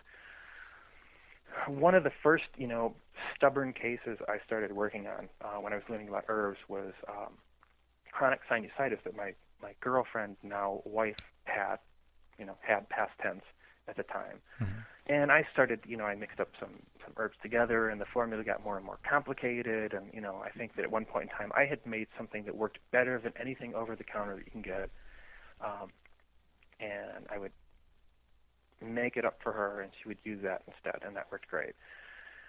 one 1.66 1.94
of 1.94 2.04
the 2.04 2.10
first, 2.22 2.44
you 2.56 2.66
know, 2.66 2.94
stubborn 3.36 3.72
cases 3.72 4.18
I 4.28 4.38
started 4.46 4.72
working 4.72 5.06
on 5.06 5.28
uh, 5.42 5.60
when 5.60 5.72
I 5.72 5.76
was 5.76 5.84
learning 5.88 6.08
about 6.08 6.24
herbs 6.28 6.58
was 6.68 6.92
um, 7.08 7.34
chronic 8.12 8.40
sinusitis 8.50 9.02
that 9.04 9.16
my 9.16 9.34
my 9.62 9.74
girlfriend, 9.80 10.36
now 10.42 10.80
wife, 10.86 11.16
had, 11.44 11.76
you 12.38 12.46
know, 12.46 12.56
had 12.62 12.88
past 12.88 13.12
tense 13.22 13.42
at 13.90 13.96
the 13.96 14.04
time. 14.04 14.40
Mhm. 14.60 14.86
And 15.06 15.32
I 15.32 15.42
started, 15.52 15.80
you 15.84 15.96
know, 15.96 16.06
I 16.06 16.14
mixed 16.14 16.40
up 16.40 16.48
some 16.58 16.82
some 17.02 17.12
herbs 17.16 17.36
together, 17.42 17.88
and 17.88 18.00
the 18.00 18.06
formula 18.06 18.44
got 18.44 18.62
more 18.62 18.76
and 18.76 18.86
more 18.86 18.98
complicated. 19.02 19.92
And 19.92 20.12
you 20.14 20.20
know, 20.20 20.36
I 20.44 20.50
think 20.50 20.76
that 20.76 20.84
at 20.84 20.90
one 20.90 21.04
point 21.04 21.30
in 21.30 21.36
time, 21.36 21.52
I 21.54 21.64
had 21.64 21.84
made 21.84 22.08
something 22.16 22.44
that 22.44 22.56
worked 22.56 22.78
better 22.92 23.18
than 23.18 23.32
anything 23.38 23.74
over 23.74 23.96
the 23.96 24.04
counter 24.04 24.36
that 24.36 24.44
you 24.44 24.50
can 24.52 24.62
get. 24.62 24.90
Um, 25.60 25.90
and 26.78 27.26
I 27.28 27.38
would 27.38 27.52
make 28.80 29.16
it 29.16 29.24
up 29.24 29.42
for 29.42 29.52
her, 29.52 29.80
and 29.80 29.92
she 30.00 30.08
would 30.08 30.18
use 30.24 30.42
that 30.42 30.62
instead, 30.66 31.02
and 31.04 31.16
that 31.16 31.30
worked 31.30 31.48
great. 31.48 31.74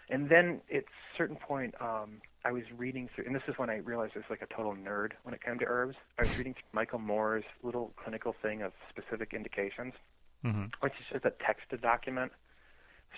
And 0.09 0.29
then 0.29 0.61
at 0.71 0.83
a 0.83 1.17
certain 1.17 1.37
point, 1.37 1.73
um, 1.81 2.21
I 2.43 2.51
was 2.51 2.63
reading 2.77 3.09
through, 3.13 3.25
and 3.25 3.35
this 3.35 3.43
is 3.47 3.57
when 3.57 3.69
I 3.69 3.77
realized 3.77 4.13
I 4.15 4.19
was 4.19 4.29
like 4.29 4.41
a 4.41 4.53
total 4.53 4.75
nerd 4.75 5.13
when 5.23 5.33
it 5.33 5.41
came 5.43 5.57
to 5.59 5.65
herbs. 5.65 5.95
I 6.17 6.23
was 6.23 6.37
reading 6.37 6.53
through 6.53 6.69
Michael 6.73 6.99
Moore's 6.99 7.45
little 7.63 7.93
clinical 7.95 8.33
thing 8.41 8.61
of 8.61 8.73
specific 8.89 9.33
indications 9.33 9.93
hmm 10.41 10.65
which 10.79 10.93
is 10.93 11.05
just 11.11 11.25
a 11.25 11.31
texted 11.31 11.81
document. 11.81 12.31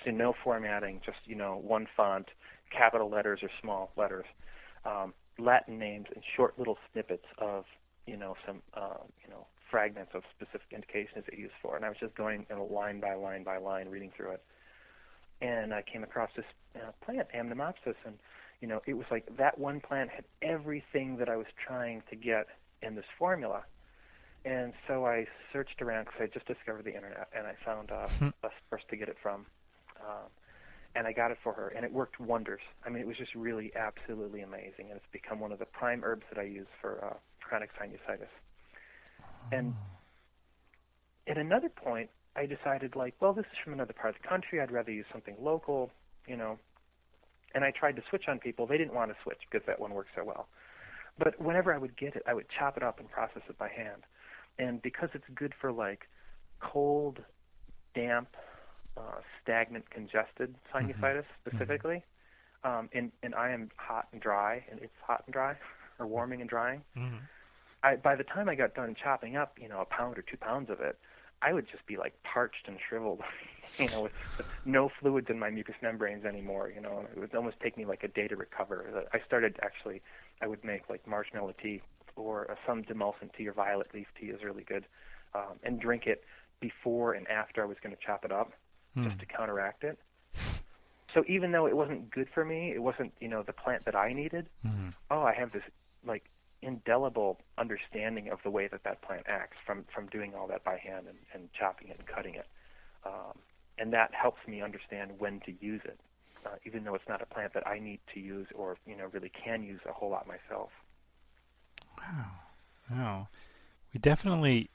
So 0.03 0.11
no 0.11 0.33
formatting, 0.43 1.01
just 1.05 1.19
you 1.25 1.35
know 1.35 1.61
one 1.63 1.87
font, 1.95 2.27
capital 2.75 3.09
letters 3.09 3.39
or 3.43 3.49
small 3.61 3.91
letters, 3.95 4.25
um, 4.85 5.13
Latin 5.37 5.77
names, 5.77 6.07
and 6.13 6.23
short 6.35 6.57
little 6.57 6.77
snippets 6.91 7.25
of 7.37 7.65
you 8.07 8.17
know 8.17 8.35
some 8.45 8.61
uh, 8.73 9.03
you 9.23 9.29
know 9.29 9.45
fragments 9.69 10.11
of 10.13 10.23
specific 10.35 10.67
indications 10.71 11.25
it 11.27 11.37
used 11.37 11.53
for. 11.61 11.75
And 11.75 11.85
I 11.85 11.89
was 11.89 11.97
just 11.99 12.15
going 12.15 12.45
you 12.49 12.55
know, 12.55 12.65
line 12.65 12.99
by 12.99 13.13
line 13.15 13.43
by 13.43 13.57
line 13.57 13.87
reading 13.87 14.11
through 14.15 14.31
it, 14.31 14.43
and 15.41 15.73
I 15.73 15.81
came 15.81 16.03
across 16.03 16.29
this 16.35 16.45
uh, 16.75 16.91
plant, 17.05 17.27
Anemopsis, 17.35 17.95
and 18.05 18.17
you 18.61 18.67
know 18.67 18.81
it 18.85 18.95
was 18.95 19.05
like 19.11 19.25
that 19.37 19.57
one 19.57 19.79
plant 19.79 20.09
had 20.09 20.25
everything 20.41 21.17
that 21.17 21.29
I 21.29 21.37
was 21.37 21.47
trying 21.65 22.01
to 22.09 22.15
get 22.15 22.47
in 22.81 22.95
this 22.95 23.05
formula. 23.17 23.63
And 24.45 24.73
so 24.87 25.05
I 25.05 25.25
searched 25.53 25.81
around 25.81 26.05
because 26.05 26.21
I 26.21 26.27
just 26.27 26.45
discovered 26.47 26.85
the 26.85 26.95
internet, 26.95 27.29
and 27.35 27.47
I 27.47 27.53
found 27.65 27.91
uh, 27.91 28.09
Hmm. 28.19 28.29
a 28.43 28.49
source 28.69 28.83
to 28.89 28.97
get 28.97 29.07
it 29.09 29.17
from. 29.21 29.45
Um, 30.01 30.27
and 30.95 31.07
I 31.07 31.13
got 31.13 31.31
it 31.31 31.37
for 31.43 31.53
her, 31.53 31.69
and 31.69 31.85
it 31.85 31.91
worked 31.91 32.19
wonders. 32.19 32.61
I 32.85 32.89
mean, 32.89 33.01
it 33.01 33.07
was 33.07 33.17
just 33.17 33.33
really 33.35 33.71
absolutely 33.75 34.41
amazing, 34.41 34.89
and 34.89 34.93
it's 34.97 35.05
become 35.11 35.39
one 35.39 35.51
of 35.51 35.59
the 35.59 35.65
prime 35.65 36.03
herbs 36.03 36.23
that 36.33 36.39
I 36.39 36.43
use 36.45 36.67
for 36.81 37.03
uh, 37.03 37.13
chronic 37.41 37.69
sinusitis. 37.79 38.27
And 39.51 39.73
at 41.27 41.37
another 41.37 41.69
point, 41.69 42.09
I 42.35 42.45
decided, 42.45 42.95
like, 42.95 43.15
well, 43.21 43.33
this 43.33 43.45
is 43.45 43.57
from 43.63 43.73
another 43.73 43.93
part 43.93 44.15
of 44.15 44.21
the 44.21 44.27
country. 44.27 44.61
I'd 44.61 44.71
rather 44.71 44.91
use 44.91 45.05
something 45.11 45.35
local, 45.39 45.91
you 46.27 46.35
know. 46.37 46.59
And 47.55 47.63
I 47.63 47.71
tried 47.71 47.95
to 47.95 48.03
switch 48.09 48.23
on 48.27 48.39
people. 48.39 48.67
They 48.67 48.77
didn't 48.77 48.93
want 48.95 49.11
to 49.11 49.17
switch 49.23 49.39
because 49.49 49.65
that 49.67 49.79
one 49.79 49.93
worked 49.93 50.09
so 50.15 50.23
well. 50.23 50.47
But 51.17 51.39
whenever 51.39 51.73
I 51.73 51.77
would 51.77 51.95
get 51.97 52.15
it, 52.15 52.23
I 52.27 52.33
would 52.33 52.47
chop 52.57 52.77
it 52.77 52.83
up 52.83 52.99
and 52.99 53.09
process 53.09 53.43
it 53.49 53.57
by 53.57 53.69
hand. 53.69 54.03
And 54.59 54.81
because 54.81 55.09
it's 55.13 55.27
good 55.33 55.53
for 55.59 55.71
like 55.71 56.07
cold, 56.59 57.19
damp, 57.95 58.35
uh, 58.97 59.19
stagnant, 59.41 59.89
congested 59.89 60.55
sinusitis 60.73 61.23
Mm-hmm. 61.23 61.49
specifically, 61.49 62.03
um, 62.63 62.89
and 62.93 63.11
and 63.23 63.35
I 63.35 63.49
am 63.51 63.69
hot 63.77 64.07
and 64.11 64.21
dry, 64.21 64.63
and 64.69 64.79
it's 64.81 64.93
hot 65.05 65.23
and 65.25 65.33
dry, 65.33 65.55
or 65.99 66.07
warming 66.07 66.41
and 66.41 66.49
drying. 66.49 66.83
Mm-hmm. 66.97 67.17
I, 67.83 67.95
by 67.97 68.15
the 68.15 68.23
time 68.23 68.47
I 68.47 68.55
got 68.55 68.75
done 68.75 68.95
chopping 69.01 69.35
up, 69.35 69.57
you 69.59 69.67
know, 69.67 69.81
a 69.81 69.85
pound 69.85 70.17
or 70.17 70.21
two 70.21 70.37
pounds 70.37 70.69
of 70.69 70.79
it, 70.79 70.97
I 71.41 71.51
would 71.51 71.67
just 71.69 71.85
be 71.85 71.97
like 71.97 72.13
parched 72.23 72.67
and 72.67 72.77
shriveled, 72.87 73.19
you 73.77 73.89
know, 73.89 74.03
with, 74.03 74.13
with 74.37 74.47
no 74.63 74.89
fluids 75.01 75.27
in 75.29 75.37
my 75.37 75.49
mucous 75.49 75.75
membranes 75.81 76.23
anymore. 76.23 76.71
You 76.73 76.79
know, 76.81 77.05
it 77.13 77.19
would 77.19 77.35
almost 77.35 77.59
take 77.59 77.77
me 77.77 77.83
like 77.85 78.03
a 78.03 78.07
day 78.07 78.29
to 78.29 78.37
recover. 78.37 79.05
I 79.13 79.19
started 79.25 79.59
actually, 79.61 80.01
I 80.41 80.47
would 80.47 80.63
make 80.63 80.89
like 80.89 81.05
marshmallow 81.05 81.55
tea 81.61 81.81
or 82.15 82.49
uh, 82.51 82.55
some 82.65 82.83
demulcent 82.83 83.33
tea 83.37 83.47
or 83.47 83.53
violet 83.53 83.87
leaf 83.93 84.07
tea 84.19 84.27
is 84.27 84.43
really 84.43 84.63
good, 84.63 84.85
um, 85.33 85.59
and 85.63 85.79
drink 85.79 86.05
it 86.07 86.23
before 86.59 87.13
and 87.13 87.27
after 87.27 87.61
I 87.61 87.65
was 87.65 87.77
going 87.83 87.95
to 87.95 88.01
chop 88.01 88.23
it 88.25 88.31
up, 88.31 88.51
Hmm. 88.95 89.05
just 89.07 89.19
to 89.19 89.25
counteract 89.25 89.83
it. 89.83 89.97
So 91.13 91.23
even 91.27 91.51
though 91.51 91.67
it 91.67 91.75
wasn't 91.75 92.09
good 92.09 92.27
for 92.33 92.43
me, 92.43 92.71
it 92.73 92.81
wasn't 92.81 93.13
you 93.19 93.27
know 93.27 93.43
the 93.43 93.53
plant 93.53 93.85
that 93.85 93.95
I 93.95 94.13
needed. 94.13 94.47
Mm-hmm. 94.65 94.89
Oh, 95.11 95.21
I 95.21 95.33
have 95.33 95.51
this 95.51 95.63
like 96.05 96.23
indelible 96.61 97.39
understanding 97.57 98.29
of 98.29 98.39
the 98.43 98.49
way 98.49 98.67
that 98.67 98.83
that 98.83 99.01
plant 99.01 99.25
acts 99.27 99.57
from 99.65 99.85
from 99.93 100.07
doing 100.07 100.33
all 100.35 100.47
that 100.47 100.63
by 100.63 100.77
hand 100.77 101.07
and, 101.07 101.17
and 101.33 101.49
chopping 101.53 101.89
it 101.89 101.97
and 101.99 102.07
cutting 102.07 102.35
it, 102.35 102.47
um, 103.05 103.37
and 103.77 103.93
that 103.93 104.13
helps 104.13 104.47
me 104.47 104.61
understand 104.61 105.11
when 105.19 105.39
to 105.41 105.51
use 105.59 105.81
it, 105.85 105.99
uh, 106.45 106.49
even 106.65 106.83
though 106.83 106.95
it's 106.95 107.07
not 107.07 107.21
a 107.21 107.25
plant 107.25 107.53
that 107.53 107.67
I 107.67 107.79
need 107.79 107.99
to 108.13 108.19
use 108.19 108.47
or 108.55 108.77
you 108.87 108.95
know 108.95 109.05
really 109.11 109.29
can 109.43 109.61
use 109.63 109.81
a 109.87 109.93
whole 109.93 110.09
lot 110.09 110.25
myself. 110.27 110.69
Wow. 112.11 112.25
Wow. 112.91 113.27
We 113.93 113.99
definitely, 113.99 114.69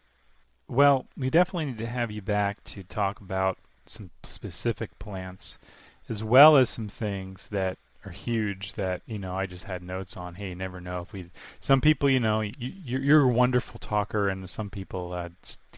well, 0.68 1.06
we 1.16 1.30
definitely 1.30 1.66
need 1.66 1.78
to 1.78 1.86
have 1.86 2.10
you 2.10 2.22
back 2.22 2.62
to 2.64 2.82
talk 2.84 3.20
about 3.20 3.58
some 3.86 4.10
specific 4.22 4.98
plants, 4.98 5.58
as 6.08 6.22
well 6.22 6.56
as 6.56 6.70
some 6.70 6.88
things 6.88 7.48
that 7.48 7.78
are 8.04 8.12
huge 8.12 8.74
that 8.74 9.02
you 9.06 9.18
know 9.18 9.34
I 9.34 9.46
just 9.46 9.64
had 9.64 9.82
notes 9.82 10.16
on. 10.16 10.36
Hey, 10.36 10.50
you 10.50 10.54
never 10.54 10.80
know 10.80 11.00
if 11.02 11.12
we. 11.12 11.30
Some 11.60 11.80
people, 11.80 12.08
you 12.08 12.20
know, 12.20 12.40
you, 12.40 12.52
you're, 12.58 13.00
you're 13.00 13.22
a 13.22 13.28
wonderful 13.28 13.78
talker, 13.80 14.28
and 14.28 14.48
some 14.48 14.70
people 14.70 15.12
uh, 15.12 15.30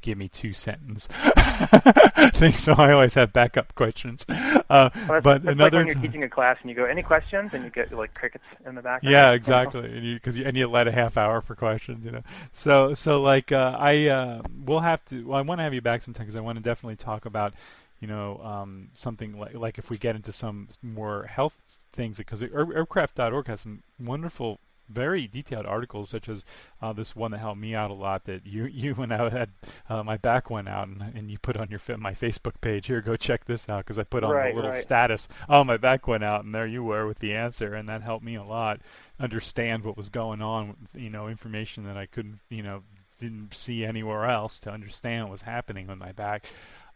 give 0.02 0.18
me 0.18 0.28
two 0.28 0.52
sentence 0.52 1.06
things, 2.34 2.60
so 2.60 2.74
I 2.74 2.92
always 2.92 3.14
have 3.14 3.32
backup 3.32 3.74
questions. 3.74 4.26
Uh, 4.70 4.90
Well, 5.08 5.20
but 5.20 5.42
another 5.42 5.64
like 5.64 5.72
when 5.72 5.86
you're 5.88 5.96
teaching 5.96 6.22
a 6.22 6.28
class 6.28 6.56
and 6.60 6.70
you 6.70 6.76
go, 6.76 6.84
"Any 6.84 7.02
questions?" 7.02 7.52
and 7.52 7.64
you 7.64 7.70
get 7.70 7.92
like 7.92 8.14
crickets 8.14 8.44
in 8.64 8.76
the 8.76 8.82
background. 8.82 9.12
Yeah, 9.12 9.30
exactly. 9.40 9.84
And 9.84 10.04
you 10.04 10.14
because 10.14 10.38
you, 10.38 10.44
and 10.46 10.56
you 10.56 10.68
let 10.68 10.86
a 10.86 10.92
half 10.92 11.16
hour 11.16 11.40
for 11.40 11.54
questions, 11.54 12.04
you 12.04 12.12
know. 12.12 12.22
So 12.52 12.94
so 12.94 13.20
like 13.20 13.50
uh, 13.50 13.76
I 13.78 14.06
uh, 14.06 14.42
we'll 14.64 14.80
have 14.80 15.04
to. 15.06 15.26
Well, 15.26 15.38
I 15.38 15.42
want 15.42 15.58
to 15.58 15.64
have 15.64 15.74
you 15.74 15.80
back 15.80 16.02
sometime 16.02 16.24
because 16.24 16.36
I 16.36 16.40
want 16.40 16.56
to 16.56 16.62
definitely 16.62 16.96
talk 16.96 17.26
about 17.26 17.54
you 18.00 18.06
know 18.06 18.40
um, 18.44 18.88
something 18.94 19.38
like 19.38 19.54
like 19.54 19.78
if 19.78 19.90
we 19.90 19.98
get 19.98 20.14
into 20.16 20.32
some 20.32 20.68
more 20.82 21.24
health 21.24 21.78
things 21.92 22.18
because 22.18 22.40
herbcraft.org 22.40 23.46
has 23.48 23.62
some 23.62 23.82
wonderful. 23.98 24.58
Very 24.90 25.26
detailed 25.26 25.66
articles, 25.66 26.10
such 26.10 26.28
as 26.28 26.44
uh, 26.82 26.92
this 26.92 27.14
one 27.14 27.30
that 27.30 27.38
helped 27.38 27.60
me 27.60 27.74
out 27.74 27.90
a 27.90 27.94
lot. 27.94 28.24
That 28.24 28.46
you 28.46 28.64
you 28.72 28.94
when 28.94 29.12
I 29.12 29.28
had 29.30 29.50
uh, 29.88 30.02
my 30.02 30.16
back 30.16 30.50
went 30.50 30.68
out, 30.68 30.88
and, 30.88 31.02
and 31.14 31.30
you 31.30 31.38
put 31.38 31.56
on 31.56 31.68
your 31.70 31.80
my 31.98 32.12
Facebook 32.14 32.60
page. 32.60 32.86
Here, 32.86 33.00
go 33.00 33.16
check 33.16 33.44
this 33.44 33.68
out 33.68 33.84
because 33.84 33.98
I 33.98 34.04
put 34.04 34.24
on 34.24 34.30
Right, 34.30 34.50
the 34.50 34.56
little 34.56 34.70
right. 34.72 34.82
status. 34.82 35.28
Oh, 35.48 35.64
my 35.64 35.76
back 35.76 36.06
went 36.06 36.24
out, 36.24 36.44
and 36.44 36.54
there 36.54 36.66
you 36.66 36.82
were 36.82 37.06
with 37.06 37.18
the 37.20 37.34
answer, 37.34 37.74
and 37.74 37.88
that 37.88 38.02
helped 38.02 38.24
me 38.24 38.34
a 38.34 38.44
lot 38.44 38.80
understand 39.18 39.84
what 39.84 39.96
was 39.96 40.08
going 40.08 40.42
on. 40.42 40.74
You 40.94 41.10
know, 41.10 41.28
information 41.28 41.84
that 41.84 41.96
I 41.96 42.06
couldn't, 42.06 42.40
you 42.48 42.62
know, 42.62 42.82
didn't 43.18 43.54
see 43.54 43.84
anywhere 43.84 44.24
else 44.24 44.58
to 44.60 44.70
understand 44.70 45.24
what 45.24 45.32
was 45.32 45.42
happening 45.42 45.86
with 45.86 45.98
my 45.98 46.12
back. 46.12 46.46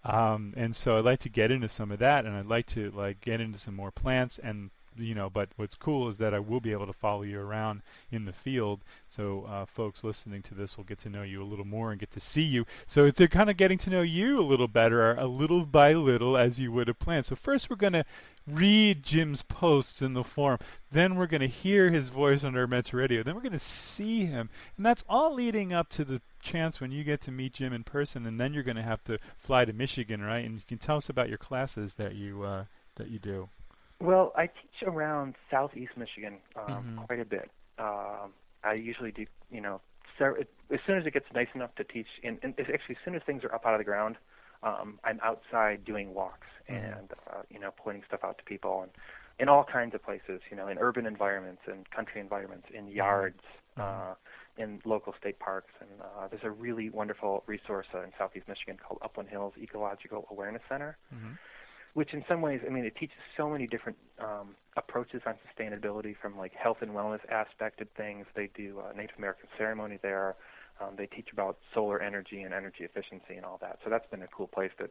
Um, 0.04 0.52
and 0.56 0.74
so 0.76 0.98
I'd 0.98 1.04
like 1.04 1.20
to 1.20 1.28
get 1.28 1.50
into 1.50 1.68
some 1.68 1.90
of 1.90 1.98
that, 2.00 2.24
and 2.26 2.34
I'd 2.36 2.46
like 2.46 2.66
to 2.68 2.90
like 2.90 3.20
get 3.20 3.40
into 3.40 3.58
some 3.58 3.74
more 3.74 3.90
plants 3.90 4.38
and 4.38 4.70
you 4.96 5.14
know. 5.14 5.30
But 5.30 5.50
what's 5.56 5.74
cool 5.74 6.08
is 6.08 6.16
that 6.18 6.34
I 6.34 6.38
will 6.38 6.60
be 6.60 6.72
able 6.72 6.86
to 6.86 6.92
follow 6.92 7.22
you 7.22 7.40
around 7.40 7.82
in 8.10 8.24
the 8.24 8.32
field, 8.32 8.82
so 9.06 9.46
uh, 9.48 9.66
folks 9.66 10.04
listening 10.04 10.42
to 10.42 10.54
this 10.54 10.76
will 10.76 10.84
get 10.84 10.98
to 11.00 11.10
know 11.10 11.22
you 11.22 11.42
a 11.42 11.44
little 11.44 11.64
more 11.64 11.90
and 11.90 12.00
get 12.00 12.10
to 12.12 12.20
see 12.20 12.42
you. 12.42 12.66
So 12.86 13.10
they're 13.10 13.28
kind 13.28 13.50
of 13.50 13.56
getting 13.56 13.78
to 13.78 13.90
know 13.90 14.02
you 14.02 14.40
a 14.40 14.42
little 14.42 14.68
better, 14.68 15.14
a 15.14 15.26
little 15.26 15.64
by 15.64 15.92
little, 15.92 16.36
as 16.36 16.58
you 16.58 16.72
would 16.72 16.88
have 16.88 16.98
planned. 16.98 17.26
So 17.26 17.36
first, 17.36 17.70
we're 17.70 17.76
going 17.76 17.92
to 17.94 18.04
read 18.46 19.02
Jim's 19.02 19.42
posts 19.42 20.02
in 20.02 20.14
the 20.14 20.24
forum. 20.24 20.58
Then 20.92 21.16
we're 21.16 21.26
going 21.26 21.40
to 21.40 21.48
hear 21.48 21.90
his 21.90 22.08
voice 22.08 22.44
on 22.44 22.54
our 22.54 22.62
Herb 22.62 22.70
Mentor 22.70 22.98
Radio. 22.98 23.22
Then 23.22 23.34
we're 23.34 23.40
going 23.40 23.52
to 23.52 23.58
see 23.58 24.26
him, 24.26 24.50
and 24.76 24.84
that's 24.84 25.04
all 25.08 25.34
leading 25.34 25.72
up 25.72 25.88
to 25.90 26.04
the 26.04 26.20
chance 26.40 26.80
when 26.80 26.92
you 26.92 27.04
get 27.04 27.20
to 27.22 27.32
meet 27.32 27.54
Jim 27.54 27.72
in 27.72 27.84
person. 27.84 28.26
And 28.26 28.38
then 28.38 28.52
you're 28.52 28.62
going 28.62 28.76
to 28.76 28.82
have 28.82 29.02
to 29.04 29.18
fly 29.36 29.64
to 29.64 29.72
Michigan, 29.72 30.22
right? 30.22 30.44
And 30.44 30.56
you 30.56 30.62
can 30.66 30.78
tell 30.78 30.96
us 30.96 31.08
about 31.08 31.28
your 31.28 31.38
classes 31.38 31.94
that 31.94 32.14
you 32.14 32.42
uh, 32.42 32.64
that 32.96 33.08
you 33.08 33.18
do. 33.18 33.48
Well, 34.04 34.32
I 34.36 34.46
teach 34.46 34.86
around 34.86 35.34
southeast 35.50 35.96
Michigan 35.96 36.38
um, 36.56 36.84
Mhm. 36.84 37.06
quite 37.06 37.20
a 37.20 37.24
bit. 37.24 37.50
Um, 37.78 38.34
I 38.62 38.74
usually 38.74 39.12
do, 39.12 39.26
you 39.50 39.60
know, 39.60 39.80
it, 40.20 40.48
as 40.70 40.80
soon 40.86 40.98
as 40.98 41.06
it 41.06 41.12
gets 41.12 41.26
nice 41.34 41.48
enough 41.54 41.74
to 41.76 41.84
teach, 41.84 42.06
and, 42.22 42.38
and 42.42 42.54
actually 42.60 42.96
as 42.96 43.02
soon 43.04 43.14
as 43.14 43.22
things 43.26 43.42
are 43.44 43.54
up 43.54 43.66
out 43.66 43.74
of 43.74 43.78
the 43.78 43.84
ground, 43.84 44.16
um, 44.62 44.98
I'm 45.04 45.20
outside 45.22 45.84
doing 45.84 46.14
walks 46.14 46.46
Mhm. 46.70 46.98
and 46.98 47.12
uh, 47.30 47.42
you 47.50 47.58
know 47.58 47.70
pointing 47.76 48.02
stuff 48.06 48.20
out 48.24 48.38
to 48.38 48.44
people 48.44 48.82
and 48.82 48.92
in 49.40 49.48
all 49.48 49.64
kinds 49.64 49.94
of 49.94 50.02
places, 50.02 50.40
you 50.50 50.56
know, 50.56 50.68
in 50.68 50.78
urban 50.78 51.06
environments 51.06 51.62
and 51.66 51.90
country 51.90 52.20
environments, 52.20 52.68
in 52.72 52.86
yards, 52.86 53.40
Mhm. 53.76 53.82
uh, 53.82 54.14
in 54.58 54.80
local 54.84 55.12
state 55.18 55.38
parks, 55.40 55.72
and 55.80 56.00
uh, 56.00 56.28
there's 56.28 56.44
a 56.44 56.50
really 56.50 56.88
wonderful 56.90 57.42
resource 57.46 57.86
uh, 57.94 58.02
in 58.02 58.12
southeast 58.16 58.46
Michigan 58.46 58.76
called 58.76 59.00
Upland 59.02 59.28
Hills 59.28 59.54
Ecological 59.60 60.26
Awareness 60.30 60.62
Center 60.68 60.96
Mm-hmm. 61.12 61.32
Which 61.94 62.12
in 62.12 62.24
some 62.28 62.40
ways, 62.42 62.60
I 62.66 62.70
mean, 62.70 62.84
it 62.84 62.96
teaches 62.96 63.16
so 63.36 63.48
many 63.48 63.66
different 63.66 63.96
um, 64.20 64.56
approaches 64.76 65.22
on 65.26 65.34
sustainability 65.46 66.14
from 66.20 66.36
like 66.36 66.52
health 66.52 66.78
and 66.80 66.90
wellness 66.90 67.20
aspected 67.30 67.88
things. 67.96 68.26
They 68.34 68.50
do 68.56 68.80
uh, 68.80 68.92
Native 68.92 69.16
American 69.18 69.48
ceremony 69.56 69.98
there. 70.02 70.34
Um, 70.80 70.94
they 70.96 71.06
teach 71.06 71.28
about 71.32 71.56
solar 71.72 72.02
energy 72.02 72.42
and 72.42 72.52
energy 72.52 72.82
efficiency 72.84 73.34
and 73.36 73.44
all 73.44 73.58
that. 73.60 73.78
So 73.84 73.90
that's 73.90 74.08
been 74.10 74.22
a 74.22 74.26
cool 74.26 74.48
place 74.48 74.72
that 74.80 74.90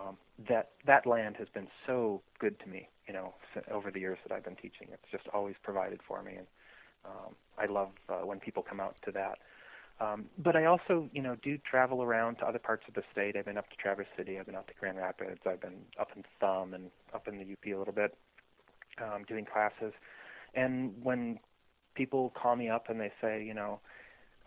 um, 0.00 0.16
that 0.48 0.70
that 0.86 1.06
land 1.06 1.36
has 1.38 1.48
been 1.52 1.66
so 1.86 2.22
good 2.38 2.58
to 2.60 2.66
me. 2.68 2.88
You 3.06 3.14
know, 3.14 3.34
over 3.70 3.90
the 3.90 4.00
years 4.00 4.18
that 4.26 4.34
I've 4.34 4.44
been 4.44 4.56
teaching, 4.56 4.88
it's 4.92 5.10
just 5.10 5.24
always 5.34 5.56
provided 5.62 6.00
for 6.06 6.22
me, 6.22 6.36
and 6.36 6.46
um, 7.04 7.34
I 7.58 7.66
love 7.66 7.88
uh, 8.08 8.24
when 8.24 8.38
people 8.38 8.62
come 8.62 8.80
out 8.80 8.96
to 9.04 9.12
that. 9.12 9.38
Um, 10.00 10.26
but 10.38 10.54
I 10.54 10.66
also, 10.66 11.08
you 11.12 11.22
know, 11.22 11.36
do 11.42 11.58
travel 11.58 12.02
around 12.02 12.36
to 12.36 12.46
other 12.46 12.60
parts 12.60 12.84
of 12.86 12.94
the 12.94 13.02
state. 13.10 13.36
I've 13.36 13.46
been 13.46 13.58
up 13.58 13.68
to 13.70 13.76
Traverse 13.76 14.06
City. 14.16 14.38
I've 14.38 14.46
been 14.46 14.54
out 14.54 14.68
to 14.68 14.74
Grand 14.78 14.96
Rapids. 14.98 15.40
I've 15.44 15.60
been 15.60 15.82
up 15.98 16.10
in 16.14 16.24
Thumb 16.40 16.74
and 16.74 16.90
up 17.12 17.26
in 17.26 17.38
the 17.38 17.42
UP 17.52 17.74
a 17.74 17.78
little 17.78 17.94
bit, 17.94 18.16
um, 19.02 19.24
doing 19.26 19.44
classes. 19.44 19.92
And 20.54 20.94
when 21.02 21.40
people 21.94 22.32
call 22.40 22.54
me 22.54 22.68
up 22.68 22.88
and 22.88 23.00
they 23.00 23.10
say, 23.20 23.44
you 23.44 23.54
know, 23.54 23.80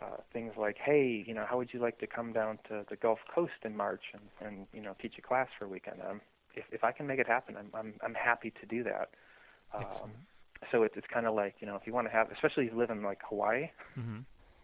uh, 0.00 0.16
things 0.32 0.54
like, 0.56 0.78
"Hey, 0.78 1.22
you 1.26 1.34
know, 1.34 1.44
how 1.48 1.58
would 1.58 1.72
you 1.72 1.80
like 1.80 1.98
to 1.98 2.06
come 2.06 2.32
down 2.32 2.58
to 2.68 2.84
the 2.88 2.96
Gulf 2.96 3.20
Coast 3.32 3.52
in 3.64 3.76
March 3.76 4.02
and, 4.14 4.22
and 4.40 4.66
you 4.72 4.80
know, 4.80 4.96
teach 5.00 5.14
a 5.18 5.22
class 5.22 5.48
for 5.58 5.66
a 5.66 5.68
weekend?" 5.68 6.00
Um, 6.08 6.20
if 6.54 6.64
if 6.72 6.82
I 6.82 6.92
can 6.92 7.06
make 7.06 7.20
it 7.20 7.26
happen, 7.28 7.56
I'm 7.56 7.70
I'm 7.74 7.94
I'm 8.02 8.14
happy 8.14 8.52
to 8.60 8.66
do 8.66 8.82
that. 8.84 9.10
Um, 9.74 9.82
Excellent. 9.86 10.14
so 10.72 10.82
it's 10.82 10.96
it's 10.96 11.06
kind 11.12 11.26
of 11.26 11.34
like 11.34 11.56
you 11.60 11.66
know, 11.68 11.76
if 11.76 11.86
you 11.86 11.92
want 11.92 12.08
to 12.08 12.12
have, 12.12 12.32
especially 12.32 12.66
if 12.66 12.72
you 12.72 12.78
live 12.78 12.90
in 12.90 13.02
like 13.02 13.20
Hawaii 13.28 13.68
Mm-hmm. 13.98 14.20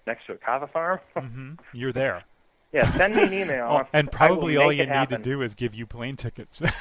Next 0.09 0.27
to 0.27 0.33
a 0.33 0.37
kava 0.37 0.67
farm. 0.67 0.99
mm-hmm. 1.17 1.53
You're 1.73 1.93
there. 1.93 2.25
Yeah, 2.73 2.91
send 2.93 3.15
me 3.15 3.23
an 3.23 3.33
email. 3.33 3.67
Oh, 3.71 3.89
and 3.93 4.11
probably 4.11 4.57
all 4.57 4.73
you 4.73 4.85
need 4.85 4.89
happen. 4.89 5.23
to 5.23 5.25
do 5.25 5.41
is 5.43 5.55
give 5.55 5.75
you 5.75 5.87
plane 5.87 6.17
tickets. 6.17 6.61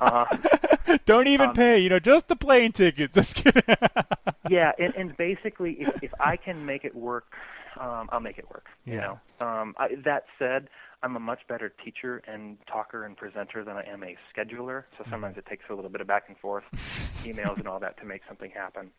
Uh-huh. 0.00 0.98
Don't 1.06 1.28
even 1.28 1.50
Um, 1.50 1.54
pay, 1.54 1.78
you 1.78 1.88
know, 1.88 1.98
just 1.98 2.28
the 2.28 2.36
plane 2.36 2.72
tickets. 2.72 3.16
Yeah, 4.50 4.72
and, 4.78 4.94
and 4.96 5.16
basically, 5.16 5.74
if 5.80 6.02
if 6.02 6.12
I 6.20 6.36
can 6.36 6.66
make 6.66 6.84
it 6.84 6.94
work, 6.94 7.32
um, 7.80 8.10
I'll 8.12 8.20
make 8.20 8.36
it 8.38 8.50
work. 8.50 8.66
You 8.84 8.96
know. 8.96 9.20
Um, 9.40 9.74
I, 9.78 9.94
that 10.04 10.24
said, 10.38 10.68
I'm 11.04 11.16
a 11.16 11.20
much 11.20 11.40
better 11.48 11.72
teacher 11.84 12.22
and 12.26 12.56
talker 12.66 13.04
and 13.04 13.14
presenter 13.14 13.62
than 13.62 13.76
I 13.76 13.82
am 13.82 14.02
a 14.02 14.16
scheduler. 14.34 14.84
So 14.96 15.02
mm-hmm. 15.02 15.10
sometimes 15.10 15.36
it 15.36 15.44
takes 15.46 15.64
a 15.68 15.74
little 15.74 15.90
bit 15.90 16.00
of 16.00 16.06
back 16.06 16.24
and 16.28 16.38
forth, 16.38 16.64
emails 17.24 17.58
and 17.58 17.68
all 17.68 17.78
that 17.80 17.98
to 17.98 18.06
make 18.06 18.22
something 18.26 18.50
happen. 18.50 18.90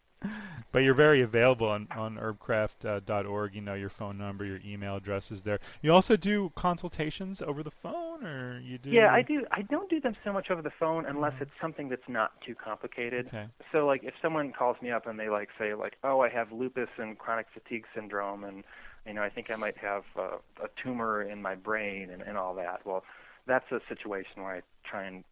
But 0.72 0.80
you're 0.80 0.94
very 0.94 1.22
available 1.22 1.68
on, 1.68 1.88
on 1.96 2.18
herbcraft.org. 2.18 3.52
Uh, 3.52 3.54
you 3.54 3.62
know, 3.62 3.76
your 3.76 3.90
phone 3.90 4.18
number, 4.18 4.44
your 4.44 4.60
email 4.66 4.98
address 4.98 5.32
is 5.32 5.42
there. 5.42 5.60
You 5.82 5.94
also 5.94 6.16
do 6.16 6.52
consultations 6.56 7.42
over 7.42 7.64
the 7.64 7.72
phone, 7.72 8.26
or 8.26 8.60
you 8.60 8.78
do? 8.78 8.90
Yeah, 8.90 9.14
I 9.14 9.22
do. 9.22 9.46
I 9.52 9.62
don't 9.62 9.90
do 9.90 10.02
them 10.02 10.16
so 10.24 10.34
much 10.34 10.52
over 10.52 10.62
the 10.62 10.72
phone 10.78 11.06
unless 11.06 11.34
mm-hmm. 11.34 11.44
it's 11.44 11.52
something 11.62 11.90
that's 11.90 12.10
not 12.10 12.32
too 12.46 12.56
complicated. 12.56 13.28
Okay. 13.28 13.46
So 13.72 13.86
like 13.86 14.04
if 14.04 14.14
someone 14.22 14.52
calls 14.52 14.76
me 14.82 14.92
up 14.92 15.08
and 15.08 15.18
they 15.20 15.30
like 15.30 15.50
say 15.58 15.74
like, 15.76 15.94
"Oh, 16.04 16.20
I 16.22 16.30
have 16.30 16.52
lupus 16.52 16.90
and 16.98 17.18
chronic 17.18 17.48
fatigue 17.54 17.86
syndrome 17.96 18.44
and 18.44 18.64
you 19.06 19.14
know, 19.14 19.24
I 19.24 19.30
think 19.30 19.50
I 19.52 19.56
might 19.56 19.78
have 19.78 20.04
uh, 20.18 20.38
a 20.64 20.68
tumor 20.84 21.22
in 21.22 21.42
my 21.42 21.56
brain 21.56 22.10
and 22.12 22.22
and 22.22 22.38
all 22.38 22.56
that." 22.56 22.86
Well, 22.86 23.04
that's 23.48 23.72
a 23.72 23.80
situation 23.88 24.44
where 24.44 24.56
I 24.58 24.62
try 24.90 25.06
and 25.06 25.24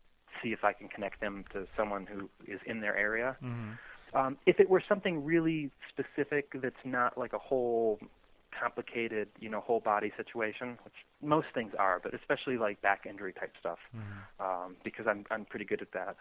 see 0.41 0.49
if 0.49 0.63
I 0.63 0.73
can 0.73 0.87
connect 0.89 1.21
them 1.21 1.45
to 1.53 1.67
someone 1.77 2.05
who 2.05 2.29
is 2.51 2.59
in 2.65 2.81
their 2.81 2.95
area. 2.97 3.37
hmm 3.39 3.71
Um, 4.13 4.37
if 4.45 4.59
it 4.59 4.69
were 4.69 4.83
something 4.87 5.25
really 5.25 5.71
specific 5.89 6.45
that's 6.61 6.85
not 6.85 7.17
like 7.17 7.33
a 7.33 7.39
whole 7.39 7.99
complicated, 8.59 9.27
you 9.39 9.49
know, 9.49 9.59
whole 9.61 9.79
body 9.79 10.11
situation, 10.15 10.77
which 10.83 10.93
most 11.21 11.47
things 11.55 11.73
are, 11.79 11.99
but 12.03 12.13
especially 12.13 12.57
like 12.57 12.79
back 12.81 13.05
injury 13.09 13.33
type 13.33 13.53
stuff, 13.59 13.79
Mm-hmm. 13.95 14.45
um, 14.45 14.75
because 14.83 15.07
I'm 15.07 15.25
I'm 15.31 15.45
pretty 15.45 15.65
good 15.65 15.81
at 15.81 15.91
that. 15.93 16.15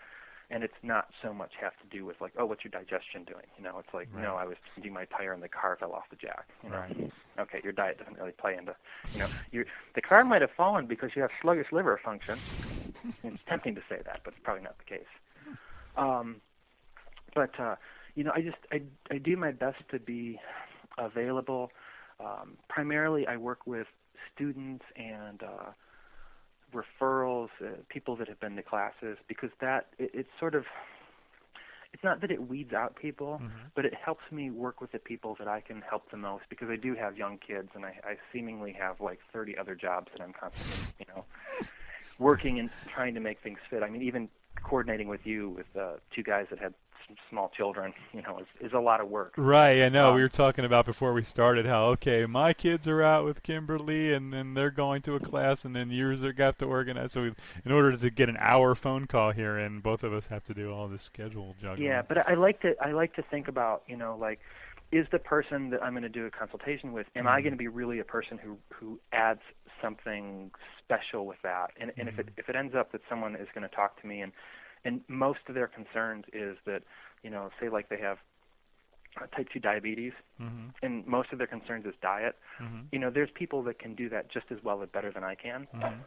And 0.52 0.62
it's 0.62 0.74
not 0.82 1.08
so 1.22 1.32
much 1.32 1.52
have 1.60 1.72
to 1.80 1.86
do 1.96 2.04
with 2.04 2.20
like, 2.20 2.32
oh, 2.38 2.44
what's 2.44 2.62
your 2.62 2.70
digestion 2.70 3.24
doing? 3.24 3.46
You 3.56 3.64
know, 3.64 3.78
it's 3.78 3.92
like, 3.94 4.08
no, 4.14 4.34
I 4.36 4.44
was 4.44 4.56
changing 4.74 4.92
my 4.92 5.06
tire 5.06 5.32
and 5.32 5.42
the 5.42 5.48
car 5.48 5.76
fell 5.80 5.92
off 5.92 6.04
the 6.10 6.16
jack. 6.16 6.46
You 6.62 6.70
know, 6.70 6.76
Right. 6.76 7.12
okay, 7.40 7.60
your 7.64 7.72
diet 7.72 7.98
doesn't 7.98 8.18
really 8.18 8.32
play 8.32 8.54
into, 8.56 8.76
you 9.14 9.20
know, 9.20 9.28
your 9.50 9.64
the 9.94 10.02
car 10.02 10.24
might 10.24 10.42
have 10.42 10.50
fallen 10.54 10.86
because 10.86 11.10
you 11.16 11.22
have 11.22 11.30
sluggish 11.40 11.72
liver 11.72 11.98
function. 12.04 12.42
it's 13.24 13.42
tempting 13.48 13.74
to 13.76 13.80
say 13.88 14.00
that, 14.04 14.20
but 14.24 14.34
it's 14.34 14.42
probably 14.44 14.62
not 14.62 14.76
the 14.78 14.84
case. 14.84 15.08
Um, 15.96 16.36
but 17.34 17.58
uh, 17.58 17.76
you 18.14 18.24
know, 18.24 18.32
I 18.34 18.42
just 18.42 18.58
I 18.70 18.82
I 19.10 19.18
do 19.18 19.36
my 19.36 19.52
best 19.52 19.78
to 19.90 19.98
be 19.98 20.38
available. 20.98 21.70
Um, 22.20 22.58
primarily, 22.68 23.26
I 23.26 23.38
work 23.38 23.66
with 23.66 23.86
students 24.34 24.84
and 24.96 25.42
uh, 25.42 25.70
referrals, 26.72 27.48
uh, 27.60 27.68
people 27.88 28.16
that 28.16 28.28
have 28.28 28.40
been 28.40 28.56
to 28.56 28.62
classes, 28.62 29.18
because 29.28 29.50
that 29.60 29.88
it, 29.98 30.10
it's 30.14 30.30
sort 30.38 30.54
of 30.54 30.64
it's 31.92 32.02
not 32.02 32.22
that 32.22 32.30
it 32.30 32.48
weeds 32.48 32.72
out 32.72 32.96
people, 32.96 33.38
Mhm. 33.42 33.70
but 33.74 33.84
it 33.84 33.92
helps 33.94 34.22
me 34.32 34.50
work 34.50 34.80
with 34.80 34.92
the 34.92 34.98
people 34.98 35.34
that 35.34 35.46
I 35.46 35.60
can 35.60 35.82
help 35.82 36.10
the 36.10 36.16
most 36.16 36.44
because 36.48 36.70
I 36.70 36.76
do 36.76 36.94
have 36.94 37.18
young 37.18 37.36
kids 37.36 37.68
and 37.74 37.84
I, 37.84 38.00
I 38.02 38.16
seemingly 38.32 38.72
have 38.72 39.00
like 39.00 39.20
30 39.30 39.58
other 39.58 39.74
jobs 39.74 40.10
that 40.12 40.22
I'm 40.22 40.32
constantly, 40.32 40.94
you 40.98 41.14
know, 41.14 41.26
working 42.18 42.58
and 42.58 42.70
trying 42.94 43.12
to 43.14 43.20
make 43.20 43.40
things 43.40 43.58
fit. 43.68 43.82
I 43.82 43.90
mean, 43.90 44.02
even 44.02 44.30
coordinating 44.62 45.08
with 45.08 45.26
you 45.26 45.50
with 45.50 45.66
uh, 45.76 45.96
two 46.10 46.22
guys 46.22 46.46
that 46.48 46.58
had 46.58 46.72
small 47.30 47.50
children, 47.56 47.92
you 48.12 48.22
know, 48.22 48.38
is, 48.38 48.46
is 48.66 48.72
a 48.72 48.78
lot 48.78 49.00
of 49.00 49.08
work. 49.08 49.34
Right, 49.36 49.82
I 49.82 49.88
know. 49.88 50.10
Um, 50.10 50.16
we 50.16 50.22
were 50.22 50.28
talking 50.28 50.64
about 50.64 50.86
before 50.86 51.12
we 51.12 51.22
started 51.22 51.66
how 51.66 51.84
okay, 51.86 52.26
my 52.26 52.52
kids 52.52 52.86
are 52.88 53.02
out 53.02 53.24
with 53.24 53.42
Kimberly, 53.42 54.12
and 54.12 54.32
then 54.32 54.54
they're 54.54 54.70
going 54.70 55.02
to 55.02 55.14
a 55.14 55.20
class, 55.20 55.64
and 55.64 55.74
then 55.74 55.90
yours 55.90 56.22
are 56.22 56.32
got 56.32 56.58
to 56.58 56.66
organize. 56.66 57.12
So, 57.12 57.22
we, 57.22 57.32
in 57.64 57.72
order 57.72 57.96
to 57.96 58.10
get 58.10 58.28
an 58.28 58.36
hour 58.38 58.74
phone 58.74 59.06
call 59.06 59.32
here, 59.32 59.56
and 59.58 59.82
both 59.82 60.02
of 60.02 60.12
us 60.12 60.26
have 60.26 60.44
to 60.44 60.54
do 60.54 60.72
all 60.72 60.88
this 60.88 61.02
schedule 61.02 61.54
juggling. 61.60 61.86
Yeah, 61.86 62.02
but 62.02 62.18
I 62.28 62.34
like 62.34 62.60
to 62.62 62.74
I 62.80 62.92
like 62.92 63.14
to 63.14 63.22
think 63.22 63.48
about 63.48 63.82
you 63.86 63.96
know 63.96 64.16
like 64.20 64.40
is 64.90 65.06
the 65.10 65.18
person 65.18 65.70
that 65.70 65.82
I'm 65.82 65.94
going 65.94 66.02
to 66.02 66.08
do 66.08 66.26
a 66.26 66.30
consultation 66.30 66.92
with 66.92 67.06
am 67.16 67.26
I 67.26 67.40
Mhm. 67.40 67.44
going 67.44 67.52
to 67.52 67.58
be 67.58 67.68
really 67.68 67.98
a 67.98 68.04
person 68.04 68.38
who 68.38 68.58
who 68.74 69.00
adds 69.12 69.40
something 69.80 70.50
special 70.78 71.26
with 71.26 71.40
that 71.42 71.70
and 71.80 71.92
and 71.98 72.08
if 72.08 72.18
it 72.18 72.26
Mhm. 72.26 72.32
if 72.38 72.48
it 72.48 72.56
ends 72.56 72.74
up 72.74 72.92
that 72.92 73.00
someone 73.08 73.34
is 73.34 73.48
going 73.54 73.68
to 73.68 73.74
talk 73.74 74.00
to 74.00 74.06
me 74.06 74.20
and 74.20 74.32
and 74.84 75.00
most 75.08 75.40
of 75.48 75.54
their 75.54 75.68
concerns 75.68 76.24
is 76.32 76.56
that 76.66 76.82
you 77.22 77.30
know 77.30 77.50
say 77.60 77.68
like 77.68 77.88
they 77.88 77.98
have 77.98 78.18
uh, 79.20 79.26
type 79.36 79.48
2 79.52 79.60
diabetes 79.60 80.12
hmm 80.38 80.68
and 80.82 81.06
most 81.06 81.28
of 81.32 81.38
their 81.38 81.46
concerns 81.46 81.86
is 81.86 81.94
diet. 82.02 82.36
Hmm 82.58 82.80
you 82.90 82.98
know 82.98 83.10
there's 83.10 83.30
people 83.34 83.62
that 83.62 83.78
can 83.78 83.94
do 83.94 84.08
that 84.08 84.30
just 84.30 84.46
as 84.50 84.58
well 84.62 84.82
or 84.82 84.86
better 84.86 85.12
than 85.12 85.24
I 85.24 85.34
can. 85.34 85.66
Hmm 85.72 86.00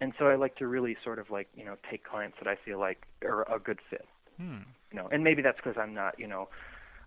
and 0.00 0.12
so 0.18 0.26
I 0.26 0.34
like 0.34 0.56
to 0.56 0.66
really 0.66 0.96
sort 1.04 1.18
of 1.18 1.30
like 1.30 1.48
you 1.54 1.64
know 1.64 1.76
take 1.90 2.04
clients 2.04 2.36
that 2.42 2.48
I 2.48 2.56
feel 2.64 2.78
like 2.80 3.06
are 3.24 3.42
a 3.52 3.58
good 3.58 3.78
fit. 3.90 4.06
Hmm. 4.38 4.62
you 4.90 4.98
know, 4.98 5.08
and 5.12 5.22
maybe 5.22 5.42
that's 5.42 5.56
because 5.56 5.76
I'm 5.80 5.94
not, 5.94 6.18
you 6.18 6.26
know, 6.26 6.48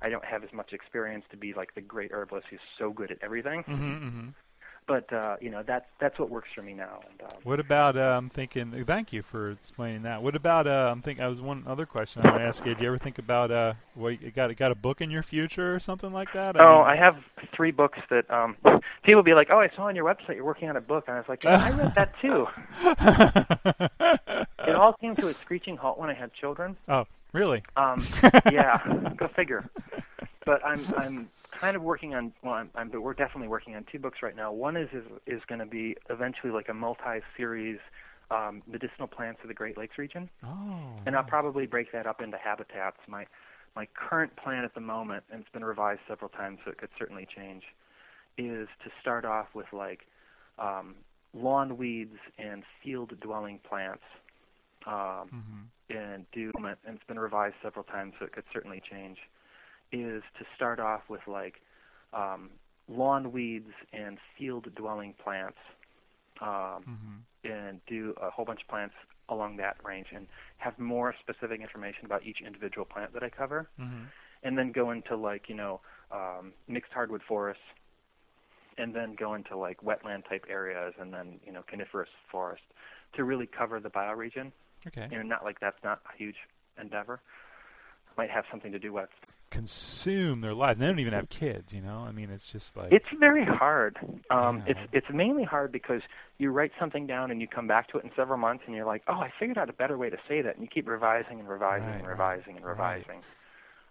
I 0.02 0.10
don't 0.10 0.26
have 0.26 0.44
as 0.44 0.54
much 0.54 0.74
experience 0.74 1.26
to 1.32 1.38
be 1.38 1.54
like 1.54 1.74
the 1.76 1.82
great 1.82 2.12
herbalist 2.12 2.48
who's 2.50 2.60
so 2.78 2.92
good 2.92 3.12
at 3.12 3.18
everything. 3.24 3.64
But 4.88 5.12
uh, 5.12 5.38
you 5.42 5.50
know, 5.50 5.64
that's 5.66 5.86
that's 6.00 6.20
what 6.20 6.30
works 6.30 6.50
for 6.54 6.62
me 6.62 6.74
now. 6.74 7.00
And 7.10 7.22
um, 7.24 7.40
What 7.44 7.60
about? 7.60 7.98
Uh, 7.98 8.02
I'm 8.02 8.30
thinking. 8.30 8.84
Thank 8.86 9.12
you 9.12 9.24
for 9.24 9.52
explaining 9.52 10.04
that. 10.04 10.22
What 10.22 10.36
about? 10.36 10.68
Uh, 10.68 10.90
I'm 10.92 11.02
thinking. 11.02 11.24
I 11.24 11.28
was 11.28 11.42
one 11.42 11.64
other 11.66 11.88
question 11.88 12.22
I 12.24 12.30
want 12.30 12.42
to 12.42 12.46
ask 12.48 12.64
you. 12.66 12.76
Do 12.76 12.84
you 12.84 12.90
ever 12.90 13.00
think 13.00 13.18
about? 13.18 13.50
Uh, 13.52 13.74
what 13.96 14.22
you 14.22 14.30
got? 14.30 14.56
Got 14.56 14.72
a 14.72 14.76
book 14.76 15.02
in 15.02 15.10
your 15.10 15.24
future 15.24 15.74
or 15.74 15.80
something 15.80 16.14
like 16.14 16.32
that? 16.34 16.56
oh, 16.60 16.60
mean- 16.80 16.88
I 16.88 16.96
have 16.98 17.18
three 17.56 17.72
books 17.72 17.98
that 18.12 18.30
um, 18.30 18.58
people 19.04 19.24
be 19.24 19.34
like, 19.34 19.48
"Oh, 19.50 19.60
I 19.60 19.70
saw 19.76 19.88
on 19.88 19.96
your 19.96 20.06
website 20.06 20.36
you're 20.36 20.46
working 20.46 20.70
on 20.70 20.76
a 20.78 20.82
book," 20.82 21.06
and 21.08 21.16
I 21.16 21.20
was 21.20 21.30
like, 21.30 21.44
"Yeah, 21.44 21.64
I 21.64 21.72
read 21.72 21.96
that 21.96 22.14
too." 22.22 22.48
It 24.68 24.76
all 24.76 24.94
came 24.94 25.16
to 25.18 25.28
a 25.28 25.34
screeching 25.34 25.78
halt 25.78 26.00
when 26.00 26.10
I 26.10 26.14
had 26.14 26.34
children. 26.34 26.76
oh, 26.88 27.06
really? 27.36 27.62
Um, 27.76 28.06
yeah, 28.52 28.80
go 29.18 29.28
figure. 29.36 29.70
But 30.46 30.66
I'm 30.66 30.82
I'm 30.98 31.30
kind 31.60 31.76
of 31.76 31.84
working 31.84 32.16
on 32.16 32.34
well, 32.44 32.54
I'm, 32.54 32.70
I'm 32.76 32.90
but 32.90 33.02
we're 33.02 33.14
definitely 33.14 33.48
working 33.50 33.76
on 33.76 33.86
two 33.92 34.00
books 34.00 34.20
right 34.24 34.36
now. 34.36 34.52
One 34.52 34.78
is 34.78 34.90
is, 34.94 35.04
is 35.28 35.42
going 35.48 35.60
to 35.60 35.66
be 35.66 35.96
eventually 36.10 36.52
like 36.52 36.70
a 36.70 36.74
multi-series 36.74 37.80
um, 38.32 38.64
medicinal 38.68 39.08
plants 39.08 39.40
of 39.44 39.48
the 39.50 39.54
Great 39.54 39.78
Lakes 39.78 39.98
region, 39.98 40.30
Oh. 40.44 40.80
and 41.06 41.16
I'll 41.16 41.24
probably 41.24 41.66
break 41.68 41.92
that 41.92 42.08
up 42.08 42.22
into 42.22 42.38
habitats. 42.38 42.98
My 43.08 43.26
my 43.76 43.88
current 43.94 44.36
plan 44.38 44.64
at 44.64 44.74
the 44.74 44.82
moment, 44.82 45.24
and 45.32 45.42
it's 45.42 45.52
been 45.52 45.64
revised 45.66 46.02
several 46.08 46.30
times, 46.30 46.60
so 46.64 46.72
it 46.72 46.78
could 46.78 46.90
certainly 46.98 47.28
change, 47.36 47.64
is 48.38 48.68
to 48.84 48.90
start 49.02 49.26
off 49.26 49.48
with 49.54 49.68
like 49.74 50.08
um, 50.60 50.96
lawn 51.34 51.76
weeds 51.78 52.16
and 52.38 52.64
field-dwelling 52.84 53.60
plants. 53.68 54.04
Um, 54.86 55.30
Mhm. 55.34 55.70
and 55.90 56.26
do 56.32 56.52
and 56.56 56.78
it's 56.96 57.04
been 57.06 57.20
revised 57.20 57.56
several 57.62 57.84
times 57.86 58.14
so 58.20 58.26
it 58.26 58.32
could 58.32 58.44
certainly 58.52 58.82
change 58.90 59.18
is 59.92 60.24
to 60.40 60.46
start 60.56 60.80
off 60.80 61.02
with 61.10 61.22
like 61.28 61.62
um, 62.14 62.50
lawn 62.88 63.32
weeds 63.32 63.72
and 63.94 64.18
field 64.38 64.74
dwelling 64.76 65.14
plants 65.24 65.60
um, 66.42 66.86
Mhm. 66.88 67.22
and 67.44 67.86
do 67.86 68.14
a 68.22 68.30
whole 68.32 68.46
bunch 68.46 68.62
of 68.62 68.68
plants 68.68 68.96
along 69.30 69.58
that 69.58 69.78
range 69.84 70.08
and 70.12 70.28
have 70.58 70.78
more 70.80 71.14
specific 71.20 71.62
information 71.62 72.06
about 72.06 72.24
each 72.26 72.42
individual 72.42 72.86
plant 72.86 73.14
that 73.14 73.24
I 73.24 73.30
cover 73.30 73.70
Mhm. 73.80 74.12
and 74.44 74.58
then 74.58 74.72
go 74.72 74.92
into 74.92 75.16
like 75.16 75.50
you 75.50 75.56
know 75.56 75.82
um, 76.12 76.54
mixed 76.68 76.92
hardwood 76.94 77.22
forests 77.24 77.64
and 78.78 78.94
then 78.94 79.16
go 79.16 79.36
into 79.36 79.56
like 79.56 79.82
wetland 79.82 80.28
type 80.28 80.46
areas 80.50 80.94
and 81.00 81.14
then 81.14 81.40
you 81.46 81.52
know 81.52 81.64
coniferous 81.64 82.10
forest 82.32 82.64
to 83.14 83.24
really 83.24 83.48
cover 83.48 83.80
the 83.80 83.90
bioregion 83.90 84.52
Okay. 84.88 85.08
you 85.12 85.18
know, 85.18 85.24
not 85.24 85.44
like 85.44 85.60
that's 85.60 85.82
not 85.84 86.02
a 86.14 86.18
huge 86.18 86.36
endeavor. 86.80 87.20
Might 88.18 88.30
have 88.30 88.46
something 88.50 88.72
to 88.72 88.80
do 88.80 88.94
with. 88.94 89.10
Consume 89.52 90.42
their 90.42 90.54
lives. 90.54 90.80
They 90.80 90.86
don't 90.88 91.00
even 91.00 91.14
have 91.14 91.30
kids. 91.30 91.74
You 91.74 91.82
know. 91.82 92.06
I 92.08 92.12
mean, 92.12 92.30
it's 92.30 92.52
just 92.52 92.76
like. 92.76 92.92
It's 92.92 93.06
very 93.20 93.46
hard. 93.46 93.98
Um, 94.30 94.58
Yeah. 94.58 94.64
It's 94.74 94.80
it's 94.94 95.08
mainly 95.14 95.44
hard 95.44 95.72
because 95.72 96.02
you 96.38 96.52
write 96.52 96.72
something 96.80 97.08
down 97.08 97.32
and 97.32 97.40
you 97.42 97.48
come 97.48 97.68
back 97.68 97.90
to 97.90 97.98
it 97.98 98.04
in 98.04 98.12
several 98.16 98.38
months 98.38 98.64
and 98.68 98.76
you're 98.76 98.86
like, 98.86 99.04
oh, 99.08 99.14
I 99.20 99.32
figured 99.40 99.58
out 99.58 99.70
a 99.70 99.74
better 99.74 99.98
way 99.98 100.10
to 100.10 100.18
say 100.28 100.42
that, 100.42 100.56
and 100.56 100.64
you 100.64 100.68
keep 100.68 100.88
revising 100.88 101.40
and 101.40 101.48
revising 101.48 101.88
Right, 101.88 101.96
and 101.98 102.04
right, 102.08 102.12
revising 102.12 102.58
and 102.58 102.66
right. 102.66 102.72
revising. 102.72 103.22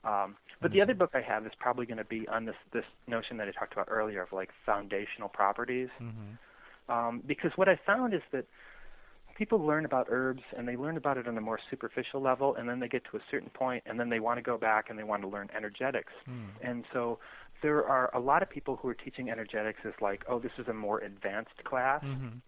Um, 0.05 0.37
but 0.61 0.73
the 0.73 0.81
other 0.83 0.95
book 0.95 1.11
I 1.15 1.21
have 1.21 1.45
is 1.47 1.53
probably 1.59 1.87
going 1.87 1.99
to 1.99 2.05
be 2.05 2.27
on 2.29 2.45
this 2.47 2.57
this 2.73 2.85
notion 3.07 3.37
that 3.39 3.49
I 3.49 3.53
talked 3.53 3.73
about 3.73 3.89
earlier 3.91 4.23
of 4.23 4.33
like 4.33 4.51
foundational 4.67 5.29
properties. 5.29 5.89
Mhm. 6.01 6.39
um, 6.89 7.23
because 7.27 7.53
what 7.57 7.69
I 7.69 7.77
found 7.87 8.13
is 8.15 8.23
that 8.33 8.45
people 9.35 9.59
learn 9.59 9.85
about 9.85 10.07
herbs 10.11 10.43
and 10.57 10.67
they 10.67 10.77
learn 10.77 10.97
about 10.97 11.17
it 11.19 11.27
on 11.27 11.37
a 11.37 11.41
more 11.41 11.59
superficial 11.71 12.21
level, 12.21 12.55
and 12.55 12.69
then 12.69 12.81
they 12.81 12.89
get 12.89 13.05
to 13.11 13.17
a 13.17 13.21
certain 13.31 13.51
point, 13.51 13.83
and 13.87 13.99
then 13.99 14.09
they 14.09 14.21
want 14.21 14.39
to 14.39 14.43
go 14.43 14.57
back 14.57 14.91
and 14.91 14.99
they 14.99 15.03
want 15.03 15.23
to 15.23 15.29
learn 15.29 15.49
energetics. 15.57 16.13
Hmm. 16.25 16.47
And 16.63 16.85
so 16.93 17.19
there 17.63 17.85
are 17.87 18.15
a 18.15 18.21
lot 18.21 18.43
of 18.43 18.51
people 18.51 18.77
who 18.77 18.89
are 18.89 18.95
teaching 18.95 19.31
energetics 19.31 19.81
as 19.85 19.93
like, 20.01 20.25
oh, 20.29 20.39
this 20.39 20.53
is 20.59 20.69
a 20.69 20.73
more 20.75 20.99
advanced 21.01 21.65
class. 21.65 22.05
Mhm. 22.05 22.41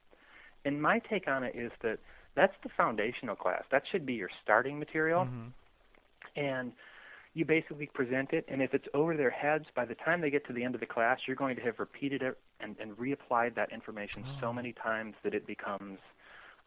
And 0.65 0.83
my 0.83 0.99
take 0.99 1.29
on 1.29 1.43
it 1.45 1.55
is 1.55 1.73
that 1.83 1.99
that's 2.35 2.55
the 2.63 2.69
foundational 2.69 3.37
class. 3.37 3.65
That 3.71 3.87
should 3.91 4.05
be 4.05 4.15
your 4.15 4.31
starting 4.43 4.79
material, 4.79 5.25
Mhm. 5.25 5.53
and 6.37 6.73
you 7.35 7.45
basically 7.45 7.87
present 7.87 8.33
it. 8.33 8.45
And 8.49 8.63
if 8.63 8.75
it's 8.75 8.89
over 8.95 9.17
their 9.17 9.31
heads, 9.31 9.67
by 9.75 9.85
the 9.85 9.95
time 9.95 10.21
they 10.21 10.31
get 10.31 10.47
to 10.47 10.53
the 10.53 10.65
end 10.65 10.75
of 10.75 10.81
the 10.81 10.87
class, 10.87 11.21
you're 11.27 11.37
going 11.37 11.57
to 11.57 11.63
have 11.63 11.79
repeated 11.79 12.23
it 12.23 12.39
and, 12.61 12.77
and 12.79 12.97
reapplied 12.97 13.55
that 13.55 13.73
information 13.73 14.25
Oh. 14.27 14.41
so 14.41 14.53
many 14.53 14.73
times 14.73 15.17
that 15.23 15.35
it 15.35 15.47
becomes 15.47 15.99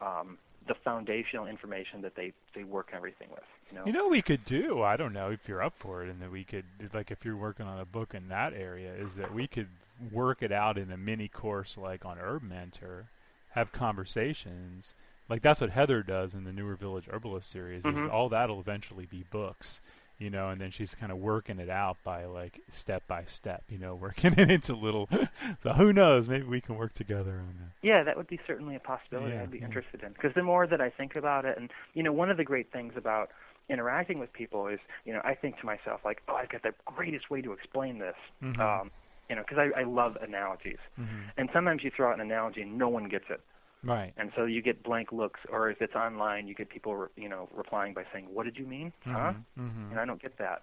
um, 0.00 0.38
the 0.66 0.74
foundational 0.74 1.46
information 1.46 2.02
that 2.02 2.14
they 2.14 2.32
they 2.54 2.64
work 2.64 2.90
everything 2.92 3.28
with. 3.30 3.44
You 3.70 3.78
know. 3.78 3.86
You 3.86 3.92
know, 3.92 4.02
what 4.04 4.12
we 4.12 4.22
could 4.22 4.44
do. 4.44 4.82
I 4.82 4.96
don't 4.96 5.12
know 5.12 5.30
if 5.30 5.46
you're 5.48 5.62
up 5.62 5.74
for 5.78 6.02
it, 6.04 6.10
and 6.10 6.20
that 6.20 6.30
we 6.30 6.44
could, 6.44 6.64
like, 6.92 7.10
if 7.10 7.24
you're 7.24 7.36
working 7.36 7.66
on 7.66 7.78
a 7.78 7.84
book 7.84 8.14
in 8.14 8.28
that 8.28 8.52
area, 8.52 8.92
is 8.94 9.14
that 9.14 9.32
we 9.32 9.46
could 9.46 9.68
work 10.12 10.42
it 10.42 10.50
out 10.52 10.78
in 10.78 10.90
a 10.90 10.96
mini 10.96 11.28
course, 11.28 11.76
like 11.76 12.04
on 12.04 12.18
Herb 12.18 12.42
Mentor, 12.42 13.06
have 13.50 13.70
conversations. 13.72 14.94
Like 15.28 15.42
that's 15.42 15.60
what 15.60 15.70
Heather 15.70 16.02
does 16.02 16.34
in 16.34 16.44
the 16.44 16.52
Newer 16.52 16.74
Village 16.74 17.06
Herbalist 17.08 17.48
series. 17.50 17.84
Is 17.84 17.94
Mhm. 17.96 18.10
all 18.10 18.28
that'll 18.28 18.60
eventually 18.60 19.06
be 19.06 19.24
books, 19.30 19.80
you 20.20 20.30
know, 20.30 20.50
and 20.50 20.60
then 20.60 20.70
she's 20.70 20.94
kind 20.94 21.10
of 21.10 21.18
working 21.18 21.58
it 21.58 21.70
out 21.70 21.96
by 22.04 22.26
like 22.26 22.60
step 22.68 23.02
by 23.08 23.24
step, 23.24 23.64
you 23.68 23.78
know, 23.78 23.94
working 24.06 24.34
it 24.36 24.50
into 24.50 24.74
little. 24.76 25.08
so 25.62 25.70
who 25.72 25.92
knows? 25.92 26.28
Maybe 26.28 26.44
we 26.44 26.60
can 26.60 26.76
work 26.76 26.92
together 26.92 27.32
on 27.32 27.54
that. 27.58 27.70
Yeah, 27.82 28.04
that 28.04 28.16
would 28.16 28.28
be 28.28 28.38
certainly 28.46 28.76
a 28.76 28.80
possibility 28.80 29.34
Yeah, 29.34 29.42
I'd 29.42 29.50
be 29.50 29.58
yeah. 29.58 29.64
interested 29.64 30.02
in. 30.02 30.12
Because 30.12 30.34
the 30.34 30.42
more 30.42 30.66
that 30.66 30.80
I 30.80 30.90
think 30.90 31.16
about 31.16 31.44
it, 31.46 31.56
and 31.58 31.70
you 31.94 32.02
know, 32.02 32.12
one 32.12 32.30
of 32.30 32.36
the 32.36 32.44
great 32.44 32.70
things 32.70 32.92
about 32.96 33.30
interacting 33.70 34.18
with 34.18 34.32
people 34.32 34.66
is, 34.68 34.78
you 35.04 35.12
know, 35.12 35.20
I 35.24 35.34
think 35.34 35.58
to 35.60 35.66
myself 35.66 36.00
like, 36.04 36.22
oh, 36.28 36.34
I've 36.34 36.50
got 36.50 36.62
the 36.62 36.74
greatest 36.84 37.30
way 37.30 37.40
to 37.40 37.52
explain 37.52 37.98
this. 37.98 38.16
Mhm. 38.42 38.58
Um, 38.60 38.90
you 39.30 39.36
know, 39.36 39.42
because 39.42 39.58
I, 39.58 39.80
I 39.80 39.84
love 39.84 40.16
analogies, 40.20 40.78
Mhm. 41.00 41.30
and 41.36 41.48
sometimes 41.52 41.84
you 41.84 41.90
throw 41.96 42.08
out 42.08 42.14
an 42.16 42.20
analogy 42.20 42.62
and 42.62 42.76
no 42.76 42.88
one 42.88 43.04
gets 43.04 43.26
it, 43.30 43.40
Right. 43.82 44.12
and 44.16 44.30
so 44.36 44.44
you 44.44 44.60
get 44.60 44.82
blank 44.82 45.12
looks, 45.12 45.40
or 45.50 45.70
if 45.70 45.80
it's 45.80 45.94
online, 45.94 46.46
you 46.46 46.54
get 46.54 46.68
people, 46.68 46.94
re- 46.96 47.08
you 47.16 47.28
know, 47.28 47.48
replying 47.54 47.94
by 47.94 48.04
saying, 48.12 48.26
"What 48.32 48.44
did 48.44 48.56
you 48.58 48.66
mean?" 48.66 48.92
Huh? 49.04 49.32
Mhm. 49.32 49.44
Mhm. 49.58 49.90
And 49.92 50.00
I 50.00 50.04
don't 50.04 50.20
get 50.20 50.36
that. 50.38 50.62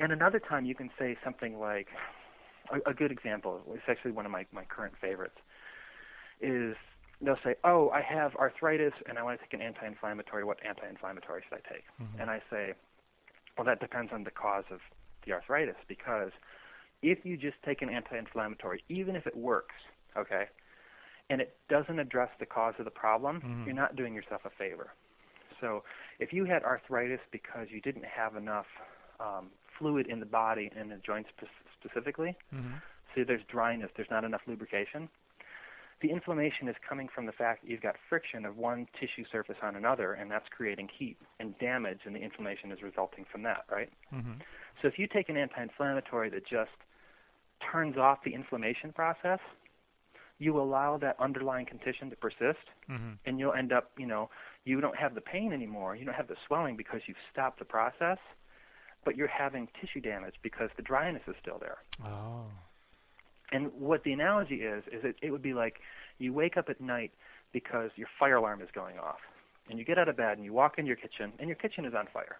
And 0.00 0.12
another 0.12 0.40
time 0.40 0.64
you 0.64 0.74
can 0.74 0.90
say 0.98 1.16
something 1.22 1.58
like, 1.58 1.88
a, 2.70 2.90
a 2.90 2.94
good 2.94 3.10
example, 3.12 3.62
it's 3.74 3.88
actually 3.88 4.12
one 4.12 4.26
of 4.26 4.32
my, 4.32 4.46
my 4.52 4.64
current 4.64 4.96
favorites, 5.00 5.38
is 6.40 6.76
they'll 7.20 7.38
say, 7.44 7.54
"Oh, 7.64 7.90
I 7.90 8.00
have 8.00 8.34
arthritis 8.36 8.92
and 9.06 9.18
I 9.18 9.22
want 9.22 9.38
to 9.40 9.44
take 9.44 9.54
an 9.54 9.62
anti-inflammatory. 9.62 10.44
What 10.44 10.64
anti-inflammatory 10.64 11.42
should 11.48 11.54
I 11.58 11.68
take?" 11.72 11.84
Mhm. 12.00 12.20
And 12.20 12.30
I 12.30 12.42
say, 12.50 12.74
"Well, 13.56 13.64
that 13.64 13.80
depends 13.80 14.12
on 14.12 14.24
the 14.24 14.30
cause 14.30 14.64
of 14.70 14.80
the 15.24 15.32
arthritis 15.32 15.76
because 15.88 16.32
if 17.02 17.24
you 17.24 17.36
just 17.36 17.60
take 17.62 17.82
an 17.82 17.90
anti-inflammatory, 17.90 18.82
even 18.88 19.16
if 19.16 19.26
it 19.26 19.36
works, 19.36 19.74
okay, 20.16 20.48
and 21.30 21.40
it 21.40 21.56
doesn't 21.68 21.98
address 21.98 22.30
the 22.38 22.46
cause 22.46 22.74
of 22.78 22.84
the 22.84 22.90
problem, 22.90 23.40
Mhm. 23.40 23.66
you're 23.66 23.74
not 23.74 23.96
doing 23.96 24.14
yourself 24.14 24.44
a 24.44 24.50
favor. 24.50 24.92
So 25.60 25.84
if 26.18 26.32
you 26.32 26.44
had 26.44 26.62
arthritis 26.64 27.20
because 27.30 27.70
you 27.70 27.80
didn't 27.80 28.04
have 28.04 28.36
enough 28.36 28.66
um, 29.20 29.50
fluid 29.76 30.06
in 30.06 30.20
the 30.20 30.26
body 30.26 30.70
and 30.76 30.90
the 30.92 30.96
joints 30.98 31.28
spe- 31.30 31.48
specifically, 31.80 32.36
Mm-hmm. 32.54 32.74
so 33.14 33.24
there's 33.24 33.42
dryness, 33.44 33.90
there's 33.96 34.10
not 34.10 34.22
enough 34.24 34.42
lubrication. 34.46 35.08
The 36.00 36.10
inflammation 36.12 36.68
is 36.68 36.76
coming 36.88 37.08
from 37.08 37.26
the 37.26 37.32
fact 37.32 37.62
that 37.62 37.68
you've 37.70 37.80
got 37.80 37.96
friction 38.08 38.44
of 38.46 38.56
one 38.56 38.86
tissue 39.00 39.24
surface 39.24 39.56
on 39.60 39.74
another, 39.74 40.12
and 40.14 40.30
that's 40.30 40.48
creating 40.50 40.86
heat 40.96 41.16
and 41.40 41.58
damage, 41.58 42.06
and 42.06 42.14
the 42.14 42.20
inflammation 42.20 42.70
is 42.70 42.80
resulting 42.82 43.24
from 43.24 43.42
that, 43.42 43.64
right? 43.68 43.90
Mm-hmm. 44.12 44.34
So 44.80 44.86
if 44.86 44.96
you 45.00 45.08
take 45.08 45.28
an 45.28 45.36
anti-inflammatory 45.36 46.30
that 46.30 46.46
just 46.46 46.70
turns 47.60 47.96
off 47.96 48.22
the 48.22 48.32
inflammation 48.32 48.92
process, 48.92 49.40
you 50.38 50.60
allow 50.60 50.96
that 50.98 51.16
underlying 51.18 51.66
condition 51.66 52.10
to 52.10 52.16
persist, 52.16 52.64
Mm-hmm. 52.90 53.12
and 53.26 53.38
you'll 53.38 53.52
end 53.52 53.72
up, 53.72 53.90
you 53.98 54.06
know, 54.06 54.30
you 54.64 54.80
don't 54.80 54.96
have 54.96 55.14
the 55.14 55.20
pain 55.20 55.52
anymore, 55.52 55.96
you 55.96 56.04
don't 56.04 56.14
have 56.14 56.28
the 56.28 56.36
swelling 56.46 56.76
because 56.76 57.00
you've 57.06 57.16
stopped 57.32 57.58
the 57.58 57.64
process, 57.64 58.18
but 59.04 59.16
you're 59.16 59.28
having 59.28 59.68
tissue 59.80 60.00
damage 60.00 60.34
because 60.42 60.70
the 60.76 60.82
dryness 60.82 61.22
is 61.26 61.34
still 61.40 61.58
there. 61.58 61.78
Oh. 62.04 62.44
And 63.50 63.72
what 63.78 64.04
the 64.04 64.12
analogy 64.12 64.56
is, 64.56 64.84
is 64.92 65.04
it, 65.04 65.16
it 65.22 65.30
would 65.30 65.42
be 65.42 65.54
like 65.54 65.76
you 66.18 66.32
wake 66.32 66.56
up 66.56 66.68
at 66.68 66.80
night 66.80 67.12
because 67.52 67.90
your 67.96 68.08
fire 68.18 68.36
alarm 68.36 68.60
is 68.60 68.68
going 68.74 68.98
off. 68.98 69.20
And 69.70 69.78
you 69.78 69.84
get 69.84 69.98
out 69.98 70.08
of 70.08 70.16
bed 70.16 70.36
and 70.36 70.44
you 70.44 70.52
walk 70.52 70.74
into 70.78 70.88
your 70.88 70.96
kitchen, 70.96 71.32
and 71.38 71.48
your 71.48 71.56
kitchen 71.56 71.84
is 71.84 71.94
on 71.94 72.06
fire. 72.12 72.38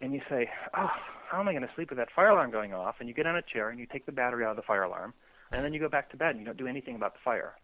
And 0.00 0.12
you 0.12 0.20
say, 0.28 0.48
Oh, 0.76 0.90
how 1.30 1.40
am 1.40 1.48
I 1.48 1.52
going 1.52 1.62
to 1.62 1.70
sleep 1.74 1.90
with 1.90 1.98
that 1.98 2.08
fire 2.14 2.28
alarm 2.28 2.50
going 2.50 2.72
off? 2.74 2.96
And 3.00 3.08
you 3.08 3.14
get 3.14 3.26
on 3.26 3.36
a 3.36 3.42
chair 3.42 3.70
and 3.70 3.78
you 3.78 3.86
take 3.86 4.06
the 4.06 4.12
battery 4.12 4.44
out 4.44 4.50
of 4.50 4.56
the 4.56 4.62
fire 4.62 4.82
alarm, 4.82 5.14
and 5.52 5.64
then 5.64 5.72
you 5.72 5.80
go 5.80 5.88
back 5.88 6.10
to 6.10 6.16
bed 6.16 6.30
and 6.30 6.40
you 6.40 6.46
don't 6.46 6.56
do 6.56 6.66
anything 6.66 6.96
about 6.96 7.14
the 7.14 7.20
fire. 7.24 7.54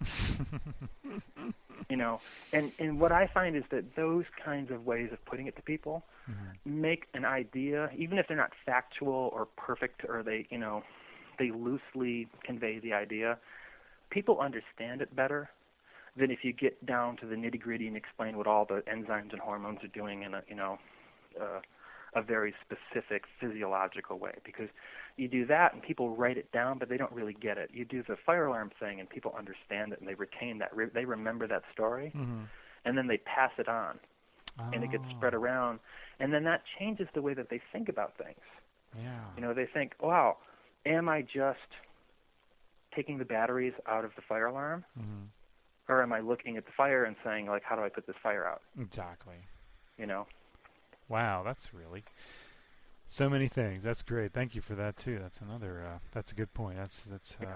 you 1.88 1.96
know, 1.96 2.20
and, 2.52 2.72
and 2.78 3.00
what 3.00 3.12
I 3.12 3.26
find 3.26 3.56
is 3.56 3.64
that 3.70 3.96
those 3.96 4.24
kinds 4.44 4.70
of 4.70 4.86
ways 4.86 5.10
of 5.12 5.24
putting 5.24 5.46
it 5.46 5.56
to 5.56 5.62
people 5.62 6.04
Mm-hmm. 6.30 6.80
make 6.82 7.06
an 7.14 7.24
idea, 7.24 7.90
even 7.96 8.18
if 8.18 8.28
they're 8.28 8.36
not 8.36 8.52
factual 8.64 9.30
or 9.32 9.46
perfect, 9.56 10.02
or 10.08 10.22
they, 10.22 10.46
you 10.50 10.58
know, 10.58 10.82
they 11.38 11.50
loosely 11.50 12.28
convey 12.44 12.78
the 12.78 12.92
idea, 12.92 13.38
people 14.10 14.38
understand 14.38 15.00
it 15.00 15.14
better 15.16 15.50
than 16.16 16.30
if 16.30 16.44
you 16.44 16.52
get 16.52 16.84
down 16.86 17.16
to 17.16 17.26
the 17.26 17.34
nitty 17.34 17.60
gritty 17.60 17.86
and 17.88 17.96
explain 17.96 18.36
what 18.36 18.46
all 18.46 18.64
the 18.64 18.82
enzymes 18.82 19.32
and 19.32 19.40
hormones 19.40 19.78
are 19.82 19.88
doing 19.88 20.22
in 20.22 20.34
a, 20.34 20.42
you 20.48 20.54
know, 20.54 20.78
uh, 21.40 21.60
a 22.14 22.22
very 22.22 22.54
specific 22.64 23.24
physiological 23.40 24.18
way. 24.18 24.34
Because 24.44 24.68
you 25.16 25.28
do 25.28 25.46
that 25.46 25.72
and 25.74 25.82
people 25.82 26.16
write 26.16 26.36
it 26.38 26.50
down, 26.52 26.78
but 26.78 26.88
they 26.88 26.96
don't 26.96 27.12
really 27.12 27.34
get 27.34 27.56
it. 27.58 27.70
You 27.72 27.84
do 27.84 28.02
the 28.02 28.16
fire 28.16 28.46
alarm 28.46 28.70
thing 28.80 28.98
and 29.00 29.08
people 29.08 29.34
understand 29.38 29.92
it 29.92 30.00
and 30.00 30.08
they 30.08 30.14
retain 30.14 30.58
that, 30.58 30.74
re- 30.74 30.90
they 30.92 31.04
remember 31.04 31.46
that 31.46 31.62
story, 31.72 32.12
Mm-hmm. 32.16 32.44
and 32.84 32.96
then 32.98 33.06
they 33.06 33.18
pass 33.18 33.52
it 33.58 33.68
on 33.68 33.98
and 34.72 34.82
it 34.84 34.90
gets 34.90 35.04
Oh. 35.06 35.16
spread 35.16 35.32
around, 35.34 35.78
and 36.18 36.32
then 36.34 36.44
that 36.44 36.62
changes 36.78 37.08
the 37.14 37.22
way 37.22 37.32
that 37.34 37.48
they 37.48 37.60
think 37.72 37.88
about 37.88 38.16
things. 38.18 38.40
Yeah. 38.98 39.20
You 39.36 39.40
know, 39.42 39.54
they 39.54 39.66
think, 39.66 39.94
"Wow, 40.00 40.38
am 40.84 41.08
I 41.08 41.22
just 41.22 41.60
taking 42.94 43.18
the 43.18 43.24
batteries 43.24 43.72
out 43.86 44.04
of 44.04 44.10
the 44.16 44.22
fire 44.22 44.46
alarm, 44.46 44.84
Mm-hmm. 44.98 45.24
or 45.88 46.02
am 46.02 46.12
I 46.12 46.20
looking 46.20 46.56
at 46.56 46.66
the 46.66 46.72
fire 46.72 47.04
and 47.04 47.16
saying, 47.24 47.46
like, 47.46 47.62
how 47.62 47.76
do 47.76 47.82
I 47.82 47.88
put 47.88 48.06
this 48.06 48.16
fire 48.22 48.44
out?" 48.46 48.62
Exactly. 48.78 49.36
You 49.96 50.06
know, 50.06 50.26
Wow, 51.10 51.42
that's 51.44 51.74
really 51.74 52.04
so 53.10 53.28
many 53.28 53.48
things. 53.48 53.82
That's 53.82 54.02
great. 54.02 54.32
Thank 54.32 54.54
you 54.54 54.60
for 54.60 54.74
that 54.76 54.96
too. 54.96 55.18
That's 55.20 55.40
another. 55.40 55.84
Uh, 55.84 55.98
that's 56.12 56.30
a 56.30 56.34
good 56.34 56.54
point. 56.54 56.76
That's 56.76 57.02
that's. 57.02 57.36
Uh, 57.42 57.46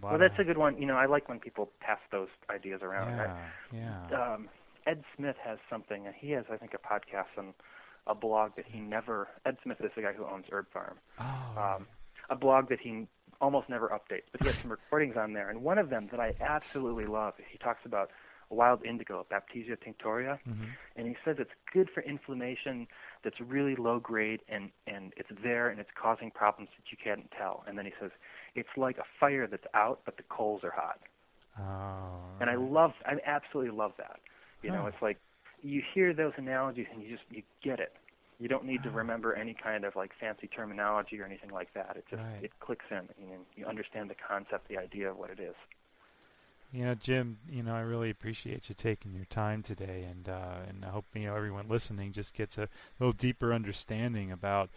well, 0.00 0.18
that's 0.18 0.34
of, 0.34 0.40
a 0.40 0.44
good 0.44 0.56
one. 0.56 0.78
You 0.78 0.86
know, 0.86 0.94
I 0.94 1.06
like 1.06 1.28
when 1.28 1.40
people 1.40 1.70
pass 1.80 1.98
those 2.12 2.28
ideas 2.48 2.80
around. 2.82 3.16
Yeah. 3.16 4.08
Yeah. 4.10 4.34
um, 4.34 4.48
Ed 4.86 5.02
Smith 5.16 5.36
has 5.44 5.58
something. 5.68 6.06
and 6.06 6.14
He 6.14 6.30
has, 6.30 6.44
I 6.50 6.56
think, 6.56 6.74
a 6.74 6.78
podcast 6.78 7.36
and 7.36 7.52
a 8.06 8.14
blog 8.14 8.54
that 8.56 8.66
he 8.66 8.78
never. 8.78 9.28
Ed 9.44 9.56
Smith 9.62 9.78
is 9.80 9.90
the 9.96 10.02
guy 10.02 10.12
who 10.12 10.24
owns 10.24 10.46
Herb 10.50 10.66
Pharm. 10.74 10.94
oh. 11.18 11.76
um, 11.76 11.86
a 12.30 12.36
blog 12.36 12.68
that 12.68 12.78
he 12.80 13.08
almost 13.40 13.68
never 13.68 13.88
updates, 13.88 14.22
but 14.30 14.40
he 14.42 14.46
has 14.46 14.56
some 14.56 14.70
recordings 14.90 15.16
on 15.16 15.32
there. 15.32 15.50
And 15.50 15.62
one 15.62 15.78
of 15.78 15.90
them 15.90 16.08
that 16.12 16.20
I 16.20 16.34
absolutely 16.40 17.06
love, 17.06 17.34
he 17.50 17.58
talks 17.58 17.80
about 17.84 18.10
wild 18.50 18.84
indigo, 18.84 19.26
Baptisia 19.30 19.76
tinctoria, 19.76 20.38
mm-hmm. 20.48 20.64
and 20.96 21.06
he 21.06 21.16
says 21.24 21.36
it's 21.38 21.50
good 21.72 21.88
for 21.94 22.02
inflammation 22.02 22.86
that's 23.24 23.40
really 23.40 23.76
low 23.76 23.98
grade 24.00 24.40
and 24.48 24.70
and 24.86 25.12
it's 25.16 25.30
there 25.42 25.68
and 25.68 25.78
it's 25.80 25.90
causing 26.00 26.30
problems 26.30 26.68
that 26.76 26.90
you 26.90 26.98
can't 27.02 27.30
tell. 27.38 27.64
And 27.66 27.78
then 27.78 27.84
he 27.86 27.92
says 28.00 28.10
it's 28.54 28.68
like 28.76 28.98
a 28.98 29.04
fire 29.18 29.46
that's 29.46 29.66
out, 29.74 30.00
but 30.04 30.16
the 30.16 30.24
coals 30.24 30.62
are 30.64 30.72
hot. 30.74 30.98
Oh. 31.58 32.20
And 32.40 32.48
I 32.48 32.56
love, 32.56 32.92
I 33.04 33.16
absolutely 33.26 33.76
love 33.76 33.92
that. 33.98 34.20
You 34.62 34.70
know, 34.70 34.82
Huh. 34.82 34.88
it's 34.88 35.02
like 35.02 35.18
you 35.62 35.82
hear 35.94 36.12
those 36.14 36.32
analogies 36.36 36.86
and 36.92 37.02
you 37.02 37.10
just 37.10 37.24
you 37.30 37.42
get 37.62 37.80
it. 37.80 37.92
You 38.38 38.48
don't 38.48 38.64
need 38.64 38.82
to 38.84 38.90
remember 38.90 39.34
any 39.34 39.52
kind 39.54 39.84
of 39.84 39.94
like 39.96 40.12
fancy 40.18 40.48
terminology 40.48 41.20
or 41.20 41.24
anything 41.26 41.50
like 41.50 41.72
that. 41.74 41.96
It 41.96 42.04
just 42.08 42.22
Right. 42.22 42.44
it 42.44 42.52
clicks 42.60 42.86
in 42.90 42.96
and 42.96 43.46
you 43.56 43.66
understand 43.66 44.08
the 44.08 44.14
concept, 44.14 44.68
the 44.68 44.78
idea 44.78 45.10
of 45.10 45.18
what 45.18 45.30
it 45.30 45.40
is. 45.40 45.54
You 46.72 46.84
know, 46.84 46.94
Jim. 46.94 47.38
You 47.50 47.62
know, 47.62 47.74
I 47.74 47.80
really 47.80 48.10
appreciate 48.10 48.68
you 48.68 48.74
taking 48.76 49.14
your 49.14 49.24
time 49.24 49.62
today, 49.62 50.06
and 50.08 50.28
uh, 50.28 50.66
and 50.68 50.84
I 50.84 50.88
hope 50.90 51.04
you 51.14 51.26
know 51.26 51.34
everyone 51.34 51.68
listening 51.68 52.12
just 52.12 52.34
gets 52.34 52.58
a 52.58 52.68
little 52.98 53.12
deeper 53.12 53.52
understanding 53.52 54.30
about 54.30 54.70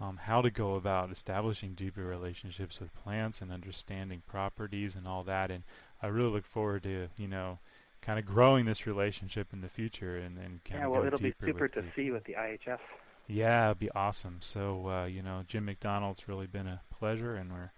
um, 0.00 0.18
how 0.22 0.42
to 0.42 0.50
go 0.50 0.74
about 0.74 1.10
establishing 1.10 1.74
deeper 1.74 2.04
relationships 2.04 2.80
with 2.80 2.94
plants 2.94 3.40
and 3.40 3.50
understanding 3.50 4.22
properties 4.26 4.96
and 4.96 5.08
all 5.08 5.22
that. 5.24 5.50
And 5.50 5.62
I 6.02 6.08
really 6.08 6.30
look 6.30 6.46
forward 6.46 6.82
to 6.82 7.08
you 7.16 7.28
know 7.28 7.58
kind 8.02 8.18
of 8.18 8.26
growing 8.26 8.66
this 8.66 8.86
relationship 8.86 9.48
in 9.52 9.62
the 9.62 9.68
future 9.68 10.16
and 10.16 10.36
and 10.36 10.62
kind 10.64 10.80
yeah, 10.80 10.86
of 10.86 10.92
well, 10.92 11.06
it'll 11.06 11.18
be 11.18 11.34
super 11.40 11.68
to 11.68 11.74
people. 11.80 11.92
see 11.96 12.02
you 12.02 12.16
at 12.16 12.24
the 12.24 12.34
IHS. 12.34 12.78
Yeah, 13.26 13.66
it'd 13.66 13.78
be 13.78 13.90
awesome. 13.92 14.38
So, 14.40 14.88
uh, 14.88 15.04
you 15.04 15.22
know, 15.22 15.44
Jim 15.46 15.64
McDonald's 15.64 16.26
really 16.26 16.48
been 16.48 16.66
a 16.66 16.80
pleasure, 16.98 17.36
and 17.36 17.52
we're 17.52 17.70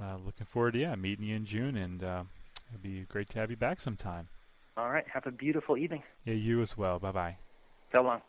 uh, 0.00 0.16
looking 0.24 0.46
forward 0.46 0.74
to 0.74 0.80
yeah 0.80 0.94
meeting 0.94 1.24
you 1.24 1.36
in 1.36 1.46
June, 1.46 1.76
and 1.76 2.04
uh, 2.04 2.22
it'd 2.74 2.82
be 2.82 3.04
great 3.08 3.28
to 3.30 3.38
have 3.38 3.50
you 3.50 3.56
back 3.56 3.80
sometime. 3.80 4.28
All 4.76 4.90
right, 4.90 5.04
have 5.12 5.26
a 5.26 5.30
beautiful 5.30 5.76
evening. 5.76 6.02
Yeah, 6.24 6.34
you 6.34 6.60
as 6.60 6.76
well. 6.76 6.98
Bye 6.98 7.12
bye. 7.12 7.36
So 7.92 8.02
long. 8.02 8.20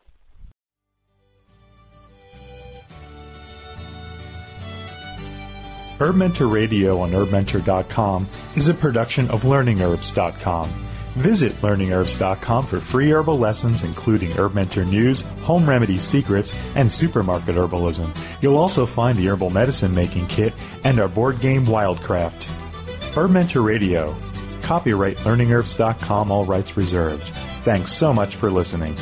Herb 5.98 6.16
Mentor 6.18 6.48
Radio 6.48 7.00
on 7.00 7.12
herbmentor.com 7.12 8.28
is 8.56 8.68
a 8.68 8.74
production 8.74 9.30
of 9.32 9.44
learningherbs.com. 9.44 10.70
Visit 11.16 11.54
learningherbs.com 11.54 12.66
for 12.66 12.82
free 12.82 13.12
herbal 13.12 13.38
lessons 13.38 13.84
including 13.84 14.30
Herb 14.32 14.54
Mentor 14.54 14.84
news, 14.84 15.22
home 15.44 15.68
remedy 15.68 15.98
secrets, 15.98 16.54
and 16.76 16.92
supermarket 16.92 17.56
herbalism. 17.56 18.16
You'll 18.42 18.58
also 18.58 18.86
find 18.86 19.18
the 19.18 19.30
herbal 19.30 19.52
medicine 19.52 19.96
making 19.96 20.28
kit 20.28 20.54
and 20.84 21.00
our 21.00 21.08
board 21.08 21.40
game 21.40 21.66
Wildcraft. 21.66 22.44
Herb 23.16 23.32
Mentor 23.32 23.62
Radio. 23.62 24.14
Copyright 24.66 25.18
learningherbs.com 25.18 26.32
all 26.32 26.44
rights 26.44 26.76
reserved. 26.76 27.24
Thanks 27.64 27.92
so 27.94 28.12
much 28.12 28.36
for 28.36 28.50
listening. 28.50 28.96